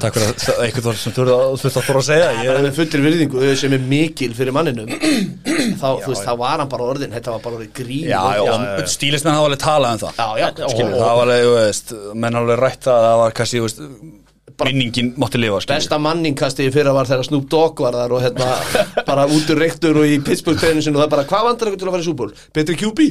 Takk 0.00 0.16
fyrir 0.16 0.30
að 0.30 0.62
eitthvað 0.66 0.98
sem 1.00 1.14
þú 1.16 1.24
þurft 1.60 1.78
að 1.80 1.86
fóra 1.86 2.02
að 2.02 2.06
segja 2.06 2.26
það 2.28 2.40
ég, 2.44 2.50
er 2.52 2.66
með 2.66 2.78
fullir 2.78 3.04
virðingu 3.06 3.52
sem 3.58 3.74
er 3.76 3.84
mikil 3.90 4.30
fyrir 4.36 4.54
manninum. 4.56 4.90
Þá, 5.80 5.86
þú 6.04 6.12
veist, 6.12 6.26
þá 6.26 6.32
var 6.40 6.60
hann 6.60 6.70
bara 6.72 6.88
orðin 6.92 7.14
þetta 7.16 7.34
var 7.34 7.44
bara 7.44 7.58
orðið 7.60 7.70
grín. 7.80 8.10
Já, 8.10 8.20
já, 8.36 8.52
og 8.52 8.90
stílismenn 8.92 9.36
hafa 9.36 9.48
alveg 9.48 9.62
talað 9.62 9.96
um 9.96 10.02
það. 10.02 10.20
Já, 10.20 10.28
já, 10.42 10.68
Skilur, 10.74 10.96
það 11.00 11.20
var 11.20 11.32
alveg, 11.36 11.94
menn 12.12 12.36
hafa 12.36 12.44
alveg 12.44 12.60
rætt 12.60 12.90
að 12.90 13.06
það 13.06 13.20
var 13.22 13.36
kannski, 13.40 13.60
þú 13.60 13.66
veist, 13.68 13.82
minningin 14.68 15.12
mátti 15.20 15.40
lifa, 15.40 15.60
skilur 15.64 15.80
besta 15.80 15.98
manningkasti 16.02 16.66
í 16.68 16.72
fyrra 16.74 16.94
var 16.96 17.08
þegar 17.10 17.28
Snoop 17.28 17.46
Dogg 17.52 17.82
var 17.84 17.98
þar 17.98 18.16
og 18.16 18.24
hérna 18.24 18.48
bara 19.10 19.26
út 19.30 19.52
úr 19.54 19.62
reyktur 19.64 20.00
og 20.02 20.08
í 20.08 20.18
Pittsburgh 20.24 20.60
pennisin 20.62 20.96
og 20.96 21.04
það 21.04 21.12
bara, 21.16 21.26
hvað 21.30 21.46
vandar 21.48 21.70
eitthvað 21.70 21.82
til 21.84 21.90
að 21.90 21.94
fara 21.96 22.04
í 22.04 22.08
súból? 22.08 22.32
Betri 22.56 22.78
QB? 22.80 23.06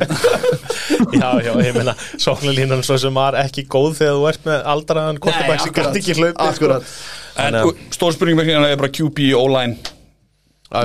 Já, 1.19 1.29
já, 1.45 1.53
ég 1.63 1.77
meina 1.77 1.95
Sóknarlínan 2.19 2.83
svo 2.85 2.99
sem 3.01 3.15
var 3.15 3.37
ekki 3.39 3.65
góð 3.71 4.01
þegar 4.01 4.19
þú 4.19 4.27
ert 4.33 4.45
með 4.49 4.67
aldraðan 4.73 5.23
Kortabæk 5.23 5.63
sem 5.63 5.75
gæti 5.79 6.03
ekki 6.03 6.17
hlaupi 6.19 6.35
sko. 6.35 6.51
akkurat 6.51 6.93
En 7.39 7.55
Þannig 7.55 7.71
uh, 7.71 7.87
stór 7.95 8.15
spurning 8.15 8.39
með 8.39 8.51
hérna 8.51 8.69
er 8.73 8.79
bara 8.79 8.91
QB, 8.91 9.29
já. 9.31 9.39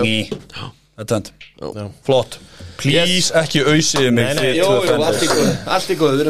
Ný. 0.05 0.17
Flott. 2.07 2.37
Please, 2.79 3.33
ekki 3.35 3.63
auðsið 3.67 4.09
mig 4.15 4.29
allt 4.31 5.91
í 5.91 5.97
góð, 5.99 6.21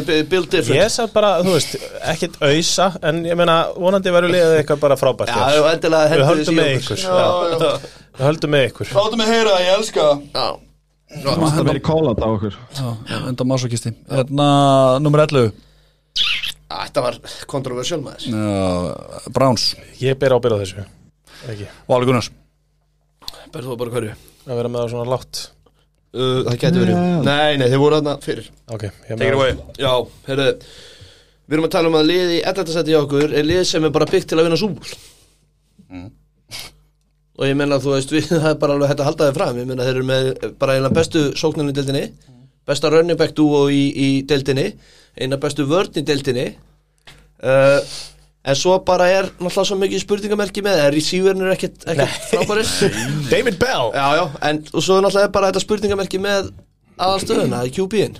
Ég 0.73 0.89
sað 0.93 1.11
bara, 1.13 1.29
þú 1.45 1.53
veist, 1.53 1.75
ekkit 2.13 2.37
auðsa 2.41 2.87
En 3.05 3.21
ég 3.27 3.37
meina, 3.37 3.57
vonandi 3.77 4.13
verður 4.13 4.33
liðið 4.33 4.55
eitthvað 4.61 4.81
bara 4.87 4.97
frábært 4.97 5.33
Við 5.33 5.67
hendur 5.69 6.25
höldum 6.31 6.59
með 6.59 6.71
ykkur. 6.79 7.03
Já. 7.05 7.69
Við 8.15 8.25
höldum 8.25 8.53
með 8.55 8.67
ykkur. 8.71 8.91
Láttu 8.97 9.21
mig 9.21 9.31
heyra, 9.35 9.55
ég 9.61 9.71
elska 9.75 10.07
Já, 10.33 10.47
það 11.29 11.63
verið 11.69 11.83
call-out 11.85 12.25
á 12.25 12.27
okkur. 12.33 12.59
Enda 13.21 13.49
masokisti 13.53 13.93
Hérna, 14.09 14.51
nummer 15.05 15.25
11 15.27 15.51
Á, 16.65 16.75
þetta 16.87 17.01
var 17.05 17.17
kontroversial 17.49 18.01
maður. 18.01 19.33
Browns, 19.35 19.75
Ég 20.01 20.17
ber 20.17 20.33
ábyrð 20.33 20.57
á 20.57 20.61
þessu. 20.63 20.85
Ekki, 21.53 21.67
Vali 21.85 22.07
Gunnars. 22.09 22.31
Berðu 23.53 23.75
þú 23.75 23.77
bara 23.83 23.93
hverju? 23.93 24.15
Að 24.45 24.59
vera 24.59 24.71
með 24.71 24.83
það 24.83 24.91
svona 24.93 25.13
látt? 25.13 25.41
Uh, 26.15 26.41
það 26.45 26.59
getur 26.61 26.83
verið. 26.85 26.99
Nei, 27.27 27.57
nei, 27.59 27.65
þeir 27.71 27.81
voru 27.81 27.97
þarna 27.99 28.17
fyrir. 28.23 28.51
Ok, 28.71 28.85
ég 28.87 29.17
Take 29.17 29.31
it 29.31 29.39
away. 29.39 29.57
Já, 29.81 29.91
heyrðu 30.29 30.51
Við 31.45 31.59
erum 31.59 31.67
að 31.67 31.73
tala 31.75 31.89
um 31.91 31.97
að 31.99 32.07
liði 32.09 32.37
í 32.39 32.45
11. 32.49 32.71
seti 32.73 32.93
hjá 32.95 32.99
okkur 33.03 33.33
er 33.37 33.45
lið 33.45 33.59
sem 33.69 33.83
er 33.85 33.91
bara 33.93 34.07
byggt 34.09 34.31
til 34.31 34.39
að 34.39 34.47
vinna 34.47 34.57
súbúl 34.57 34.95
og 37.35 37.43
ég 37.49 37.57
menna 37.59 37.77
þú 37.83 37.91
veist 37.93 38.13
við, 38.15 38.29
það 38.31 38.49
er 38.53 38.61
bara 38.61 38.75
alveg 38.77 38.91
hægt 38.91 39.03
að 39.03 39.09
halda 39.09 39.27
þið 39.27 39.37
fram. 39.39 39.59
Ég 39.59 39.69
menna 39.69 39.85
þeir 39.85 39.97
eru 39.99 40.07
með 40.07 40.29
bara 40.61 40.77
eina 40.77 40.91
bestu 40.93 41.25
sóknarni 41.37 41.73
í 41.73 41.77
deildinni 41.77 42.05
besta 42.65 42.89
running 42.89 43.19
back 43.19 43.35
duo 43.37 43.67
í, 43.69 43.83
í 43.93 44.09
deildinni 44.25 44.71
eina 45.19 45.37
bestu 45.41 45.67
vörn 45.69 45.99
í 45.99 46.05
deildinni. 46.05 46.47
Uh, 47.45 47.77
en 48.45 48.59
svo 48.59 48.77
bara 48.85 49.07
er 49.09 49.31
náttúrulega 49.39 49.67
svo 49.71 49.79
mikið 49.81 50.03
spurningamerki 50.03 50.63
með 50.65 50.83
er 50.83 50.93
receiverin 50.95 51.41
er 51.45 51.55
ekkert, 51.55 51.81
ekkert 51.89 52.29
frábæris 52.29 52.75
David 53.33 53.59
Bell. 53.61 53.89
Já, 53.95 54.07
já, 54.19 54.25
en 54.49 54.61
og 54.71 54.85
svo 54.85 54.99
er 54.99 55.07
náttúrulega 55.07 55.33
bara 55.33 55.51
þetta 55.51 55.65
spurningamerki 55.65 56.21
með 56.21 56.53
aðalstöðuna 56.95 57.65
í 57.67 57.73
QB-in 57.75 58.17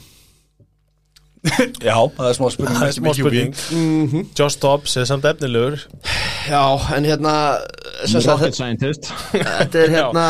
Já, 1.45 1.97
það 2.17 2.27
er 2.27 2.37
smá 2.37 2.47
spurning. 2.53 2.77
Það 2.79 2.87
er 2.87 2.95
smá 2.95 3.11
spurning. 3.13 4.29
Josh 4.37 4.57
Dobbs 4.61 4.95
er 4.97 5.05
samt 5.05 5.27
efnilegur. 5.29 5.77
Já, 6.49 6.63
en 6.95 7.05
hérna 7.05 7.33
Rocket 8.25 8.57
scientist. 8.57 9.11
Þetta 9.33 9.83
er 9.83 9.93
hérna 9.99 10.25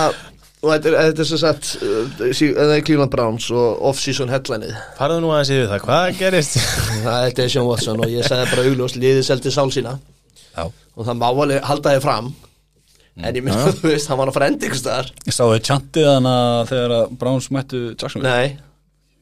og 0.66 0.72
þetta 0.74 0.90
er, 0.92 0.96
þetta 1.10 1.22
er 1.24 1.30
sem 1.30 1.40
sagt 1.42 1.68
uh, 1.86 2.24
sí- 2.34 2.50
þetta 2.56 2.78
er 2.80 2.84
Cleveland 2.88 3.14
Browns 3.14 3.46
og 3.54 3.84
off-season 3.92 4.32
headlineið. 4.34 4.74
Farðu 4.98 5.20
nú 5.24 5.30
aðeins 5.36 5.52
yfir 5.54 5.70
það, 5.72 5.84
hvað 5.86 6.08
gerist? 6.20 6.58
það 7.06 7.28
er 7.30 7.36
Deshaun 7.40 7.70
Watson 7.70 8.02
og 8.02 8.10
ég 8.12 8.26
sagði 8.28 8.50
bara 8.56 8.66
augljóst 8.72 8.98
liðið 9.02 9.28
seldi 9.30 9.54
sál 9.54 9.70
sína. 9.76 9.94
Já. 10.56 10.66
Og 10.96 11.06
það 11.08 11.22
má 11.22 11.28
alveg 11.30 11.70
halda 11.70 11.94
þið 11.96 12.04
fram. 12.08 12.34
En 13.16 13.38
ég 13.40 13.46
myndi 13.46 13.62
að 13.62 13.78
þú 13.80 13.92
veist, 13.94 14.10
hann 14.12 14.20
var 14.20 14.28
að 14.32 14.36
fara 14.36 14.50
endi 14.52 14.68
ykkur 14.68 14.82
staðar. 14.82 15.14
Ég 15.24 15.36
sá 15.38 15.44
þið 15.46 15.62
tjantið 15.70 16.10
hana 16.12 16.34
þegar 16.72 16.96
að 16.98 17.14
Browns 17.22 17.48
mættu 17.56 17.84
Jackson 17.94 18.26
Nei, 18.26 18.58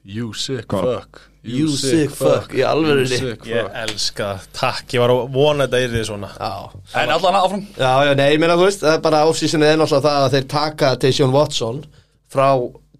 You 0.03 0.31
sick 0.33 0.65
fuck 0.73 1.21
you 1.43 1.67
sick 1.75 2.11
fuck. 2.15 2.53
í 2.55 2.61
alvörunni 2.63 3.09
You 3.11 3.19
sick 3.33 3.47
Ég 3.49 3.65
fuck. 3.65 3.75
elska 3.83 4.27
það, 4.37 4.45
takk, 4.59 4.93
ég 4.95 5.03
var 5.03 5.11
að 5.15 5.23
vona 5.33 5.65
þetta 5.67 5.81
yrði 5.87 6.03
svona. 6.07 6.29
Já, 6.39 6.51
En 7.03 7.09
allan 7.17 7.39
áfram? 7.41 7.65
Já, 7.77 7.91
já, 8.07 8.13
nei, 8.19 8.29
ég 8.33 8.39
meina 8.43 8.55
þú 8.59 8.67
veist 8.69 8.83
það 8.85 8.93
er 8.97 9.01
bara 9.09 9.23
off-seasonið 9.27 9.71
er 9.73 9.81
náttúrulega 9.81 10.07
það 10.07 10.27
að 10.27 10.35
þeir 10.37 10.47
taka 10.53 10.93
Deshaun 11.03 11.33
Watson 11.35 11.81
frá 12.33 12.47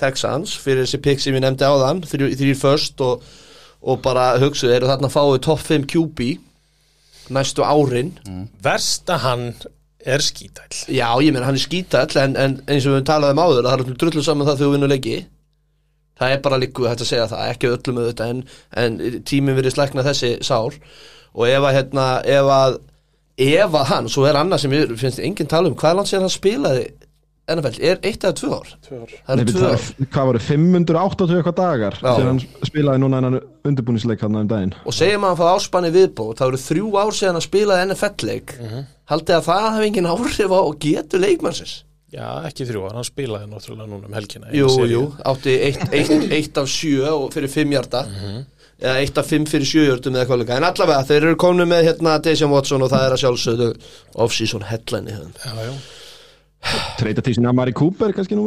Texans 0.04 0.56
fyrir 0.60 0.84
þessi 0.84 1.00
pick 1.06 1.22
sem 1.24 1.36
ég 1.38 1.44
nefndi 1.46 1.64
áðan 1.70 2.02
þrjú, 2.10 2.32
þrjú 2.41 2.56
först 2.60 3.02
og, 3.06 3.24
og 3.82 4.02
bara 4.04 4.34
hugsuðu, 4.41 4.74
eru 4.76 4.89
þarna 4.91 5.10
fáið 5.14 5.39
top 5.46 5.62
5 5.64 5.86
QB 5.94 6.28
næstu 7.34 7.64
árin. 7.64 8.12
Versta 8.64 9.16
hann 9.24 9.54
er 10.04 10.20
skítæll. 10.20 10.82
Já, 10.91 11.08
ég 11.24 11.32
meina 11.32 11.46
hann 11.48 11.56
er 11.56 11.64
skítall 11.64 12.12
en, 12.20 12.34
en 12.36 12.58
eins 12.68 12.84
og 12.89 12.98
við 12.98 13.06
talaðum 13.08 13.39
áður 13.39 13.62
að 13.64 13.70
það 13.70 13.84
er 13.94 13.98
drullu 14.02 14.24
saman 14.26 14.48
það 14.50 14.58
þegar 14.60 14.68
þú 14.68 14.74
vinnur 14.76 14.91
leiki 14.91 15.14
það 16.20 16.36
er 16.36 16.41
bara 16.45 16.59
líku 16.61 16.88
hægt 16.88 17.03
að 17.05 17.11
segja 17.11 17.30
það 17.32 17.51
ekki 17.53 17.72
öllum 17.74 18.01
auðvitað 18.01 18.34
en, 18.34 18.41
en 18.84 19.22
tíminn 19.28 19.57
verið 19.59 19.78
slækna 19.78 20.05
þessi 20.05 20.34
sár 20.45 20.78
og 21.34 21.47
ef 21.49 21.64
að 21.70 21.78
hérna, 21.80 22.07
ef 22.26 22.51
að 22.53 22.82
ef 23.43 23.80
að 23.80 23.88
hann, 23.89 24.11
svo 24.14 24.28
er 24.30 24.38
annað 24.38 24.66
sem 24.66 24.76
ég 24.76 24.93
finnst 24.99 25.24
enginn 25.24 25.49
tala 25.49 25.72
um, 25.72 25.78
hvað 25.78 25.89
er 25.89 25.99
langt 25.99 26.11
síðan 26.11 26.28
hann 26.28 26.36
spilaði 26.36 26.86
NFL, 27.53 27.80
er 27.84 27.97
eitt 28.07 28.24
eða 28.24 28.36
tvö 28.39 28.49
ár? 28.55 28.70
Tvö 28.86 28.97
ár. 29.01 29.16
Það 29.28 29.41
eru 29.41 29.53
tvö 29.53 29.70
ár. 29.74 29.88
Hvað 30.14 30.28
voru 30.30 30.41
580 30.45 31.34
eitthvað 31.36 31.55
dagar 31.57 31.97
Já. 31.97 32.05
þegar 32.05 32.30
hann 32.30 32.39
spilaði 32.70 33.01
núna 33.03 33.20
hennan 33.20 33.39
undirbúnisleik 33.68 34.24
hann 34.24 34.38
um 34.39 34.47
daginn. 34.47 34.72
Og 34.88 34.95
segjum 34.95 35.26
að 35.28 35.34
hann 35.34 35.41
fá 35.41 35.57
áspanni 35.57 35.91
viðbót 35.91 36.39
það 36.39 36.53
eru 36.53 36.61
þrjú 36.64 36.91
ár 37.01 37.11
síðan 37.18 37.36
hann 37.36 37.43
spilaði 37.43 37.88
NFL-leik 37.89 38.55
haldið 39.11 39.36
að 39.36 39.49
það 39.49 39.68
hefði 39.74 39.89
engin 39.89 40.09
áhrif 40.14 40.55
á 40.55 40.61
getur 40.86 41.24
leikmannsins 41.26 41.76
Já, 42.14 42.28
ekki 42.45 42.68
þrjú, 42.70 42.84
hann 42.93 43.05
spilaði 43.07 43.47
náttúrulega 43.49 43.89
núna 43.89 44.05
um 44.05 44.14
helgina 44.14 44.51
í 44.53 44.59
Jú, 44.59 44.68
jú, 44.86 44.99
átti 45.26 45.55
eitt, 45.66 45.86
eitt, 45.89 46.11
eitt 46.38 46.59
af 46.61 46.68
sjö 46.70 47.07
og 47.09 47.32
fyrir 47.34 47.49
fimm 47.49 47.74
hjarta. 47.74 48.03
Eða 48.84 48.99
eitt 49.01 49.18
af 49.18 49.30
fimm 49.30 49.47
fyrir 49.49 49.66
sjö 49.66 49.88
hjartum 49.88 50.14
eða 50.18 50.28
hvað 50.30 50.43
líka. 50.43 50.59
En 50.59 50.68
allavega 50.68 51.07
þeir 51.09 51.28
eru 51.32 51.39
komnu 51.41 51.66
með 51.70 51.88
hérna 51.88 52.20
Dejan 52.22 52.53
Watson 52.53 52.86
og 52.86 52.91
það 52.91 53.05
er 53.07 53.16
að 53.16 53.22
sjálfsögðu 53.24 53.70
off-season 54.26 54.66
headline 54.70 55.09
í 55.09 55.18
þeim. 55.18 55.34
Já, 55.41 55.70
já. 55.70 55.74
Treyta 56.99 57.24
til 57.26 57.34
sín 57.36 57.47
Amari 57.49 57.74
Cooper 57.76 58.14
kannski 58.16 58.38
nú. 58.39 58.45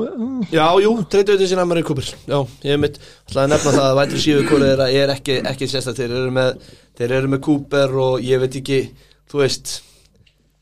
Já, 0.54 0.64
jú, 0.80 0.92
treytu 1.12 1.34
til 1.36 1.48
sín 1.50 1.60
Amari 1.60 1.82
Cooper. 1.84 2.06
Já, 2.30 2.38
ég 2.68 2.78
mitt, 2.80 3.00
ætlaði 3.26 3.44
að 3.44 3.52
nefna 3.56 3.74
það 3.76 3.88
að 3.90 3.98
vætri 3.98 4.22
síðu 4.22 4.46
hverju 4.46 4.70
þeirra 4.70 4.86
er 5.02 5.12
ekki, 5.16 5.40
ekki 5.52 5.68
sérstætt 5.72 6.00
þeir 6.00 6.14
eru 6.22 6.32
með, 6.38 6.70
þeir 6.96 7.16
eru 7.18 7.32
með 7.34 7.42
Cooper 7.48 7.98
og 8.06 8.24
ég 8.24 8.40
veit 8.40 8.56
ekki, 8.62 8.80
þú 9.32 9.42
veist 9.42 9.74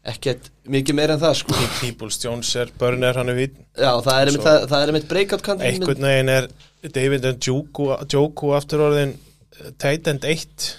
ekkert 0.05 0.51
mikið 0.69 0.99
meira 0.99 1.17
en 1.17 1.23
það 1.23 1.35
sko. 1.41 1.57
Peoples 1.81 2.21
Jones 2.23 2.51
er 2.61 2.73
Burner, 2.81 3.17
hann 3.17 3.33
er 3.33 3.39
vít 3.39 3.59
Já, 3.73 3.91
það 4.05 4.15
er 4.15 4.31
einmitt, 4.31 4.45
það, 4.47 4.69
það 4.71 4.79
er 4.83 4.93
einmitt 4.93 5.11
breakout 5.11 5.45
kantin 5.47 5.69
Einhvern 5.71 6.09
veginn 6.09 6.33
er 6.35 6.49
David 6.95 7.29
Njoku 7.33 7.91
Njoku 8.05 8.55
aftur 8.57 8.85
orðin 8.91 9.15
tight 9.81 10.11
end 10.13 10.27
1 10.29 10.73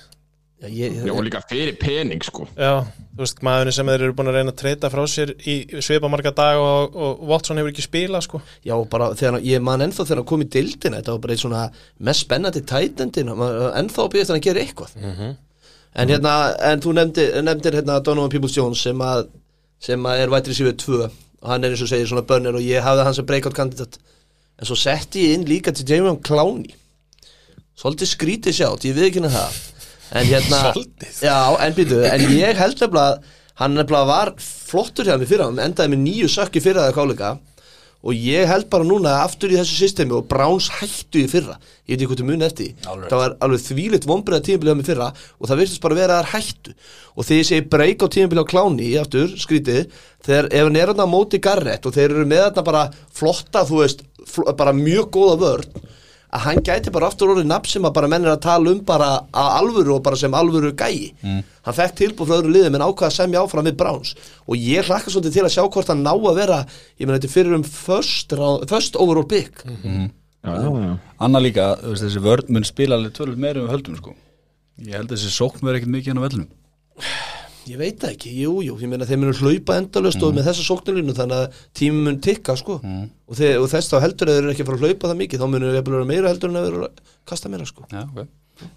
Já, 0.66 0.70
ég, 0.72 0.94
Já, 1.04 1.12
og 1.12 1.24
líka 1.26 1.42
fyrir 1.50 1.76
pening 1.78 2.24
sko. 2.24 2.46
Já, 2.56 2.86
þú 3.12 3.20
veist, 3.26 3.42
maðurinn 3.44 3.76
sem 3.76 3.90
þeir 3.92 4.06
eru 4.06 4.16
búin 4.16 4.30
að 4.32 4.38
reyna 4.38 4.54
að 4.54 4.60
treyta 4.62 4.90
frá 4.94 5.02
sér 5.12 5.34
í 5.44 5.56
svipa 5.84 6.08
marga 6.10 6.32
dag 6.36 6.60
og, 6.62 6.96
og 6.96 7.26
Watson 7.28 7.60
hefur 7.60 7.74
ekki 7.74 7.84
spila 7.84 8.22
sko. 8.24 8.40
Já, 8.66 8.74
bara 8.90 9.10
þegar 9.20 9.44
ég 9.46 9.66
man 9.66 9.84
ennþá 9.84 10.06
þegar 10.06 10.22
hann 10.22 10.30
kom 10.32 10.46
í 10.46 10.48
dildina 10.56 11.02
þetta 11.02 11.16
var 11.18 11.26
bara 11.26 11.36
eitt 11.36 11.44
svona 11.44 11.66
mest 12.08 12.24
spennandi 12.24 12.64
tætendin 12.72 13.34
ennþá 13.36 14.08
býðist 14.14 14.32
hann 14.32 14.40
að 14.40 14.48
gera 14.48 14.64
eitthvað 14.64 14.96
en 15.96 16.12
hérna, 16.12 16.34
en 16.72 16.84
þú 16.84 16.96
nefndir, 16.98 17.38
nefndir 17.46 17.78
hérna 17.80 18.00
Donovan 18.04 18.32
Peoples-Jones 18.34 18.82
sem 18.88 19.04
að 19.06 19.28
sem 19.86 20.08
að 20.08 20.24
er 20.24 20.34
vætri 20.34 20.56
sífið 20.58 20.76
2 20.82 21.00
og 21.06 21.50
hann 21.52 21.66
er 21.66 21.76
eins 21.76 21.84
og 21.86 21.92
segir 21.92 22.10
svona 22.10 22.26
börnir 22.26 22.58
og 22.58 22.64
ég 22.66 22.84
hafði 22.84 23.06
hann 23.06 23.16
sem 23.18 23.28
breakout 23.28 23.56
kandidat. 23.58 24.00
En 24.58 24.68
svo 24.68 24.78
setti 24.80 25.28
ég 25.28 25.38
inn 25.38 25.48
líka 25.50 25.74
til 25.76 25.86
Jamie 25.88 26.16
Clowney. 26.26 26.74
Svolítið 27.76 28.12
skrítið 28.14 28.56
sjátt, 28.56 28.86
ég 28.88 28.96
við 28.96 29.10
ekki 29.10 29.26
það. 29.28 29.58
En 30.16 30.30
hérna 30.30 30.62
Svolítið? 30.72 31.20
Já, 31.28 31.38
en 31.66 31.76
býtu, 31.76 32.00
en 32.08 32.24
ég 32.32 32.62
held 32.62 32.80
nefnilega 32.80 33.10
að 33.12 33.34
hann 33.62 33.76
nefnilega 33.78 34.10
var 34.10 34.32
flottur 34.42 35.08
hjá 35.08 35.20
mig 35.20 35.30
fyrir 35.30 35.46
hann 35.48 35.62
endaði 35.64 35.94
með 35.94 36.02
nýju 36.06 36.32
sökki 36.32 36.64
fyrir 36.64 36.82
það 36.84 36.96
káleika 36.98 37.30
og 38.06 38.14
ég 38.14 38.46
held 38.46 38.68
bara 38.70 38.86
núna 38.86 39.16
aftur 39.24 39.54
í 39.54 39.58
þessu 39.58 39.80
systemi 39.80 40.14
og 40.14 40.28
Browns 40.30 40.70
hættu 40.78 41.24
í 41.24 41.30
fyrra 41.30 41.58
ég 41.86 41.96
veit 41.96 41.98
ekki 41.98 42.10
hvað 42.12 42.22
þú 42.22 42.28
muni 42.30 42.46
eftir. 42.46 42.72
Alveg. 42.86 43.10
það 43.10 43.22
var 43.22 43.36
alveg 43.46 43.64
þvílitt 43.66 44.08
vombriða 44.10 44.46
tímabilið 44.46 44.78
með 44.80 44.90
fyrra 44.92 45.10
og 45.16 45.50
það 45.50 45.62
virtist 45.62 45.84
bara 45.84 45.98
vera 46.00 46.20
að 46.20 46.24
þær 46.26 46.32
hættu 46.36 46.76
og 47.16 47.28
þegar 47.28 47.42
ég 47.42 47.50
segi 47.50 47.68
breyk 47.76 48.06
á 48.06 48.08
tímabilið 48.16 48.46
á 48.46 48.52
kláni 48.52 48.92
aftur, 49.02 49.36
skrítið, 49.42 50.00
þegar 50.26 50.50
ef 50.52 50.68
hann 50.68 50.80
er 50.82 50.94
á 50.94 51.06
móti 51.10 51.42
garrett 51.42 51.86
og 51.86 51.96
þeir 51.96 52.10
eru 52.10 52.26
með 52.30 52.44
þarna 52.48 52.66
bara 52.70 52.86
flotta, 53.16 53.66
þú 53.66 53.82
veist, 53.84 54.06
bara 54.58 54.76
mjög 54.76 55.12
góða 55.16 55.38
vörn 55.44 55.86
að 56.34 56.44
hann 56.46 56.62
gæti 56.66 56.92
bara 56.92 57.08
aftur 57.12 57.30
orðið 57.34 57.46
nafn 57.50 57.70
sem 57.70 57.86
að 57.88 57.94
bara 57.98 58.08
menn 58.12 58.26
er 58.26 58.34
að 58.34 58.42
tala 58.46 58.72
um 58.72 58.80
bara 58.88 59.10
að 59.32 59.52
alvöru 59.60 59.94
og 59.96 60.04
bara 60.04 60.16
sem 60.20 60.34
alvöru 60.36 60.72
gæi. 60.76 61.14
Hann 61.24 61.78
fekk 61.78 61.96
tilbúð 62.02 62.28
frá 62.32 62.38
öðru 62.42 62.52
liðum 62.56 62.76
en 62.80 62.86
ákvað 62.88 63.08
að 63.10 63.16
semja 63.20 63.44
áfram 63.46 63.66
við 63.70 63.78
Browns. 63.80 64.16
Og 64.50 64.56
ég 64.58 64.86
hlakka 64.90 65.14
svolítið 65.14 65.38
til 65.38 65.46
að 65.46 65.54
sjá 65.56 65.64
hvort 65.70 65.88
hann 65.94 66.04
ná 66.04 66.12
að 66.16 66.36
vera 66.42 66.60
ég 67.00 67.06
meina 67.08 67.20
þetta 67.20 67.32
fyrir 67.36 67.56
um 67.56 67.64
first, 67.64 68.32
round- 68.34 68.68
first 68.70 68.96
overall 68.96 69.24
pick. 69.26 69.64
Já, 70.46 70.52
já, 70.62 70.70
já. 70.86 70.98
Anna 71.20 71.40
líka, 71.42 71.72
þú 71.82 71.90
veist, 71.94 72.04
þessi 72.06 72.22
vörn 72.22 72.50
mun 72.54 72.64
spila 72.68 72.96
alveg 73.00 73.14
tölvöld 73.18 73.38
meira 73.42 73.62
um 73.64 73.70
höldum 73.72 73.96
sko. 73.98 74.14
Ég 74.84 74.94
held 75.00 75.10
að 75.10 75.16
þessi 75.18 75.32
sókn 75.34 75.64
verður 75.66 75.80
ekkert 75.80 75.94
mikið 75.96 76.12
hann 76.14 76.22
á 76.22 76.26
vellunum 76.28 76.52
ég 77.72 77.80
veit 77.80 78.00
það 78.02 78.14
ekki, 78.14 78.32
jú, 78.44 78.54
jú, 78.66 78.76
ég 78.82 78.90
meina 78.92 79.08
þeir 79.08 79.20
munu 79.22 79.34
hlaupa 79.40 79.78
endalöst 79.82 80.24
og 80.24 80.36
með 80.36 80.50
þessa 80.50 80.66
sóknarlínu 80.68 81.16
þannig 81.18 81.44
að 81.44 81.60
tími 81.80 82.04
mun 82.06 82.20
tikka 82.24 82.56
sko. 82.60 82.80
Og, 82.84 83.38
þeir, 83.40 83.60
og 83.62 83.70
þess 83.72 83.92
þá 83.92 83.98
heldur 84.06 84.32
að 84.32 84.38
þeir 84.38 84.44
eru 84.44 84.54
ekki 84.54 84.66
að 84.66 84.70
fara 84.70 84.80
að 84.80 84.86
hlaupa 84.86 85.12
það 85.12 85.22
mikið 85.22 85.42
þá 85.42 85.48
munu 85.54 85.72
þeir 85.74 85.88
vera 85.90 86.10
meira 86.12 86.32
heldur 86.34 86.54
en 86.54 86.60
að 86.60 86.68
vera 86.70 86.90
að 86.90 87.14
kasta 87.32 87.52
meira 87.52 87.68
sko. 87.70 87.88
Já, 87.92 88.04
ok. 88.06 88.28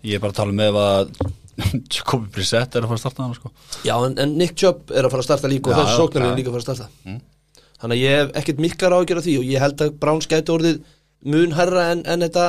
Ég 0.02 0.18
er 0.18 0.22
bara 0.24 0.34
að 0.34 0.38
tala 0.40 0.54
um 0.54 0.58
með 0.58 0.68
ef 0.72 0.80
að 0.82 1.04
Jacobi 1.94 2.30
Brissett 2.34 2.76
er 2.78 2.84
að 2.84 2.90
fara 2.92 2.98
að 2.98 3.02
starta 3.04 3.24
hann 3.26 3.36
sko. 3.38 3.52
Já, 3.86 3.94
en, 3.98 4.18
en 4.22 4.36
Nick 4.38 4.56
Chubb 4.58 4.92
er 4.94 5.06
að 5.06 5.14
fara 5.14 5.24
að 5.24 5.28
starta 5.28 5.50
líka 5.50 5.72
og 5.72 5.78
já, 5.78 5.96
sóknarlínu 5.98 6.32
er 6.32 6.40
líka 6.40 6.52
að 6.52 6.58
fara 6.58 6.64
að 6.64 6.80
starta. 6.80 7.18
Þannig 7.78 7.94
að 7.94 8.02
ég 8.02 8.16
hef 8.18 8.30
ekkert 8.40 8.62
mikkar 8.62 8.94
ágjör 8.96 9.20
af 9.20 9.26
því 9.26 9.34
og 9.38 9.46
ég 9.46 9.62
held 9.62 9.82
að 9.84 9.96
Browns 10.02 10.26
gæti 10.30 10.54
orðið 10.54 10.80
mun 11.28 11.54
herra 11.54 11.90
en, 11.92 12.02
en 12.10 12.24
þetta 12.26 12.46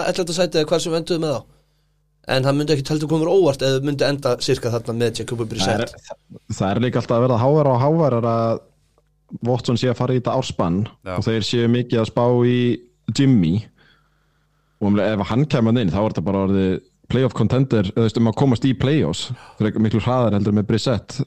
En 2.29 2.45
það 2.45 2.57
myndi 2.59 2.75
ekki 2.75 2.91
heldur 2.93 3.09
komur 3.09 3.29
óvart 3.31 3.63
eða 3.65 3.79
myndi 3.87 4.05
enda 4.05 4.35
sirka 4.45 4.69
þarna 4.73 4.93
með 4.99 5.21
Jacobi 5.23 5.45
Það, 5.47 5.51
Brissett 5.53 5.81
er, 5.85 6.17
það 6.53 6.67
er 6.75 6.81
líka 6.83 7.01
alltaf 7.01 7.15
að 7.17 7.23
verða 7.25 7.39
hávar 7.41 7.69
og 7.71 7.79
hávar 7.83 8.17
að 8.19 8.59
Watson 9.45 9.77
sé 9.77 9.89
að 9.91 9.97
fara 9.99 10.13
í 10.15 10.19
þetta 10.21 10.35
árspann 10.37 10.77
Já. 11.05 11.15
og 11.19 11.25
þeir 11.27 11.43
séu 11.45 11.67
mikið 11.73 11.99
að 12.03 12.07
spá 12.09 12.23
í 12.49 12.59
Jimmy. 13.17 13.53
Og 14.81 14.87
um, 14.91 14.99
ef 15.03 15.25
hann 15.29 15.45
kemur 15.51 15.77
inn 15.81 15.91
þá 15.93 15.99
er 16.03 16.07
þetta 16.13 16.25
bara 16.29 16.43
orðið 16.47 16.71
playoff 17.09 17.33
contender 17.37 17.87
eða 17.89 17.97
þú 17.97 18.05
veist 18.07 18.19
um 18.21 18.29
að 18.31 18.37
komast 18.41 18.65
í 18.69 18.73
playoffs. 18.77 19.25
Það 19.59 19.69
er 19.71 19.79
miklu 19.85 20.01
hraðar 20.05 20.37
heldur 20.37 20.55
með 20.59 20.67
Brissett. 20.69 21.17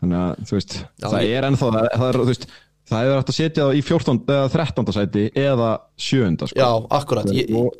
Þannig 0.00 0.18
að 0.22 0.44
þú 0.48 0.56
veist 0.56 0.76
Já, 0.80 1.06
það 1.10 1.22
ég- 1.26 1.36
er 1.40 1.46
ennþá 1.50 1.70
það, 1.74 1.88
það 1.96 2.08
er 2.12 2.18
þú 2.22 2.28
veist 2.30 2.46
það 2.90 3.06
er 3.10 3.18
hægt 3.20 3.30
að 3.32 3.36
setja 3.38 3.64
það 3.66 3.76
í 3.78 3.82
14. 3.86 4.20
eða 4.34 4.48
13. 4.54 4.94
sæti 4.96 5.24
eða 5.38 5.68
7. 5.96 6.30
Sko. 6.50 6.58
Já, 6.60 6.68
akkurat 6.98 7.30
ég, 7.34 7.50
og 7.54 7.70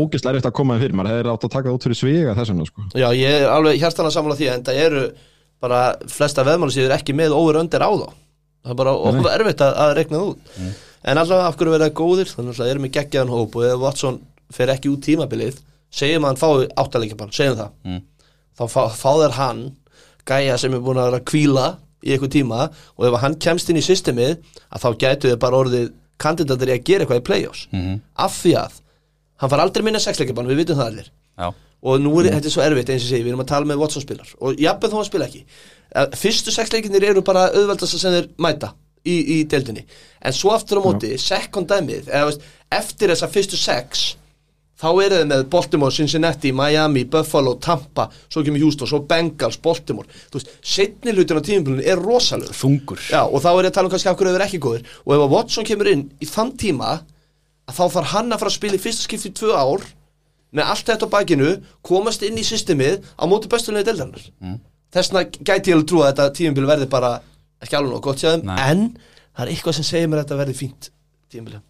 ógeðslega 0.00 0.34
erfitt 0.36 0.48
að 0.50 0.56
koma 0.58 0.76
þeim 0.76 0.84
fyrir 0.86 0.98
maður 1.00 1.14
hefur 1.16 1.30
átt 1.34 1.46
að 1.48 1.54
taka 1.56 1.68
það 1.68 1.78
út 1.78 1.86
fyrir 1.88 1.98
sviga 2.00 2.34
þess 2.38 2.52
vegna 2.54 2.68
sko. 2.70 2.86
Já, 2.94 3.08
ég 3.18 3.36
er 3.42 3.48
alveg 3.52 3.80
hjartanlega 3.82 4.16
sammála 4.16 4.38
því 4.40 4.50
en 4.54 4.66
það 4.68 4.80
eru 4.86 5.02
bara 5.66 5.80
flesta 6.12 6.44
veðmálusíður 6.46 6.94
ekki 6.98 7.14
með 7.16 7.34
over 7.36 7.60
under 7.62 7.80
á 7.86 7.90
þá 7.96 8.06
það 8.66 8.72
er 8.74 8.78
bara 8.82 8.92
okkur 9.10 9.30
erfitt 9.32 9.62
að, 9.64 9.72
að 9.84 9.94
rekna 9.96 10.18
það 10.20 10.28
út 10.32 10.38
en 11.06 11.20
allavega 11.22 11.46
af 11.48 11.56
hverju 11.56 11.72
verða 11.76 11.88
góðir 11.96 12.30
þannig 12.34 12.60
að 12.60 12.70
erum 12.72 12.86
við 12.88 12.94
geggjaðan 12.96 13.32
hóp 13.32 13.56
og 13.56 13.64
ef 13.68 13.80
Watson 13.80 14.18
fer 14.52 14.72
ekki 14.74 14.90
út 14.92 15.04
tímabilið 15.06 15.60
segjum 15.96 16.26
að 16.26 16.32
hann 16.34 16.40
fái 16.42 16.68
áttalegjabann, 16.82 17.32
segjum 17.32 17.56
það 17.60 17.70
Mm. 17.86 18.00
þá 18.58 18.64
fá, 18.72 18.82
fá 18.90 19.12
í 22.04 22.12
eitthvað 22.12 22.32
tíma 22.36 22.70
og 22.96 23.06
ef 23.08 23.20
hann 23.22 23.36
kemst 23.40 23.70
inn 23.70 23.80
í 23.80 23.84
systemið 23.84 24.36
að 24.70 24.82
þá 24.82 24.88
gætu 25.04 25.30
þið 25.30 25.38
bara 25.44 25.60
orðið 25.62 25.92
kandidatir 26.22 26.72
í 26.72 26.74
að 26.76 26.84
gera 26.88 27.04
eitthvað 27.04 27.22
í 27.22 27.26
playoffs. 27.28 27.68
Mhm. 27.72 28.00
af 28.16 28.32
því 28.42 28.52
að 28.56 28.80
hann 29.36 29.50
far 29.52 29.60
aldrei 29.60 29.84
minna 29.84 30.00
sexleikjabann, 30.00 30.48
við 30.48 30.56
vitum 30.62 30.78
það 30.78 30.90
allir. 30.90 31.10
Já, 31.36 31.52
og 31.82 32.00
nú 32.00 32.12
er 32.20 32.30
þetta 32.32 32.48
er 32.48 32.54
svo 32.54 32.62
erfitt 32.64 32.88
eins 32.88 33.04
og 33.04 33.10
segi, 33.10 33.22
við 33.22 33.34
erum 33.34 33.44
að 33.44 33.50
tala 33.52 33.66
með 33.68 33.78
Watson 33.82 34.02
spilar. 34.02 34.28
Og 34.40 34.56
jafnveg 34.56 34.90
þó 34.90 34.96
hann 34.96 35.08
spila 35.10 35.26
ekki. 35.28 35.44
Fyrstu 36.16 36.52
sex 36.52 36.72
leikinir 36.72 37.04
eru 37.04 37.22
bara 37.22 37.50
auðveldast 37.52 37.98
sem 38.00 38.12
þeir 38.12 38.28
mæta 38.38 38.72
í, 39.04 39.16
í 39.36 39.44
deildinni. 39.44 39.84
En 40.22 40.32
svo 40.32 40.50
aftur 40.56 40.80
á 40.80 40.86
móti, 40.86 41.12
second 41.20 41.68
dæmið 41.68 42.08
eftir 42.72 43.12
þessa 43.12 43.28
fyrstu 43.30 43.60
sex 43.60 44.16
þá 44.76 44.86
eru 45.04 45.18
þeir 45.18 45.28
með 45.30 45.44
Baltimore, 45.52 45.94
Cincinnati, 45.94 46.52
Miami, 46.52 47.04
Buffalo, 47.08 47.56
Tampa 47.64 48.08
svo 48.28 48.44
kemur 48.44 48.60
Houston, 48.60 48.90
svo 48.90 49.00
Bengals, 49.08 49.58
Baltimore. 49.62 50.08
Þú 50.30 50.40
veist, 50.40 50.54
setni 50.60 51.14
hlutin 51.16 51.40
á 51.40 51.46
tímabilinu 51.46 51.84
er 51.86 52.00
rosalur 52.02 52.52
þungur. 52.56 53.00
Já, 53.08 53.22
og 53.24 53.40
þá 53.44 53.50
er 53.54 53.68
ég 53.68 53.70
að 53.72 53.76
tala 53.78 53.88
um 53.88 53.94
kannski 53.94 54.10
af 54.12 54.18
hverju 54.20 54.34
þau 54.34 54.38
eru 54.40 54.48
ekki 54.48 54.62
góðir. 54.66 54.88
Og 55.06 55.16
ef 55.16 55.24
að 55.24 55.36
Watson 55.36 55.68
kemur 55.68 55.92
inn 55.92 56.06
í 56.20 56.28
þann 56.28 56.52
tíma 56.60 56.92
að 57.66 57.78
þá 57.78 57.84
þarf 57.96 58.12
hann 58.12 58.32
að 58.32 58.42
fara 58.42 58.52
að 58.52 58.58
spila 58.58 58.78
í 58.78 58.82
fyrsta 58.84 59.06
skipti 59.08 59.32
í 59.32 59.36
tvö 59.40 59.56
ár 59.56 59.86
með 60.56 60.70
allt 60.72 60.90
þetta 60.92 61.08
á 61.08 61.14
bakinu 61.16 61.54
komast 61.84 62.22
inn 62.26 62.38
í 62.38 62.44
systemið 62.46 63.00
á 63.16 63.24
móti 63.28 63.50
bestunlega 63.50 63.90
deildarinnar. 63.90 64.28
Mm. 64.44 64.60
þess 64.94 65.12
vegna 65.12 65.42
gæti 65.42 65.72
ég 65.72 65.76
alveg 65.76 65.88
trú 65.90 66.02
að 66.02 66.12
þetta 66.12 66.36
tímabili 66.38 66.70
verði 66.70 66.88
bara 66.92 67.10
ekki 67.64 67.76
alveg 67.78 67.92
nóg 67.92 68.04
gott 68.06 68.22
Nei. 68.46 68.56
en 68.70 68.84
það 69.34 69.42
er 69.44 69.52
eitthvað 69.52 69.76
sem 69.78 69.88
segir 69.88 70.08
mér 70.08 70.22
að 70.22 70.26
þetta 70.26 70.38
verði 70.40 70.56
fínt 70.60 70.88
tímabili 71.32 71.60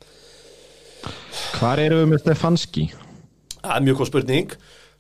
Hvar 1.57 1.81
eru 1.83 2.03
við 2.03 2.11
með 2.13 2.23
Stefanski? 2.25 2.87
Það 3.63 3.75
er 3.77 3.87
mjög 3.87 4.01
góð 4.01 4.11
spurning. 4.11 4.55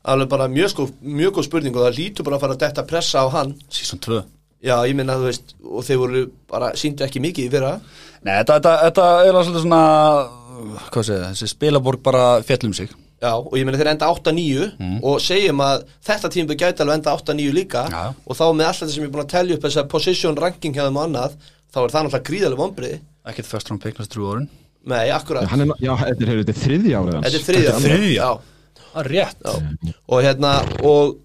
Alveg 0.07 0.29
bara 0.31 0.47
mjög, 0.51 0.71
sko, 0.73 0.87
mjög 1.03 1.37
góð 1.39 1.47
spurning 1.49 1.77
og 1.77 1.87
það 1.87 1.99
lítur 2.01 2.27
bara 2.27 2.39
að 2.39 2.45
fara 2.47 2.57
að 2.57 2.63
detta 2.65 2.85
pressa 2.87 3.23
á 3.23 3.27
hann. 3.35 3.55
Season 3.69 4.03
2 4.03 4.23
Já, 4.67 4.77
ég 4.89 4.97
minna 4.97 5.15
þú 5.21 5.27
veist 5.29 5.51
og 5.69 5.85
þeir 5.85 5.99
voru 6.01 6.21
bara 6.51 6.71
síndu 6.81 7.05
ekki 7.05 7.21
mikið 7.23 7.47
í 7.49 7.51
fyrra. 7.53 7.73
Nei, 8.25 8.33
þetta, 8.41 8.55
þetta, 8.57 8.77
þetta 8.87 9.09
er 9.21 9.29
alveg 9.33 9.49
svolítið 9.49 9.67
svona 9.67 9.83
Hvað 10.89 11.05
segja, 11.05 11.27
þessi 11.35 11.49
spilaborg 11.53 12.01
bara 12.07 12.23
fjallum 12.47 12.73
sig. 12.75 12.95
Já, 13.21 13.33
og 13.37 13.53
ég 13.57 13.67
meina 13.69 13.79
þeir 13.81 13.91
enda 13.93 14.09
8-9 14.13 15.03
og 15.05 15.19
segjum 15.25 15.61
að 15.65 15.85
þetta 16.05 16.31
tímbu 16.33 16.57
gæti 16.57 16.83
alveg 16.85 16.99
enda 17.03 17.13
8-9 17.17 17.53
líka. 17.57 17.85
Já. 17.93 18.15
og 18.25 18.37
þá 18.39 18.45
með 18.57 18.67
allt 18.71 18.81
þetta 18.83 18.95
sem 18.95 19.05
ég 19.05 19.09
er 19.11 19.15
búin 19.15 19.25
að 19.27 19.35
telja 19.35 19.57
upp 19.59 19.67
þessa 19.69 19.85
position 19.93 20.37
ranking 20.41 20.77
hjá 20.77 20.85
þeim 20.87 20.97
og 21.01 21.05
annað 21.07 21.37
þá 21.73 21.79
er 21.83 21.93
það 21.93 22.07
náttúrulega 22.07 22.27
gríðaleg 22.31 22.61
vombriði 22.61 22.99
Ekkert 23.29 23.49
first 23.51 23.71
round 23.71 23.83
pick 23.85 24.01
næstu 24.01 24.17
trú 24.17 24.29
orðin 24.33 24.49
Nei, 24.87 25.05
akkurat, 25.11 25.47
er, 25.51 25.71
já, 25.83 25.93
þetta 26.03 26.27
er, 26.27 26.41
þetta 26.41 26.53
er 26.55 26.61
þriðja 26.63 26.99
árið 27.01 27.17
hans. 27.17 27.27
Þetta 27.27 27.39
er 27.39 27.47
þriðja 27.47 27.71
Þetta 27.77 27.89
er 27.91 27.97
þriðja? 27.97 28.27
Já, 28.27 28.83
Það 28.87 29.01
er 29.03 29.09
rétt. 29.13 29.41
Já. 29.47 29.95
og 30.07 30.23
hérna 30.25 30.53
og 30.87 31.17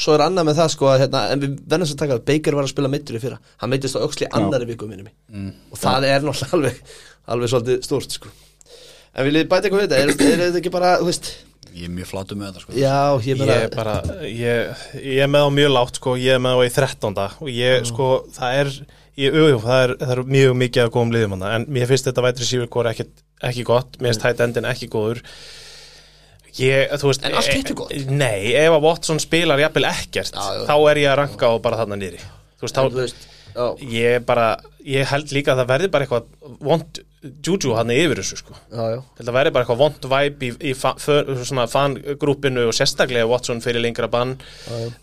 svo 0.00 0.14
er 0.16 0.24
annað 0.24 0.46
með 0.48 0.60
það 0.62 0.72
sko 0.72 0.88
að 0.88 1.02
hérna, 1.04 1.20
en 1.30 1.42
við 1.42 1.58
verðum 1.60 1.84
þess 1.84 1.94
að 1.94 2.00
taka 2.00 2.16
að 2.16 2.24
Baker 2.30 2.56
var 2.56 2.66
að 2.66 2.72
spila 2.72 2.90
mittur 2.90 3.18
í 3.18 3.20
fyrra. 3.22 3.38
Hann 3.60 3.72
meittist 3.74 3.98
á 3.98 4.06
öxli 4.06 4.28
annari 4.38 4.68
viku 4.70 4.88
minni 4.88 5.06
mm. 5.06 5.50
og 5.70 5.80
það 5.82 6.06
er 6.08 6.24
náttúrulega 6.24 6.56
alveg 6.56 6.80
alveg 7.30 7.52
svolítið 7.52 7.84
stórt 7.86 8.16
sko. 8.16 8.32
En 9.10 9.26
viljið 9.26 9.44
þið 9.44 9.50
bæta 9.50 9.68
eitthvað 9.68 9.82
við 9.82 9.92
þetta, 9.92 10.00
er, 10.00 10.12
er 10.26 10.42
þetta 10.46 10.60
ekki 10.60 10.72
bara, 10.74 10.90
þú 11.00 11.08
veist? 11.10 11.30
Ég 11.70 11.86
er 11.86 11.92
mjög 11.94 12.08
flátu 12.10 12.36
með 12.38 12.48
þetta 12.48 12.62
sko. 12.64 12.76
Já, 12.78 12.98
ég 13.26 13.42
Ég 13.42 13.52
er 13.56 13.74
bara, 13.74 13.96
ég, 14.26 14.86
ég 14.98 15.22
er 15.24 15.30
með 15.30 15.46
á 15.46 15.48
mjög 15.54 15.72
lágt 15.74 16.00
sko, 16.00 16.14
ég 16.18 16.38
er 16.38 16.42
með 16.42 16.58
á 16.58 16.60
í 16.66 16.72
13. 16.74 17.20
og 17.44 17.50
ég 17.54 17.86
sko, 17.90 18.08
það 18.34 18.58
er 18.62 18.72
ég, 18.72 18.88
jú, 19.16 19.30
jú, 19.32 19.58
það, 19.64 19.82
er, 19.86 19.94
það 20.02 20.12
er 20.16 20.22
mjög 20.36 20.54
mikið 20.64 20.84
að 20.84 20.92
góðum 20.96 21.14
liðum 21.16 21.34
hana, 21.38 21.54
en 21.58 21.66
mér 21.72 21.88
finnst 21.90 22.06
þetta 22.10 22.24
vætri 22.26 22.48
sífur 22.48 22.70
góður 22.70 22.90
ekki, 22.92 23.08
ekki 23.50 23.64
gott, 23.68 23.98
mér 24.00 24.12
finnst 24.12 24.26
hætt 24.28 24.44
endin 24.46 24.68
ekki 24.70 24.90
góður. 24.92 25.22
Ég, 26.58 26.90
þú 26.98 27.10
veist 27.12 27.24
En 27.26 27.36
allt 27.38 27.52
e- 27.54 27.74
gott. 27.78 27.92
Nei, 28.10 28.50
ef 28.58 28.72
að 28.74 28.82
Watson 28.82 29.20
spilar 29.22 29.60
jafnvel 29.62 29.86
ekkert, 29.86 30.34
Já, 30.34 30.48
já. 30.58 30.64
þá 30.66 30.74
er 30.90 30.98
ég 31.04 31.12
að 31.12 31.20
ranka 31.22 31.46
á 31.46 31.54
bara 31.62 31.78
þarna 31.78 31.98
nýri 32.00 32.18
þú 32.58 32.66
veist, 32.66 32.74
en, 32.74 32.88
þá, 32.88 32.90
þú 32.90 33.04
veist 33.04 33.28
já, 33.54 33.66
ég 33.94 34.26
bara 34.26 34.48
ég 34.84 35.06
held 35.12 35.32
líka 35.36 35.54
að 35.54 35.62
það 35.62 35.70
verði 35.70 35.88
bara 35.94 36.06
eitthvað 36.06 36.58
vond 36.66 37.00
juju 37.44 37.74
hann 37.76 37.90
yfir 37.92 38.16
þessu 38.22 38.38
sko. 38.40 38.54
Já, 38.72 38.82
já. 38.96 39.00
Það 39.20 39.34
verði 39.36 39.52
bara 39.54 39.64
eitthvað 39.66 39.80
vond 39.84 40.06
væp 40.10 40.44
í, 40.46 40.50
í 40.70 40.74
fa, 40.74 40.94
för, 40.98 41.28
svona 41.44 41.66
fangrúpinu 41.70 42.66
og 42.70 42.74
sérstaklega 42.76 43.28
Watson 43.30 43.60
fyrir 43.62 43.84
lengra 43.84 44.08
bann. 44.10 44.34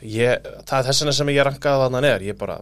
Ég, 0.01 0.41
það 0.67 0.79
er 0.81 0.87
þess 0.89 1.03
vegna 1.05 1.15
sem 1.19 1.31
ég 1.35 1.45
rankaði 1.47 1.85
að 1.87 1.95
hann 1.97 2.09
er 2.09 2.25
ég 2.27 2.39
bara, 2.39 2.59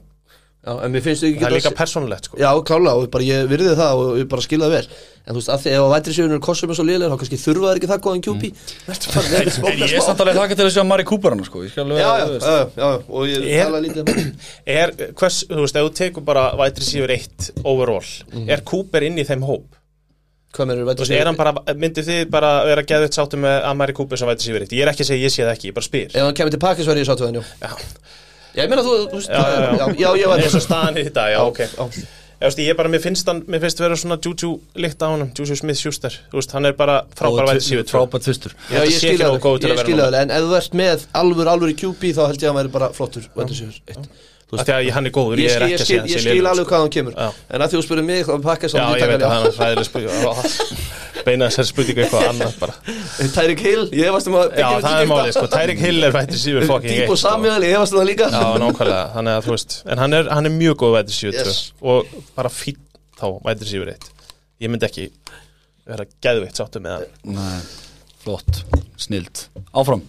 Já, 0.66 0.72
en 0.82 0.92
mér 0.96 1.04
finnst 1.06 1.22
þú 1.22 1.28
ekki 1.30 1.42
það 1.44 1.46
er 1.46 1.54
geta- 1.54 1.70
líka 1.70 1.78
persónulegt 1.78 2.26
sko. 2.26 2.38
Já, 2.42 2.50
klálega, 2.66 2.96
og 2.98 3.10
bara 3.14 3.24
ég 3.28 3.50
virði 3.52 3.74
það 3.78 4.00
og 4.02 4.16
ég 4.18 4.30
bara 4.32 4.42
skilða 4.42 4.70
vel 4.72 4.88
En 5.26 5.34
þú 5.34 5.40
veist, 5.40 5.50
af 5.50 5.62
því 5.64 5.72
ef 5.74 5.82
að 5.82 5.92
vætri 5.96 6.14
sjöfunur 6.14 6.42
kossum 6.46 6.70
er 6.70 6.78
svo 6.78 6.84
lélir 6.86 7.10
þá 7.10 7.16
kannski 7.22 7.38
þurfa 7.42 7.66
það 7.70 7.78
ekki 7.80 7.88
það 7.90 8.02
góðan 8.06 8.24
bara 9.16 9.30
með 9.30 9.58
En 9.70 9.80
ég 9.82 9.94
er 9.98 10.04
samt 10.06 10.20
alveg 10.26 10.36
þakka 10.38 10.58
til 10.60 10.66
að 10.66 10.74
sjá 10.76 10.84
Mari 10.86 11.06
Cooper 11.10 11.34
hann 11.36 11.46
sko. 11.48 11.64
Já, 11.66 11.72
já, 11.98 12.58
já, 12.78 12.90
og 13.10 13.24
ég 13.30 13.64
tala 13.64 13.80
lítið 13.86 14.02
um 14.02 14.10
það 14.10 14.20
er, 14.82 14.94
hvers, 15.22 15.38
þú 15.50 15.62
veist, 15.66 15.80
ef 15.82 15.88
þú 15.88 15.94
tekur 16.02 16.26
bara 16.30 16.44
vætri 16.62 16.86
sífur 16.90 17.14
eitt 17.16 17.50
overall 17.64 18.12
er 18.46 18.62
Cooper 18.70 19.06
inn 19.10 19.18
í 19.18 19.26
þeim 19.26 19.46
hóp? 19.50 19.66
Hvað 20.56 20.70
með 20.70 20.84
þú 20.84 21.02
veist, 21.06 21.16
er 21.18 21.26
hann 21.32 21.40
bara, 21.42 21.56
myndi 21.74 22.06
þið 22.06 22.22
bara 22.32 22.52
vera 22.70 22.86
geðvitt 22.86 23.18
sáttu 23.18 23.38
með 23.42 23.66
Amari 23.72 23.98
Cooper 23.98 24.22
sem 24.22 24.30
vætri 24.30 24.46
sífur 24.52 24.62
eitt? 24.66 24.78
Ég 24.78 24.86
er 24.86 24.94
ekki 24.94 25.04
að 25.06 25.10
segja 25.10 25.26
ég 25.26 25.34
sé 25.34 25.42
það 25.44 25.56
ekki, 25.58 25.72
ég 25.74 25.76
bara 25.80 25.90
spyr. 25.90 26.14
Ef 26.14 26.22
hann 26.22 26.38
kemur 26.38 26.54
til 26.54 26.62
verði 26.94 27.02
ég 28.56 28.62
hann, 28.64 28.70
meina 28.72 28.84
þú, 28.86 28.94
þú 29.12 29.20
veist 29.20 29.32
já, 29.32 29.42
já, 29.42 29.72
já, 29.80 29.88
já, 30.00 30.10
ég 30.22 30.30
var 30.32 30.44
eins 30.46 30.56
og 30.60 30.64
staðan 30.66 31.00
í 31.02 31.08
þetta, 31.10 31.26
já, 31.36 31.40
ok. 31.46 31.60
Ég 32.36 32.50
veist, 32.50 32.60
ég 32.60 32.76
bara, 32.78 32.90
mér 32.92 33.00
finnst 33.02 33.30
hann, 33.32 33.40
mér 33.48 33.62
finnst 33.64 33.80
vera 33.80 33.96
svona 33.96 34.18
Juju 34.20 34.50
líkt 34.84 35.00
á 35.00 35.08
honum, 35.08 35.30
Juju 35.38 35.56
Smith-Schuster 35.56 36.18
Þú 36.34 36.42
veist, 36.42 36.52
hann 36.58 36.68
er 36.68 36.76
bara 36.76 36.98
frábær 37.16 37.48
vætið 37.48 37.64
síðu 37.70 37.86
Frábært 37.90 38.28
fyrstur 38.28 38.56
Já, 38.68 38.82
ég 38.84 38.92
skilja 38.98 39.30
nógu 39.32 39.40
góður 39.46 39.64
til 39.64 39.70
að 39.72 39.72
það, 39.72 39.72
ég 39.72 39.80
vera 39.80 39.86
skilja 39.88 40.04
núna. 40.04 40.12
það 40.12 40.26
En 40.26 40.34
ef 40.36 40.44
þú 40.50 40.58
ert 40.60 40.76
með 40.82 41.06
alvur, 41.22 41.52
alvur 41.54 41.72
í 41.72 41.78
QP 41.80 42.12
þá 42.12 42.22
held 42.26 42.44
ég 42.44 42.44
að 42.44 42.52
hann 42.52 42.60
væri 42.60 42.74
bara 42.76 42.90
flottur 42.98 43.24
sjöfur, 43.32 43.80
eitt 43.88 44.10
Þú 44.46 44.60
því 44.62 44.74
að 44.76 44.88
hann 44.94 45.08
er 45.10 45.14
góður, 45.16 45.40
ég, 45.42 45.48
ég 45.50 45.56
er 45.56 45.64
ég, 45.66 45.72
að 45.74 45.82
skil, 45.82 45.88
segja 45.90 46.02
hann 46.04 46.12
ég 46.12 46.22
skil 46.22 46.50
alveg 46.52 46.68
hvað 46.70 46.84
hann 46.84 46.92
kemur. 46.94 47.16
Já. 47.18 47.30
En 47.50 47.64
að 47.66 47.72
því 47.72 47.78
þú 47.80 47.86
spyrir 47.88 48.06
mig 48.06 48.28
þá 48.28 48.34
pakka 48.46 48.68
Já, 48.68 48.74
saman 48.76 49.00
ég 49.02 49.10
veit 49.10 49.24
að 49.26 49.32
hann. 49.34 49.48
er 49.50 49.56
hræðileg 49.58 49.88
spurning 49.90 51.06
Beina 51.26 51.48
þessari 51.50 51.70
spurningu 51.72 52.04
eitthvað 52.04 52.28
annað 52.30 52.58
bara. 52.62 52.76
Tyreek 53.34 53.64
Hill, 53.66 53.86
ég 53.98 54.10
hefast 54.12 54.30
um 54.30 54.36
að 54.38 54.54
Já, 54.60 54.68
það 54.84 54.98
er 55.00 55.10
málið, 55.10 55.32
sko, 55.34 55.46
Tyreek 55.56 55.82
Hill 55.82 56.06
er 56.06 56.14
vætið 56.14 56.42
síður 56.44 56.68
fokking 56.70 56.94
Díbo 57.00 57.16
sko. 57.16 57.22
Samuel, 57.24 57.66
ég 57.66 57.74
hefast 57.74 57.96
um 57.96 58.02
það 58.02 58.10
líka. 58.12 58.28
Já, 58.30 58.44
nákvæmlega, 58.62 59.00
þannig 59.16 59.40
að 59.40 59.48
þú 59.48 59.56
veist 59.56 59.78
En 59.90 60.04
hann 60.04 60.18
er, 60.20 60.30
hann 60.38 60.50
er 60.52 60.54
mjög 60.54 60.78
góð 60.84 60.94
vætið 61.00 61.18
síður 61.18 61.40
Yes. 61.42 61.62
Og 61.82 62.14
bara 62.38 62.52
fín 62.54 62.78
þá 63.18 63.26
vætið 63.48 63.72
síður 63.72 63.94
eitt. 63.96 64.10
Ég 64.62 64.72
myndi 64.72 64.86
ekki 64.92 65.08
vera 65.90 66.06
geðveitt 66.26 66.62
sáttu 66.62 66.84
með 66.86 67.00
hann. 67.00 67.40
Nei, 67.40 67.58
flott, 68.22 68.62
snild 69.02 69.48
Áfram, 69.74 70.06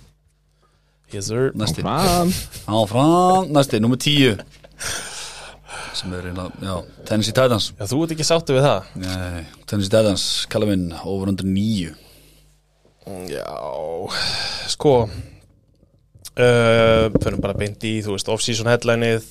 Yes 1.17 1.31
sir. 1.31 1.49
Næsti. 1.57 1.81
Fram. 1.81 2.29
Áfram, 2.69 3.49
næsti, 3.57 3.81
nummer 3.81 3.97
tíu. 3.97 4.37
Sem 5.97 6.13
er 6.13 6.27
reyna, 6.27 6.51
já, 6.61 6.75
Tennessee 7.09 7.33
Titans. 7.33 7.71
Já, 7.79 7.87
þú 7.89 8.03
ert 8.05 8.11
ekki 8.13 8.25
sáttu 8.29 8.53
við 8.53 8.67
það? 8.67 8.91
Nei, 9.01 9.47
Tennessee 9.65 9.89
Titans, 9.95 10.25
kalla 10.53 10.69
minn 10.69 10.91
over 11.09 11.33
under 11.33 11.47
nýju 11.49 11.95
Já, 13.31 13.47
sko 14.75 14.93
uh, 15.07 15.15
Förum 17.23 17.41
bara 17.41 17.55
beint 17.57 17.85
í, 17.87 18.03
þú 18.05 18.17
veist, 18.17 18.29
off-season 18.35 18.69
headlineið. 18.69 19.25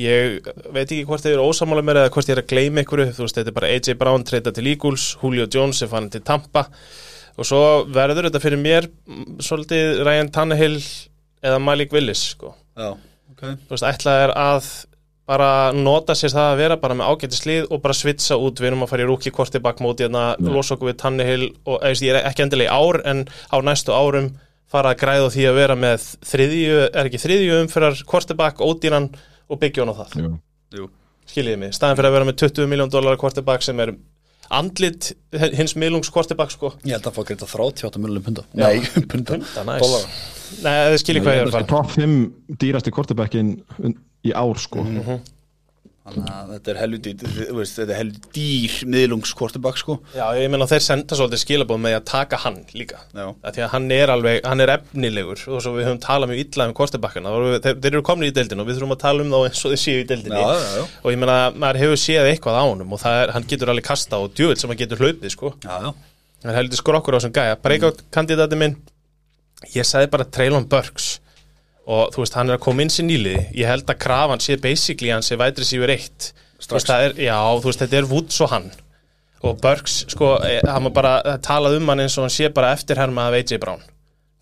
Ég 0.00 0.38
veit 0.72 0.86
ekki 0.86 1.04
hvort 1.08 1.24
þið 1.24 1.34
eru 1.34 1.48
ósamála 1.50 1.82
mér 1.84 2.00
eða 2.02 2.12
hvort 2.14 2.28
ég 2.30 2.36
er 2.36 2.42
að 2.42 2.50
gleyma 2.52 2.78
einhverju 2.82 3.12
Þú 3.16 3.22
veist, 3.26 3.36
þetta 3.38 3.52
er 3.52 3.58
bara 3.58 3.72
AJ 3.74 3.86
Brown 4.00 4.24
treyta 4.28 4.50
til 4.56 4.68
Eagles 4.72 5.04
Julio 5.20 5.44
Jones 5.52 5.78
er 5.84 5.90
fann 5.92 6.08
til 6.12 6.22
Tampa. 6.24 6.62
Og 7.36 7.44
svo 7.48 7.60
verður 7.92 8.28
þetta 8.30 8.42
fyrir 8.44 8.60
mér 8.60 8.82
mm, 8.88 9.36
Svolítið 9.44 9.84
Ryan 10.04 10.32
Tannehill 10.32 10.80
Eða 11.46 11.62
Malik 11.62 11.94
Willis, 11.94 12.22
sko. 12.34 12.52
Já, 12.76 12.92
ok. 13.32 13.42
Þú 13.46 13.74
veist, 13.74 13.86
ætlað 13.86 14.22
er 14.26 14.34
að 14.42 14.70
bara 15.26 15.50
nota 15.74 16.14
sér 16.14 16.30
það 16.30 16.48
að 16.52 16.60
vera 16.60 16.78
bara 16.78 16.96
með 16.98 17.08
ágæti 17.10 17.38
slið 17.40 17.70
og 17.74 17.80
bara 17.82 17.96
svitsa 17.98 18.38
út, 18.38 18.60
við 18.62 18.70
erum 18.70 18.84
að 18.86 18.92
fara 18.92 19.02
í 19.02 19.08
rúki 19.08 19.32
korti 19.34 19.60
bak 19.62 19.80
móti 19.82 20.06
hérna, 20.06 20.28
losa 20.38 20.76
okkur 20.76 20.92
við 20.92 20.98
Tannehill 21.02 21.48
og 21.66 21.80
eða, 21.80 22.02
ég 22.06 22.12
er 22.12 22.28
ekki 22.28 22.44
endilega 22.46 22.70
í 22.70 22.84
ár 22.86 23.00
en 23.10 23.24
á 23.26 23.56
næstu 23.66 23.94
árum 23.94 24.30
fara 24.70 24.92
að 24.94 25.00
græða 25.02 25.32
því 25.34 25.48
að 25.50 25.58
vera 25.58 25.78
með 25.78 26.06
þriðju, 26.30 26.78
er 26.86 27.08
ekki 27.08 27.22
þriðju 27.22 27.58
umfyrir 27.64 28.04
korti 28.06 28.38
bak, 28.38 28.62
ódýran 28.62 29.10
og 29.46 29.60
byggja 29.62 29.82
hann 29.82 29.94
á 29.94 29.98
það. 30.02 30.16
Jú. 30.22 30.32
Jú. 30.76 30.88
skiljiði 31.26 31.58
mig, 31.58 31.74
staðan 31.74 31.98
fyrir 31.98 32.10
að 32.10 32.16
vera 32.16 32.26
með 32.28 32.38
20 32.44 32.70
miljón 32.70 32.90
dólar 32.92 33.18
korti 33.18 33.42
bak 33.46 33.64
sem 33.66 33.80
er 33.82 33.96
andlit 34.54 35.12
hins 35.56 35.76
miðlungs 35.78 36.10
korti 36.14 36.36
bak 36.38 36.52
sko. 36.54 36.72
Ég 36.86 36.96
held 36.98 37.08
að 37.10 37.16
fá 37.18 37.22
greita 37.28 37.48
38 37.50 38.02
miljonum 38.02 38.26
punda. 38.26 38.44
Já. 38.52 38.66
Nei, 38.66 38.82
punda. 39.12 39.40
Það 39.54 39.70
næs 39.70 39.84
Dollara. 39.84 40.18
Nei, 40.62 40.74
þið 40.92 41.00
skiljið 41.02 41.24
hvað 41.26 41.36
ég 41.38 41.42
er 41.42 41.50
að 41.50 41.56
fara. 41.56 41.70
Top 41.72 41.94
5 41.96 42.18
dýrasti 42.62 42.94
kortebackin 42.94 43.54
í 44.26 44.34
ár 44.36 44.60
sko 44.62 44.84
Þannig 46.06 46.28
að 46.30 46.50
þetta 46.54 46.70
er 46.70 46.78
veist, 47.56 47.78
þetta 47.80 47.92
er 47.92 47.98
helviti 47.98 48.30
dýr 48.36 48.74
miðlungs 48.92 49.32
quarterback 49.34 49.80
sko. 49.80 49.96
Já, 50.14 50.22
ég 50.38 50.50
meina 50.52 50.68
þeir 50.70 50.84
senda 50.84 51.18
svolítið 51.18 51.42
skilabóð 51.42 51.80
með 51.82 51.96
að 51.98 52.04
taka 52.12 52.38
hann 52.44 52.60
líka. 52.78 53.00
Því 53.10 53.64
að 53.64 53.72
hann 53.72 53.88
er 53.96 54.12
alveg, 54.14 54.38
hann 54.46 54.62
er 54.62 54.72
efnilegur 54.76 55.42
og 55.50 55.64
svo 55.64 55.74
við 55.74 55.88
höfum 55.88 56.00
talað 56.04 56.30
mjög 56.30 56.44
illa 56.44 56.68
um 56.70 56.76
kortebakkana 56.78 57.34
þeir, 57.58 57.80
þeir 57.82 57.90
eru 57.90 58.04
komin 58.06 58.30
í 58.30 58.34
deildinu 58.36 58.62
og 58.62 58.70
við 58.70 58.78
þurfum 58.78 58.94
að 58.94 59.02
tala 59.02 59.26
um 59.26 59.34
þá 59.34 59.38
eins 59.40 59.64
og 59.66 59.74
þeir 59.74 59.82
séu 59.82 60.04
í 60.04 60.08
deildinni. 60.12 60.46
Já, 60.46 60.62
já, 60.62 60.70
já. 60.78 60.86
og 61.02 61.16
ég 61.16 61.22
meina, 61.24 61.36
maður 61.58 61.82
hefur 61.82 62.02
séð 62.04 62.30
eitthvað 62.30 62.60
á 62.62 62.64
honum 62.68 62.94
og 62.94 63.06
er, 63.10 63.34
hann 63.34 63.50
getur 63.50 63.74
alveg 63.74 63.90
kasta 63.90 64.22
og 64.22 64.34
djöð 64.38 64.54
sem 64.62 64.70
hann 64.70 64.82
getur 64.84 65.02
hlaupið, 65.02 65.32
sko. 65.34 65.56
Hann 65.66 66.52
er 66.52 66.60
heldur 66.60 66.78
skrokkur 66.78 67.16
á 67.16 67.18
þessum 67.18 67.34
gæja. 67.34 67.58
Breakout 67.66 68.06
kandidati 68.14 68.58
minn 68.62 68.78
ég 69.74 69.86
sagði 69.88 70.12
bara 70.12 70.26
Traylon 70.30 70.68
Burks 70.70 71.16
og 71.86 72.10
þú 72.14 72.22
veist, 72.22 72.34
hann 72.38 72.50
er 72.50 72.58
að 72.58 72.64
koma 72.66 72.82
inn 72.82 72.90
sér 72.90 73.06
nýliði. 73.06 73.44
Ég 73.60 73.70
held 73.70 73.86
að 73.90 74.00
krafan 74.02 74.42
sé 74.42 74.56
basically 74.62 75.12
hann 75.14 75.24
sé 75.26 75.38
vætri 75.38 75.66
sífur 75.68 75.92
eitt. 75.94 76.32
Þú 76.58 76.78
veist, 76.78 76.90
það 76.90 77.04
er, 77.06 77.14
já, 77.28 77.36
þú 77.62 77.70
veist, 77.70 77.84
þetta 77.84 77.98
er 78.00 78.08
Woods 78.10 78.40
og 78.42 78.52
hann. 78.52 78.70
Og 79.46 79.60
Burks, 79.62 80.00
sko, 80.10 80.32
eh, 80.42 80.58
hann 80.66 80.88
var 80.88 80.94
bara 80.96 81.36
talað 81.44 81.76
um 81.78 81.92
hann 81.92 82.02
eins 82.02 82.16
og 82.18 82.26
hann 82.26 82.34
sé 82.34 82.48
bara 82.54 82.72
eftirherma 82.74 83.28
af 83.28 83.36
AJ 83.38 83.60
Brown. 83.62 83.84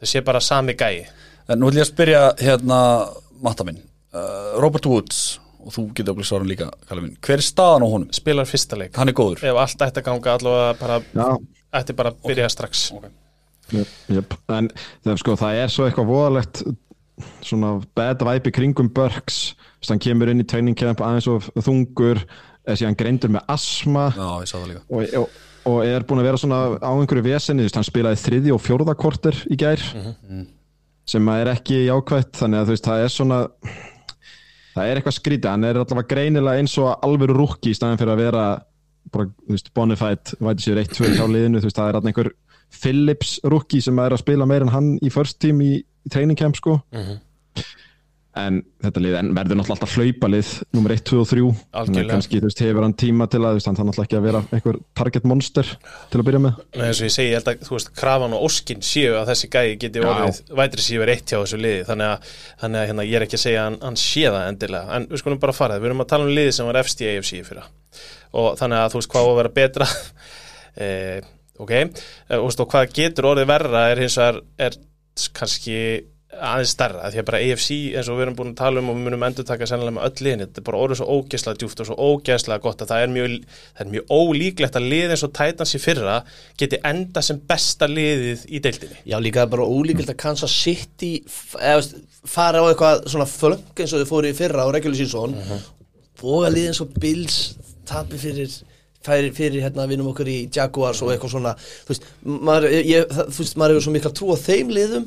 Það 0.01 0.13
sé 0.13 0.23
bara 0.25 0.41
sami 0.41 0.77
gæi. 0.79 1.05
En 1.49 1.61
nú 1.61 1.69
vil 1.69 1.83
ég 1.83 1.85
að 1.85 1.91
spyrja 1.91 2.23
hérna 2.41 2.79
matta 3.45 3.67
minn. 3.67 3.83
Uh, 4.15 4.55
Robert 4.63 4.87
Woods 4.87 5.41
og 5.65 5.75
þú 5.75 5.85
getur 5.97 6.15
okkur 6.15 6.29
svarum 6.29 6.49
líka, 6.49 6.71
minn. 6.95 7.17
Hver 7.25 7.41
er 7.41 7.45
staðan 7.45 7.85
á 7.85 7.89
honum? 7.89 8.09
spilar 8.15 8.49
fyrsta 8.49 8.79
leik. 8.79 8.95
Hann 8.97 9.11
er 9.11 9.17
góður. 9.17 9.43
Ef 9.45 9.61
allt 9.61 9.85
ætti 9.85 10.01
að 10.01 10.09
ganga 10.09 10.37
allavega 10.39 10.79
bara, 10.81 10.99
Já, 11.13 11.29
ætti 11.81 11.97
bara 11.97 12.13
að 12.13 12.25
byrja 12.29 12.49
strax. 12.53 12.87
Jöp, 13.73 13.93
jöp. 14.13 14.37
En 14.53 14.71
það, 15.05 15.21
sko, 15.23 15.37
það 15.41 15.61
er 15.63 15.73
svo 15.73 15.89
eitthvað 15.89 16.11
voðalegt 16.13 16.63
svona 17.45 17.77
bad 17.97 18.25
vibe 18.27 18.51
í 18.51 18.55
kringum 18.55 18.91
Burks. 18.95 19.55
Þess, 19.79 19.93
hann 19.93 20.03
kemur 20.03 20.33
inn 20.33 20.43
í 20.43 20.49
training 20.49 20.79
camp 20.79 21.03
aðeins 21.05 21.29
og 21.31 21.47
þungur 21.63 22.23
eða 22.65 22.79
síðan 22.81 22.99
greindur 22.99 23.33
með 23.35 23.51
asma 23.53 24.09
Já, 24.17 24.29
og, 24.89 25.17
og, 25.21 25.41
og 25.69 25.81
er 25.85 26.07
búin 26.09 26.23
að 26.23 26.29
vera 26.31 26.41
svona 26.41 26.61
á 26.81 26.91
einhverju 26.93 27.25
vesenni, 27.27 27.67
hann 27.69 27.87
spilaði 27.87 28.21
þriði 28.23 28.55
og 28.55 28.63
fjórða 28.65 28.95
korter 28.97 29.37
í 29.53 29.59
gær 29.61 29.83
sem 31.09 31.29
að 31.29 31.43
er 31.43 31.51
ekki 31.53 31.83
jákvætt 31.85 32.41
þannig 32.41 32.63
að 32.63 32.71
þú 32.71 32.75
veist, 32.75 32.89
það 32.89 33.03
er 33.05 33.13
svona 33.13 33.41
það 34.75 34.87
er 34.89 35.01
eitthvað 35.01 35.19
skrítið, 35.19 35.51
hann 35.51 35.67
er 35.69 35.81
allavega 35.83 36.11
greinilega 36.15 36.63
eins 36.63 36.77
og 36.81 37.05
alvöru 37.05 37.37
rúkki 37.37 37.75
í 37.75 37.77
staðin 37.77 38.01
fyrir 38.01 38.15
að 38.15 38.23
vera 38.25 38.47
bara, 39.13 39.29
þú 39.45 39.57
veist, 39.57 39.71
bonafide 39.77 40.39
væti 40.41 40.65
sér 40.65 40.81
1-2 40.83 41.13
hjá 41.19 41.27
liðinu, 41.29 41.61
þú 41.61 41.69
veist, 41.69 41.79
það 41.79 41.91
er 41.91 41.99
allavega 41.99 42.13
einhver 42.15 42.33
Phillips 42.75 43.37
rúkki 43.47 43.83
sem 43.85 44.01
er 44.03 44.17
að 44.17 44.25
spila 44.25 44.49
meir 44.51 44.65
en 44.65 44.73
hann 44.73 44.95
í 45.05 45.13
first 45.13 45.39
team 45.45 45.61
í, 45.63 45.77
í 46.05 46.13
training 46.13 46.39
camp 46.39 46.59
sko 46.61 46.81
en 48.35 48.61
þetta 48.83 49.03
lið 49.03 49.17
en 49.19 49.29
verður 49.37 49.59
náttúrulega 49.61 49.75
alltaf 49.77 49.95
hlaupa 49.95 50.29
lið 50.31 50.49
nummer 50.75 50.93
1, 50.95 51.03
2 51.07 51.19
og 51.23 51.29
3 51.31 51.43
Þannig 51.75 52.01
að 52.01 52.09
kannski, 52.11 52.41
veist, 52.43 52.63
hefur 52.65 52.87
hann 52.87 52.95
tíma 52.99 53.29
til 53.31 53.41
að 53.41 53.53
þú 53.53 53.59
veist, 53.59 53.69
hann 53.69 53.77
náttúrulega 53.79 54.07
ekki 54.09 54.19
að 54.19 54.25
vera 54.27 54.41
einhver 54.57 54.79
target 54.99 55.29
monster 55.31 55.71
til 56.11 56.21
að 56.21 56.27
byrja 56.29 56.41
með. 56.43 56.59
Nei, 56.75 56.87
eins 56.89 57.03
og 57.03 57.07
ég 57.07 57.15
segi, 57.15 57.29
ég 57.31 57.39
held 57.39 57.51
að, 57.53 57.69
veist, 57.77 57.93
krafan 58.01 58.35
og 58.35 58.47
óskin 58.49 58.83
séu 58.85 59.15
að 59.21 59.31
þessi 59.31 59.51
gæi 59.55 59.77
geti 59.85 60.03
orðið 60.03 60.41
vætri 60.61 60.87
sífur 60.87 61.13
eitt 61.15 61.31
hjá 61.31 61.39
þessu 61.39 61.61
liði. 61.61 61.85
Þannig 61.91 62.11
að, 62.11 62.33
þannig 62.65 62.81
að 62.81 62.89
hérna, 62.91 63.07
ég 63.07 63.19
er 63.21 63.27
ekki 63.29 63.39
að 63.39 63.45
segja 63.45 63.61
að 63.63 63.69
hann, 63.69 63.79
hann 63.87 64.01
sé 64.03 64.25
það 64.27 64.49
endilega, 64.49 64.99
en 64.99 65.07
við 65.13 65.23
skulum 65.23 65.43
bara 65.45 65.55
fara. 65.55 65.77
Það 65.79 65.85
við 65.85 65.93
erum 65.93 66.05
að 66.05 66.11
tala 66.15 66.27
um 66.27 66.35
liði 66.41 66.57
sem 66.59 66.71
var 66.71 66.81
efst 66.83 67.05
í 67.05 67.11
AFC 67.13 67.37
í 67.39 67.45
fyrra. 67.47 67.69
Og 68.35 68.51
þannig 68.59 68.81
að 68.81 68.91
þú 68.91 69.01
veist 69.01 69.15
hvað 69.15 69.31
á 69.31 69.31
að 69.31 69.39
vera 69.43 69.55
betra? 69.61 69.93
Eh, 70.75 71.21
ok. 71.63 71.71
Eh, 71.71 71.85
og, 72.35 72.49
veist, 72.49 72.59
og 72.59 72.67
hvað 72.73 72.89
getur 72.97 73.29
orðið 73.31 73.45
verra 73.47 73.85
er 73.93 74.01
hins 74.03 74.17
vegar 74.19 74.41
kannski 75.35 75.79
aðeins 76.35 76.73
stærra, 76.75 77.11
því 77.13 77.21
að 77.21 77.27
bara 77.29 77.41
AFC 77.45 77.69
eins 77.95 78.09
og 78.11 78.17
við 78.19 78.25
erum 78.25 78.37
búin 78.39 78.51
að 78.53 78.59
tala 78.59 78.81
um 78.81 78.89
og 78.91 78.97
við 78.97 79.07
munum 79.07 79.25
endur 79.27 79.47
taka 79.47 79.69
sennilega 79.71 79.97
með 79.97 80.07
öll 80.09 80.25
liðin, 80.27 80.43
þetta 80.45 80.61
er 80.61 80.67
bara 80.67 80.81
orðið 80.85 81.01
svo 81.01 81.19
ógeðslega 81.19 81.61
djúft 81.61 81.83
og 81.83 81.89
svo 81.89 82.09
ógeðslega 82.09 82.65
gott 82.65 82.83
að 82.83 82.91
það 82.91 83.05
er 83.05 83.13
mjög, 83.15 83.37
það 83.77 83.85
er 83.85 83.93
mjög 83.93 84.15
ólíklegt 84.19 84.79
að 84.81 84.89
lið 84.93 85.15
eins 85.15 85.25
og 85.27 85.35
Titans 85.39 85.75
í 85.79 85.83
fyrra 85.85 86.17
geti 86.61 86.81
enda 86.91 87.25
sem 87.25 87.41
besta 87.53 87.89
liðið 87.91 88.45
í 88.51 88.63
deildinni. 88.67 89.01
Já, 89.07 89.17
líka 89.23 89.47
bara 89.55 89.69
ólíkild 89.69 90.11
að 90.11 90.21
Kansas 90.25 90.59
City 90.65 91.13
fara 91.29 92.63
á 92.63 92.65
eitthvað 92.67 93.07
svona 93.15 93.31
flöng 93.31 93.67
eins 93.79 93.95
og 93.95 94.03
þau 94.03 94.13
fóru 94.17 94.33
í 94.33 94.39
fyrra 94.39 94.67
á 94.67 94.69
regular 94.75 94.99
season 94.99 95.39
og 96.25 96.47
að 96.49 96.57
liða 96.57 96.73
eins 96.73 96.83
og 96.83 96.95
Bills 96.99 97.41
tapi 97.87 98.19
fyrir 98.19 98.51
fyrir, 99.05 99.31
fyrir 99.37 99.65
hérna 99.67 99.87
vinnum 99.91 100.11
okkur 100.13 100.31
í 100.31 100.39
Jaguars 100.55 101.03
og 101.05 101.13
eitthvað 101.15 101.35
svona. 101.37 101.55
Þú 101.85 101.95
veist, 101.95 102.11
maður, 102.25 102.69
ég, 102.81 103.07
það, 103.13 103.31
þú 103.37 103.45
veist, 103.45 103.61
maður 103.61 103.77
hefur 103.77 103.87
svo 103.87 103.95
mikla 103.95 104.13
trú 104.19 104.35
á 104.35 104.37
þeim 104.41 104.75
liðum 104.75 105.07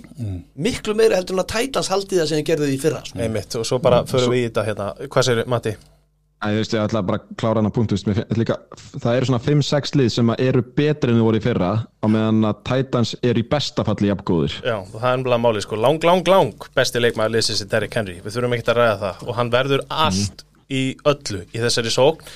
miklu 0.68 0.95
meira 0.98 1.20
heldur 1.20 1.38
en 1.38 1.43
að 1.43 1.52
Titans 1.54 1.91
haldi 1.91 2.20
það 2.20 2.32
sem 2.32 2.41
ég 2.41 2.48
gerði 2.48 2.72
því 2.72 2.78
í 2.78 2.82
fyrra 2.82 3.04
sko. 3.06 3.20
einmitt 3.22 3.60
og 3.60 3.68
svo 3.68 3.80
bara 3.84 4.02
förum 4.10 4.34
við 4.34 4.43
í 4.43 4.50
þetta 4.50 4.66
hérna, 4.68 4.89
hvað 5.08 5.30
segir 5.30 5.48
Matti? 5.52 5.78
Æ, 6.38 6.52
þú 6.54 6.58
veist, 6.60 6.74
ég 6.76 6.84
ætla 6.86 7.02
bara 7.02 7.18
að 7.18 7.30
klára 7.41 7.62
hana 7.64 7.70
punkt, 7.74 7.89
þú 7.89 8.12
veist, 8.12 8.36
líka, 8.38 8.60
það 9.02 9.16
eru 9.18 9.28
svona 9.30 9.39
5-6 9.41 9.95
lið 9.98 10.10
sem 10.14 10.28
að 10.30 10.43
eru 10.45 10.62
betri 10.78 11.10
en 11.10 11.18
þau 11.18 11.24
voru 11.26 11.39
í 11.39 11.41
fyrra 11.41 11.70
á 11.82 12.06
meðan 12.14 12.45
að 12.52 12.60
Titans 12.70 13.14
eru 13.26 13.41
í 13.41 13.48
besta 13.50 13.86
falli 13.88 14.12
jafngóðir. 14.12 14.60
Já, 14.62 14.76
það 14.91 15.08
er 15.10 15.24
umlað 15.24 15.41
máli 15.48 15.64
sko, 15.66 15.80
lang, 15.82 16.06
lang, 16.06 16.30
lang 16.30 16.68
besti 16.78 17.02
leikmaður 17.02 17.34
liðsins 17.39 17.64
er 17.66 17.72
Derrick 17.72 17.98
Henry, 17.98 18.20
við 18.22 18.38
þurfum 18.38 18.54
ekki 18.54 18.70
að 18.70 18.80
ræða 18.84 19.00
það. 19.02 19.26
Og 19.26 19.39
hann 19.39 19.52
verður 19.58 19.86
allt 20.06 20.45
í 20.70 20.84
öllu 21.10 21.41
í 21.56 21.64
þessari 21.64 21.95
sókn 21.98 22.30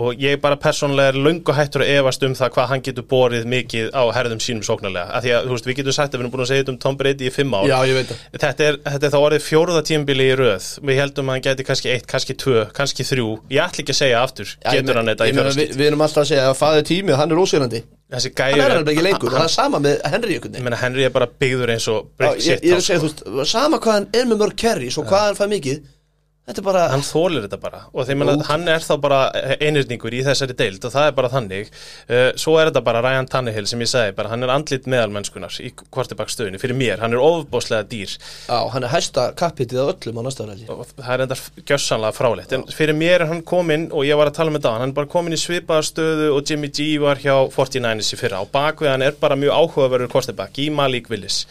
og 0.00 0.22
ég 0.22 0.40
bara 0.40 0.56
persónulega 0.60 1.12
er 1.12 1.18
löngu 1.26 1.52
hættur 1.56 1.84
að 1.84 1.92
efast 1.98 2.24
um 2.26 2.34
það 2.38 2.52
hvað 2.56 2.70
hann 2.72 2.84
getur 2.86 3.06
borið 3.10 3.46
mikið 3.52 3.90
á 3.92 4.02
herðum 4.16 4.40
sínum 4.40 4.64
sóknarlega, 4.66 5.10
af 5.18 5.24
því 5.26 5.34
að 5.36 5.48
þú 5.50 5.54
veist, 5.56 5.68
við 5.70 5.78
getum 5.80 5.96
sagt 5.98 6.14
að 6.14 6.18
við 6.18 6.24
erum 6.24 6.32
búin 6.34 6.44
að 6.46 6.50
segja 6.50 6.64
þetta 6.64 6.74
um 6.74 6.80
Tom 6.86 6.98
Brady 7.00 7.28
í 7.28 7.34
fimm 7.34 7.54
ár. 7.58 7.68
Já, 7.68 7.76
ég 7.90 7.98
veit 8.00 8.10
það. 8.10 8.24
Þetta 8.46 8.68
er, 8.70 8.80
þetta 8.88 9.08
er 9.10 9.14
þá 9.14 9.20
orðið 9.20 9.46
fjóruða 9.50 9.84
tímbili 9.90 10.28
í 10.30 10.34
röð. 10.40 10.68
Við 10.90 11.00
heldum 11.04 11.30
að 11.30 11.36
hann 11.38 11.46
geti 11.50 11.68
kannski 11.70 11.92
eitt, 11.94 12.08
kannski 12.10 12.38
tvö, 12.40 12.66
kannski 12.80 13.06
þrjú. 13.10 13.28
Ég 13.52 13.64
ætla 13.66 13.84
ekki 13.84 13.94
að 13.96 14.00
segja 14.00 14.24
aftur, 14.24 14.54
Já, 14.56 14.70
ég 14.72 14.80
getur 14.80 14.94
meina- 14.94 15.00
hann 15.04 15.12
þetta 15.14 15.28
í 15.28 15.32
ég 15.32 15.40
meina, 15.40 15.56
við, 15.60 15.76
við 15.76 15.90
erum 15.90 16.04
alltaf 16.08 16.24
að 16.24 16.30
segja 16.32 16.48
að 16.50 16.60
faði 16.60 16.86
tími 16.90 17.16
hann 17.20 17.30
er 17.36 17.42
ósýrandi 17.44 17.82
Þessi 18.10 18.32
hann 18.34 18.56
gæri 18.56 18.62
er 18.64 18.72
alveg 18.74 18.98
ekki 19.06 19.28
og 19.28 19.34
það 19.36 19.44
er 19.44 19.52
sama 19.54 19.78
með 19.84 20.00
Henry 20.10 20.36
ykkur 20.40 20.56
Ég 20.58 20.64
meina 20.66 20.78
Henry 20.80 21.04
er 21.06 21.12
bara 21.14 21.28
byggður 21.30 21.70
eins 21.76 21.86
og 21.92 22.08
Já, 22.18 22.24
brick 22.24 22.40
ég, 22.42 22.64
ég 22.66 22.72
er 22.74 22.80
að 22.80 22.86
segja, 22.88 23.02
þú 23.04 23.10
veist, 23.36 23.52
sama 23.52 23.78
hvað 23.78 23.96
hann 24.00 24.08
er 24.18 24.26
með 24.26 24.40
mörg 24.42 24.56
carries 24.58 24.98
og 24.98 25.06
hvað 25.06 25.26
hann 25.28 25.38
fær 25.38 25.52
mikið 25.52 25.84
bara 26.66 26.86
hann 26.90 27.04
þólir 27.06 27.46
þetta 27.46 27.58
bara. 27.62 27.80
Og 27.94 28.08
þeim 28.08 28.24
að 28.26 28.44
hann 28.50 28.66
er 28.68 28.84
þá 28.84 28.92
bara 29.02 29.20
einirningur 29.60 30.14
í 30.16 30.22
þessari 30.26 30.56
deild 30.58 30.84
og 30.84 30.94
það 30.94 31.08
er 31.08 31.16
bara 31.16 31.30
þannig. 31.32 31.70
Uh, 32.10 32.30
svo 32.40 32.56
er 32.60 32.70
þetta 32.70 32.82
bara 32.86 33.02
Ryan 33.04 33.28
Tannehill 33.30 33.66
sem 33.70 33.84
ég 33.84 33.90
segi 33.90 34.16
bara 34.16 34.32
hann 34.32 34.42
er 34.46 34.52
andlit 34.54 34.88
meðalmennskunar 34.90 35.58
í 35.62 35.70
kvartibakkstöðunni 35.80 36.60
fyrir 36.62 36.78
mér, 36.78 37.00
hann 37.04 37.14
er 37.14 37.22
ofbóðslega 37.22 37.86
dýr. 37.90 38.16
Já, 38.48 38.58
hann 38.74 38.86
er 38.86 38.94
hæsta 38.94 39.30
kappitið 39.38 39.84
á 39.84 39.90
öllum 39.94 40.20
á 40.20 40.22
ári 40.30 40.66
og 40.70 40.86
það 40.96 41.12
er 41.14 41.24
enda 41.26 41.38
gjössanlega 41.68 42.16
fráleitt. 42.16 42.56
En 42.56 42.66
fyrir 42.74 42.96
mér 42.96 43.24
er 43.24 43.30
hann 43.30 43.44
kominn 43.46 43.88
og 43.94 44.06
ég 44.08 44.18
var 44.18 44.30
að 44.30 44.40
tala 44.40 44.54
með 44.54 44.66
það 44.66 44.78
hann 44.80 44.88
er 44.90 44.96
bara 44.96 45.12
kominn 45.14 45.36
í 45.36 45.40
svipaða 45.40 45.86
stöðu 45.86 46.32
og 46.34 46.50
Jimmy 46.50 46.72
G 46.74 46.90
var 47.02 47.20
hjá 47.22 47.34
49ers 47.54 48.12
í 48.14 48.20
fyrra. 48.20 48.42
Og 48.44 48.50
bakvið 48.54 48.94
hann 48.94 49.06
er 49.06 49.16
bara 49.20 49.38
mjög 49.38 49.56
áhugaverður 49.56 50.12
kvartibak 50.12 50.60
í 50.60 50.70
Malik 50.74 51.10
Willis. 51.12 51.44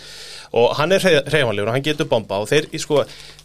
Og 0.58 0.74
hann 0.80 0.96
er 0.96 1.04
reyfanlegur 1.30 1.70
og 1.70 1.76
hann 1.76 1.86
getur 1.86 2.10
bomba 2.10 2.40
og 2.42 2.50
þeir, 2.50 2.70
sko, 2.82 3.04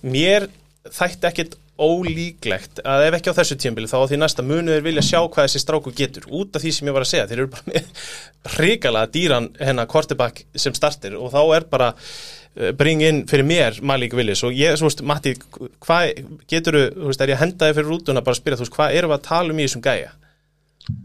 mér 0.09 0.48
þætti 0.93 1.28
ekkit 1.31 1.55
ólíklegt 1.81 2.78
að 2.86 3.09
ef 3.09 3.16
ekki 3.16 3.32
á 3.35 3.39
þessu 3.40 3.56
tímbili 3.59 3.89
þá 3.90 3.97
á 4.05 4.09
því 4.11 4.19
næsta 4.20 4.44
munu 4.47 4.70
er 4.70 4.85
vilja 4.85 5.02
sjá 5.02 5.19
hvað 5.24 5.48
þessi 5.48 5.62
stráku 5.62 5.93
getur 5.97 6.28
út 6.31 6.55
af 6.55 6.62
því 6.62 6.73
sem 6.77 6.90
ég 6.90 6.94
var 6.94 7.06
að 7.06 7.11
segja, 7.11 7.27
þeir 7.31 7.43
eru 7.43 7.51
bara 7.55 7.73
með 7.73 8.05
hrikalega 8.55 9.11
dýran 9.16 9.48
hennar 9.59 9.89
quarterback 9.90 10.44
sem 10.55 10.77
startir 10.77 11.16
og 11.19 11.32
þá 11.35 11.40
er 11.56 11.66
bara 11.73 11.89
uh, 11.94 12.70
bring 12.78 13.02
in 13.02 13.24
fyrir 13.31 13.48
mér 13.48 13.81
Malik 13.82 14.15
Willis 14.15 14.44
og 14.47 14.55
ég, 14.55 14.77
svo 14.78 14.90
veist, 14.90 15.02
Matti, 15.09 15.35
hvað 15.82 16.12
getur 16.52 16.78
þú 16.85 17.11
veist, 17.11 17.24
er 17.24 17.35
ég 17.35 17.40
að 17.40 17.44
henda 17.47 17.73
þig 17.73 17.81
fyrir 17.81 17.90
rútuna 17.90 18.23
bara 18.23 18.36
að 18.36 18.43
spyrja, 18.43 18.61
þú 18.61 18.69
veist, 18.69 18.77
hvað 18.78 19.01
erum 19.01 19.15
við 19.15 19.19
að 19.19 19.27
tala 19.32 19.56
um 19.56 19.59
í 19.59 19.66
þessum 19.66 19.85
gæja? 19.89 20.15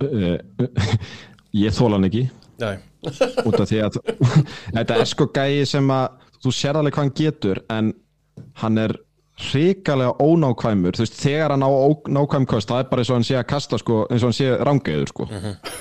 Uh, 0.04 0.38
ég 1.56 1.74
þóla 1.74 1.98
hann 1.98 2.10
ekki. 2.12 2.28
Nei, 2.60 2.76
út 3.48 3.56
af 3.56 3.70
því 3.72 3.84
að 3.88 4.02
þetta 4.76 5.00
er 5.00 5.10
sko 5.10 5.32
gæi 5.34 5.66
sem 5.72 5.94
að 5.96 6.26
þú 6.44 6.54
sér 6.56 6.78
alveg 6.78 6.96
hvað 6.96 7.08
hann 7.08 7.20
getur 7.24 7.64
en 7.72 7.94
hann 8.62 8.84
er 8.84 9.00
hrikalega 9.40 10.14
ónákvæmur 10.20 10.98
þú 10.98 11.06
veist, 11.06 11.18
þegar 11.22 11.54
hann 11.56 11.64
á 11.64 11.72
nákvæm 12.12 12.48
kost 12.50 12.70
það 12.70 12.84
er 12.84 12.90
bara 12.92 13.04
eins 13.04 13.12
og 13.12 13.20
hann 13.20 13.28
sé 13.30 13.38
að 13.40 13.48
kasta 13.54 13.80
sko, 13.80 14.00
eins 14.12 14.24
og 14.24 14.32
hann 14.32 14.38
sé 14.40 14.50
rángeður 14.68 15.12
sko, 15.14 15.28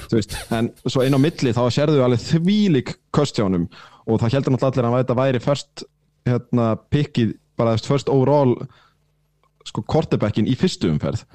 þú 0.09 0.19
veist 0.19 0.37
en 0.55 0.73
svo 0.87 1.05
inn 1.07 1.19
á 1.19 1.21
milli 1.21 1.55
þá 1.57 1.63
sérðu 1.75 2.05
alveg 2.07 2.27
þvílik 2.29 2.95
kost 3.11 3.39
hjá 3.39 3.49
honum 3.49 3.67
og 4.07 4.21
það 4.23 4.39
heldur 4.39 4.55
náttúrulega 4.55 4.85
allir 4.85 4.91
að 4.91 5.01
þetta 5.03 5.19
væri 5.19 5.43
först 5.45 5.87
hérna, 6.29 6.69
pikkið, 6.93 7.35
bara 7.59 7.75
þess 7.77 7.91
first 7.91 8.13
overall 8.13 8.55
sko 9.69 9.83
quarterbackin 9.85 10.47
í 10.49 10.55
fyrstu 10.57 10.89
umferð. 10.89 11.27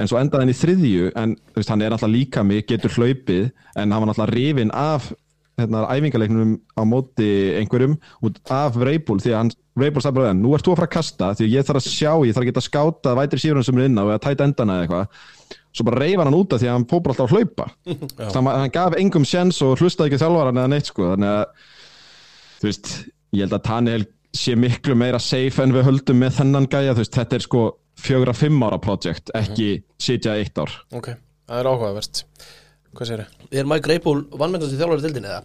En 0.00 0.08
svo 0.08 0.16
endaði 0.16 0.46
hann 0.46 0.52
í 0.52 0.56
þriðju 0.56 1.10
en 1.18 1.34
veist, 1.56 1.68
hann 1.68 1.82
er 1.84 1.92
alltaf 1.92 2.08
líka 2.08 2.44
mig, 2.46 2.64
getur 2.70 2.94
hlaupið 2.94 3.50
en 3.76 3.92
hann 3.92 4.00
var 4.06 4.14
alltaf 4.14 4.30
rifin 4.32 4.72
af 4.72 5.10
hérna, 5.60 5.82
æfingarleiknum 5.92 6.54
á 6.74 6.82
móti 6.88 7.28
einhverjum 7.58 7.98
út 8.24 8.40
af 8.52 8.78
Vreibul 8.78 9.20
því 9.22 9.34
að 9.34 9.38
hann, 9.38 9.52
Vreibul 9.78 10.02
sagði 10.04 10.18
bara 10.18 10.30
það, 10.30 10.40
nú 10.40 10.54
ert 10.56 10.66
þú 10.66 10.72
að 10.72 10.80
fara 10.80 10.88
að 10.88 10.94
kasta 10.96 11.30
því 11.36 11.46
að 11.46 11.54
ég 11.56 11.68
þarf 11.68 11.80
að 11.80 11.88
sjá, 11.88 12.12
ég 12.12 12.36
þarf 12.36 12.44
að 12.44 12.50
geta 12.50 12.64
skáta 12.64 13.14
vætri 13.18 13.42
síðurinn 13.42 13.68
sem 13.68 13.78
er 13.80 13.90
inn 13.90 14.00
á 14.00 14.04
eða 14.04 14.22
tæta 14.26 14.48
endana 14.48 14.78
eða 14.78 14.86
eitthvað. 14.86 15.28
Svo 15.72 15.86
bara 15.88 16.00
reyfa 16.02 16.26
hann 16.28 16.36
út 16.36 16.52
af 16.52 16.60
því 16.60 16.68
að 16.68 16.74
hann 16.76 16.88
fór 16.88 17.04
bara 17.04 17.14
alltaf 17.14 17.30
að 17.30 17.36
hlaupa. 17.36 17.68
Þannig 18.32 18.50
að 18.52 18.58
hann 18.62 18.74
gaf 18.74 18.96
engum 19.00 19.28
sjens 19.28 19.60
og 19.64 19.78
hlustaði 19.80 20.12
ekki 20.12 20.20
þjálfvaran 20.20 20.60
eða 20.60 20.72
neitt 20.72 20.90
sko. 20.90 21.06
Þannig 21.14 21.36
að 21.36 21.44
þú 22.58 22.68
veist, 22.68 22.90
ég 23.32 23.46
held 23.46 23.56
að 23.56 23.64
Tanel 23.68 24.02
sé 24.36 24.56
miklu 24.56 24.96
meira 24.96 25.20
safe 25.20 25.64
en 25.64 25.72
við 25.76 25.86
höldum 25.88 26.20
með 26.20 26.36
þennan 26.40 26.68
gæja, 26.72 26.96
þú 26.96 27.04
veist, 27.04 27.16
þetta 27.16 27.38
er 27.38 27.46
sko 27.46 27.64
fjögra 28.02 28.34
fimm 28.36 28.64
ára 28.64 28.80
projekt, 28.82 29.32
ekki 29.36 29.70
sitja 30.00 30.36
eitt 30.40 30.56
ár. 30.60 30.72
Ok, 30.96 31.12
það 31.48 31.60
er 31.60 31.68
áhugavert 31.72 32.22
Hvað 32.96 33.08
segir 33.08 33.22
þau? 33.24 33.50
Er 33.52 33.68
Mike 33.68 33.86
Greypool 33.86 34.24
vannmennast 34.38 34.74
í 34.74 34.78
þjálfari 34.80 35.04
tildin 35.04 35.28
eða? 35.28 35.42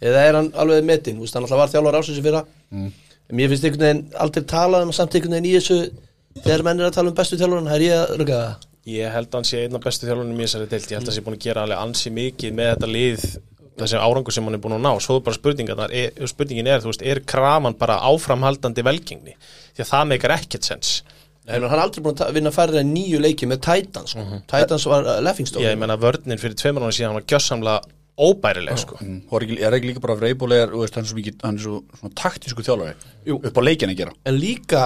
Eða 0.00 0.24
er 0.26 0.34
hann 0.38 0.50
alveg 0.62 0.86
metinn? 0.88 1.16
Þú 1.18 1.24
veist, 1.26 1.36
hann 1.36 1.44
alltaf 1.46 1.60
var 1.60 1.72
þjálfari 1.72 2.00
ásins 2.00 2.20
í 2.20 2.24
fyrra 2.24 2.42
mm. 2.72 2.90
Mér 3.36 3.48
finnst 3.52 3.64
einhvern 3.68 3.84
veginn 3.86 4.02
aldrei 4.24 4.42
talað 4.50 4.86
um 4.86 4.92
samt 4.96 5.14
einhvern 5.14 5.36
veginn 5.36 5.50
í 5.50 5.54
þessu 5.58 5.78
þegar 6.40 6.62
menn 6.66 6.80
er 6.80 6.86
að 6.88 6.96
tala 6.96 7.12
um 7.12 7.16
bestu 7.18 7.36
þjálfaran, 7.40 7.70
það 7.70 7.78
er 7.78 7.84
ég 7.86 7.94
að 7.98 8.16
rugga 8.20 8.36
það 8.40 8.54
Ég 8.90 9.12
held 9.12 9.28
að 9.28 9.36
hann 9.38 9.48
sé 9.50 9.56
einn 9.66 9.76
af 9.76 9.84
bestu 9.84 10.08
þjálfunum 10.08 10.40
í 10.40 10.44
þessari 10.46 10.66
deild 10.70 10.86
Ég 10.88 10.96
held 10.96 11.04
að 11.04 11.10
hann 11.10 11.18
sé 11.18 11.24
búin 11.26 11.36
að 11.36 11.44
gera 11.44 11.64
alveg 11.66 11.78
ansi 11.84 12.08
mikið 12.16 12.50
með 12.56 12.66
þetta 12.72 12.88
lið 12.90 13.20
þessi 13.80 13.96
árangur 14.00 14.34
sem 14.34 14.44
hann 14.48 14.56
er 14.56 14.62
búin 14.64 14.76
að 14.76 14.84
ná 14.86 14.92
svo 15.04 15.12
er 15.18 15.24
bara 15.26 15.36
spurningin 15.36 15.82
er, 15.86 16.10
spurningin 16.28 16.68
er, 16.68 16.80
þú 16.82 16.88
veist, 16.90 17.04
er 17.04 17.20
En 21.50 21.62
hann 21.66 21.78
er 21.78 21.82
aldrei 21.84 22.02
búin 22.04 22.20
að 22.22 22.34
vinna 22.36 22.50
færri 22.54 22.78
en 22.80 22.92
nýju 22.94 23.20
leiki 23.22 23.48
með 23.50 23.60
Titans 23.66 24.14
sko. 24.14 24.24
Titans 24.50 24.86
var 24.90 25.06
uh, 25.08 25.16
Leffingstone 25.24 25.64
Ég 25.66 25.78
meina 25.80 25.96
vörninn 26.00 26.38
fyrir 26.40 26.54
tveimur 26.60 26.86
ára 26.86 26.94
síðan 26.96 27.10
hann 27.12 27.18
var 27.20 27.26
gjössamlega 27.32 27.80
óbærileg 28.20 28.76
sko. 28.82 28.98
Mm. 29.00 29.20
Og 29.30 29.36
er 29.40 29.46
ekki- 29.46 29.60
er 29.64 29.72
ekki 29.78 29.88
líka 29.94 30.00
bara 30.04 30.14
veist, 30.82 30.94
hann 30.98 31.04
er 31.06 31.08
svo 31.08 31.16
mikið, 31.16 31.38
hann 31.42 31.56
er 31.56 31.62
svo 31.64 31.78
svona 32.00 32.14
taktísku 32.20 32.64
þjálfari 32.66 32.94
Jú. 33.30 33.38
upp 33.48 33.56
á 33.56 33.62
leikin 33.64 33.90
að 33.94 33.96
gera 34.02 34.12
En 34.28 34.36
líka, 34.36 34.82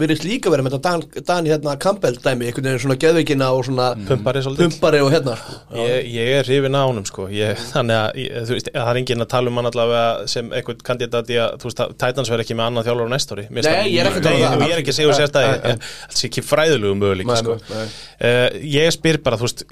virðist 0.00 0.24
líka 0.26 0.52
verið 0.52 0.66
með 0.66 0.74
þetta 0.76 0.90
Dan, 0.92 1.24
Dan 1.28 1.48
hérna 1.50 1.74
Campbell 1.82 2.16
dæmi 2.22 2.48
einhvern 2.48 2.68
veginn 2.68 2.82
svona 2.84 2.96
geðveikina 3.02 3.48
og 3.56 3.64
svona 3.66 3.88
pumpari 4.08 4.42
pumpari 4.58 5.02
og 5.04 5.10
hérna 5.14 5.34
sko. 5.40 5.56
Ég, 5.80 6.08
ég 6.14 6.32
er 6.38 6.48
hrifin 6.48 6.78
á 6.78 6.82
honum 6.86 7.06
sko 7.08 7.26
ég, 7.32 7.60
þannig 7.72 7.98
að 8.00 8.20
ég, 8.22 8.38
þú 8.48 8.56
veist, 8.56 8.70
það 8.76 8.92
er 8.92 9.00
enginn 9.02 9.26
að 9.26 9.30
tala 9.34 9.52
um 9.52 9.60
hann 9.60 9.70
allavega 9.72 10.30
sem 10.32 10.50
eitthvað 10.56 10.82
kandidat 10.86 11.32
í 11.34 11.38
að 11.42 11.58
þú 11.62 11.70
veist, 11.70 11.84
Titans 12.04 12.32
verður 12.32 12.46
ekki 12.46 12.58
með 12.58 12.70
annan 12.70 12.88
þjálfur 12.88 13.10
á 13.10 13.14
næstóri 13.16 13.46
Nei, 13.50 13.62
ég 13.92 14.00
er 14.02 14.10
ekki 14.10 14.22
að 14.22 14.28
tala 14.30 14.36
um 14.36 14.46
það. 14.46 14.66
Ég 14.66 14.74
er 14.76 14.82
ekki 14.84 14.94
að 14.94 14.98
segja 15.00 15.20
sérstæði 15.20 15.76
sé 16.20 16.30
ekki 16.30 16.46
fræðulegu 16.46 16.98
möguleik 17.02 17.36
sko. 17.42 17.58
uh, 17.76 18.58
Ég 18.76 18.92
spyr 18.94 19.20
bara, 19.24 19.40
þú 19.40 19.48
veist, 19.48 19.66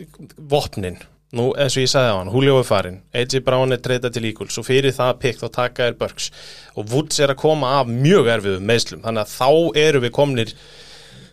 vopnin 0.54 1.00
Nú, 1.34 1.48
eins 1.58 1.74
og 1.74 1.82
ég 1.82 1.90
sagði 1.90 2.12
á 2.14 2.16
hann, 2.20 2.30
Julio 2.30 2.60
er 2.60 2.66
farin 2.68 3.00
AJ 3.16 3.40
Brown 3.42 3.74
er 3.74 3.80
treytað 3.82 4.14
til 4.14 4.28
Eagles 4.28 4.60
og 4.60 4.68
fyrir 4.68 4.94
það 4.94 5.16
pikk 5.24 5.40
þá 5.40 5.48
taka 5.56 5.88
er 5.90 5.96
Burks 5.98 6.28
og 6.78 6.92
Woods 6.92 7.18
er 7.18 7.32
að 7.34 7.40
koma 7.42 7.72
af 7.80 7.90
mjög 7.90 8.30
erfiðum 8.36 8.68
meðslum 8.68 9.02
þannig 9.02 9.24
að 9.24 9.32
þá 9.34 9.80
eru 9.82 10.02
við 10.04 10.14
komnir 10.14 10.54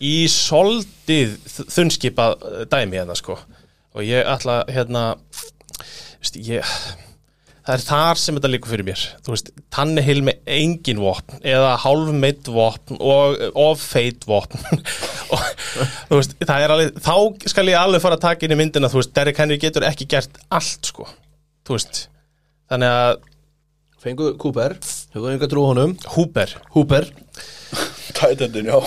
í 0.01 0.15
soldið 0.33 1.37
þunnskipa 1.69 2.31
dæmi 2.71 2.97
hérna 2.97 3.15
sko. 3.17 3.37
Og 3.93 4.05
ég 4.07 4.25
ætla 4.25 4.61
hérna 4.71 5.03
ég, 6.41 6.65
það 7.71 7.77
er 7.77 7.85
þar 7.87 8.19
sem 8.19 8.37
þetta 8.37 8.51
líkur 8.51 8.71
fyrir 8.73 8.87
mér. 8.87 9.03
Þú 9.23 9.31
veist, 9.31 9.49
Tannehill 9.71 10.19
með 10.27 10.51
engin 10.57 10.99
vopn 10.99 11.39
eða 11.47 11.71
hálfmeitt 11.79 12.49
vopn 12.51 12.99
og 12.99 13.39
of-feit 13.63 14.27
vopn. 14.27 14.59
Og 15.31 15.43
þú 16.09 16.17
veist, 16.17 16.33
það 16.43 16.65
er 16.65 16.73
alveg 16.75 16.97
þá 17.05 17.47
skal 17.53 17.69
ég 17.69 17.79
alveg 17.79 18.03
fara 18.03 18.17
að 18.19 18.25
taka 18.25 18.43
inn 18.43 18.55
í 18.57 18.59
myndina 18.59 18.89
þú 18.91 18.99
veist, 18.99 19.13
Derrick 19.15 19.39
Henry 19.39 19.55
getur 19.61 19.85
ekki 19.87 20.09
gert 20.11 20.41
allt 20.51 20.91
sko, 20.91 21.07
þú 21.63 21.77
veist 21.77 22.01
þannig 22.71 22.95
að 22.97 23.13
Fengu 24.01 24.31
Cooper, 24.41 24.75
hefur 25.13 25.29
einhver 25.29 25.51
trú 25.51 25.63
honum? 25.69 25.93
Húber 26.15 26.55
Hooper, 26.73 27.07
Tætendin, 28.17 28.65
já. 28.71 28.77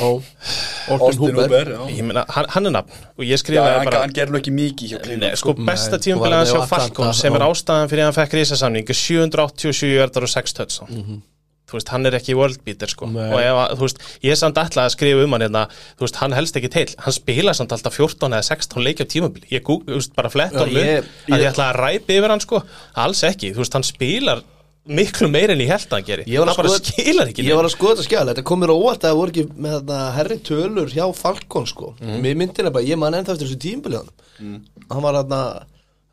Austin 0.88 1.34
Hooper. 1.36 1.70
Já. 1.74 1.80
Ég 1.96 2.02
meina, 2.06 2.24
hann, 2.28 2.48
hann 2.55 2.66
er 2.70 2.74
nafn 2.78 2.90
og 3.18 3.24
ég 3.24 3.34
Já, 3.34 3.40
skrifaði 3.42 3.76
hann, 3.78 3.88
bara 3.90 4.01
hann 4.05 4.14
gerði 4.16 4.34
nú 4.34 4.40
ekki 4.42 4.55
mikið 4.55 4.94
hjá 4.94 4.98
Cleveland 5.05 5.38
sko. 5.40 5.55
besta 5.64 5.98
hjá 6.02 6.16
var 6.20 6.34
með 6.34 6.52
Falcon 6.68 6.90
Atlanta, 7.09 7.12
sem 7.20 7.34
er 7.38 7.46
ástæðan 7.48 7.92
fyrir 7.92 8.02
að 8.05 8.10
hann 8.10 8.18
fekk 8.20 8.36
risasamning 8.40 8.90
787 8.90 9.94
hjartar 9.94 10.26
og 10.28 10.34
6 10.34 10.59
touchdown 10.60 11.22
þú 11.64 11.78
veist, 11.78 11.88
hann 11.94 12.05
er 12.06 12.12
ekki 12.18 12.34
world 12.36 12.59
beater 12.62 12.90
sko. 12.92 13.06
Nei. 13.09 13.30
og 13.32 13.38
ef, 13.40 13.56
að- 13.56 13.70
þú 13.78 13.86
veist, 13.86 14.02
ég 14.22 14.34
er 14.34 14.36
samt 14.36 14.59
alltaf 14.60 14.82
að 14.84 14.90
skrifa 14.92 15.22
um 15.24 15.32
hann 15.32 15.40
hérna, 15.46 15.62
þú 15.96 16.05
veist, 16.05 16.18
hann 16.20 16.34
helst 16.36 16.59
ekki 16.60 16.68
til. 16.70 16.90
Hann 17.01 17.14
spila 17.16 17.55
samt 17.56 17.72
alltaf 17.72 17.96
14 17.96 18.28
eða 18.36 18.44
16 18.44 18.84
leikja 18.84 19.06
á 19.09 19.12
tímabili, 19.14 19.48
ég 19.51 19.62
gú- 19.64 19.80
þú 19.82 19.96
veist, 19.96 20.12
bara 20.14 20.28
flett 20.30 20.52
ég- 20.52 20.98
upp, 21.01 21.06
að 21.32 21.40
ég 21.40 21.48
ætla 21.51 21.70
að 21.72 21.78
ræpi 21.80 22.18
yfir 22.20 22.28
hann 22.34 22.40
sko, 22.44 22.60
alls 22.94 23.22
ekki, 23.24 23.55
þú 23.56 23.64
veist, 23.64 23.72
hann 23.72 23.82
spilar 23.88 24.42
miklu 24.85 25.28
meir 25.32 25.52
enn 25.55 25.62
ég 25.65 25.70
held 25.73 25.86
að 25.89 25.97
hann 25.97 26.06
geri. 26.09 26.24
Ég 26.28 26.43
var 26.43 26.51
hann 26.51 26.55
að 26.55 26.62
bara 26.62 26.81
skilar 26.81 27.31
ekki 27.31 27.47
Ég 27.47 27.56
var 27.59 27.69
að 27.69 27.74
skoða 27.74 27.94
þetta 27.94 28.06
skjál, 28.09 28.24
þetta 28.31 28.44
kom 28.51 28.61
mér 28.62 28.73
á 28.73 28.77
óvart 28.77 29.05
að 29.05 29.11
það 29.11 29.20
voru 29.20 29.35
ekki 29.35 29.44
með 29.65 29.77
þetta 29.78 30.01
herri 30.19 30.39
tölur 30.48 30.93
hjá 30.93 31.05
Falcon 31.16 31.69
sko. 31.70 31.93
Mér 32.05 32.39
myndi 32.40 32.66
bara, 32.69 32.85
ég 32.85 33.01
man 33.01 33.16
ennþá 33.16 33.36
eftir 33.36 33.48
þessu 33.48 33.62
tímbilið 33.65 34.02
hann 34.02 34.61
Hann 34.90 35.05
var 35.05 35.20
þarna, 35.23 35.40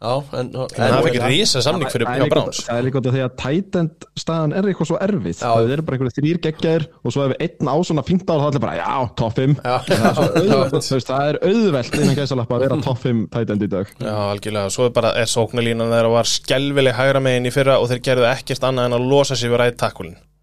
já, 0.01 0.13
en 0.39 0.47
en 0.49 0.93
hann 0.95 1.03
fekk 1.05 1.17
risa 1.29 1.61
samning 1.61 1.89
fyrir 1.93 2.07
Það 2.07 2.15
er 2.15 2.19
hjá 2.19 2.25
líka- 2.25 2.33
Browns 2.35 2.61
það 2.65 2.77
er 2.79 2.85
líka 2.87 2.97
út 3.01 3.07
af 3.11 3.13
því 3.15 3.21
að 3.25 3.35
tætend 3.43 4.07
staðan 4.17 4.55
er 4.57 4.63
eitthvað 4.71 4.89
svo 4.91 4.97
erfið. 5.05 5.35
Já. 5.41 5.51
það 5.51 5.73
eru 5.75 5.85
bara 5.87 5.97
einhverju 5.97 6.15
þrýr 6.17 6.39
geggjaðir 6.47 6.85
og 7.05 7.13
svo 7.15 7.25
ef 7.29 7.35
einn 7.45 7.69
á 7.69 7.75
svona 7.85 8.03
fínt 8.07 8.25
ár 8.31 8.41
þá 8.41 8.45
er 8.45 8.49
allir 8.51 8.63
bara 8.65 8.75
já, 8.81 9.15
topp 9.21 9.35
5 9.37 9.55
það 11.11 11.27
er 11.29 11.39
auðvelt. 11.45 11.99
Innan 12.01 12.17
gæsalappa 12.17 12.57
að 12.57 12.65
vera 12.65 12.79
topp 12.85 13.03
5 13.05 13.21
tætend 13.35 13.65
í 13.65 13.69
dag. 13.71 13.93
Já, 14.01 14.15
algjörlega, 14.31 14.73
svo 14.73 14.87
er 14.89 14.95
bara 14.95 15.13
er 15.21 15.29
sóknarlínan 15.29 15.91
þeirra 15.93 16.11
var 16.17 16.29
skelvileg 16.29 16.97
hægra 16.97 17.21
megin 17.23 17.49
í 17.49 17.53
fyrra 17.53 17.79
og 17.81 17.89
þeir 17.91 18.03
gerðu 18.09 18.27
ekkert 18.31 18.67
annað 18.71 18.89
en 18.91 18.97
að 18.99 19.07
losa 19.11 19.35
sig 19.37 19.51
við 19.51 19.61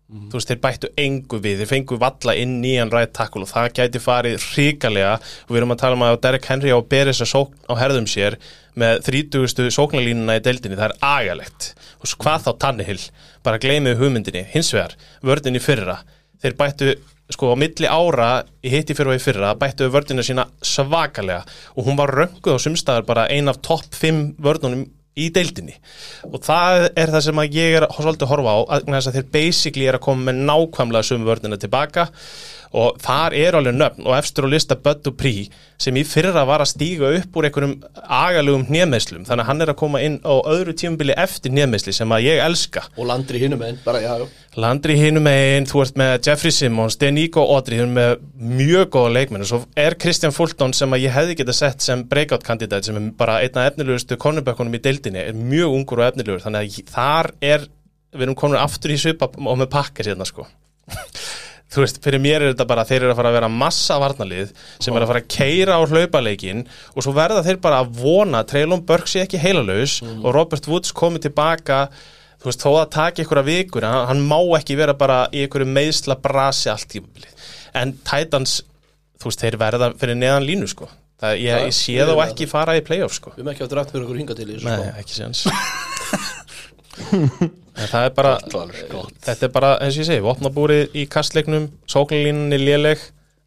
rætt 0.09 0.17
takkulin 0.17 0.31
þú 0.31 0.39
veist, 0.39 0.49
þeir 0.49 0.61
bættu 0.63 0.89
engu 0.97 1.39
við 1.45 1.59
þeir 1.61 1.69
fengu 1.69 1.99
valla 2.01 2.35
inn 2.35 2.61
nýjan 2.63 2.91
rætt 2.91 3.13
takkul 3.13 3.43
og 3.45 3.51
það 3.51 3.75
gæti 3.77 4.01
farið 4.01 4.47
ríkalega 4.57 5.19
og 5.19 5.51
við 5.51 5.59
erum 5.61 5.75
að 5.75 5.81
tala 5.83 5.99
um 5.99 6.03
að 6.07 6.21
Derek 6.23 6.49
Henry 6.49 6.73
á 6.73 6.81
Beres 6.81 7.21
að 7.21 7.33
sókn 7.33 7.59
á 7.69 7.73
herðum 7.77 8.07
sér 8.09 8.39
með 8.79 9.03
30. 9.05 9.69
sóknarlínuna 9.75 10.39
í 10.39 10.43
deildinni, 10.43 10.79
það 10.79 10.93
er 10.93 10.97
agalegt. 11.03 11.75
Og 12.01 12.09
svo 12.09 12.23
hvað 12.23 12.45
þá 12.47 12.51
Tannehill, 12.63 13.05
bara 13.43 13.59
gleymið 13.59 13.99
hugmyndinni, 13.99 14.45
hins 14.53 14.73
vegar, 14.73 14.95
vördin 15.21 15.59
í 15.59 15.63
fyrra. 15.63 15.99
Þeir 16.39 16.55
bættu 16.57 16.93
sko 17.29 17.53
á 17.53 17.57
milli 17.61 17.89
ára 17.91 18.29
í 18.65 18.71
hitti 18.73 18.95
fyrir 18.97 19.13
og 19.13 19.19
í 19.19 19.23
fyrra 19.23 19.51
bættu 19.59 19.91
vördina 19.93 20.25
sína 20.25 20.47
svakalega. 20.63 21.43
Og 21.77 21.89
hún 21.89 21.99
var 21.99 22.15
rönguð 22.15 22.57
á 22.57 22.65
sumstaðar 22.65 23.05
bara 23.09 23.27
ein 23.29 23.51
af 23.51 23.61
topp 23.67 23.93
5 23.99 24.39
vördunum 24.41 24.87
í 25.19 25.29
deildinni. 25.35 25.75
Og 26.29 26.39
það 26.47 26.89
er 26.95 27.15
það 27.15 27.27
sem 27.29 27.43
ég 27.49 27.79
er 27.81 27.89
svolítið 27.97 28.29
að 28.29 28.33
horfa 28.35 28.55
á 28.55 28.59
að 28.99 29.11
þeir 29.17 29.33
basically 29.35 29.89
er 29.89 29.99
að 29.99 30.07
koma 30.07 30.31
með 30.31 30.45
nákvæmlega 30.51 31.11
sömu 31.11 31.29
vörnina 31.29 31.61
tilbaka 31.61 32.09
og 32.77 32.99
þar 33.03 33.37
er 33.39 33.57
alveg 33.59 33.77
nöfn 33.77 34.07
og 34.07 34.17
efstur 34.19 34.49
á 34.49 34.53
lista 34.53 34.77
Bud 34.77 35.01
Dupree 35.07 35.47
sem 35.81 35.97
í 35.97 36.03
fyrra 36.07 36.43
var 36.49 36.61
að 36.65 36.73
stíga 36.73 37.13
upp 37.17 37.37
úr 37.39 37.49
einhverjum 37.49 37.77
agalugum 38.03 38.67
hnjemeslum 38.69 39.25
þannig 39.29 39.45
að 39.45 39.49
hann 39.51 39.63
er 39.65 39.73
að 39.73 39.79
koma 39.81 40.03
inn 40.05 40.19
á 40.27 40.35
öðru 40.51 40.75
tímabili 40.77 41.15
eftir 41.17 41.55
hnjemesli 41.55 41.95
sem 41.95 42.13
að 42.13 42.27
ég 42.27 42.43
elska. 42.45 42.85
Og 42.99 43.09
landri 43.09 43.41
hinum 43.43 43.63
einn, 43.65 43.79
Landri 44.59 44.97
hinum 44.99 45.29
einn, 45.31 45.69
þú 45.71 45.85
ert 45.85 45.99
með 46.01 46.13
Jeffrey 46.27 46.51
Simmons, 46.51 46.97
Denico 46.99 47.45
Audrey, 47.55 47.79
þú 47.79 47.85
ert 47.87 47.95
með 47.95 48.15
mjög 48.59 48.89
góða 48.97 49.13
leikmenn. 49.15 49.45
Og 49.45 49.51
svo 49.53 49.61
er 49.79 49.95
Kristján 50.03 50.35
Fulton 50.35 50.75
sem 50.75 50.97
að 50.97 51.05
ég 51.05 51.15
hefði 51.15 51.39
geta 51.39 51.55
sett 51.55 51.85
sem 51.85 52.03
breakout 52.11 52.43
kandidat 52.47 52.89
sem 52.89 52.99
er 52.99 53.11
bara 53.19 53.39
einna 53.45 53.69
efnilegustu 53.71 54.19
cornerbackunum 54.19 54.75
í 54.75 54.83
deildinni, 54.83 55.23
er 55.23 55.39
mjög 55.39 55.77
ungur 55.79 56.03
og 56.03 56.09
efnilegur, 56.11 56.43
þannig 56.43 56.61
að 56.65 56.91
þar 56.91 57.31
er, 57.53 57.69
við 58.17 58.27
erum 58.27 58.39
komin 58.43 58.59
aftur 58.59 58.91
í 58.91 58.99
þú 61.69 61.83
veist, 61.85 61.99
fyrir 62.05 62.23
mér 62.25 62.43
er 62.43 62.53
þetta 62.55 62.69
bara 62.71 62.85
þeir 62.89 63.03
eru 63.03 63.13
að 63.13 63.19
fara 63.21 63.33
að 63.33 63.39
vera 63.39 63.49
massa 63.53 63.99
varnalið 64.01 64.53
sem 64.81 64.95
er 64.97 65.05
að 65.05 65.11
fara 65.13 65.23
að 65.25 65.33
keira 65.35 65.77
á 65.77 65.83
hlaupaleikin 65.85 66.63
og 66.95 67.05
svo 67.05 67.13
verða 67.17 67.43
þeir 67.45 67.59
bara 67.65 67.83
að 67.85 67.91
vona 68.01 68.41
að 68.43 68.53
Treylon 68.55 68.85
Burks 68.89 69.17
sé 69.17 69.25
ekki 69.27 69.41
heilalaus 69.43 69.99
og 70.07 70.31
Robert 70.37 70.69
Woods 70.71 70.95
komi 70.97 71.21
tilbaka 71.21 71.89
þú 72.39 72.49
veist, 72.51 72.63
þó 72.63 72.71
að 72.79 72.89
taka 72.95 73.25
ykkur 73.25 73.41
að 73.43 73.51
vikur 73.51 73.87
hann, 73.89 74.07
hann 74.13 74.25
má 74.31 74.39
ekki 74.59 74.79
vera 74.79 74.95
bara 74.97 75.25
í 75.35 75.45
ykkur 75.49 75.67
meðsla 75.69 76.17
brasi 76.23 76.71
allt 76.73 76.89
tímabilið. 76.93 77.51
En 77.77 77.97
Titans, 78.07 78.61
þú 79.19 79.31
veist, 79.33 79.43
þeir 79.43 79.59
verða 79.61 79.91
fyrir 79.99 80.19
neðan 80.19 80.47
línu 80.47 80.71
sko. 80.71 80.89
Það, 81.19 81.41
ég, 81.43 81.65
ég 81.67 81.75
sé 81.75 81.97
þá 82.07 82.13
ekki 82.29 82.47
fara 82.47 82.77
í 82.79 82.83
playoff 82.87 83.17
sko. 83.17 83.33
Við 83.35 83.43
erum 83.43 83.51
ekki 83.51 83.67
á 83.67 83.69
drætt 83.73 83.91
fyrir 83.91 84.05
okkur 84.07 84.21
hinga 84.21 84.37
til 84.39 84.47
í 84.47 84.53
þessu 84.55 84.69
Nei, 84.69 84.77
sko. 84.79 84.93
ekki 85.03 85.17
séns. 85.17 85.41
En 85.51 85.97
það 86.99 88.05
er 88.05 88.13
bara 88.17 88.35
þetta 88.43 89.47
er 89.47 89.53
bara, 89.55 89.71
eins 89.85 89.97
og 89.97 90.03
ég 90.03 90.09
segi, 90.11 90.25
vopnabúrið 90.25 90.97
í 90.99 91.07
kastleiknum, 91.11 91.69
er 91.95 92.63
léleg 92.63 93.03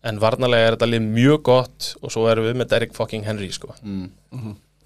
en 0.08 0.20
varnarlega 0.22 0.72
er 0.72 0.78
þetta 0.78 0.90
lið 0.90 1.08
mjög 1.12 1.42
gott 1.46 1.92
og 2.02 2.14
svo 2.14 2.26
erum 2.32 2.48
við 2.48 2.60
með 2.62 2.72
Derek 2.74 2.96
fucking 2.98 3.26
Henry 3.28 3.52
sko. 3.54 3.76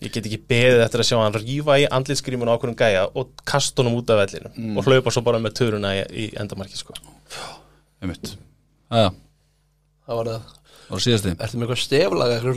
ég 0.04 0.12
get 0.12 0.26
ekki 0.26 0.42
beðið 0.50 0.84
eftir 0.84 1.04
að 1.04 1.08
sjá 1.08 1.18
hann 1.22 1.38
rífa 1.38 1.78
í 1.80 1.86
andlitskrímun 1.88 2.52
á 2.52 2.56
okkur 2.58 2.74
um 2.74 2.80
gæja 2.80 3.06
og 3.16 3.32
kasta 3.48 3.82
honum 3.82 4.02
út 4.02 4.12
af 4.12 4.26
vellinu 4.26 4.76
og 4.76 4.90
hlaupa 4.90 5.14
svo 5.14 5.24
bara 5.24 5.40
með 5.40 5.56
töruna 5.62 5.94
í, 5.96 6.02
í 6.12 6.26
endamarki 6.36 6.76
sko. 6.78 6.98
einmitt. 8.04 8.36
Jæja, 8.92 9.14
Það 10.06 10.20
var 10.20 10.28
það. 10.30 10.42
Það 10.86 10.94
var 10.94 11.02
síðasti. 11.02 11.32
Ertu 11.42 11.58
með 11.58 11.64
eitthvað 11.66 11.82
steflaga 11.82 12.34
eitthvað 12.36 12.56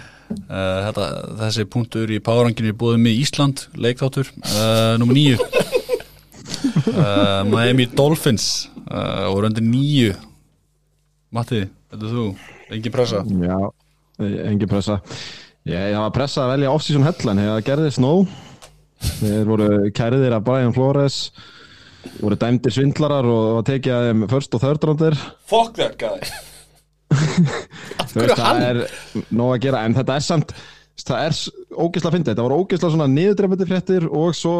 þetta, 0.30 1.06
Þessi 1.40 1.66
punktur 1.70 2.10
í 2.12 2.20
Páranginu 2.24 2.70
er 2.72 2.78
búið 2.78 3.00
með 3.02 3.20
Ísland 3.24 3.64
leikþáttur, 3.78 4.30
uh, 4.46 4.94
nummer 5.00 5.16
nýju 5.16 5.38
uh, 6.94 7.42
Miami 7.50 7.88
Dolphins 7.96 8.68
uh, 8.86 9.30
og 9.30 9.42
röndir 9.44 9.64
nýju 9.66 10.14
Matti, 11.34 11.62
þetta 11.92 12.08
er 12.08 12.16
þú? 12.16 12.26
Engin 12.74 12.94
pressa? 12.94 13.20
Já, 13.22 13.58
engin 14.18 14.70
pressa. 14.70 14.96
Ég, 15.68 15.90
ég 15.92 15.98
var 15.98 16.10
pressa 16.14 16.44
að 16.44 16.54
velja 16.56 16.72
off-season 16.74 17.06
headline 17.06 17.42
þegar 17.44 17.58
það 17.58 17.66
gerðist 17.68 18.02
nóg 18.02 18.30
Þeir 19.20 19.48
voru 19.48 19.68
kæriðir 19.96 20.36
af 20.36 20.44
Brian 20.44 20.74
Flores 20.76 21.22
voru 22.20 22.36
dæmdir 22.40 22.72
svindlarar 22.72 23.28
og 23.28 23.58
var 23.58 23.66
tekið 23.68 23.96
að 23.96 24.06
þeim 24.08 24.28
first 24.32 24.56
og 24.56 24.64
third 24.64 24.86
roundir 24.88 25.18
Fuck 25.50 25.76
that 25.78 26.00
guy 26.00 26.18
Þú 27.10 28.20
veist, 28.22 28.36
það 28.38 28.60
er 28.68 28.78
nóg 29.34 29.54
að 29.56 29.62
gera 29.64 29.82
en 29.86 29.94
þetta 29.96 30.16
er 30.18 30.24
samt, 30.26 30.52
það 31.00 31.24
er 31.26 31.34
s- 31.36 31.50
ógeðslega 31.72 32.14
fyndið, 32.16 32.30
þetta 32.32 32.44
voru 32.46 32.58
ógeðslega 32.64 32.94
svona 32.94 33.08
niðurdrefandi 33.10 33.68
fréttir 33.70 34.06
og 34.10 34.34
svo 34.38 34.54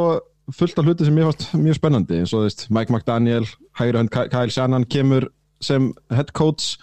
fullt 0.57 0.79
af 0.83 0.89
hluti 0.89 1.07
sem 1.07 1.15
mér 1.15 1.29
fannst 1.31 1.53
mjög 1.61 1.79
spennandi, 1.79 2.21
eins 2.23 2.33
og 2.35 2.41
þú 2.43 2.49
veist 2.49 2.65
Mike 2.75 2.95
McDaniel, 2.95 3.47
hægri 3.79 4.01
hönd 4.01 4.11
Ky- 4.15 4.29
Kyle 4.33 4.51
Shannon 4.55 4.87
kemur 4.91 5.29
sem 5.63 5.91
head 6.11 6.33
coach. 6.35 6.77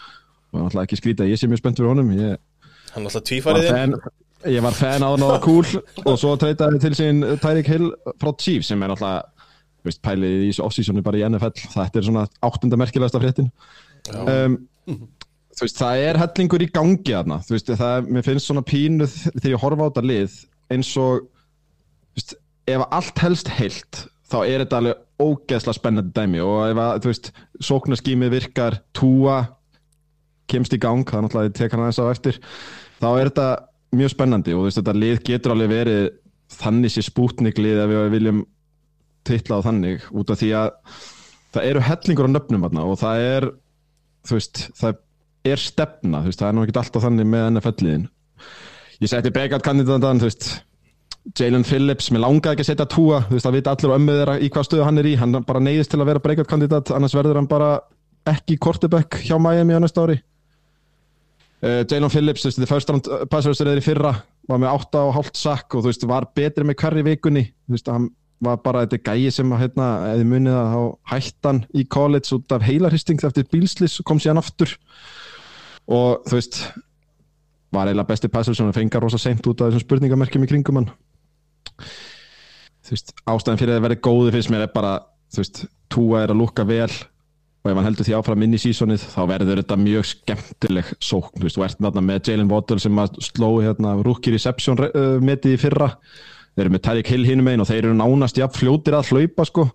Og 0.53 0.61
náttúrulega 0.61 0.85
ekki 0.87 0.99
skrýta, 1.01 1.25
ég 1.27 1.39
sé 1.41 1.49
mjög 1.51 1.59
spennt 1.59 1.79
fyrir 1.81 1.89
honum. 1.91 2.11
Ég 2.15 2.37
hann 2.93 3.03
var 3.03 3.23
tvífariðin 3.27 3.73
fan, 3.73 3.95
ég 4.53 4.61
var 4.63 4.71
fan 4.77 5.03
á 5.03 5.09
hann 5.11 5.25
og 5.27 5.41
cool. 5.43 5.65
Og 6.05 6.15
svo 6.21 6.35
treytaði 6.39 6.79
til 6.85 6.95
sín 6.95 7.19
Tyreek 7.43 7.67
Hill 7.67 7.89
frá 8.21 8.31
Chiefs 8.39 8.69
sem 8.71 8.81
er 8.85 8.93
náttúrulega 8.93 9.25
veist, 9.87 9.99
pælið 10.05 10.45
í 10.47 10.53
off-seasonu 10.63 11.03
bara 11.03 11.19
í 11.19 11.25
NFL 11.27 11.51
þetta 11.73 11.99
er 11.99 12.07
svona 12.07 12.23
áttunda 12.47 12.79
merkilegasta 12.79 13.19
fréttin. 13.23 13.51
Um, 14.15 14.57
veist, 15.65 15.79
það 15.81 16.03
er 16.09 16.19
hellingur 16.21 16.63
í 16.65 16.69
gangi 16.73 17.13
þarna. 17.15 17.39
Þú 17.47 17.55
veist, 17.55 17.71
það, 17.79 17.93
er- 17.97 18.11
mér 18.13 18.25
finnst 18.27 18.47
svona 18.49 18.61
pínu 18.67 19.07
þ- 19.09 19.31
þegar 19.39 19.53
ég 19.55 19.63
horfa 19.63 19.83
á 19.83 19.89
þetta 19.89 20.03
lið 20.05 20.35
eins 20.75 20.91
og 21.01 21.23
þú 21.23 22.19
veist, 22.19 22.35
ef 22.67 22.85
allt 22.99 23.19
helst 23.23 23.47
heilt 23.57 24.01
þá 24.27 24.37
er 24.43 24.63
þetta 24.65 24.77
alveg 24.81 25.03
ógeðslega 25.23 25.77
spennandi 25.79 26.13
dæmi. 26.13 26.41
Og 26.43 26.57
ef 26.69 26.81
að, 26.83 26.99
þú 27.01 27.11
veist, 27.13 27.31
sóknarskímið 27.63 28.33
virkar 28.35 28.79
túa 28.93 29.37
kemst 30.51 30.75
í 30.75 30.79
gang, 30.79 31.03
það 31.07 31.17
er 31.17 31.25
náttúrulega 31.25 31.49
ég 31.49 31.57
tek 31.57 31.71
hann 31.75 31.81
aðeins 31.85 31.99
á 31.99 32.05
eftir 32.11 32.37
þá 33.01 33.07
er 33.17 33.29
þetta 33.31 33.47
mjög 33.97 34.13
spennandi. 34.13 34.53
Og 34.55 34.61
þú 34.61 34.67
veist, 34.69 34.79
þetta 34.81 34.97
lið 34.99 35.23
getur 35.31 35.55
alveg 35.55 35.71
verið 35.73 36.03
þannig 36.57 36.93
sé 36.93 37.01
spútnik 37.03 37.57
lið 37.59 37.81
ef 37.83 37.89
við 37.91 38.11
viljum 38.13 38.43
titla 39.27 39.57
á 39.59 39.65
þannig 39.65 40.05
út 40.15 40.29
af 40.31 40.39
því 40.39 40.51
að 40.55 40.69
það 41.57 41.65
eru 41.71 41.81
hellingur 41.83 42.29
á 42.29 42.35
nöfnum 42.35 42.63
og 42.67 42.95
það 43.01 43.23
er 43.25 43.47
þú 44.27 44.37
veist, 44.37 44.61
það 44.77 44.89
er 44.93 45.01
stefna 45.55 46.21
þú 46.21 46.31
veist, 46.31 46.39
það 46.39 46.49
er 46.49 46.55
nú 46.57 46.63
ekki 46.65 46.79
alltaf 46.81 47.03
þannig 47.07 47.29
með 47.31 47.49
NFL-liðin 47.53 48.07
ég 48.99 49.11
seti 49.11 49.31
breakout 49.31 49.63
kandidatann 49.63 50.19
Jalen 51.35 51.65
Phillips 51.67 52.07
mér 52.13 52.23
langaði 52.23 52.55
ekki 52.55 52.63
að 52.63 52.69
setja 52.69 52.87
túa, 52.87 53.19
þú 53.27 53.35
veist, 53.35 53.45
það 53.47 53.55
vita 53.57 53.73
allir 53.73 53.91
á 53.91 53.97
ömmu 53.97 54.15
þeirra 54.15 54.35
í 54.39 54.49
hvað 54.53 54.67
stöðu 54.67 54.85
hann 54.87 55.01
er 55.01 55.09
í, 55.09 55.13
hann 55.19 55.39
bara 55.47 55.61
neyðist 55.63 55.91
til 55.91 55.99
að 55.99 56.09
vera 56.11 56.21
breakout 56.23 56.47
kandidat, 56.47 56.91
annars 56.95 57.15
verður 57.17 57.41
hann 57.41 57.49
bara 57.51 57.71
ekki 58.31 58.57
quarterback 58.63 59.19
hjá 59.25 59.35
Miami 59.39 59.75
á 59.75 59.79
næsta 59.83 60.05
ári. 60.05 60.17
Uh, 61.57 61.81
Jalen 61.89 62.13
Phillips, 62.13 62.45
þú 62.45 62.51
veist, 62.51 62.61
þið 62.61 62.71
first 62.71 62.93
round 62.93 63.09
passverðstur 63.33 63.71
eða 63.71 63.81
í 63.81 63.85
fyrra, 63.85 64.13
var 64.47 64.61
með 64.61 64.73
8 64.77 65.03
og 65.03 65.13
hálft 65.17 65.39
sakk 65.39 65.75
og 65.75 65.83
þú 65.83 65.91
veist, 65.91 66.07
var 66.07 66.29
betri 66.37 66.67
með 66.67 66.79
hverri 66.83 67.05
vikunni. 67.07 67.43
Þú 67.65 67.75
veist, 67.75 67.91
hann 67.91 68.09
var 68.45 68.59
bara 68.63 68.85
þetta 68.85 69.01
gæi 69.09 69.31
sem 69.33 69.51
að, 69.51 69.63
hérna, 69.65 69.87
eða 70.13 70.27
munið 70.29 70.59
að 70.61 70.89
hættan 71.11 71.63
í 71.73 71.87
college 71.89 72.37
út 72.37 72.53
af 72.53 72.67
heilarhisting 72.67 73.23
eftir 73.25 73.47
bílslis 73.51 73.97
og 73.99 74.07
kom 74.07 74.21
síðan 74.21 74.43
aftur 74.43 74.77
og 75.87 76.27
þú 76.27 76.37
veist 76.37 76.61
var 77.73 77.89
eiginlega 77.89 78.11
besti 78.11 78.29
passverðstur 78.31 78.71
og 78.71 78.77
fengar 78.77 79.03
rosa 79.03 79.19
seint 79.21 79.47
út 79.49 79.61
af 79.61 79.71
þessum 79.71 79.83
spurningamerkjum 79.83 80.45
í 80.45 80.49
kringum 80.51 80.79
hann. 80.81 80.89
Þú 82.87 82.95
veist, 82.95 83.13
ástæðan 83.27 83.59
fyrir 83.59 83.75
að 83.75 83.85
vera 83.87 83.99
góði 84.07 84.33
finnst 84.35 84.51
mér 84.53 84.65
er 84.67 84.73
bara, 84.73 84.93
þú 85.35 85.43
veist, 85.43 85.63
túa 85.91 86.23
er 86.23 86.33
að 86.33 86.41
lúka 86.41 86.65
vel 86.67 86.91
og 87.67 87.71
ef 87.71 87.79
hann 87.79 87.87
heldur 87.89 88.07
því 88.07 88.15
áfram 88.15 88.43
inn 88.45 88.55
í 88.55 88.61
sísonið 88.61 89.03
þá 89.11 89.21
verður 89.27 89.59
þetta 89.59 89.77
mjög 89.81 90.07
skemmtileg 90.07 90.91
sókn, 91.03 91.35
þú 91.35 91.47
veist, 91.47 91.57
þú 91.57 91.65
ert 91.65 91.81
með, 91.83 91.99
með 92.07 92.29
Jalen 92.31 92.51
Waddle 92.51 92.79
sem 92.79 93.01
að 93.03 93.17
sló 93.27 93.49
hérna 93.59 93.97
rookie 93.99 94.31
reception 94.31 94.79
uh, 94.85 95.17
metið 95.19 95.57
í 95.57 95.61
fyrra. 95.65 95.89
Þeir 96.55 96.63
eru 96.63 96.73
með 96.73 96.83
Tyreek 96.87 97.11
Hill 97.11 97.27
hinum 97.27 97.49
einn 97.51 97.61
og 97.61 97.67
þeir 97.69 97.83
eru 97.83 97.97
nánast 97.97 98.39
jafn 98.39 98.55
fljótir 98.55 98.95
að 98.97 99.11
hlaupa 99.11 99.45
sko. 99.45 99.67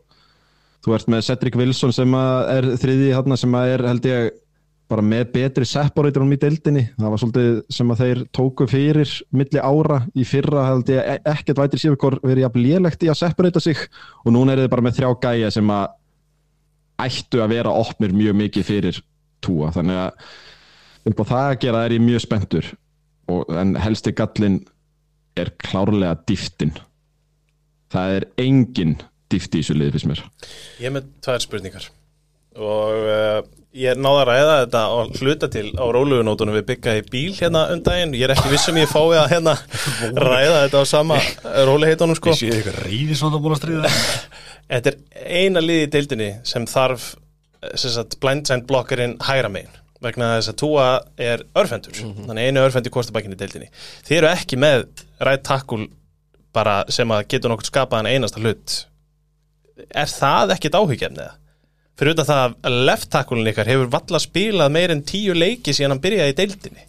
Þú 0.82 0.96
ert 0.96 1.12
með 1.12 1.26
Cedric 1.28 1.58
Wilson 1.60 1.92
sem 1.94 2.16
er 2.16 2.72
þriði 2.80 3.12
hérna 3.12 3.38
sem 3.38 3.52
er 3.60 3.84
held 3.86 4.08
ég 4.08 4.32
bara 4.92 5.04
með 5.04 5.30
betri 5.32 5.66
separator 5.68 6.24
í 6.28 6.38
deildinni, 6.40 6.82
það 6.98 7.12
var 7.12 7.20
svolítið 7.22 7.58
sem 7.72 7.92
að 7.92 8.02
þeir 8.02 8.20
tóku 8.36 8.66
fyrir 8.68 9.14
milli 9.32 9.62
ára. 9.62 10.02
Í 10.12 10.26
fyrra 10.28 10.66
held 10.68 10.92
ég 10.92 11.08
e- 11.14 11.22
ekkert 11.32 11.62
vætir 11.62 11.82
síðan 11.82 11.98
hvort 12.02 12.24
verið 12.26 12.44
jafn 12.44 12.62
lélegt 12.66 13.06
í 13.06 13.10
að 13.12 13.20
separata 13.22 13.62
sig. 13.62 13.80
Og 14.26 14.36
núna 14.36 14.54
er 14.54 14.64
þið 14.64 14.72
bara 14.74 14.86
með 14.86 14.98
þrjá 14.98 15.10
gæja 15.24 15.52
sem 15.56 15.72
að 15.72 15.96
ættu 17.06 17.42
að 17.42 17.54
vera 17.56 17.76
opnir 17.82 18.14
mjög 18.16 18.38
mikið 18.42 18.68
fyrir 18.68 19.00
túa 19.42 19.72
þannig 19.74 20.02
að 20.04 21.10
upp 21.10 21.24
á 21.24 21.30
það 21.32 21.46
að 21.46 21.58
gera 21.64 21.84
er 21.86 21.96
ég 21.96 22.04
mjög 22.04 22.24
spenntur. 22.26 22.68
Og, 23.32 23.48
en 23.56 23.74
helsti 23.80 24.12
gallin 24.18 24.60
er 25.38 25.54
klárlega 25.62 26.18
dýftin. 26.28 26.76
Það 27.92 28.18
er 28.18 28.28
engin 28.44 28.98
dýfti 29.32 29.60
í 29.60 29.64
þessu 29.64 29.78
liði 29.78 29.96
fyrst 29.96 30.10
mér. 30.10 30.22
Ég 30.82 30.94
með 30.94 31.10
tvær 31.24 31.44
spurningar 31.44 31.90
og 32.58 33.06
uh, 33.08 33.42
ég 33.72 33.96
náði 33.96 34.20
að 34.20 34.28
ræða 34.28 34.56
þetta 34.62 34.82
og 34.92 35.12
hluta 35.20 35.48
til 35.52 35.64
á 35.80 35.84
rólugunótunum 35.94 36.56
við 36.58 36.66
byggja 36.72 36.96
í 36.98 37.04
bíl 37.08 37.32
hérna 37.38 37.64
um 37.72 37.80
daginn. 37.84 38.14
Ég 38.18 38.26
er 38.28 38.34
ekki 38.34 38.52
viss 38.52 38.68
um 38.68 38.80
ég 38.80 38.90
fái 38.90 39.16
að 39.16 39.30
hérna 39.32 39.56
ræða 40.28 40.58
þetta 40.66 40.82
á 40.82 40.86
sama 40.88 41.18
róliheitunum 41.68 42.18
sko. 42.18 42.34
Ég 42.36 42.40
sé 42.42 42.50
eitthvað 42.58 42.82
reyði 42.84 43.18
svona 43.18 43.40
búin 43.42 43.56
að 43.56 43.62
stríða 43.62 43.92
Þetta 44.72 44.92
er 44.92 45.40
eina 45.42 45.62
liði 45.64 45.86
í 45.86 45.92
deildinni 45.92 46.28
sem 46.48 46.66
þarf 46.68 47.10
eh, 47.64 48.04
blindside 48.20 48.68
blokkerinn 48.68 49.18
hægra 49.24 49.50
megin. 49.52 49.80
Vegna 50.02 50.34
þess 50.36 50.52
að 50.52 50.60
túa 50.62 50.86
er 51.20 51.44
örfendur 51.58 51.94
þannig 51.94 52.48
einu 52.48 52.62
örfendur 52.66 52.92
kostabækinni 52.94 53.36
í 53.36 53.42
deildinni. 53.42 53.68
Þið 54.06 54.16
eru 54.18 54.30
ekki 54.32 54.58
með 54.58 54.88
rætt 55.22 55.44
takkul 55.46 55.84
bara 56.52 56.82
sem 56.92 57.12
að 57.14 57.28
getur 57.32 57.52
nokkuð 57.52 57.70
skapað 57.70 58.02
en 58.02 58.16
einasta 58.16 58.42
hlut. 58.42 58.74
Er 59.88 60.10
það 60.10 60.56
ekkit 60.56 60.76
áhyggjefnið 60.76 61.30
fyrir 61.98 62.16
utan 62.16 62.28
það 62.28 62.56
að 62.68 62.78
left 62.88 63.10
takkulin 63.12 63.52
ykkar 63.52 63.70
hefur 63.70 63.92
valla 63.92 64.20
spilað 64.22 64.74
meir 64.74 64.94
en 64.94 65.04
tíu 65.06 65.36
leiki 65.36 65.74
síðan 65.76 65.96
hann 65.96 66.02
byrjaði 66.04 66.34
í 66.34 66.38
deildinni. 66.40 66.86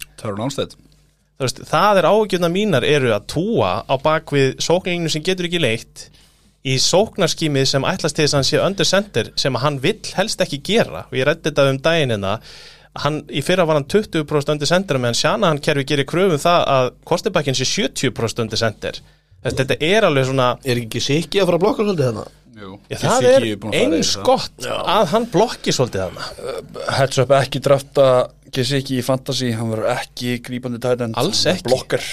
Veist, 1.42 1.64
það 1.66 2.00
er 2.00 2.08
ágjörna 2.08 2.50
mínar 2.52 2.86
eru 2.86 3.10
að 3.14 3.24
túa 3.32 3.70
á 3.84 3.94
bakvið 4.00 4.60
sóknarlínu 4.62 5.10
sem 5.10 5.24
getur 5.26 5.48
ekki 5.48 5.60
leitt 5.62 6.06
í 6.64 6.76
sóknarskímið 6.80 7.66
sem 7.68 7.84
ætlast 7.88 8.16
til 8.16 8.24
þess 8.24 8.36
að 8.36 8.38
hann 8.38 8.48
sé 8.48 8.60
under 8.62 8.88
center 8.88 9.32
sem 9.40 9.58
hann 9.60 9.80
vill 9.82 9.98
helst 10.16 10.40
ekki 10.40 10.62
gera. 10.64 11.04
Og 11.10 11.18
ég 11.18 11.26
rætti 11.28 11.50
þetta 11.50 11.66
um 11.72 11.80
daginn 11.84 12.14
hérna. 12.14 12.38
Hann, 13.02 13.18
í 13.26 13.42
fyrra 13.42 13.66
var 13.66 13.80
hann 13.80 13.88
20% 13.90 14.54
under 14.54 14.70
center 14.70 15.00
meðan 15.02 15.18
sjana 15.18 15.50
hann 15.50 15.60
kerfi 15.60 15.84
gerir 15.90 16.06
kröfum 16.06 16.38
það 16.38 16.68
að 16.76 16.90
kostibækin 17.10 17.58
sé 17.58 17.66
70% 17.66 18.44
under 18.46 18.60
center 18.60 19.00
Þess, 19.44 19.58
þetta 19.60 19.76
er 19.84 20.08
alveg 20.08 20.30
svona 20.30 20.48
Er 20.64 20.80
ekki 20.80 21.02
Sikki 21.04 21.42
að 21.42 21.50
fara 21.50 21.60
að 21.60 21.66
blokka 21.66 21.86
svolítið 21.86 22.10
þannig? 22.10 22.32
Jú, 22.54 22.76
já, 22.86 22.96
það 23.02 23.26
er 23.32 23.44
eins 23.74 24.12
gott 24.22 24.66
að 24.70 25.08
hann 25.10 25.24
blokki 25.32 25.72
svolítið 25.74 26.04
þarna. 26.04 26.28
Heads 26.94 27.18
up 27.24 27.32
ekki 27.34 27.60
drafta 27.64 28.06
Gesicki 28.54 29.00
í 29.00 29.02
fantasy, 29.02 29.50
hann 29.56 29.72
verður 29.72 29.90
ekki 29.96 30.36
grípandi 30.44 30.78
tætend 30.82 31.18
Alls 31.18 31.40
ekki. 31.50 31.66
Blokkar. 31.66 32.04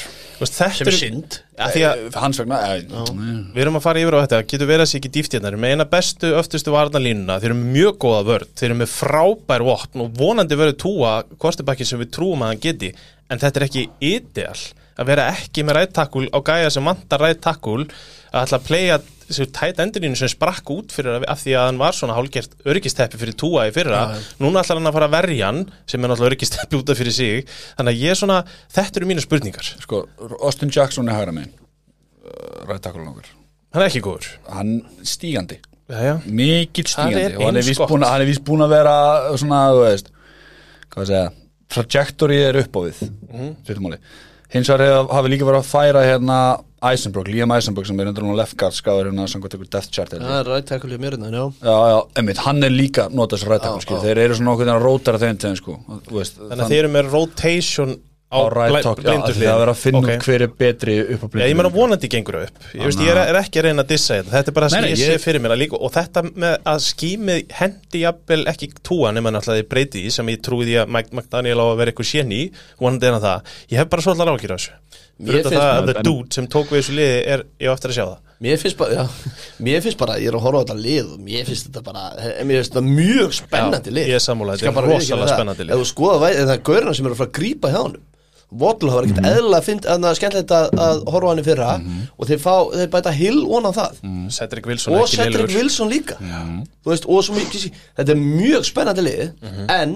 Sem 0.42 0.90
er 0.90 0.96
synd. 0.98 1.38
Að 1.62 2.16
Hans 2.18 2.40
vegna 2.42 2.58
eh, 2.72 2.80
Við 2.82 3.62
erum 3.62 3.78
að 3.78 3.84
fara 3.86 4.02
yfir 4.02 4.18
á 4.18 4.24
þetta, 4.24 4.40
getur 4.50 4.70
verið 4.72 4.86
að 4.88 4.90
sé 4.90 4.98
ekki 4.98 5.12
dýft 5.14 5.36
hérna 5.38 5.52
með 5.54 5.76
eina 5.76 5.86
bestu, 5.92 6.32
öftustu 6.40 6.74
varnalínuna 6.74 7.38
þeir 7.38 7.52
eru 7.52 7.60
með 7.60 7.76
mjög 7.76 8.00
góða 8.02 8.24
vörð, 8.32 8.54
þeir 8.58 8.70
eru 8.72 8.80
með 8.80 8.94
frábær 8.96 9.66
vopn 9.68 10.06
og 10.08 10.16
vonandi 10.18 10.58
verður 10.58 10.80
túa 10.82 11.12
kostibakki 11.46 11.86
sem 11.86 12.02
við 12.02 12.14
trúum 12.18 12.42
að 12.42 12.56
hann 12.56 12.64
geti. 12.66 12.94
En 13.30 13.44
þetta 13.44 13.62
er 13.62 13.68
ekki 13.68 13.86
ideal 14.02 14.58
að 15.02 15.10
vera 15.12 15.30
ekki 15.36 15.64
með 15.68 15.78
rættakul 15.80 16.28
á 16.32 16.40
gæja 16.52 16.70
sem 16.74 16.86
vantar 16.88 17.22
rættakul 17.26 17.84
að 18.32 18.46
ætla 18.46 18.58
að 18.62 18.68
playa 18.68 19.00
þessu 19.32 19.46
tætt 19.56 19.80
endurlínu 19.80 20.18
sem 20.20 20.28
sprakk 20.32 20.68
út 20.74 20.92
fyrir 20.92 21.24
af 21.24 21.40
því 21.44 21.54
að 21.56 21.66
hann 21.70 21.78
var 21.80 21.96
svona 21.96 22.16
hálgert 22.18 22.52
öryggisteppi 22.68 23.20
fyrir 23.22 23.36
túa 23.40 23.68
í 23.70 23.74
fyrra. 23.76 24.02
Núna 24.44 24.60
ætlar 24.64 24.80
hann 24.82 24.90
að 24.92 24.96
fara 24.98 25.08
að 25.08 25.16
verja 25.16 25.46
hann 25.52 25.62
sem 25.88 26.04
er 26.04 26.12
náttúrulega 26.12 26.32
öryggisteppi 26.34 26.78
út 26.82 26.92
af 26.92 27.00
fyrir 27.00 27.16
sig. 27.16 27.46
Þannig 27.80 27.94
að 27.96 28.02
ég 28.04 28.12
er 28.16 28.20
svona, 28.20 28.40
þetta 28.76 29.00
eru 29.02 29.10
mínu 29.12 29.24
spurningar. 29.24 29.70
Sko, 29.86 30.02
Austin 30.42 30.72
Jackson 30.76 31.08
er 31.12 31.16
hægra 31.20 31.36
megin 31.36 31.54
Rættakulun 32.68 33.12
okkur 33.14 33.30
hann 33.72 33.82
er 33.86 33.88
ekki 33.88 34.02
góður. 34.04 34.26
Hann 34.52 34.72
stígandi. 35.08 35.58
Mikill 36.28 36.90
stígandi. 36.92 37.38
Og 37.40 37.46
hann 37.48 37.56
er 37.62 37.64
gott. 37.80 37.88
búin, 37.92 38.04
að- 38.04 38.12
er 38.26 38.28
vera 38.72 38.96
svona, 39.40 39.62
þú 39.72 39.86
veist 39.86 40.12
Hvað 40.92 41.06
að 41.06 41.08
segja 41.08 41.32
Trajectory 41.72 42.38
er 42.50 42.58
upp 42.60 42.76
á 42.76 42.80
við 42.84 43.00
Mhm. 43.32 43.56
mm. 43.72 44.02
Hins 44.52 44.68
vegar 44.68 45.08
hafi 45.08 45.32
líka 45.32 45.48
verið 45.48 45.62
að 45.62 45.70
færa 45.70 46.02
hérna 46.04 46.38
Eisenberg, 46.84 47.30
Liam 47.32 47.52
Eisenberg 47.56 47.88
sem 47.88 48.00
er 48.02 48.10
undir 48.10 48.26
hún 48.26 48.36
left 48.36 48.58
guard 48.60 48.76
skáður 48.76 49.12
hérna 49.12 49.28
samkvæmt 49.30 49.56
ykkur 49.56 49.70
death 49.72 49.92
chart. 49.94 50.16
Það 50.18 50.38
er 50.40 50.50
rætt 50.50 50.74
ekkur 50.76 50.96
mér 51.00 51.16
hérna, 51.16 51.30
já 51.32 51.44
Já, 51.62 51.76
já, 51.92 52.00
einmitt, 52.20 52.42
hann 52.42 52.64
er 52.68 52.74
líka 52.74 53.06
notað 53.14 53.44
sem 53.44 53.52
rættakul, 53.54 53.84
sko. 53.86 54.00
Þeir 54.04 54.22
eru 54.26 54.38
svona 54.40 54.56
okkur 54.56 54.72
að 54.74 54.82
rótara 54.84 55.22
þeim 55.22 55.40
tegum, 55.44 55.60
sko. 55.62 55.76
Þú 56.10 56.18
veist, 56.18 56.42
Þannig 56.42 56.66
að 56.66 56.74
þeir 56.74 56.82
eru 56.82 56.92
með 56.98 57.12
rotation 57.14 57.94
á, 58.32 58.40
á 58.40 58.42
rættak, 58.48 59.02
já, 59.04 59.12
blindu 59.12 59.34
því 59.36 59.46
það 59.50 59.62
er 59.66 59.72
að 59.74 59.80
finna 59.82 60.00
Ok. 60.02 60.10
út 60.16 60.26
hver 60.28 60.42
er 60.46 60.52
betri 60.62 60.96
upp 61.02 61.22
á 61.22 61.28
Já, 61.28 61.32
blindu. 61.34 61.48
ég 61.52 61.56
meina 61.60 61.72
vonandi 61.76 62.08
gengur 62.14 62.38
upp. 62.42 62.62
Ég, 62.74 62.84
veist, 62.88 63.00
ég 63.04 63.12
er, 63.12 63.20
er 63.28 63.40
ekki 63.42 63.60
að 63.60 63.66
reyna 63.68 63.84
að 63.84 63.90
dissa 63.92 64.18
þetta 64.22 64.32
Þetta 64.38 64.48
er 64.52 64.56
bara 64.58 64.68
það 64.68 64.72
sem 64.78 64.82
Nei, 64.82 64.94
nei, 64.96 65.04
ég 65.12 65.22
fyrir 65.26 65.42
mér 65.44 65.52
að 65.56 65.62
líka 65.66 65.82
Og 65.82 65.92
þetta 65.98 66.24
með 66.32 66.56
að 66.72 66.80
skýmið 66.88 67.42
hendi 67.60 68.04
jafnvel 68.06 68.42
ekki 68.54 68.72
túa 68.88 69.12
nema 69.12 69.34
náttúrulega 69.36 69.62
þið 69.66 69.70
breyti 69.76 70.06
því 70.06 70.12
sem 70.16 70.32
ég 70.32 70.42
trúi 70.48 70.66
því 70.70 70.78
að 70.86 70.88
Mike 70.96 71.12
McDaniel 71.12 71.60
á 71.60 71.66
að 71.68 71.78
vera 71.82 71.92
eitthvað 71.92 72.12
séni. 72.14 72.42
Vonandi 72.80 73.12
en 73.12 73.20
að 73.20 73.28
það. 73.28 73.56
Ég 73.72 73.78
hef 73.84 73.90
bara 73.92 74.02
svolítið 74.08 74.32
ágjur 74.36 74.56
á 74.56 74.58
þessu. 74.58 74.74
Fyrir 75.22 75.46
það 75.46 75.70
að 75.78 75.86
the 75.92 76.02
dude 76.02 76.34
sem 76.34 76.48
tók 76.50 76.72
við 76.72 76.80
þessu 76.82 76.94
liði 76.98 77.18
er 77.36 77.44
ég 77.62 77.70
á 77.70 77.74
eftir 77.76 77.92
að 77.92 77.98
sjá 78.00 78.06
það. 78.08 78.20
Mér 78.42 78.58
finnst 78.58 78.78
bara, 78.80 78.96
já, 78.96 79.04
mér 79.68 79.82
finnst 79.86 80.00
bara, 80.02 80.16
ég 80.18 80.32
er 80.32 80.38
að 80.40 80.42
horfa 80.48 80.58
á 80.58 80.64
þetta 80.66 80.78
lið 80.82 81.12
og 81.14 81.20
mér 81.22 81.44
finnst 81.46 81.68
þetta 81.68 81.84
bara, 81.86 82.06
mér 82.42 82.58
finnst 82.58 82.72
þetta 82.74 82.82
mjög 82.88 83.36
spennandi 83.38 83.92
Já, 83.92 83.94
lið. 84.00 84.08
ég 84.10 84.18
er 84.18 84.24
sammála, 84.26 84.56
þetta 84.58 84.72
er 84.82 84.88
rosalega 84.90 85.28
það. 85.28 85.34
spennandi 85.36 85.68
lið. 85.68 85.74
Ef 85.76 85.84
þú 85.84 85.90
skoða 85.92 86.18
væ- 86.24 86.40
það 86.42 86.54
er 86.56 86.64
gaurina 86.72 86.94
sem 86.98 87.06
eru 87.06 87.14
að 87.14 87.22
fara 87.22 87.30
að 87.30 87.38
grípa 87.38 87.70
hjá 87.76 87.78
hann 87.84 87.98
Waddle 88.52 88.92
hafa 88.92 89.08
ekkert 89.08 89.28
eðlilega 89.30 89.64
finn, 89.64 89.80
að 89.88 90.16
skemmtilegt 90.18 90.52
að, 90.52 90.66
að 90.84 91.04
horfa 91.14 91.30
hann 91.32 91.40
í 91.40 91.46
fyrra. 91.46 91.68
Og 92.18 92.28
þeir, 92.28 92.40
fá, 92.44 92.56
þeir 92.74 92.90
bæta 92.92 93.14
Hill 93.16 93.44
onan 93.48 93.76
það. 93.78 94.02
Cedric 94.36 94.68
Wilson 94.68 94.98
og 94.98 95.08
Cedric. 95.12 95.54
Wilson 95.56 95.92
líka. 95.92 96.18
Veist, 96.88 97.08
og 97.08 97.24
svo 97.24 97.38
þetta 97.40 98.08
er 98.12 98.20
mjög 98.20 98.68
spennandi 98.68 99.06
lið 99.08 99.24
en 99.72 99.96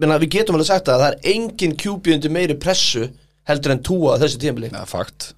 menna, 0.00 0.20
við 0.22 0.36
getum 0.36 0.56
alveg 0.56 0.70
sagt 0.70 0.88
að 0.88 1.02
það 1.02 1.08
er 1.10 1.34
engin 1.34 1.76
undir 2.14 2.32
meiri 2.32 2.56
pressu 2.60 3.08
heldur 3.50 3.74
en 3.74 3.82
túa 3.84 4.14
á 4.14 4.20
þessu 4.22 4.38
tímabili. 4.40 4.70
Ja, 4.70 4.84
fakt, 4.88 5.32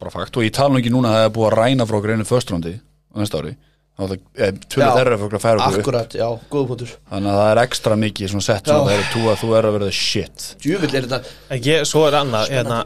fakt. 0.00 0.36
Og 0.38 0.46
ég 0.46 0.54
tala 0.56 0.72
nú 0.72 0.80
ekki 0.80 0.92
núna 0.94 1.12
að 1.12 1.18
það 1.18 1.28
er 1.28 1.34
búið 1.36 1.48
að 1.50 1.58
ræna 1.58 1.86
frá 1.88 1.98
okkur 1.98 2.14
einu 2.16 2.26
föstrúndi 2.28 2.74
á 2.80 3.14
næsta 3.20 3.42
ári. 3.42 3.52
það 3.52 3.71
tölur 3.98 4.18
Já, 4.82 4.94
þeirra 4.96 5.16
fyrir 5.20 5.36
að 5.36 5.42
færa 5.42 5.64
okkur 5.66 5.82
akkurat, 5.82 6.14
já, 6.16 6.26
góða 6.50 6.68
punktur. 6.70 6.92
Þannig 7.10 7.32
að 7.32 7.40
það 7.40 7.50
er 7.52 7.60
ekstra 7.62 7.98
mikið 8.00 8.32
svona 8.32 8.46
sett 8.46 8.70
sem 8.70 8.86
það 8.86 8.94
er 8.96 9.10
tú 9.12 9.24
að 9.28 9.40
þú 9.42 9.50
er 9.58 9.68
að 9.68 9.76
verða 9.76 9.90
shit. 9.98 10.46
Djúvill 10.64 10.92
er 10.96 11.08
þetta. 11.08 11.34
En 11.52 11.62
ég, 11.68 11.84
svo 11.88 12.04
er 12.08 12.18
annað 12.22 12.52
hérna, 12.56 12.78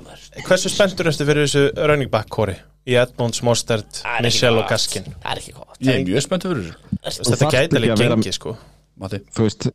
Hversu 0.47 0.73
spenntur 0.73 1.11
ertu 1.13 1.29
fyrir 1.29 1.47
þessu 1.47 1.65
running 1.87 2.13
back 2.13 2.31
kóri 2.35 2.57
í 2.87 2.99
Edmonds, 2.99 3.43
Mostert, 3.47 4.03
Michelle 4.23 4.63
og 4.63 4.71
Gaskin. 4.71 5.09
Það 5.23 5.33
er 5.33 5.43
ekki 5.43 5.57
gott. 5.57 5.75
Ég 5.81 5.93
er 5.95 6.07
mjög 6.07 6.27
spennt 6.27 6.47
fyrir 6.47 6.71
þessu. 7.07 7.27
Þetta 7.33 7.51
gæti 7.55 7.81
alveg 7.81 8.03
gengi 8.03 8.35
sko. 8.37 8.55
Matti, 9.01 9.23
þú 9.35 9.47
veist, 9.49 9.69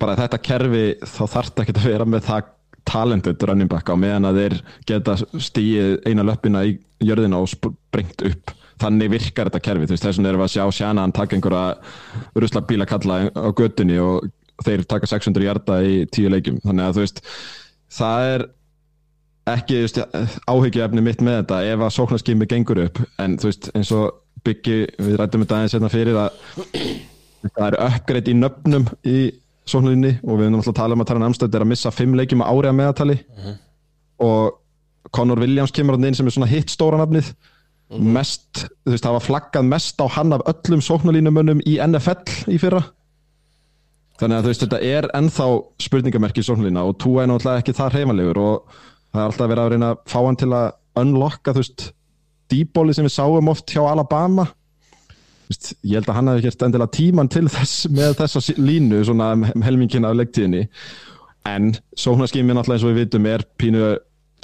bara 0.00 0.16
þetta 0.18 0.40
kerfi 0.42 0.84
þá 1.04 1.22
þarf 1.34 1.62
ekki 1.64 1.76
að 1.76 1.88
vera 1.90 2.06
með 2.08 2.26
það 2.28 2.54
talented 2.90 3.42
running 3.46 3.70
back 3.70 3.90
á 3.92 3.94
meðan 3.98 4.30
að 4.30 4.40
þeir 4.40 4.56
geta 4.88 5.16
stíið 5.20 5.98
eina 6.08 6.24
löppina 6.26 6.64
í 6.66 6.78
jörðina 7.04 7.42
og 7.42 7.50
sprengt 7.52 8.24
upp 8.26 8.54
þannig 8.80 9.12
virkar 9.14 9.50
þetta 9.50 9.62
kerfi, 9.66 9.88
þú 9.88 9.96
veist, 9.96 10.04
þess 10.06 10.20
vegna 10.20 10.30
erum 10.32 10.42
við 10.42 10.48
að 10.48 10.54
sjá 10.54 10.76
sjana 10.78 11.04
hann 11.04 11.16
taka 11.16 11.36
einhverja 11.36 12.42
rusla 12.44 12.62
bíla 12.68 12.86
kalla 12.88 13.18
á 13.30 13.48
göttunni 13.56 13.98
og 14.02 14.30
þeir 14.64 14.86
taka 14.88 15.08
600 15.10 15.46
hjarta 15.46 15.80
í 15.84 16.00
tíu 16.12 16.32
leikjum. 16.32 16.60
Þannig 16.64 16.86
að 16.86 16.96
þú 16.96 17.04
veist, 17.04 17.22
það 17.96 18.30
er 18.30 18.46
ekki 19.50 19.78
áhyggjuefni 20.50 21.04
mitt 21.04 21.22
með 21.24 21.40
þetta 21.40 21.60
ef 21.72 21.84
að 21.86 21.94
sóknarskimi 21.96 22.48
gengur 22.50 22.82
upp. 22.84 23.00
En 23.22 23.38
þú 23.40 23.50
veist, 23.50 23.70
eins 23.76 23.92
og 23.96 24.20
byggi 24.46 24.76
við 25.00 25.16
rættum 25.20 25.44
þetta 25.44 25.58
aðeins 25.58 25.76
hérna 25.76 25.92
fyrir 25.92 26.18
að 26.20 26.30
það 27.48 27.66
er 27.66 27.78
uppgreitt 27.86 28.30
í 28.30 28.36
nöfnum 28.36 28.86
í 29.08 29.18
sóknarlinni 29.68 30.14
og 30.24 30.38
við 30.38 30.46
erum 30.46 30.60
alltaf 30.60 30.72
að 30.74 30.80
tala 30.80 30.96
um 30.96 31.04
að 31.04 31.10
Taran 31.10 31.26
Amstætt 31.28 31.56
er 31.56 31.64
að 31.64 31.70
missa 31.72 31.92
fimm 31.94 32.16
leikjum 32.18 32.44
á 32.44 32.50
ári 32.50 32.70
að 32.70 32.78
meðatali 32.80 33.16
og 34.24 34.58
Conor 35.14 35.40
Williams 35.42 35.74
kemur 35.74 35.96
hann 35.96 36.08
inn 36.10 36.16
sem 36.16 36.28
er 36.28 36.34
svona 36.34 36.50
hitt 36.50 36.72
stóra 36.72 37.00
nafnið 37.00 37.32
mest, 37.98 38.66
þú 38.86 38.94
veist, 38.94 39.08
var 39.10 39.24
flaggað 39.24 39.66
mest 39.66 40.00
á 40.02 40.06
hann 40.14 40.34
af 40.36 40.44
öllum 40.50 40.82
sóknarlínumönnum 40.84 41.62
í 41.66 41.78
NFL 41.82 42.52
í 42.52 42.58
fyrra. 42.62 42.84
Þannig 44.20 44.36
að 44.36 44.44
þú 44.44 44.52
veist, 44.52 44.64
þetta 44.66 44.80
er 44.84 45.08
ennþá 45.16 45.48
spurningamerki 45.80 46.44
í 46.44 46.46
sóknarlína 46.46 46.84
og 46.86 46.98
Tua 47.00 47.24
er 47.24 47.30
náttúrulega 47.32 47.64
ekki 47.64 47.74
það 47.78 47.96
hreifanlegur 47.96 48.42
og 48.44 48.78
það 49.10 49.22
er 49.22 49.26
alltaf 49.26 49.50
verið 49.50 49.64
að 49.64 49.72
reyna 49.74 49.90
að 49.94 50.02
fá 50.12 50.18
hann 50.20 50.38
til 50.40 50.50
að 50.52 50.66
unlocka, 51.00 51.54
þú 51.54 51.64
veist 51.64 51.86
dýbóli 52.50 52.94
sem 52.94 53.06
við 53.06 53.14
sáum 53.16 53.50
oft 53.50 53.72
hjá 53.72 53.82
Alabama. 53.86 54.46
Veist, 55.50 55.72
ég 55.82 55.98
held 55.98 56.10
að 56.10 56.18
hann 56.18 56.30
hefði 56.30 56.46
gert 56.46 56.66
endilega 56.66 56.94
tíman 56.94 57.30
til 57.32 57.46
þess 57.50 57.88
með 57.90 58.18
þessa 58.20 58.58
línu 58.60 59.00
svona 59.08 59.32
um 59.34 59.66
helmingin 59.66 60.06
af 60.06 60.14
leiktíðinni. 60.20 60.66
En 61.48 61.72
sóknarskími 61.98 62.54
náttúrulega 62.54 62.78
eins 62.78 62.86
og 62.86 62.92
við 62.92 63.02
vitum 63.06 63.26
er 63.30 63.46
pínu 63.58 63.90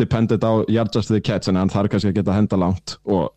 dependent 0.00 0.44
á 0.44 0.52
after 0.80 1.02
the 1.06 1.20
catch 1.20 1.48
en 1.48 1.60
hann 1.60 1.72
þarf 1.72 1.92
kannski 1.92 2.12
að 2.12 2.20
geta 2.20 2.34
að 2.34 2.42
henda 2.42 2.60
langt 2.60 2.98
og 3.04 3.32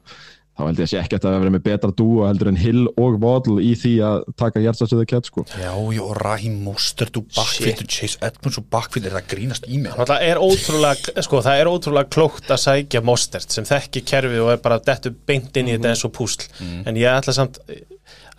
þá 0.60 0.66
held 0.68 0.80
ég 0.82 0.88
að 0.88 0.92
sé 0.92 1.00
ekki 1.00 1.16
að 1.16 1.26
það 1.26 1.36
verið 1.40 1.54
með 1.56 1.64
betra 1.66 1.92
dúo 1.96 2.24
heldur 2.28 2.50
en 2.52 2.58
Hill 2.60 2.82
og 3.00 3.18
Waddle 3.24 3.64
í 3.64 3.70
því 3.80 3.94
að 4.04 4.18
taka 4.42 4.64
after 4.68 4.90
the 4.92 5.06
catch 5.08 5.32
sko. 5.32 5.46
Já, 5.56 5.72
já, 5.96 6.02
Rahim 6.20 6.58
Mostert 6.66 7.20
og 7.20 7.30
Backfield 7.32 7.84
og 7.86 7.94
Chase 7.96 8.20
Edmonds 8.28 8.60
og 8.60 8.68
Backfield 8.74 9.08
er 9.08 9.16
það 9.20 9.30
grínast 9.34 9.70
í 9.72 9.80
mig 9.80 9.96
Það 9.96 10.26
er 10.28 10.42
ótrúlega, 10.44 11.16
sko, 11.24 11.42
það 11.48 11.62
er 11.62 11.72
ótrúlega 11.72 12.12
klókt 12.12 12.52
að 12.52 12.64
sækja 12.66 13.04
Mostert 13.08 13.56
sem 13.56 13.68
þekki 13.70 14.04
kerfið 14.12 14.44
og 14.44 14.54
er 14.58 14.64
bara 14.66 14.82
dettu 14.84 15.14
beint 15.16 15.56
inn 15.56 15.72
í 15.72 15.78
þetta 15.78 15.94
eins 15.94 16.06
og 16.08 16.16
púsl. 16.20 16.50
En 16.84 17.00
ég 17.00 17.08
ætla 17.14 17.36
samt 17.40 17.62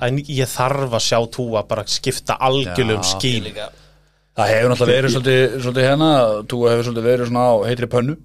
að 0.00 0.20
ég 0.28 0.48
þarf 0.48 0.96
að 0.96 1.06
sjá 1.06 1.18
túa 1.32 1.64
bara 1.68 1.84
skipta 1.88 2.36
algjörlum 2.40 3.00
Já. 3.00 3.08
skím 3.14 3.48
það 4.38 4.52
hefur 4.54 4.72
náttúrulega 4.72 5.00
verið 5.00 5.14
svolítið, 5.16 5.56
svolítið 5.64 5.88
hérna 5.88 6.10
tú 6.50 6.62
hefur 6.66 6.86
svolítið 6.88 7.08
verið 7.10 7.30
svona 7.30 7.46
á 7.50 7.54
heitri 7.66 7.90
pönnu 7.90 8.16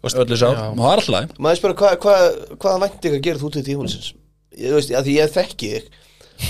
öllu 0.00 0.38
sá, 0.40 0.48
og 0.48 0.80
það 0.80 0.92
er 0.94 1.02
alltaf 1.02 1.36
maður 1.36 1.60
spyrir 1.60 1.78
hvað 1.82 1.98
hva, 2.04 2.14
hvaða 2.56 2.82
væntingar 2.86 3.24
gerir 3.26 3.42
þú 3.42 3.52
til 3.52 3.66
tímulisins 3.66 4.14
ég 4.56 4.76
veist, 4.76 4.94
að 4.94 5.08
því 5.08 5.16
ég 5.18 5.34
þekki 5.34 5.72
þig. 5.74 5.90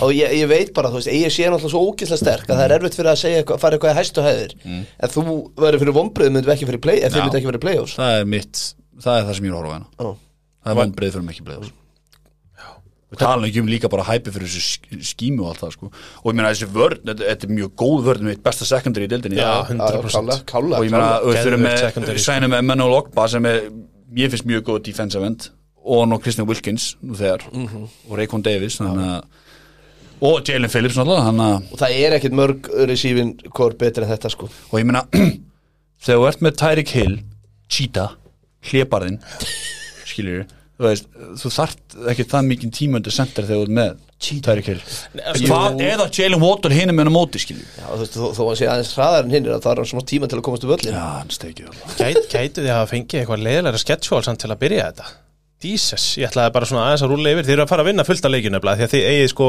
Og 0.04 0.12
ég, 0.14 0.32
ég 0.38 0.46
veit 0.46 0.68
bara, 0.74 0.90
þú 0.92 1.00
veist, 1.00 1.10
ég 1.10 1.32
sé 1.34 1.48
náttúrulega 1.50 1.72
svo 1.72 1.80
ógeðslega 1.88 2.20
sterk 2.20 2.46
að 2.46 2.60
það 2.60 2.64
er 2.68 2.74
erfitt 2.76 2.98
fyrir 2.98 3.10
að 3.10 3.18
segja 3.24 3.40
eitthvað, 3.40 3.58
fara 3.64 3.76
eitthvað 3.76 3.90
í 3.90 3.98
hæstu 3.98 4.22
hæðir. 4.22 4.54
En 4.70 5.12
þú 5.16 5.24
verður 5.58 5.82
fyrir 5.82 5.96
vonbröð 5.96 6.30
myndum 6.36 6.54
ekki 6.54 6.68
fyrir 6.70 6.82
play, 6.84 7.00
ef 7.00 7.10
þið 7.10 7.18
Já. 7.18 7.24
myndum 7.26 7.40
ekki 7.40 7.50
fyrir 7.50 7.64
playoffs. 7.64 7.96
Það 7.98 8.18
er 8.20 8.30
mitt, 8.36 8.62
það 9.02 9.18
er 9.18 9.26
það 9.26 9.38
sem 9.40 9.48
ég 9.48 9.50
er 9.50 9.56
að 9.56 9.60
horfa 9.60 9.74
á 9.74 9.76
hérna. 9.80 10.14
Það 10.60 10.72
er 10.72 10.80
vonbreið 10.84 11.16
fyrir 11.16 11.26
mig 11.26 11.34
ekki 11.34 11.48
bleið 11.50 11.70
við 13.10 13.18
tala 13.24 13.48
ekki 13.48 13.60
um 13.64 13.70
líka 13.70 13.88
bara 13.90 14.04
hæpi 14.06 14.30
fyrir 14.34 14.46
þessu 14.50 14.62
sk- 14.66 15.00
skímu 15.10 15.42
og 15.44 15.48
allt 15.52 15.62
það 15.64 15.72
sko. 15.76 15.88
Og 16.22 16.28
ég 16.30 16.36
meina 16.38 16.50
þessi 16.52 16.68
vörn, 16.74 17.00
þetta, 17.08 17.24
þetta 17.30 17.48
er 17.48 17.54
mjög 17.56 17.72
góð 17.82 18.04
vörn 18.06 18.26
með 18.28 18.42
besta 18.46 18.68
secondary 18.68 19.08
í 19.08 19.10
dildinni 19.10 19.40
og 19.42 19.72
100% 19.74 20.44
kála, 20.50 20.82
ég 20.86 20.92
meina 20.94 21.08
við 21.24 21.40
þurfum 21.44 21.64
með 21.66 21.82
sko. 21.90 22.16
sænum 22.26 22.52
með 22.54 22.62
Emmanuel 22.64 22.96
Ogba 23.00 23.26
sem 23.32 23.48
er, 23.50 23.60
ég 24.20 24.30
finnst 24.30 24.46
mjög 24.46 24.62
góð 24.70 24.82
defensive 24.90 25.26
end 25.26 25.48
og 25.80 26.06
nú 26.10 26.18
Kristján 26.22 26.46
Wilkins 26.46 26.90
nú 27.02 27.16
þegar. 27.18 27.46
Og 27.50 28.14
Raycon 28.20 28.42
Davis 28.46 28.78
þannig 28.78 29.10
að 29.16 29.22
og 30.20 30.42
Jalen 30.44 30.68
Phillips 30.68 30.98
náttúrulega 31.00 31.44
og 31.72 31.78
það 31.80 31.94
er 31.96 32.14
ekkit 32.18 32.34
mörg 32.36 32.66
receiving 32.90 33.30
core 33.56 33.72
betri 33.80 34.04
en 34.04 34.10
þetta 34.12 34.28
sko. 34.34 34.50
Og 34.70 34.76
ég 34.76 34.84
meina 34.84 35.00
þegar 36.04 36.18
þú 36.20 36.26
ert 36.28 36.42
með 36.44 36.58
Tyreek 36.60 36.92
Hill 36.92 37.14
cheetah, 37.72 38.12
hlébarðin 38.68 39.16
skilur 40.10 40.44
þú 40.80 40.88
veist, 40.88 41.10
þú 41.42 41.52
þart 41.54 41.98
ekki 42.12 42.26
það 42.30 42.48
mikið 42.50 42.72
tímöndu 42.78 43.12
sendir 43.14 43.46
þegar 43.48 43.60
þú 43.60 43.66
ert 43.68 43.76
með 43.80 43.98
Tyreek 44.20 44.66
Hill. 44.68 44.80
Hvað, 45.46 45.78
eða 45.80 46.06
Jalen 46.12 46.42
Water 46.42 46.74
hinum 46.76 46.98
með 46.98 47.06
hann 47.06 47.12
á 47.12 47.16
móti 47.16 47.40
skilur 47.40 47.64
Já, 47.78 47.86
þú 47.88 48.00
veist, 48.02 48.18
þó, 48.20 48.42
að 48.44 48.58
sé 48.60 48.68
aðeins 48.68 48.92
hraðar 48.98 49.24
en 49.24 49.32
hinn 49.32 49.48
er 49.48 49.56
að 49.56 49.64
það 49.64 49.80
er 49.80 49.90
svona 49.94 50.08
tíma 50.10 50.28
til 50.28 50.40
að 50.40 50.44
komast 50.48 50.64
til 50.64 50.72
völlin 50.72 50.96
Já, 50.96 51.06
hann 51.16 51.32
steikið 51.32 51.70
alveg 51.70 51.96
Gæt, 52.02 52.20
Gætu 52.34 52.66
þið 52.66 52.74
að 52.76 52.90
fengið 52.92 53.22
eitthvað 53.22 53.44
leiðilega 53.46 53.80
sketsjól 53.80 54.22
samt 54.26 54.44
til 54.44 54.52
að 54.52 54.60
byrja 54.60 54.90
þetta? 54.90 55.08
Jesus, 55.60 56.04
ég 56.16 56.30
ætlaði 56.30 56.54
bara 56.54 56.68
svona 56.68 56.84
aðeins 56.88 57.02
að 57.04 57.10
rúlla 57.12 57.32
yfir. 57.34 57.44
Þið 57.44 57.52
eru 57.52 57.64
að 57.66 57.72
fara 57.74 57.82
að 57.84 57.88
vinna 57.90 58.04
fullt 58.08 58.24
af 58.24 58.32
leikjum 58.32 58.54
nefnilega 58.54 58.80
Því 58.80 58.86
að 58.86 58.92
þið 58.94 59.08
eigið 59.10 59.26
sko 59.34 59.48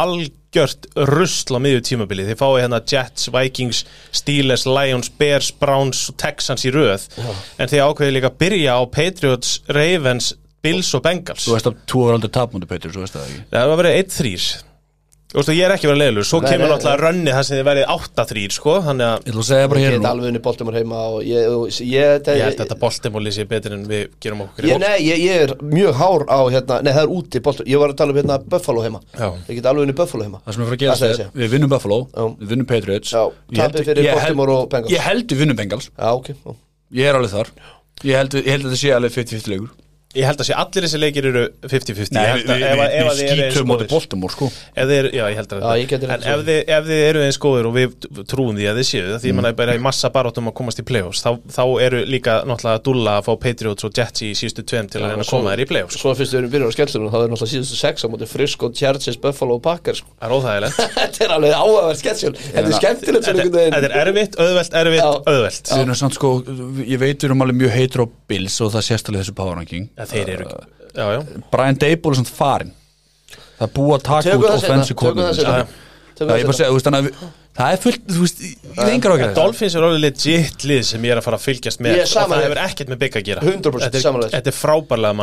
algjört 0.00 0.88
rusl 1.10 1.56
á 1.56 1.60
miðju 1.64 1.84
tímabili 1.88 2.26
Þið 2.28 2.38
fáið 2.42 2.58
hérna 2.60 2.80
Jets, 2.92 3.30
Vikings, 3.32 3.80
Steelers, 4.20 4.66
Lions, 4.68 5.08
Bears, 5.20 5.48
Browns 5.62 6.02
og 6.12 6.18
Texans 6.20 6.66
í 6.68 6.74
röð. 6.74 7.06
En 7.56 7.72
þið 7.72 7.84
ákveðið 7.86 8.14
líka 8.18 8.30
að 8.30 8.38
byrja 8.44 8.76
á 8.76 8.82
Patriots, 8.92 9.54
Ravens, 9.72 10.34
Bills 10.62 10.94
og 10.98 11.02
Bengals. 11.06 11.46
Þú 11.48 11.54
veist 11.56 11.70
að 11.70 11.78
þú 11.88 12.02
var 12.06 12.18
aldrei 12.18 12.34
tapmúndi 12.36 12.66
Petur, 12.68 12.92
þú 12.92 13.04
veist 13.06 13.14
það 13.16 13.28
ekki? 13.30 13.44
Það 13.54 13.70
var 13.74 13.80
verið 13.84 14.02
1-3 14.04 14.66
Þú 15.30 15.38
veist, 15.38 15.50
ég 15.54 15.62
er 15.62 15.70
ekki 15.70 15.86
verið 15.86 15.98
leiðilegur. 16.00 16.26
Svo 16.26 16.38
Nei, 16.42 16.46
kemur 16.50 16.66
nei, 16.66 16.70
náttúrulega 16.72 17.00
rönni 17.04 17.30
þar 17.36 17.44
sem 17.46 17.54
þið 17.60 17.66
verið 17.68 17.84
8-3 17.94 18.40
sko 18.56 18.72
Þannig 18.82 19.06
að 19.06 19.12
Ég 19.20 19.30
ætla 19.30 19.42
að 19.44 19.46
segja 19.46 19.68
bara 19.70 19.78
Ég 19.80 19.84
hér 19.86 19.92
get 19.94 20.00
nú. 20.02 20.08
alveg 20.10 20.26
unni 20.32 20.40
Baltimore 20.42 20.80
heima 20.80 21.02
og 21.06 21.20
ég, 21.22 21.44
og 21.54 21.60
ég, 21.70 21.76
ég, 21.86 22.26
ég 22.26 22.42
held 22.42 22.56
að 22.56 22.64
þetta 22.64 22.78
boltimóli 22.80 23.32
sé 23.36 23.44
betur 23.52 23.76
en 23.76 23.84
við 23.86 24.02
gerum 24.26 24.42
okkur 24.48 24.66
ég, 24.66 24.80
nei, 24.82 24.96
ég, 25.06 25.22
ég 25.22 25.44
er 25.46 25.52
mjög 25.62 25.94
hár 26.00 26.24
á 26.26 26.38
hérna, 26.50 26.80
nei 26.82 26.90
það 26.96 27.02
er 27.06 27.14
úti 27.14 27.42
Baltimore, 27.46 27.70
ég 27.70 27.78
var 27.84 27.94
að 27.94 28.00
tala 28.02 28.10
um 28.16 28.18
hérna 28.18 28.38
Buffalo 28.56 28.82
heima. 28.82 29.00
Já. 29.14 29.28
Ég 29.46 29.60
get 29.60 29.68
alveg 29.70 29.86
unni 29.86 29.94
Buffalo 30.02 30.26
heima. 30.26 30.40
Það 30.48 30.56
sem 30.58 30.64
er 30.66 30.66
fyrir 30.66 30.74
að 30.74 30.80
Það 30.80 30.82
gerast 30.82 31.04
segir 31.06 31.14
er, 31.14 31.20
sig. 31.22 31.30
við 31.44 31.54
vinnum 31.54 31.70
Buffalo, 31.76 32.00
Já. 32.10 32.24
við 32.42 32.50
vinnum 32.56 32.68
Patriots. 32.74 33.12
Já, 33.14 33.22
Ég 33.54 33.62
held- 33.62 33.70
tapið 33.78 33.86
fyrir 33.92 34.02
ég 34.02 34.10
held- 34.10 34.18
Baltimore 34.26 34.56
og 34.58 34.68
Bengals. 34.74 34.90
Ég 34.98 35.06
held 35.06 35.28
við 35.30 35.44
vinnum 35.44 35.56
Bengals, 35.62 35.90
Já, 35.94 36.10
ok 36.10 36.28
já. 36.34 36.56
ég 36.98 37.06
er 37.06 37.14
alveg 37.20 37.30
þar. 37.38 37.54
Ég 38.02 38.18
held, 38.18 38.34
ég 38.42 38.50
held 38.50 38.66
að 38.66 38.74
þetta 38.74 38.82
sé 38.82 38.90
alveg 38.98 39.14
50-50 39.14 39.54
leikur 39.54 39.70
Ég 40.10 40.24
held 40.26 40.40
að 40.42 40.46
sé 40.48 40.54
allir 40.58 40.82
þessi 40.82 40.98
leikir 40.98 41.26
eru 41.28 41.42
50-50 41.70 42.10
Nei, 42.16 42.22
Ég 42.24 42.32
við, 42.34 42.40
held 42.40 42.50
að 42.50 42.62
að- 42.66 42.80
að 42.80 42.94
eins 42.98 43.20
skítum 43.54 43.66
móti 43.70 43.84
góðir- 43.84 43.90
Baltimore 43.92 44.32
sko. 44.34 44.46
Eru- 44.74 45.12
Já, 45.14 45.24
ég 45.30 45.36
heldur 45.38 45.60
Já, 45.62 45.70
ég 45.78 45.92
En 45.92 46.10
ef 46.10 46.40
þið, 46.48 46.58
ef 46.66 46.84
þið 46.88 47.02
eru 47.10 47.20
eins 47.26 47.38
góðir 47.38 47.66
og 47.70 47.74
við 47.76 47.88
trúum 48.26 48.56
því 48.58 48.66
að 48.66 48.74
þið 48.80 48.86
séu 48.90 49.06
Því 49.22 49.30
Mm. 49.30 49.34
mann 49.38 49.46
er 49.46 49.52
bara 49.54 49.74
í 49.76 49.78
massa 49.80 50.10
barátum 50.10 50.48
að 50.50 50.54
komast 50.58 50.80
í 50.80 50.82
play-offs 50.82 51.22
þá, 51.22 51.30
þá 51.46 51.62
eru 51.86 52.00
líka 52.10 52.42
náttúrulega 52.42 52.82
dúlla 52.82 53.12
að 53.20 53.24
fá 53.28 53.32
Patriots 53.38 53.84
og 53.86 53.92
Jets 53.94 54.20
í 54.26 54.32
síðustu 54.34 54.62
tveim 54.66 54.90
til 54.90 54.98
að 55.00 55.14
reyna 55.14 55.22
að 55.22 55.30
koma 55.30 55.54
þér 55.54 55.60
í 55.62 55.68
play-offs. 55.70 55.94
Svo 56.02 56.10
fyrst 56.18 56.34
við 56.34 56.38
erum 56.42 56.50
byrjað 56.50 56.66
á 56.66 56.74
skellunum 56.74 57.10
þá 57.14 57.18
er 57.22 57.30
náttúrulega 57.30 57.54
síðustu 57.54 57.76
sex 57.78 58.02
á 58.02 58.08
móti 58.10 58.26
Frisco, 58.26 58.66
Chargers, 58.74 59.16
Buffalo 59.16 59.54
og 59.54 59.62
Packers 59.62 59.98
sko. 60.02 60.10
Það 60.18 60.26
er 60.26 60.34
óþægilegt. 60.34 60.74
Þetta 60.98 61.22
er 61.22 61.30
alveg 61.38 61.54
áhugaverð 61.54 61.98
sketsjón 62.02 62.34
Þetta 62.34 62.66
er 62.66 62.74
skemmtilegt 62.82 63.24
þetta 63.30 63.86
er 69.99 69.99
á 70.00 71.06
já 71.14 71.20
Brian 71.52 71.78
Dable 71.78 72.10
er 72.14 72.20
samt 72.20 72.32
farin 72.34 72.72
Það 73.60 73.66
er 73.68 73.76
búið 73.76 73.94
að 73.98 74.02
taka 74.08 74.38
út 74.40 74.50
offensive 74.54 74.96
coordinator. 74.96 75.66
það 77.60 77.72
er 77.74 77.80
fullt, 77.82 78.04
þú 78.08 78.22
veist, 78.22 78.38
ég 78.40 78.78
er 78.80 78.92
yngar 78.94 79.12
ákveð 79.14 79.32
Dolphins 79.36 79.74
er 79.76 79.84
alveg 79.84 80.00
legit 80.04 80.64
lið 80.70 80.82
sem 80.88 81.04
ég 81.04 81.12
er 81.12 81.20
að 81.20 81.26
fara 81.26 81.36
að 81.36 81.44
fylgjast 81.44 81.82
með. 81.84 81.96
Ég 81.98 82.04
er 82.06 82.10
og 82.22 82.30
það 82.30 82.44
hefur 82.46 82.60
ekkert 82.62 82.92
með 82.92 83.00
bygg 83.02 83.18
að 83.20 83.24
gera. 83.28 83.44
100% 83.44 83.84
Þetta 83.84 83.98
er- 84.00 84.04
samanlega. 84.06 84.32
Þetta 84.36 84.52
er 84.52 84.56
frábærlega 84.56 85.14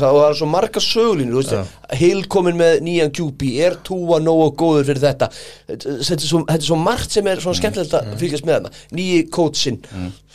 sagði, 0.00 0.10
og 0.10 0.20
það 0.22 0.28
er 0.30 0.38
svo 0.40 0.48
marga 0.50 0.82
sögulínur 0.86 1.36
þú 1.36 1.42
veist, 1.42 1.74
Hill 2.00 2.22
komin 2.32 2.58
með 2.58 2.80
nýjan 2.88 3.12
QB 3.20 3.50
er 3.68 3.78
túa 3.86 4.18
nógu 4.24 4.48
góður 4.58 4.88
fyrir 4.90 5.04
þetta? 5.06 5.30
Þetta 5.68 6.16
er 6.16 6.26
svo, 6.26 6.42
þetta 6.42 6.58
er 6.58 6.70
svo 6.72 6.80
margt 6.80 7.10
sem 7.14 7.26
er 7.30 7.44
svona 7.44 7.60
skemmtilegt 7.60 7.98
að 8.00 8.16
fylgjast 8.18 8.48
með 8.48 8.56
þarna. 8.58 8.74
Nýji 8.98 9.26
coachinn 9.30 9.82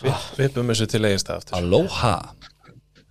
Við 0.01 0.47
uppum 0.47 0.71
þessu 0.71 0.87
til 0.87 1.03
eigist 1.05 1.29
aftur. 1.29 1.57
Aloha 1.59 2.15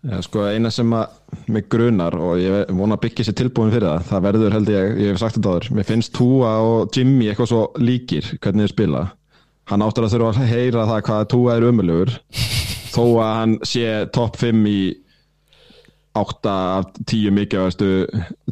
Já, 0.01 0.16
sko, 0.24 0.47
eina 0.48 0.70
sem 0.72 0.93
að 0.97 1.43
mig 1.52 1.66
grunar 1.68 2.14
og 2.16 2.39
ég 2.40 2.70
vona 2.72 2.97
að 2.97 3.02
byggja 3.05 3.27
sér 3.28 3.35
tilbúin 3.36 3.72
fyrir 3.74 3.85
það 3.90 4.06
það 4.09 4.22
verður 4.24 4.55
held 4.56 4.70
ég, 4.72 4.94
ég 5.02 5.10
hef 5.12 5.18
sagt 5.20 5.36
þetta 5.36 5.51
áður 5.52 5.66
mér 5.77 5.89
finnst 5.90 6.14
Túa 6.16 6.52
og 6.64 6.97
Jimmy 6.97 7.27
eitthvað 7.28 7.51
svo 7.51 7.60
líkir 7.85 8.31
hvernig 8.40 8.64
þeir 8.64 8.72
spila. 8.72 9.02
Hann 9.68 9.85
áttur 9.85 10.06
að 10.09 10.14
þurfa 10.16 10.31
að 10.40 10.48
heyra 10.55 10.86
það 10.89 11.02
hvað 11.10 11.27
Túa 11.35 11.56
er 11.59 11.68
umölugur 11.68 12.14
þó 12.94 13.02
að 13.20 13.35
hann 13.43 13.55
sé 13.68 13.85
topp 14.16 14.40
5 14.40 14.64
í 14.72 14.81
8 16.16 16.55
af 16.81 16.89
10 17.06 17.36
mikilvægastu 17.36 17.90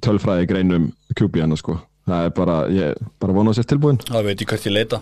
tölfræði 0.04 0.46
greinum 0.52 0.90
QB 1.18 1.40
hann 1.46 1.56
sko. 1.58 1.78
Það 2.08 2.28
er 2.28 2.36
bara, 2.36 2.58
ég 2.72 3.00
bara 3.20 3.34
vona 3.36 3.52
sér 3.56 3.66
tilbúin 3.72 3.98
Það 4.04 4.28
veit 4.28 4.44
ég 4.44 4.52
hvert 4.52 4.68
ég 4.68 4.76
leita. 4.76 5.00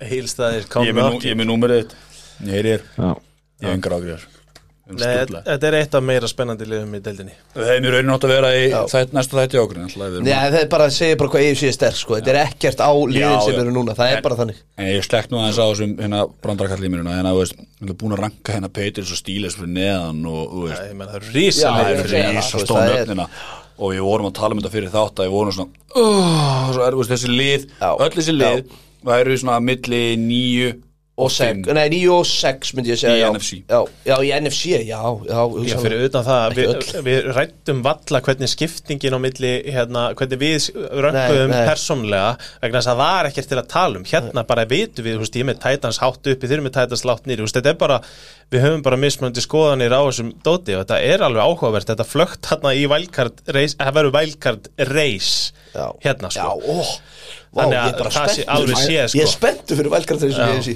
Heilstæðir 0.00 0.62
Ég 0.62 0.64
er 0.64 0.72
komið 0.72 0.96
með 0.96 1.06
nú- 1.10 1.20
ég 1.24 1.30
er 1.34 1.38
með 1.42 1.48
númerið. 1.50 1.94
Ég 2.44 2.66
þér, 2.66 2.82
Já, 2.98 3.12
ég 3.64 3.70
hef 3.72 3.76
yngar 3.80 3.98
ákveðar 3.98 4.30
Nei, 4.84 5.00
þetta 5.32 5.64
er 5.70 5.74
eitt 5.78 5.94
af 5.96 6.02
meira 6.04 6.28
spennandi 6.28 6.66
liðum 6.68 6.90
í 6.92 6.98
deildinni. 7.00 7.32
Það 7.54 7.68
er 7.72 7.78
mér 7.80 7.94
raunin 7.96 8.12
átt 8.12 8.24
að 8.26 8.32
vera 8.34 8.48
í 8.52 8.64
þætt, 8.92 9.14
næsta 9.16 9.38
þætti 9.38 9.60
okkur 9.62 9.78
Nei, 9.80 10.34
það 10.34 10.56
er 10.58 10.66
bara 10.74 10.88
að 10.90 10.92
segja 10.98 11.16
bara 11.22 11.32
hvað 11.32 11.44
EFC 11.46 11.62
er 11.70 11.72
sterk 11.78 11.96
sko. 11.96 12.18
þetta 12.18 12.32
er 12.34 12.38
ekkert 12.42 12.82
á 12.84 12.92
liðin 12.92 13.22
Já, 13.24 13.30
sem 13.46 13.54
já. 13.56 13.60
eru 13.62 13.72
núna. 13.72 13.94
Það 13.96 14.10
En- 14.10 14.18
er 14.18 14.22
bara 14.26 14.36
þannig. 14.42 14.58
En 14.76 14.90
ég 14.90 15.06
slekk 15.08 15.32
nú 15.32 15.40
aðeins 15.40 15.56
á 15.56 15.64
þessum 15.70 15.96
hérna 16.04 16.20
brandarakallímiruna 16.44 17.16
en 17.16 17.30
að 17.30 17.40
þú 17.40 17.46
erum 17.80 17.96
búin 18.04 18.12
að 18.18 18.22
ranka 18.26 18.52
hérna 18.58 18.72
Peters 18.76 19.14
og 19.16 19.22
Stíles 19.22 19.56
fyrir 19.56 19.72
neðan 19.72 20.20
og 20.28 20.52
þú 20.52 20.68
veist, 20.68 20.84
það 20.84 21.16
eru 21.16 21.32
Já, 21.64 21.72
það 21.72 21.88
er 21.88 22.04
að 22.04 22.12
segja 22.12 22.28
það, 22.28 22.36
rís 22.36 22.52
þú 22.52 22.60
og 22.68 23.88
það 23.88 23.94
við 23.96 24.04
vorum 24.04 24.28
að 24.28 24.34
tala 24.36 24.52
um 24.54 24.60
þetta 24.60 24.74
fyrir 24.76 24.92
þátt 24.92 25.16
að 25.16 25.24
við 25.24 25.32
vorum 25.32 25.56
svona 25.56 27.08
þessi 27.08 27.30
lið, 27.32 27.68
Já. 27.80 27.88
öll 27.96 28.12
þessi 28.14 28.36
lið 28.36 28.68
væru 29.04 29.38
svona 29.40 29.60
milli 29.64 30.04
níu 30.20 30.74
og 31.14 31.30
Sek, 31.30 31.60
fimm 31.62 31.76
Nei, 31.78 31.84
9 31.92 32.08
og 32.10 32.24
6 32.26 32.72
myndi 32.74 32.90
ég 32.90 32.98
segja 32.98 33.14
Í 33.14 33.20
já. 33.22 33.28
NFC. 33.30 33.58
já, 33.70 33.78
já, 34.08 34.14
í 34.18 34.30
NFC, 34.34 34.70
já, 34.82 34.98
já, 35.28 35.42
Já, 35.68 35.76
fyrir 35.84 36.02
utan 36.08 36.24
það, 36.26 36.56
við, 36.58 36.72
við 37.06 37.28
rættum 37.36 37.82
valla 37.86 38.20
hvernig 38.26 38.50
skiptingin 38.50 39.14
á 39.14 39.18
milli, 39.22 39.52
hérna, 39.76 40.02
hvernig 40.18 40.40
við 40.42 40.66
rönguðum 40.74 41.52
Nei, 41.52 41.54
nei. 41.54 41.68
persónlega 41.70 42.32
vegna 42.64 42.80
þess 42.80 42.90
að 42.90 42.98
það 42.98 43.02
var 43.04 43.28
ekkert 43.30 43.50
til 43.52 43.60
að 43.60 43.68
tala 43.76 44.00
um 44.00 44.08
hérna 44.10 44.44
bara 44.48 44.64
vitum 44.74 45.06
við, 45.06 45.14
þú 45.14 45.22
veist, 45.22 45.38
ég 45.38 45.48
með 45.52 45.60
Titans 45.62 46.00
hátt 46.02 46.32
uppi 46.34 46.50
eru 46.50 46.66
með 46.66 46.74
Titans 46.80 47.06
látt 47.06 47.30
nýri, 47.30 47.38
þú 47.44 47.46
veist, 47.46 47.60
þetta 47.60 47.74
er 47.74 47.78
bara 47.84 48.00
við 48.50 48.66
höfum 48.66 48.82
bara 48.88 48.98
mismunandi 49.04 49.44
skoðanir 49.44 49.94
á 49.94 50.02
þessum 50.02 50.32
dóti 50.42 50.74
og 50.74 50.82
þetta 50.82 50.98
er 51.14 51.22
alveg 51.28 51.46
áhugavert, 51.46 51.90
þetta 51.94 52.08
flögt 52.10 52.50
hérna 52.50 52.74
í 52.74 52.88
wildcard 52.90 53.44
race, 53.54 53.78
það 53.78 53.94
verður 54.00 54.18
race 54.90 55.52
Já. 55.74 55.86
hérna, 56.02 56.30
Já, 56.34 56.42
sko 56.42 56.58
ó 56.58 56.82
Vá, 57.54 57.62
Þannig 57.62 57.76
ég 57.78 58.00
að 58.02 58.14
það 58.14 58.30
sé 58.34 58.44
alveg 58.50 58.78
séð, 58.82 59.04
sko. 59.06 59.18
Ég 59.20 59.24
er 59.28 59.30
spenntur 59.30 59.78
fyrir 59.78 59.92
velkart 59.92 60.22
þessu 60.24 60.40
Já. 60.42 60.46
EFC 60.56 60.72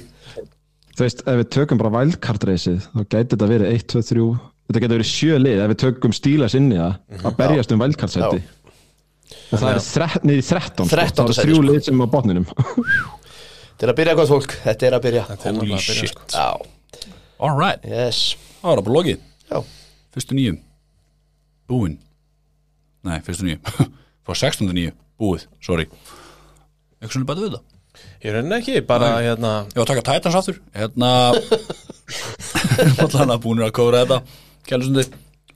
þú 0.99 1.07
veist, 1.07 1.21
ef 1.23 1.37
við 1.39 1.51
tökum 1.55 1.79
bara 1.81 1.93
wildcard-reysið 1.95 2.79
þá 2.91 3.03
gæti 3.05 3.35
þetta 3.35 3.49
verið 3.53 3.75
1, 3.77 3.85
2, 3.93 4.05
3 4.09 4.25
þetta 4.69 4.81
getur 4.83 4.99
verið 4.99 5.11
sjö 5.13 5.37
lið 5.41 5.61
ef 5.63 5.71
við 5.73 5.79
tökum 5.85 6.15
stílas 6.17 6.57
inn 6.59 6.73
í 6.75 6.79
það 6.81 7.29
að 7.29 7.37
berjast 7.39 7.75
um 7.75 7.85
wildcard-sæti. 7.85 8.41
Og 9.49 9.63
það 9.63 9.71
er 9.71 10.17
niður 10.27 10.43
í 10.43 10.47
13 10.49 10.89
sko. 10.89 10.97
13. 10.97 11.21
það 11.21 11.31
er 11.31 11.39
þrjú 11.39 11.61
sko. 11.61 11.67
lið 11.69 11.79
sem 11.87 12.03
er 12.03 12.09
á 12.11 12.15
botninum. 12.17 12.49
Þetta 13.79 13.87
er 13.87 13.93
að 13.93 13.99
byrja 14.01 14.13
gott 14.19 14.31
fólk, 14.33 14.55
þetta 14.65 14.87
er 14.89 14.95
að 14.97 15.03
byrja. 15.05 15.21
Þetta 15.29 15.45
er 15.47 15.53
náttúrulega 15.55 15.77
að 15.79 15.85
byrja, 15.87 16.07
shit. 16.09 16.17
sko. 16.19 16.31
Já, 16.35 17.05
Alright, 17.39 17.85
yes. 17.87 18.23
Það 18.59 18.81
var 18.81 18.93
lokið 18.97 19.21
Já, 19.47 19.59
Fyrstu 20.17 20.35
nýju 20.35 20.57
Búin 21.71 21.95
Nei, 23.07 23.21
fyrstu 23.23 23.47
nýju 23.47 23.61
Fór 24.27 24.41
16. 24.41 24.73
nýju 24.75 24.97
Búið, 25.19 25.47
sorry. 25.63 25.87
Eitthvað 26.99 27.15
svona 27.15 27.29
bæta 27.31 27.45
við 27.45 27.55
það 27.55 27.78
Ég 28.25 28.35
raunin 28.35 28.57
ekki, 28.59 28.81
bara 28.87 29.15
hérna. 29.23 29.55
Ég 29.71 29.79
var 29.79 29.87
að 29.87 29.95
taka 29.95 30.07
Titans 30.11 30.39
aftur. 30.41 30.61
Hérna 30.75 31.13
Allan 33.05 33.35
að 33.35 33.43
búinir 33.45 33.69
að 33.69 33.75
kóra 33.79 34.05
þetta. 34.05 34.21
Kjælusundi 34.69 35.09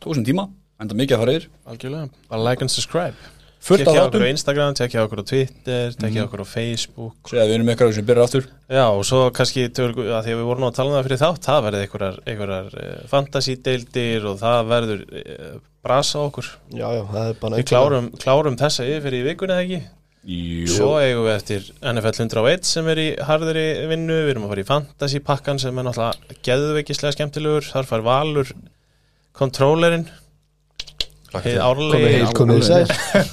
Tók 0.03 0.17
sem 0.19 0.25
tíma. 0.27 0.49
Enda 0.83 0.97
mikið 0.99 1.15
að 1.15 1.21
fara 1.23 1.33
yfir. 1.37 1.45
Algjörlega, 1.71 2.09
bara 2.31 2.43
like 2.43 2.65
and 2.65 2.73
subscribe. 2.73 3.15
Fullt 3.63 3.85
af 3.85 3.93
Tekja 3.93 4.07
okkur 4.09 4.25
á 4.27 4.33
Instagram, 4.33 4.75
tekja 4.75 5.03
okkur 5.07 5.21
á 5.23 5.25
Twitter, 5.31 5.93
tekja 5.95 6.25
okkur 6.27 6.41
á 6.43 6.47
Facebook. 6.51 7.31
Segja 7.31 7.45
við 7.47 7.55
erum 7.61 7.69
ykkar 7.71 7.93
sem 7.95 8.07
byrjar 8.09 8.27
aftur. 8.27 8.49
Já, 8.67 8.83
og 8.91 9.05
svo 9.07 9.21
kannski, 9.37 9.69
tölgu, 9.71 10.09
að 10.11 10.27
því 10.27 10.35
að 10.35 10.41
við 10.41 10.49
vorum 10.49 10.67
að 10.67 10.75
tala 10.81 10.91
um 10.91 10.97
það 10.97 11.07
fyrir 11.07 11.21
þátt, 11.23 11.47
það 11.47 11.61
verður 11.69 11.85
einhverjar, 11.85 12.19
einhverjar 12.33 12.75
uh, 12.75 12.97
fantasy-deildir 13.13 14.27
og 14.33 14.41
það 14.43 14.73
verður 14.73 15.05
uh, 15.23 15.55
brasa 15.87 16.25
okkur. 16.27 16.51
já, 16.75 16.87
já, 16.99 17.03
það 17.15 17.29
er 17.29 17.39
bara 17.45 17.63
Við 17.63 17.69
klárum, 17.71 18.11
klárum 18.27 18.59
þessa 18.59 18.89
yfir 18.97 19.19
í 19.21 19.23
vikunni 19.29 19.55
eða 19.55 19.69
ekki. 19.69 19.81
Jú. 20.23 20.69
Svo 20.71 20.91
eigum 21.03 21.25
við 21.27 21.35
eftir 21.35 21.65
NFL 21.83 22.29
101 22.29 22.69
sem 22.69 22.89
er 22.93 23.01
í 23.03 23.07
harðri 23.27 23.65
vinnu, 23.91 24.19
við 24.23 24.35
erum 24.37 24.47
að 24.47 24.53
fara 24.53 24.63
í 24.63 24.69
fantasy-pakkan 24.69 25.59
sem 25.59 25.81
er 25.81 25.89
náttúrulega 25.89 26.39
geðveikislega 26.47 27.17
skemmtilegur, 27.17 27.67
þar 27.67 27.89
fær 27.91 28.05
valur 28.07 28.53
kontrólerinn, 29.35 30.07
heið 31.35 31.59
árlegi, 31.67 32.27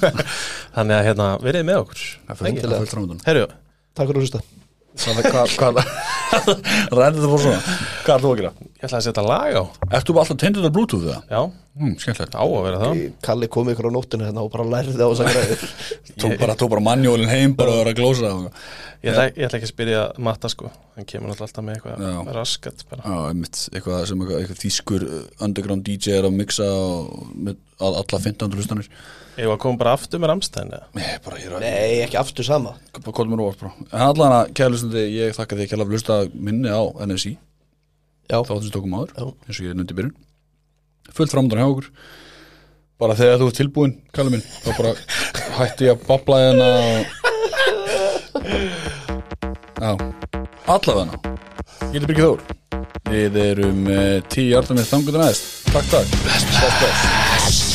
þannig 0.74 0.96
að 0.98 1.04
hérna, 1.10 1.34
verið 1.44 1.68
með 1.70 1.84
okkur. 1.84 2.06
Er 2.26 2.48
er 2.64 3.22
Herru, 3.28 3.50
Takk 3.94 4.10
fyrir 4.10 4.18
að 4.18 4.24
hlusta 4.26 4.59
Hvað, 4.98 5.22
hvað, 5.30 5.52
hvað? 5.56 5.80
Það 6.30 7.00
endur 7.04 7.22
þetta 7.22 7.28
fór 7.30 7.40
svona. 7.42 7.60
Hvað 8.04 8.12
er 8.16 8.22
þú 8.22 8.30
að 8.30 8.38
gera? 8.40 8.50
Ég 8.70 8.84
ætla 8.86 8.98
að 9.00 9.04
setja 9.06 9.22
lag 9.26 9.56
á. 9.58 9.62
Ert 9.96 10.06
þú 10.08 10.14
bara 10.16 10.22
alltaf 10.24 10.38
tengdur 10.42 10.66
á 10.66 10.72
bluetooth 10.76 11.06
það? 11.10 11.26
Já, 11.34 11.42
Mm, 11.80 11.92
skemmtilegt. 12.02 12.34
Á 12.34 12.42
að 12.44 12.64
vera 12.66 12.78
það. 12.82 12.98
Kalli 13.24 13.46
kom 13.54 13.68
ykkur 13.70 13.86
á 13.88 13.92
nóttinu 13.94 14.26
hérna 14.26 14.42
og 14.42 14.50
bara 14.52 14.64
lærði 14.68 15.00
á 15.00 15.06
þess 15.06 15.22
að 15.22 15.28
græði 15.30 15.68
Tók 16.20 16.32
bara, 16.42 16.56
tók 16.58 16.70
bara 16.74 16.82
manjólin 16.84 17.30
heim 17.30 17.54
bara 17.56 17.72
að 17.72 17.78
vera 17.78 17.92
að 17.94 18.00
glósa 18.00 18.24
það. 18.26 18.58
Ég 19.06 19.12
ætla, 19.14 19.24
ég 19.30 19.46
ætla 19.46 19.60
ekki 19.60 19.68
að 19.68 19.72
spyrja 19.72 20.00
matta 20.26 20.50
sko. 20.52 20.72
Hann 20.98 21.06
kemur 21.08 21.30
alltaf 21.32 21.62
með 21.64 21.78
eitthvað 21.78 22.02
Já. 22.04 22.34
raskat 22.36 22.84
bara. 22.90 23.06
Já, 23.06 23.16
einmitt, 23.30 23.60
eitthvað 23.70 24.02
sem 24.10 24.24
eitthvað, 24.26 24.42
eitthvað 24.42 24.60
þýskur 24.66 25.06
uh, 25.06 25.22
underground 25.46 25.86
DJ 25.88 26.18
er 26.18 26.28
að 26.28 26.36
mixa 26.42 26.68
og 26.74 27.32
með 27.38 27.56
all- 27.80 27.96
alla 28.02 28.22
15 28.26 28.58
hlustanir 28.58 28.90
Ég 29.40 29.48
var 29.48 29.56
að 29.56 29.62
koma 29.62 29.80
bara 29.80 29.92
aftur 29.96 30.20
með 30.20 30.28
Ramstein 30.34 30.68
eða? 30.68 30.86
Nei, 30.98 31.12
bara 31.24 31.38
hér 31.40 31.52
að 31.56 31.62
Nei, 31.64 31.92
ekki 32.04 32.18
aftur 32.20 32.44
sama. 32.44 32.74
Bara 32.98 33.14
kóla 33.16 33.30
mér 33.32 33.40
óvart, 33.46 33.62
En 33.88 34.02
allan 34.04 34.34
að 34.36 34.50
kærlustandi, 34.58 35.04
ég 35.14 35.32
þakka 35.36 35.56
því 35.56 35.64
að 35.64 35.70
kærlega 35.70 35.88
fyrir 35.88 35.96
hlusta 35.96 36.16
minni 36.48 36.68
á 36.68 36.82
NSI 37.06 37.32
Já, 38.28 38.36
Þáttum 38.36 38.60
sem 38.66 38.74
tókum 38.74 38.98
áður, 38.98 39.14
Já. 39.16 39.24
eins 39.48 39.56
og 39.56 39.64
ég 39.64 39.78
nefndi 39.78 39.94
í 39.94 39.98
byrjun. 40.00 40.12
Fullt 41.16 41.32
framöndan 41.32 41.62
hjá 41.62 41.70
okkur. 41.70 41.88
Bara 43.00 43.16
þegar 43.16 43.40
þú 43.40 43.48
ert 43.48 43.58
tilbúin, 43.62 43.96
kallum 44.12 44.36
minn 44.36 44.44
Þá 44.60 44.70
bara 44.76 44.92
hætti 45.62 45.88
ég 45.88 45.96
að 45.96 46.04
babla 46.10 46.36
hérna 46.44 46.68
og... 46.76 47.00
Já, 49.80 49.92
allavega. 50.76 51.16
Ég 51.88 51.96
heiti 51.96 52.06
Birgir 52.12 52.28
Þór. 52.28 52.40
Við 53.10 53.40
erum 53.48 53.82
uh, 53.88 54.20
tíu 54.28 54.52
hjartar 54.52 54.76
með 54.76 54.92
þangutin 54.92 55.24
aðeins 55.24 55.42
Takk, 55.72 55.90
takk. 55.96 56.16
Best, 56.28 56.56
best, 56.60 56.84
best 56.84 57.69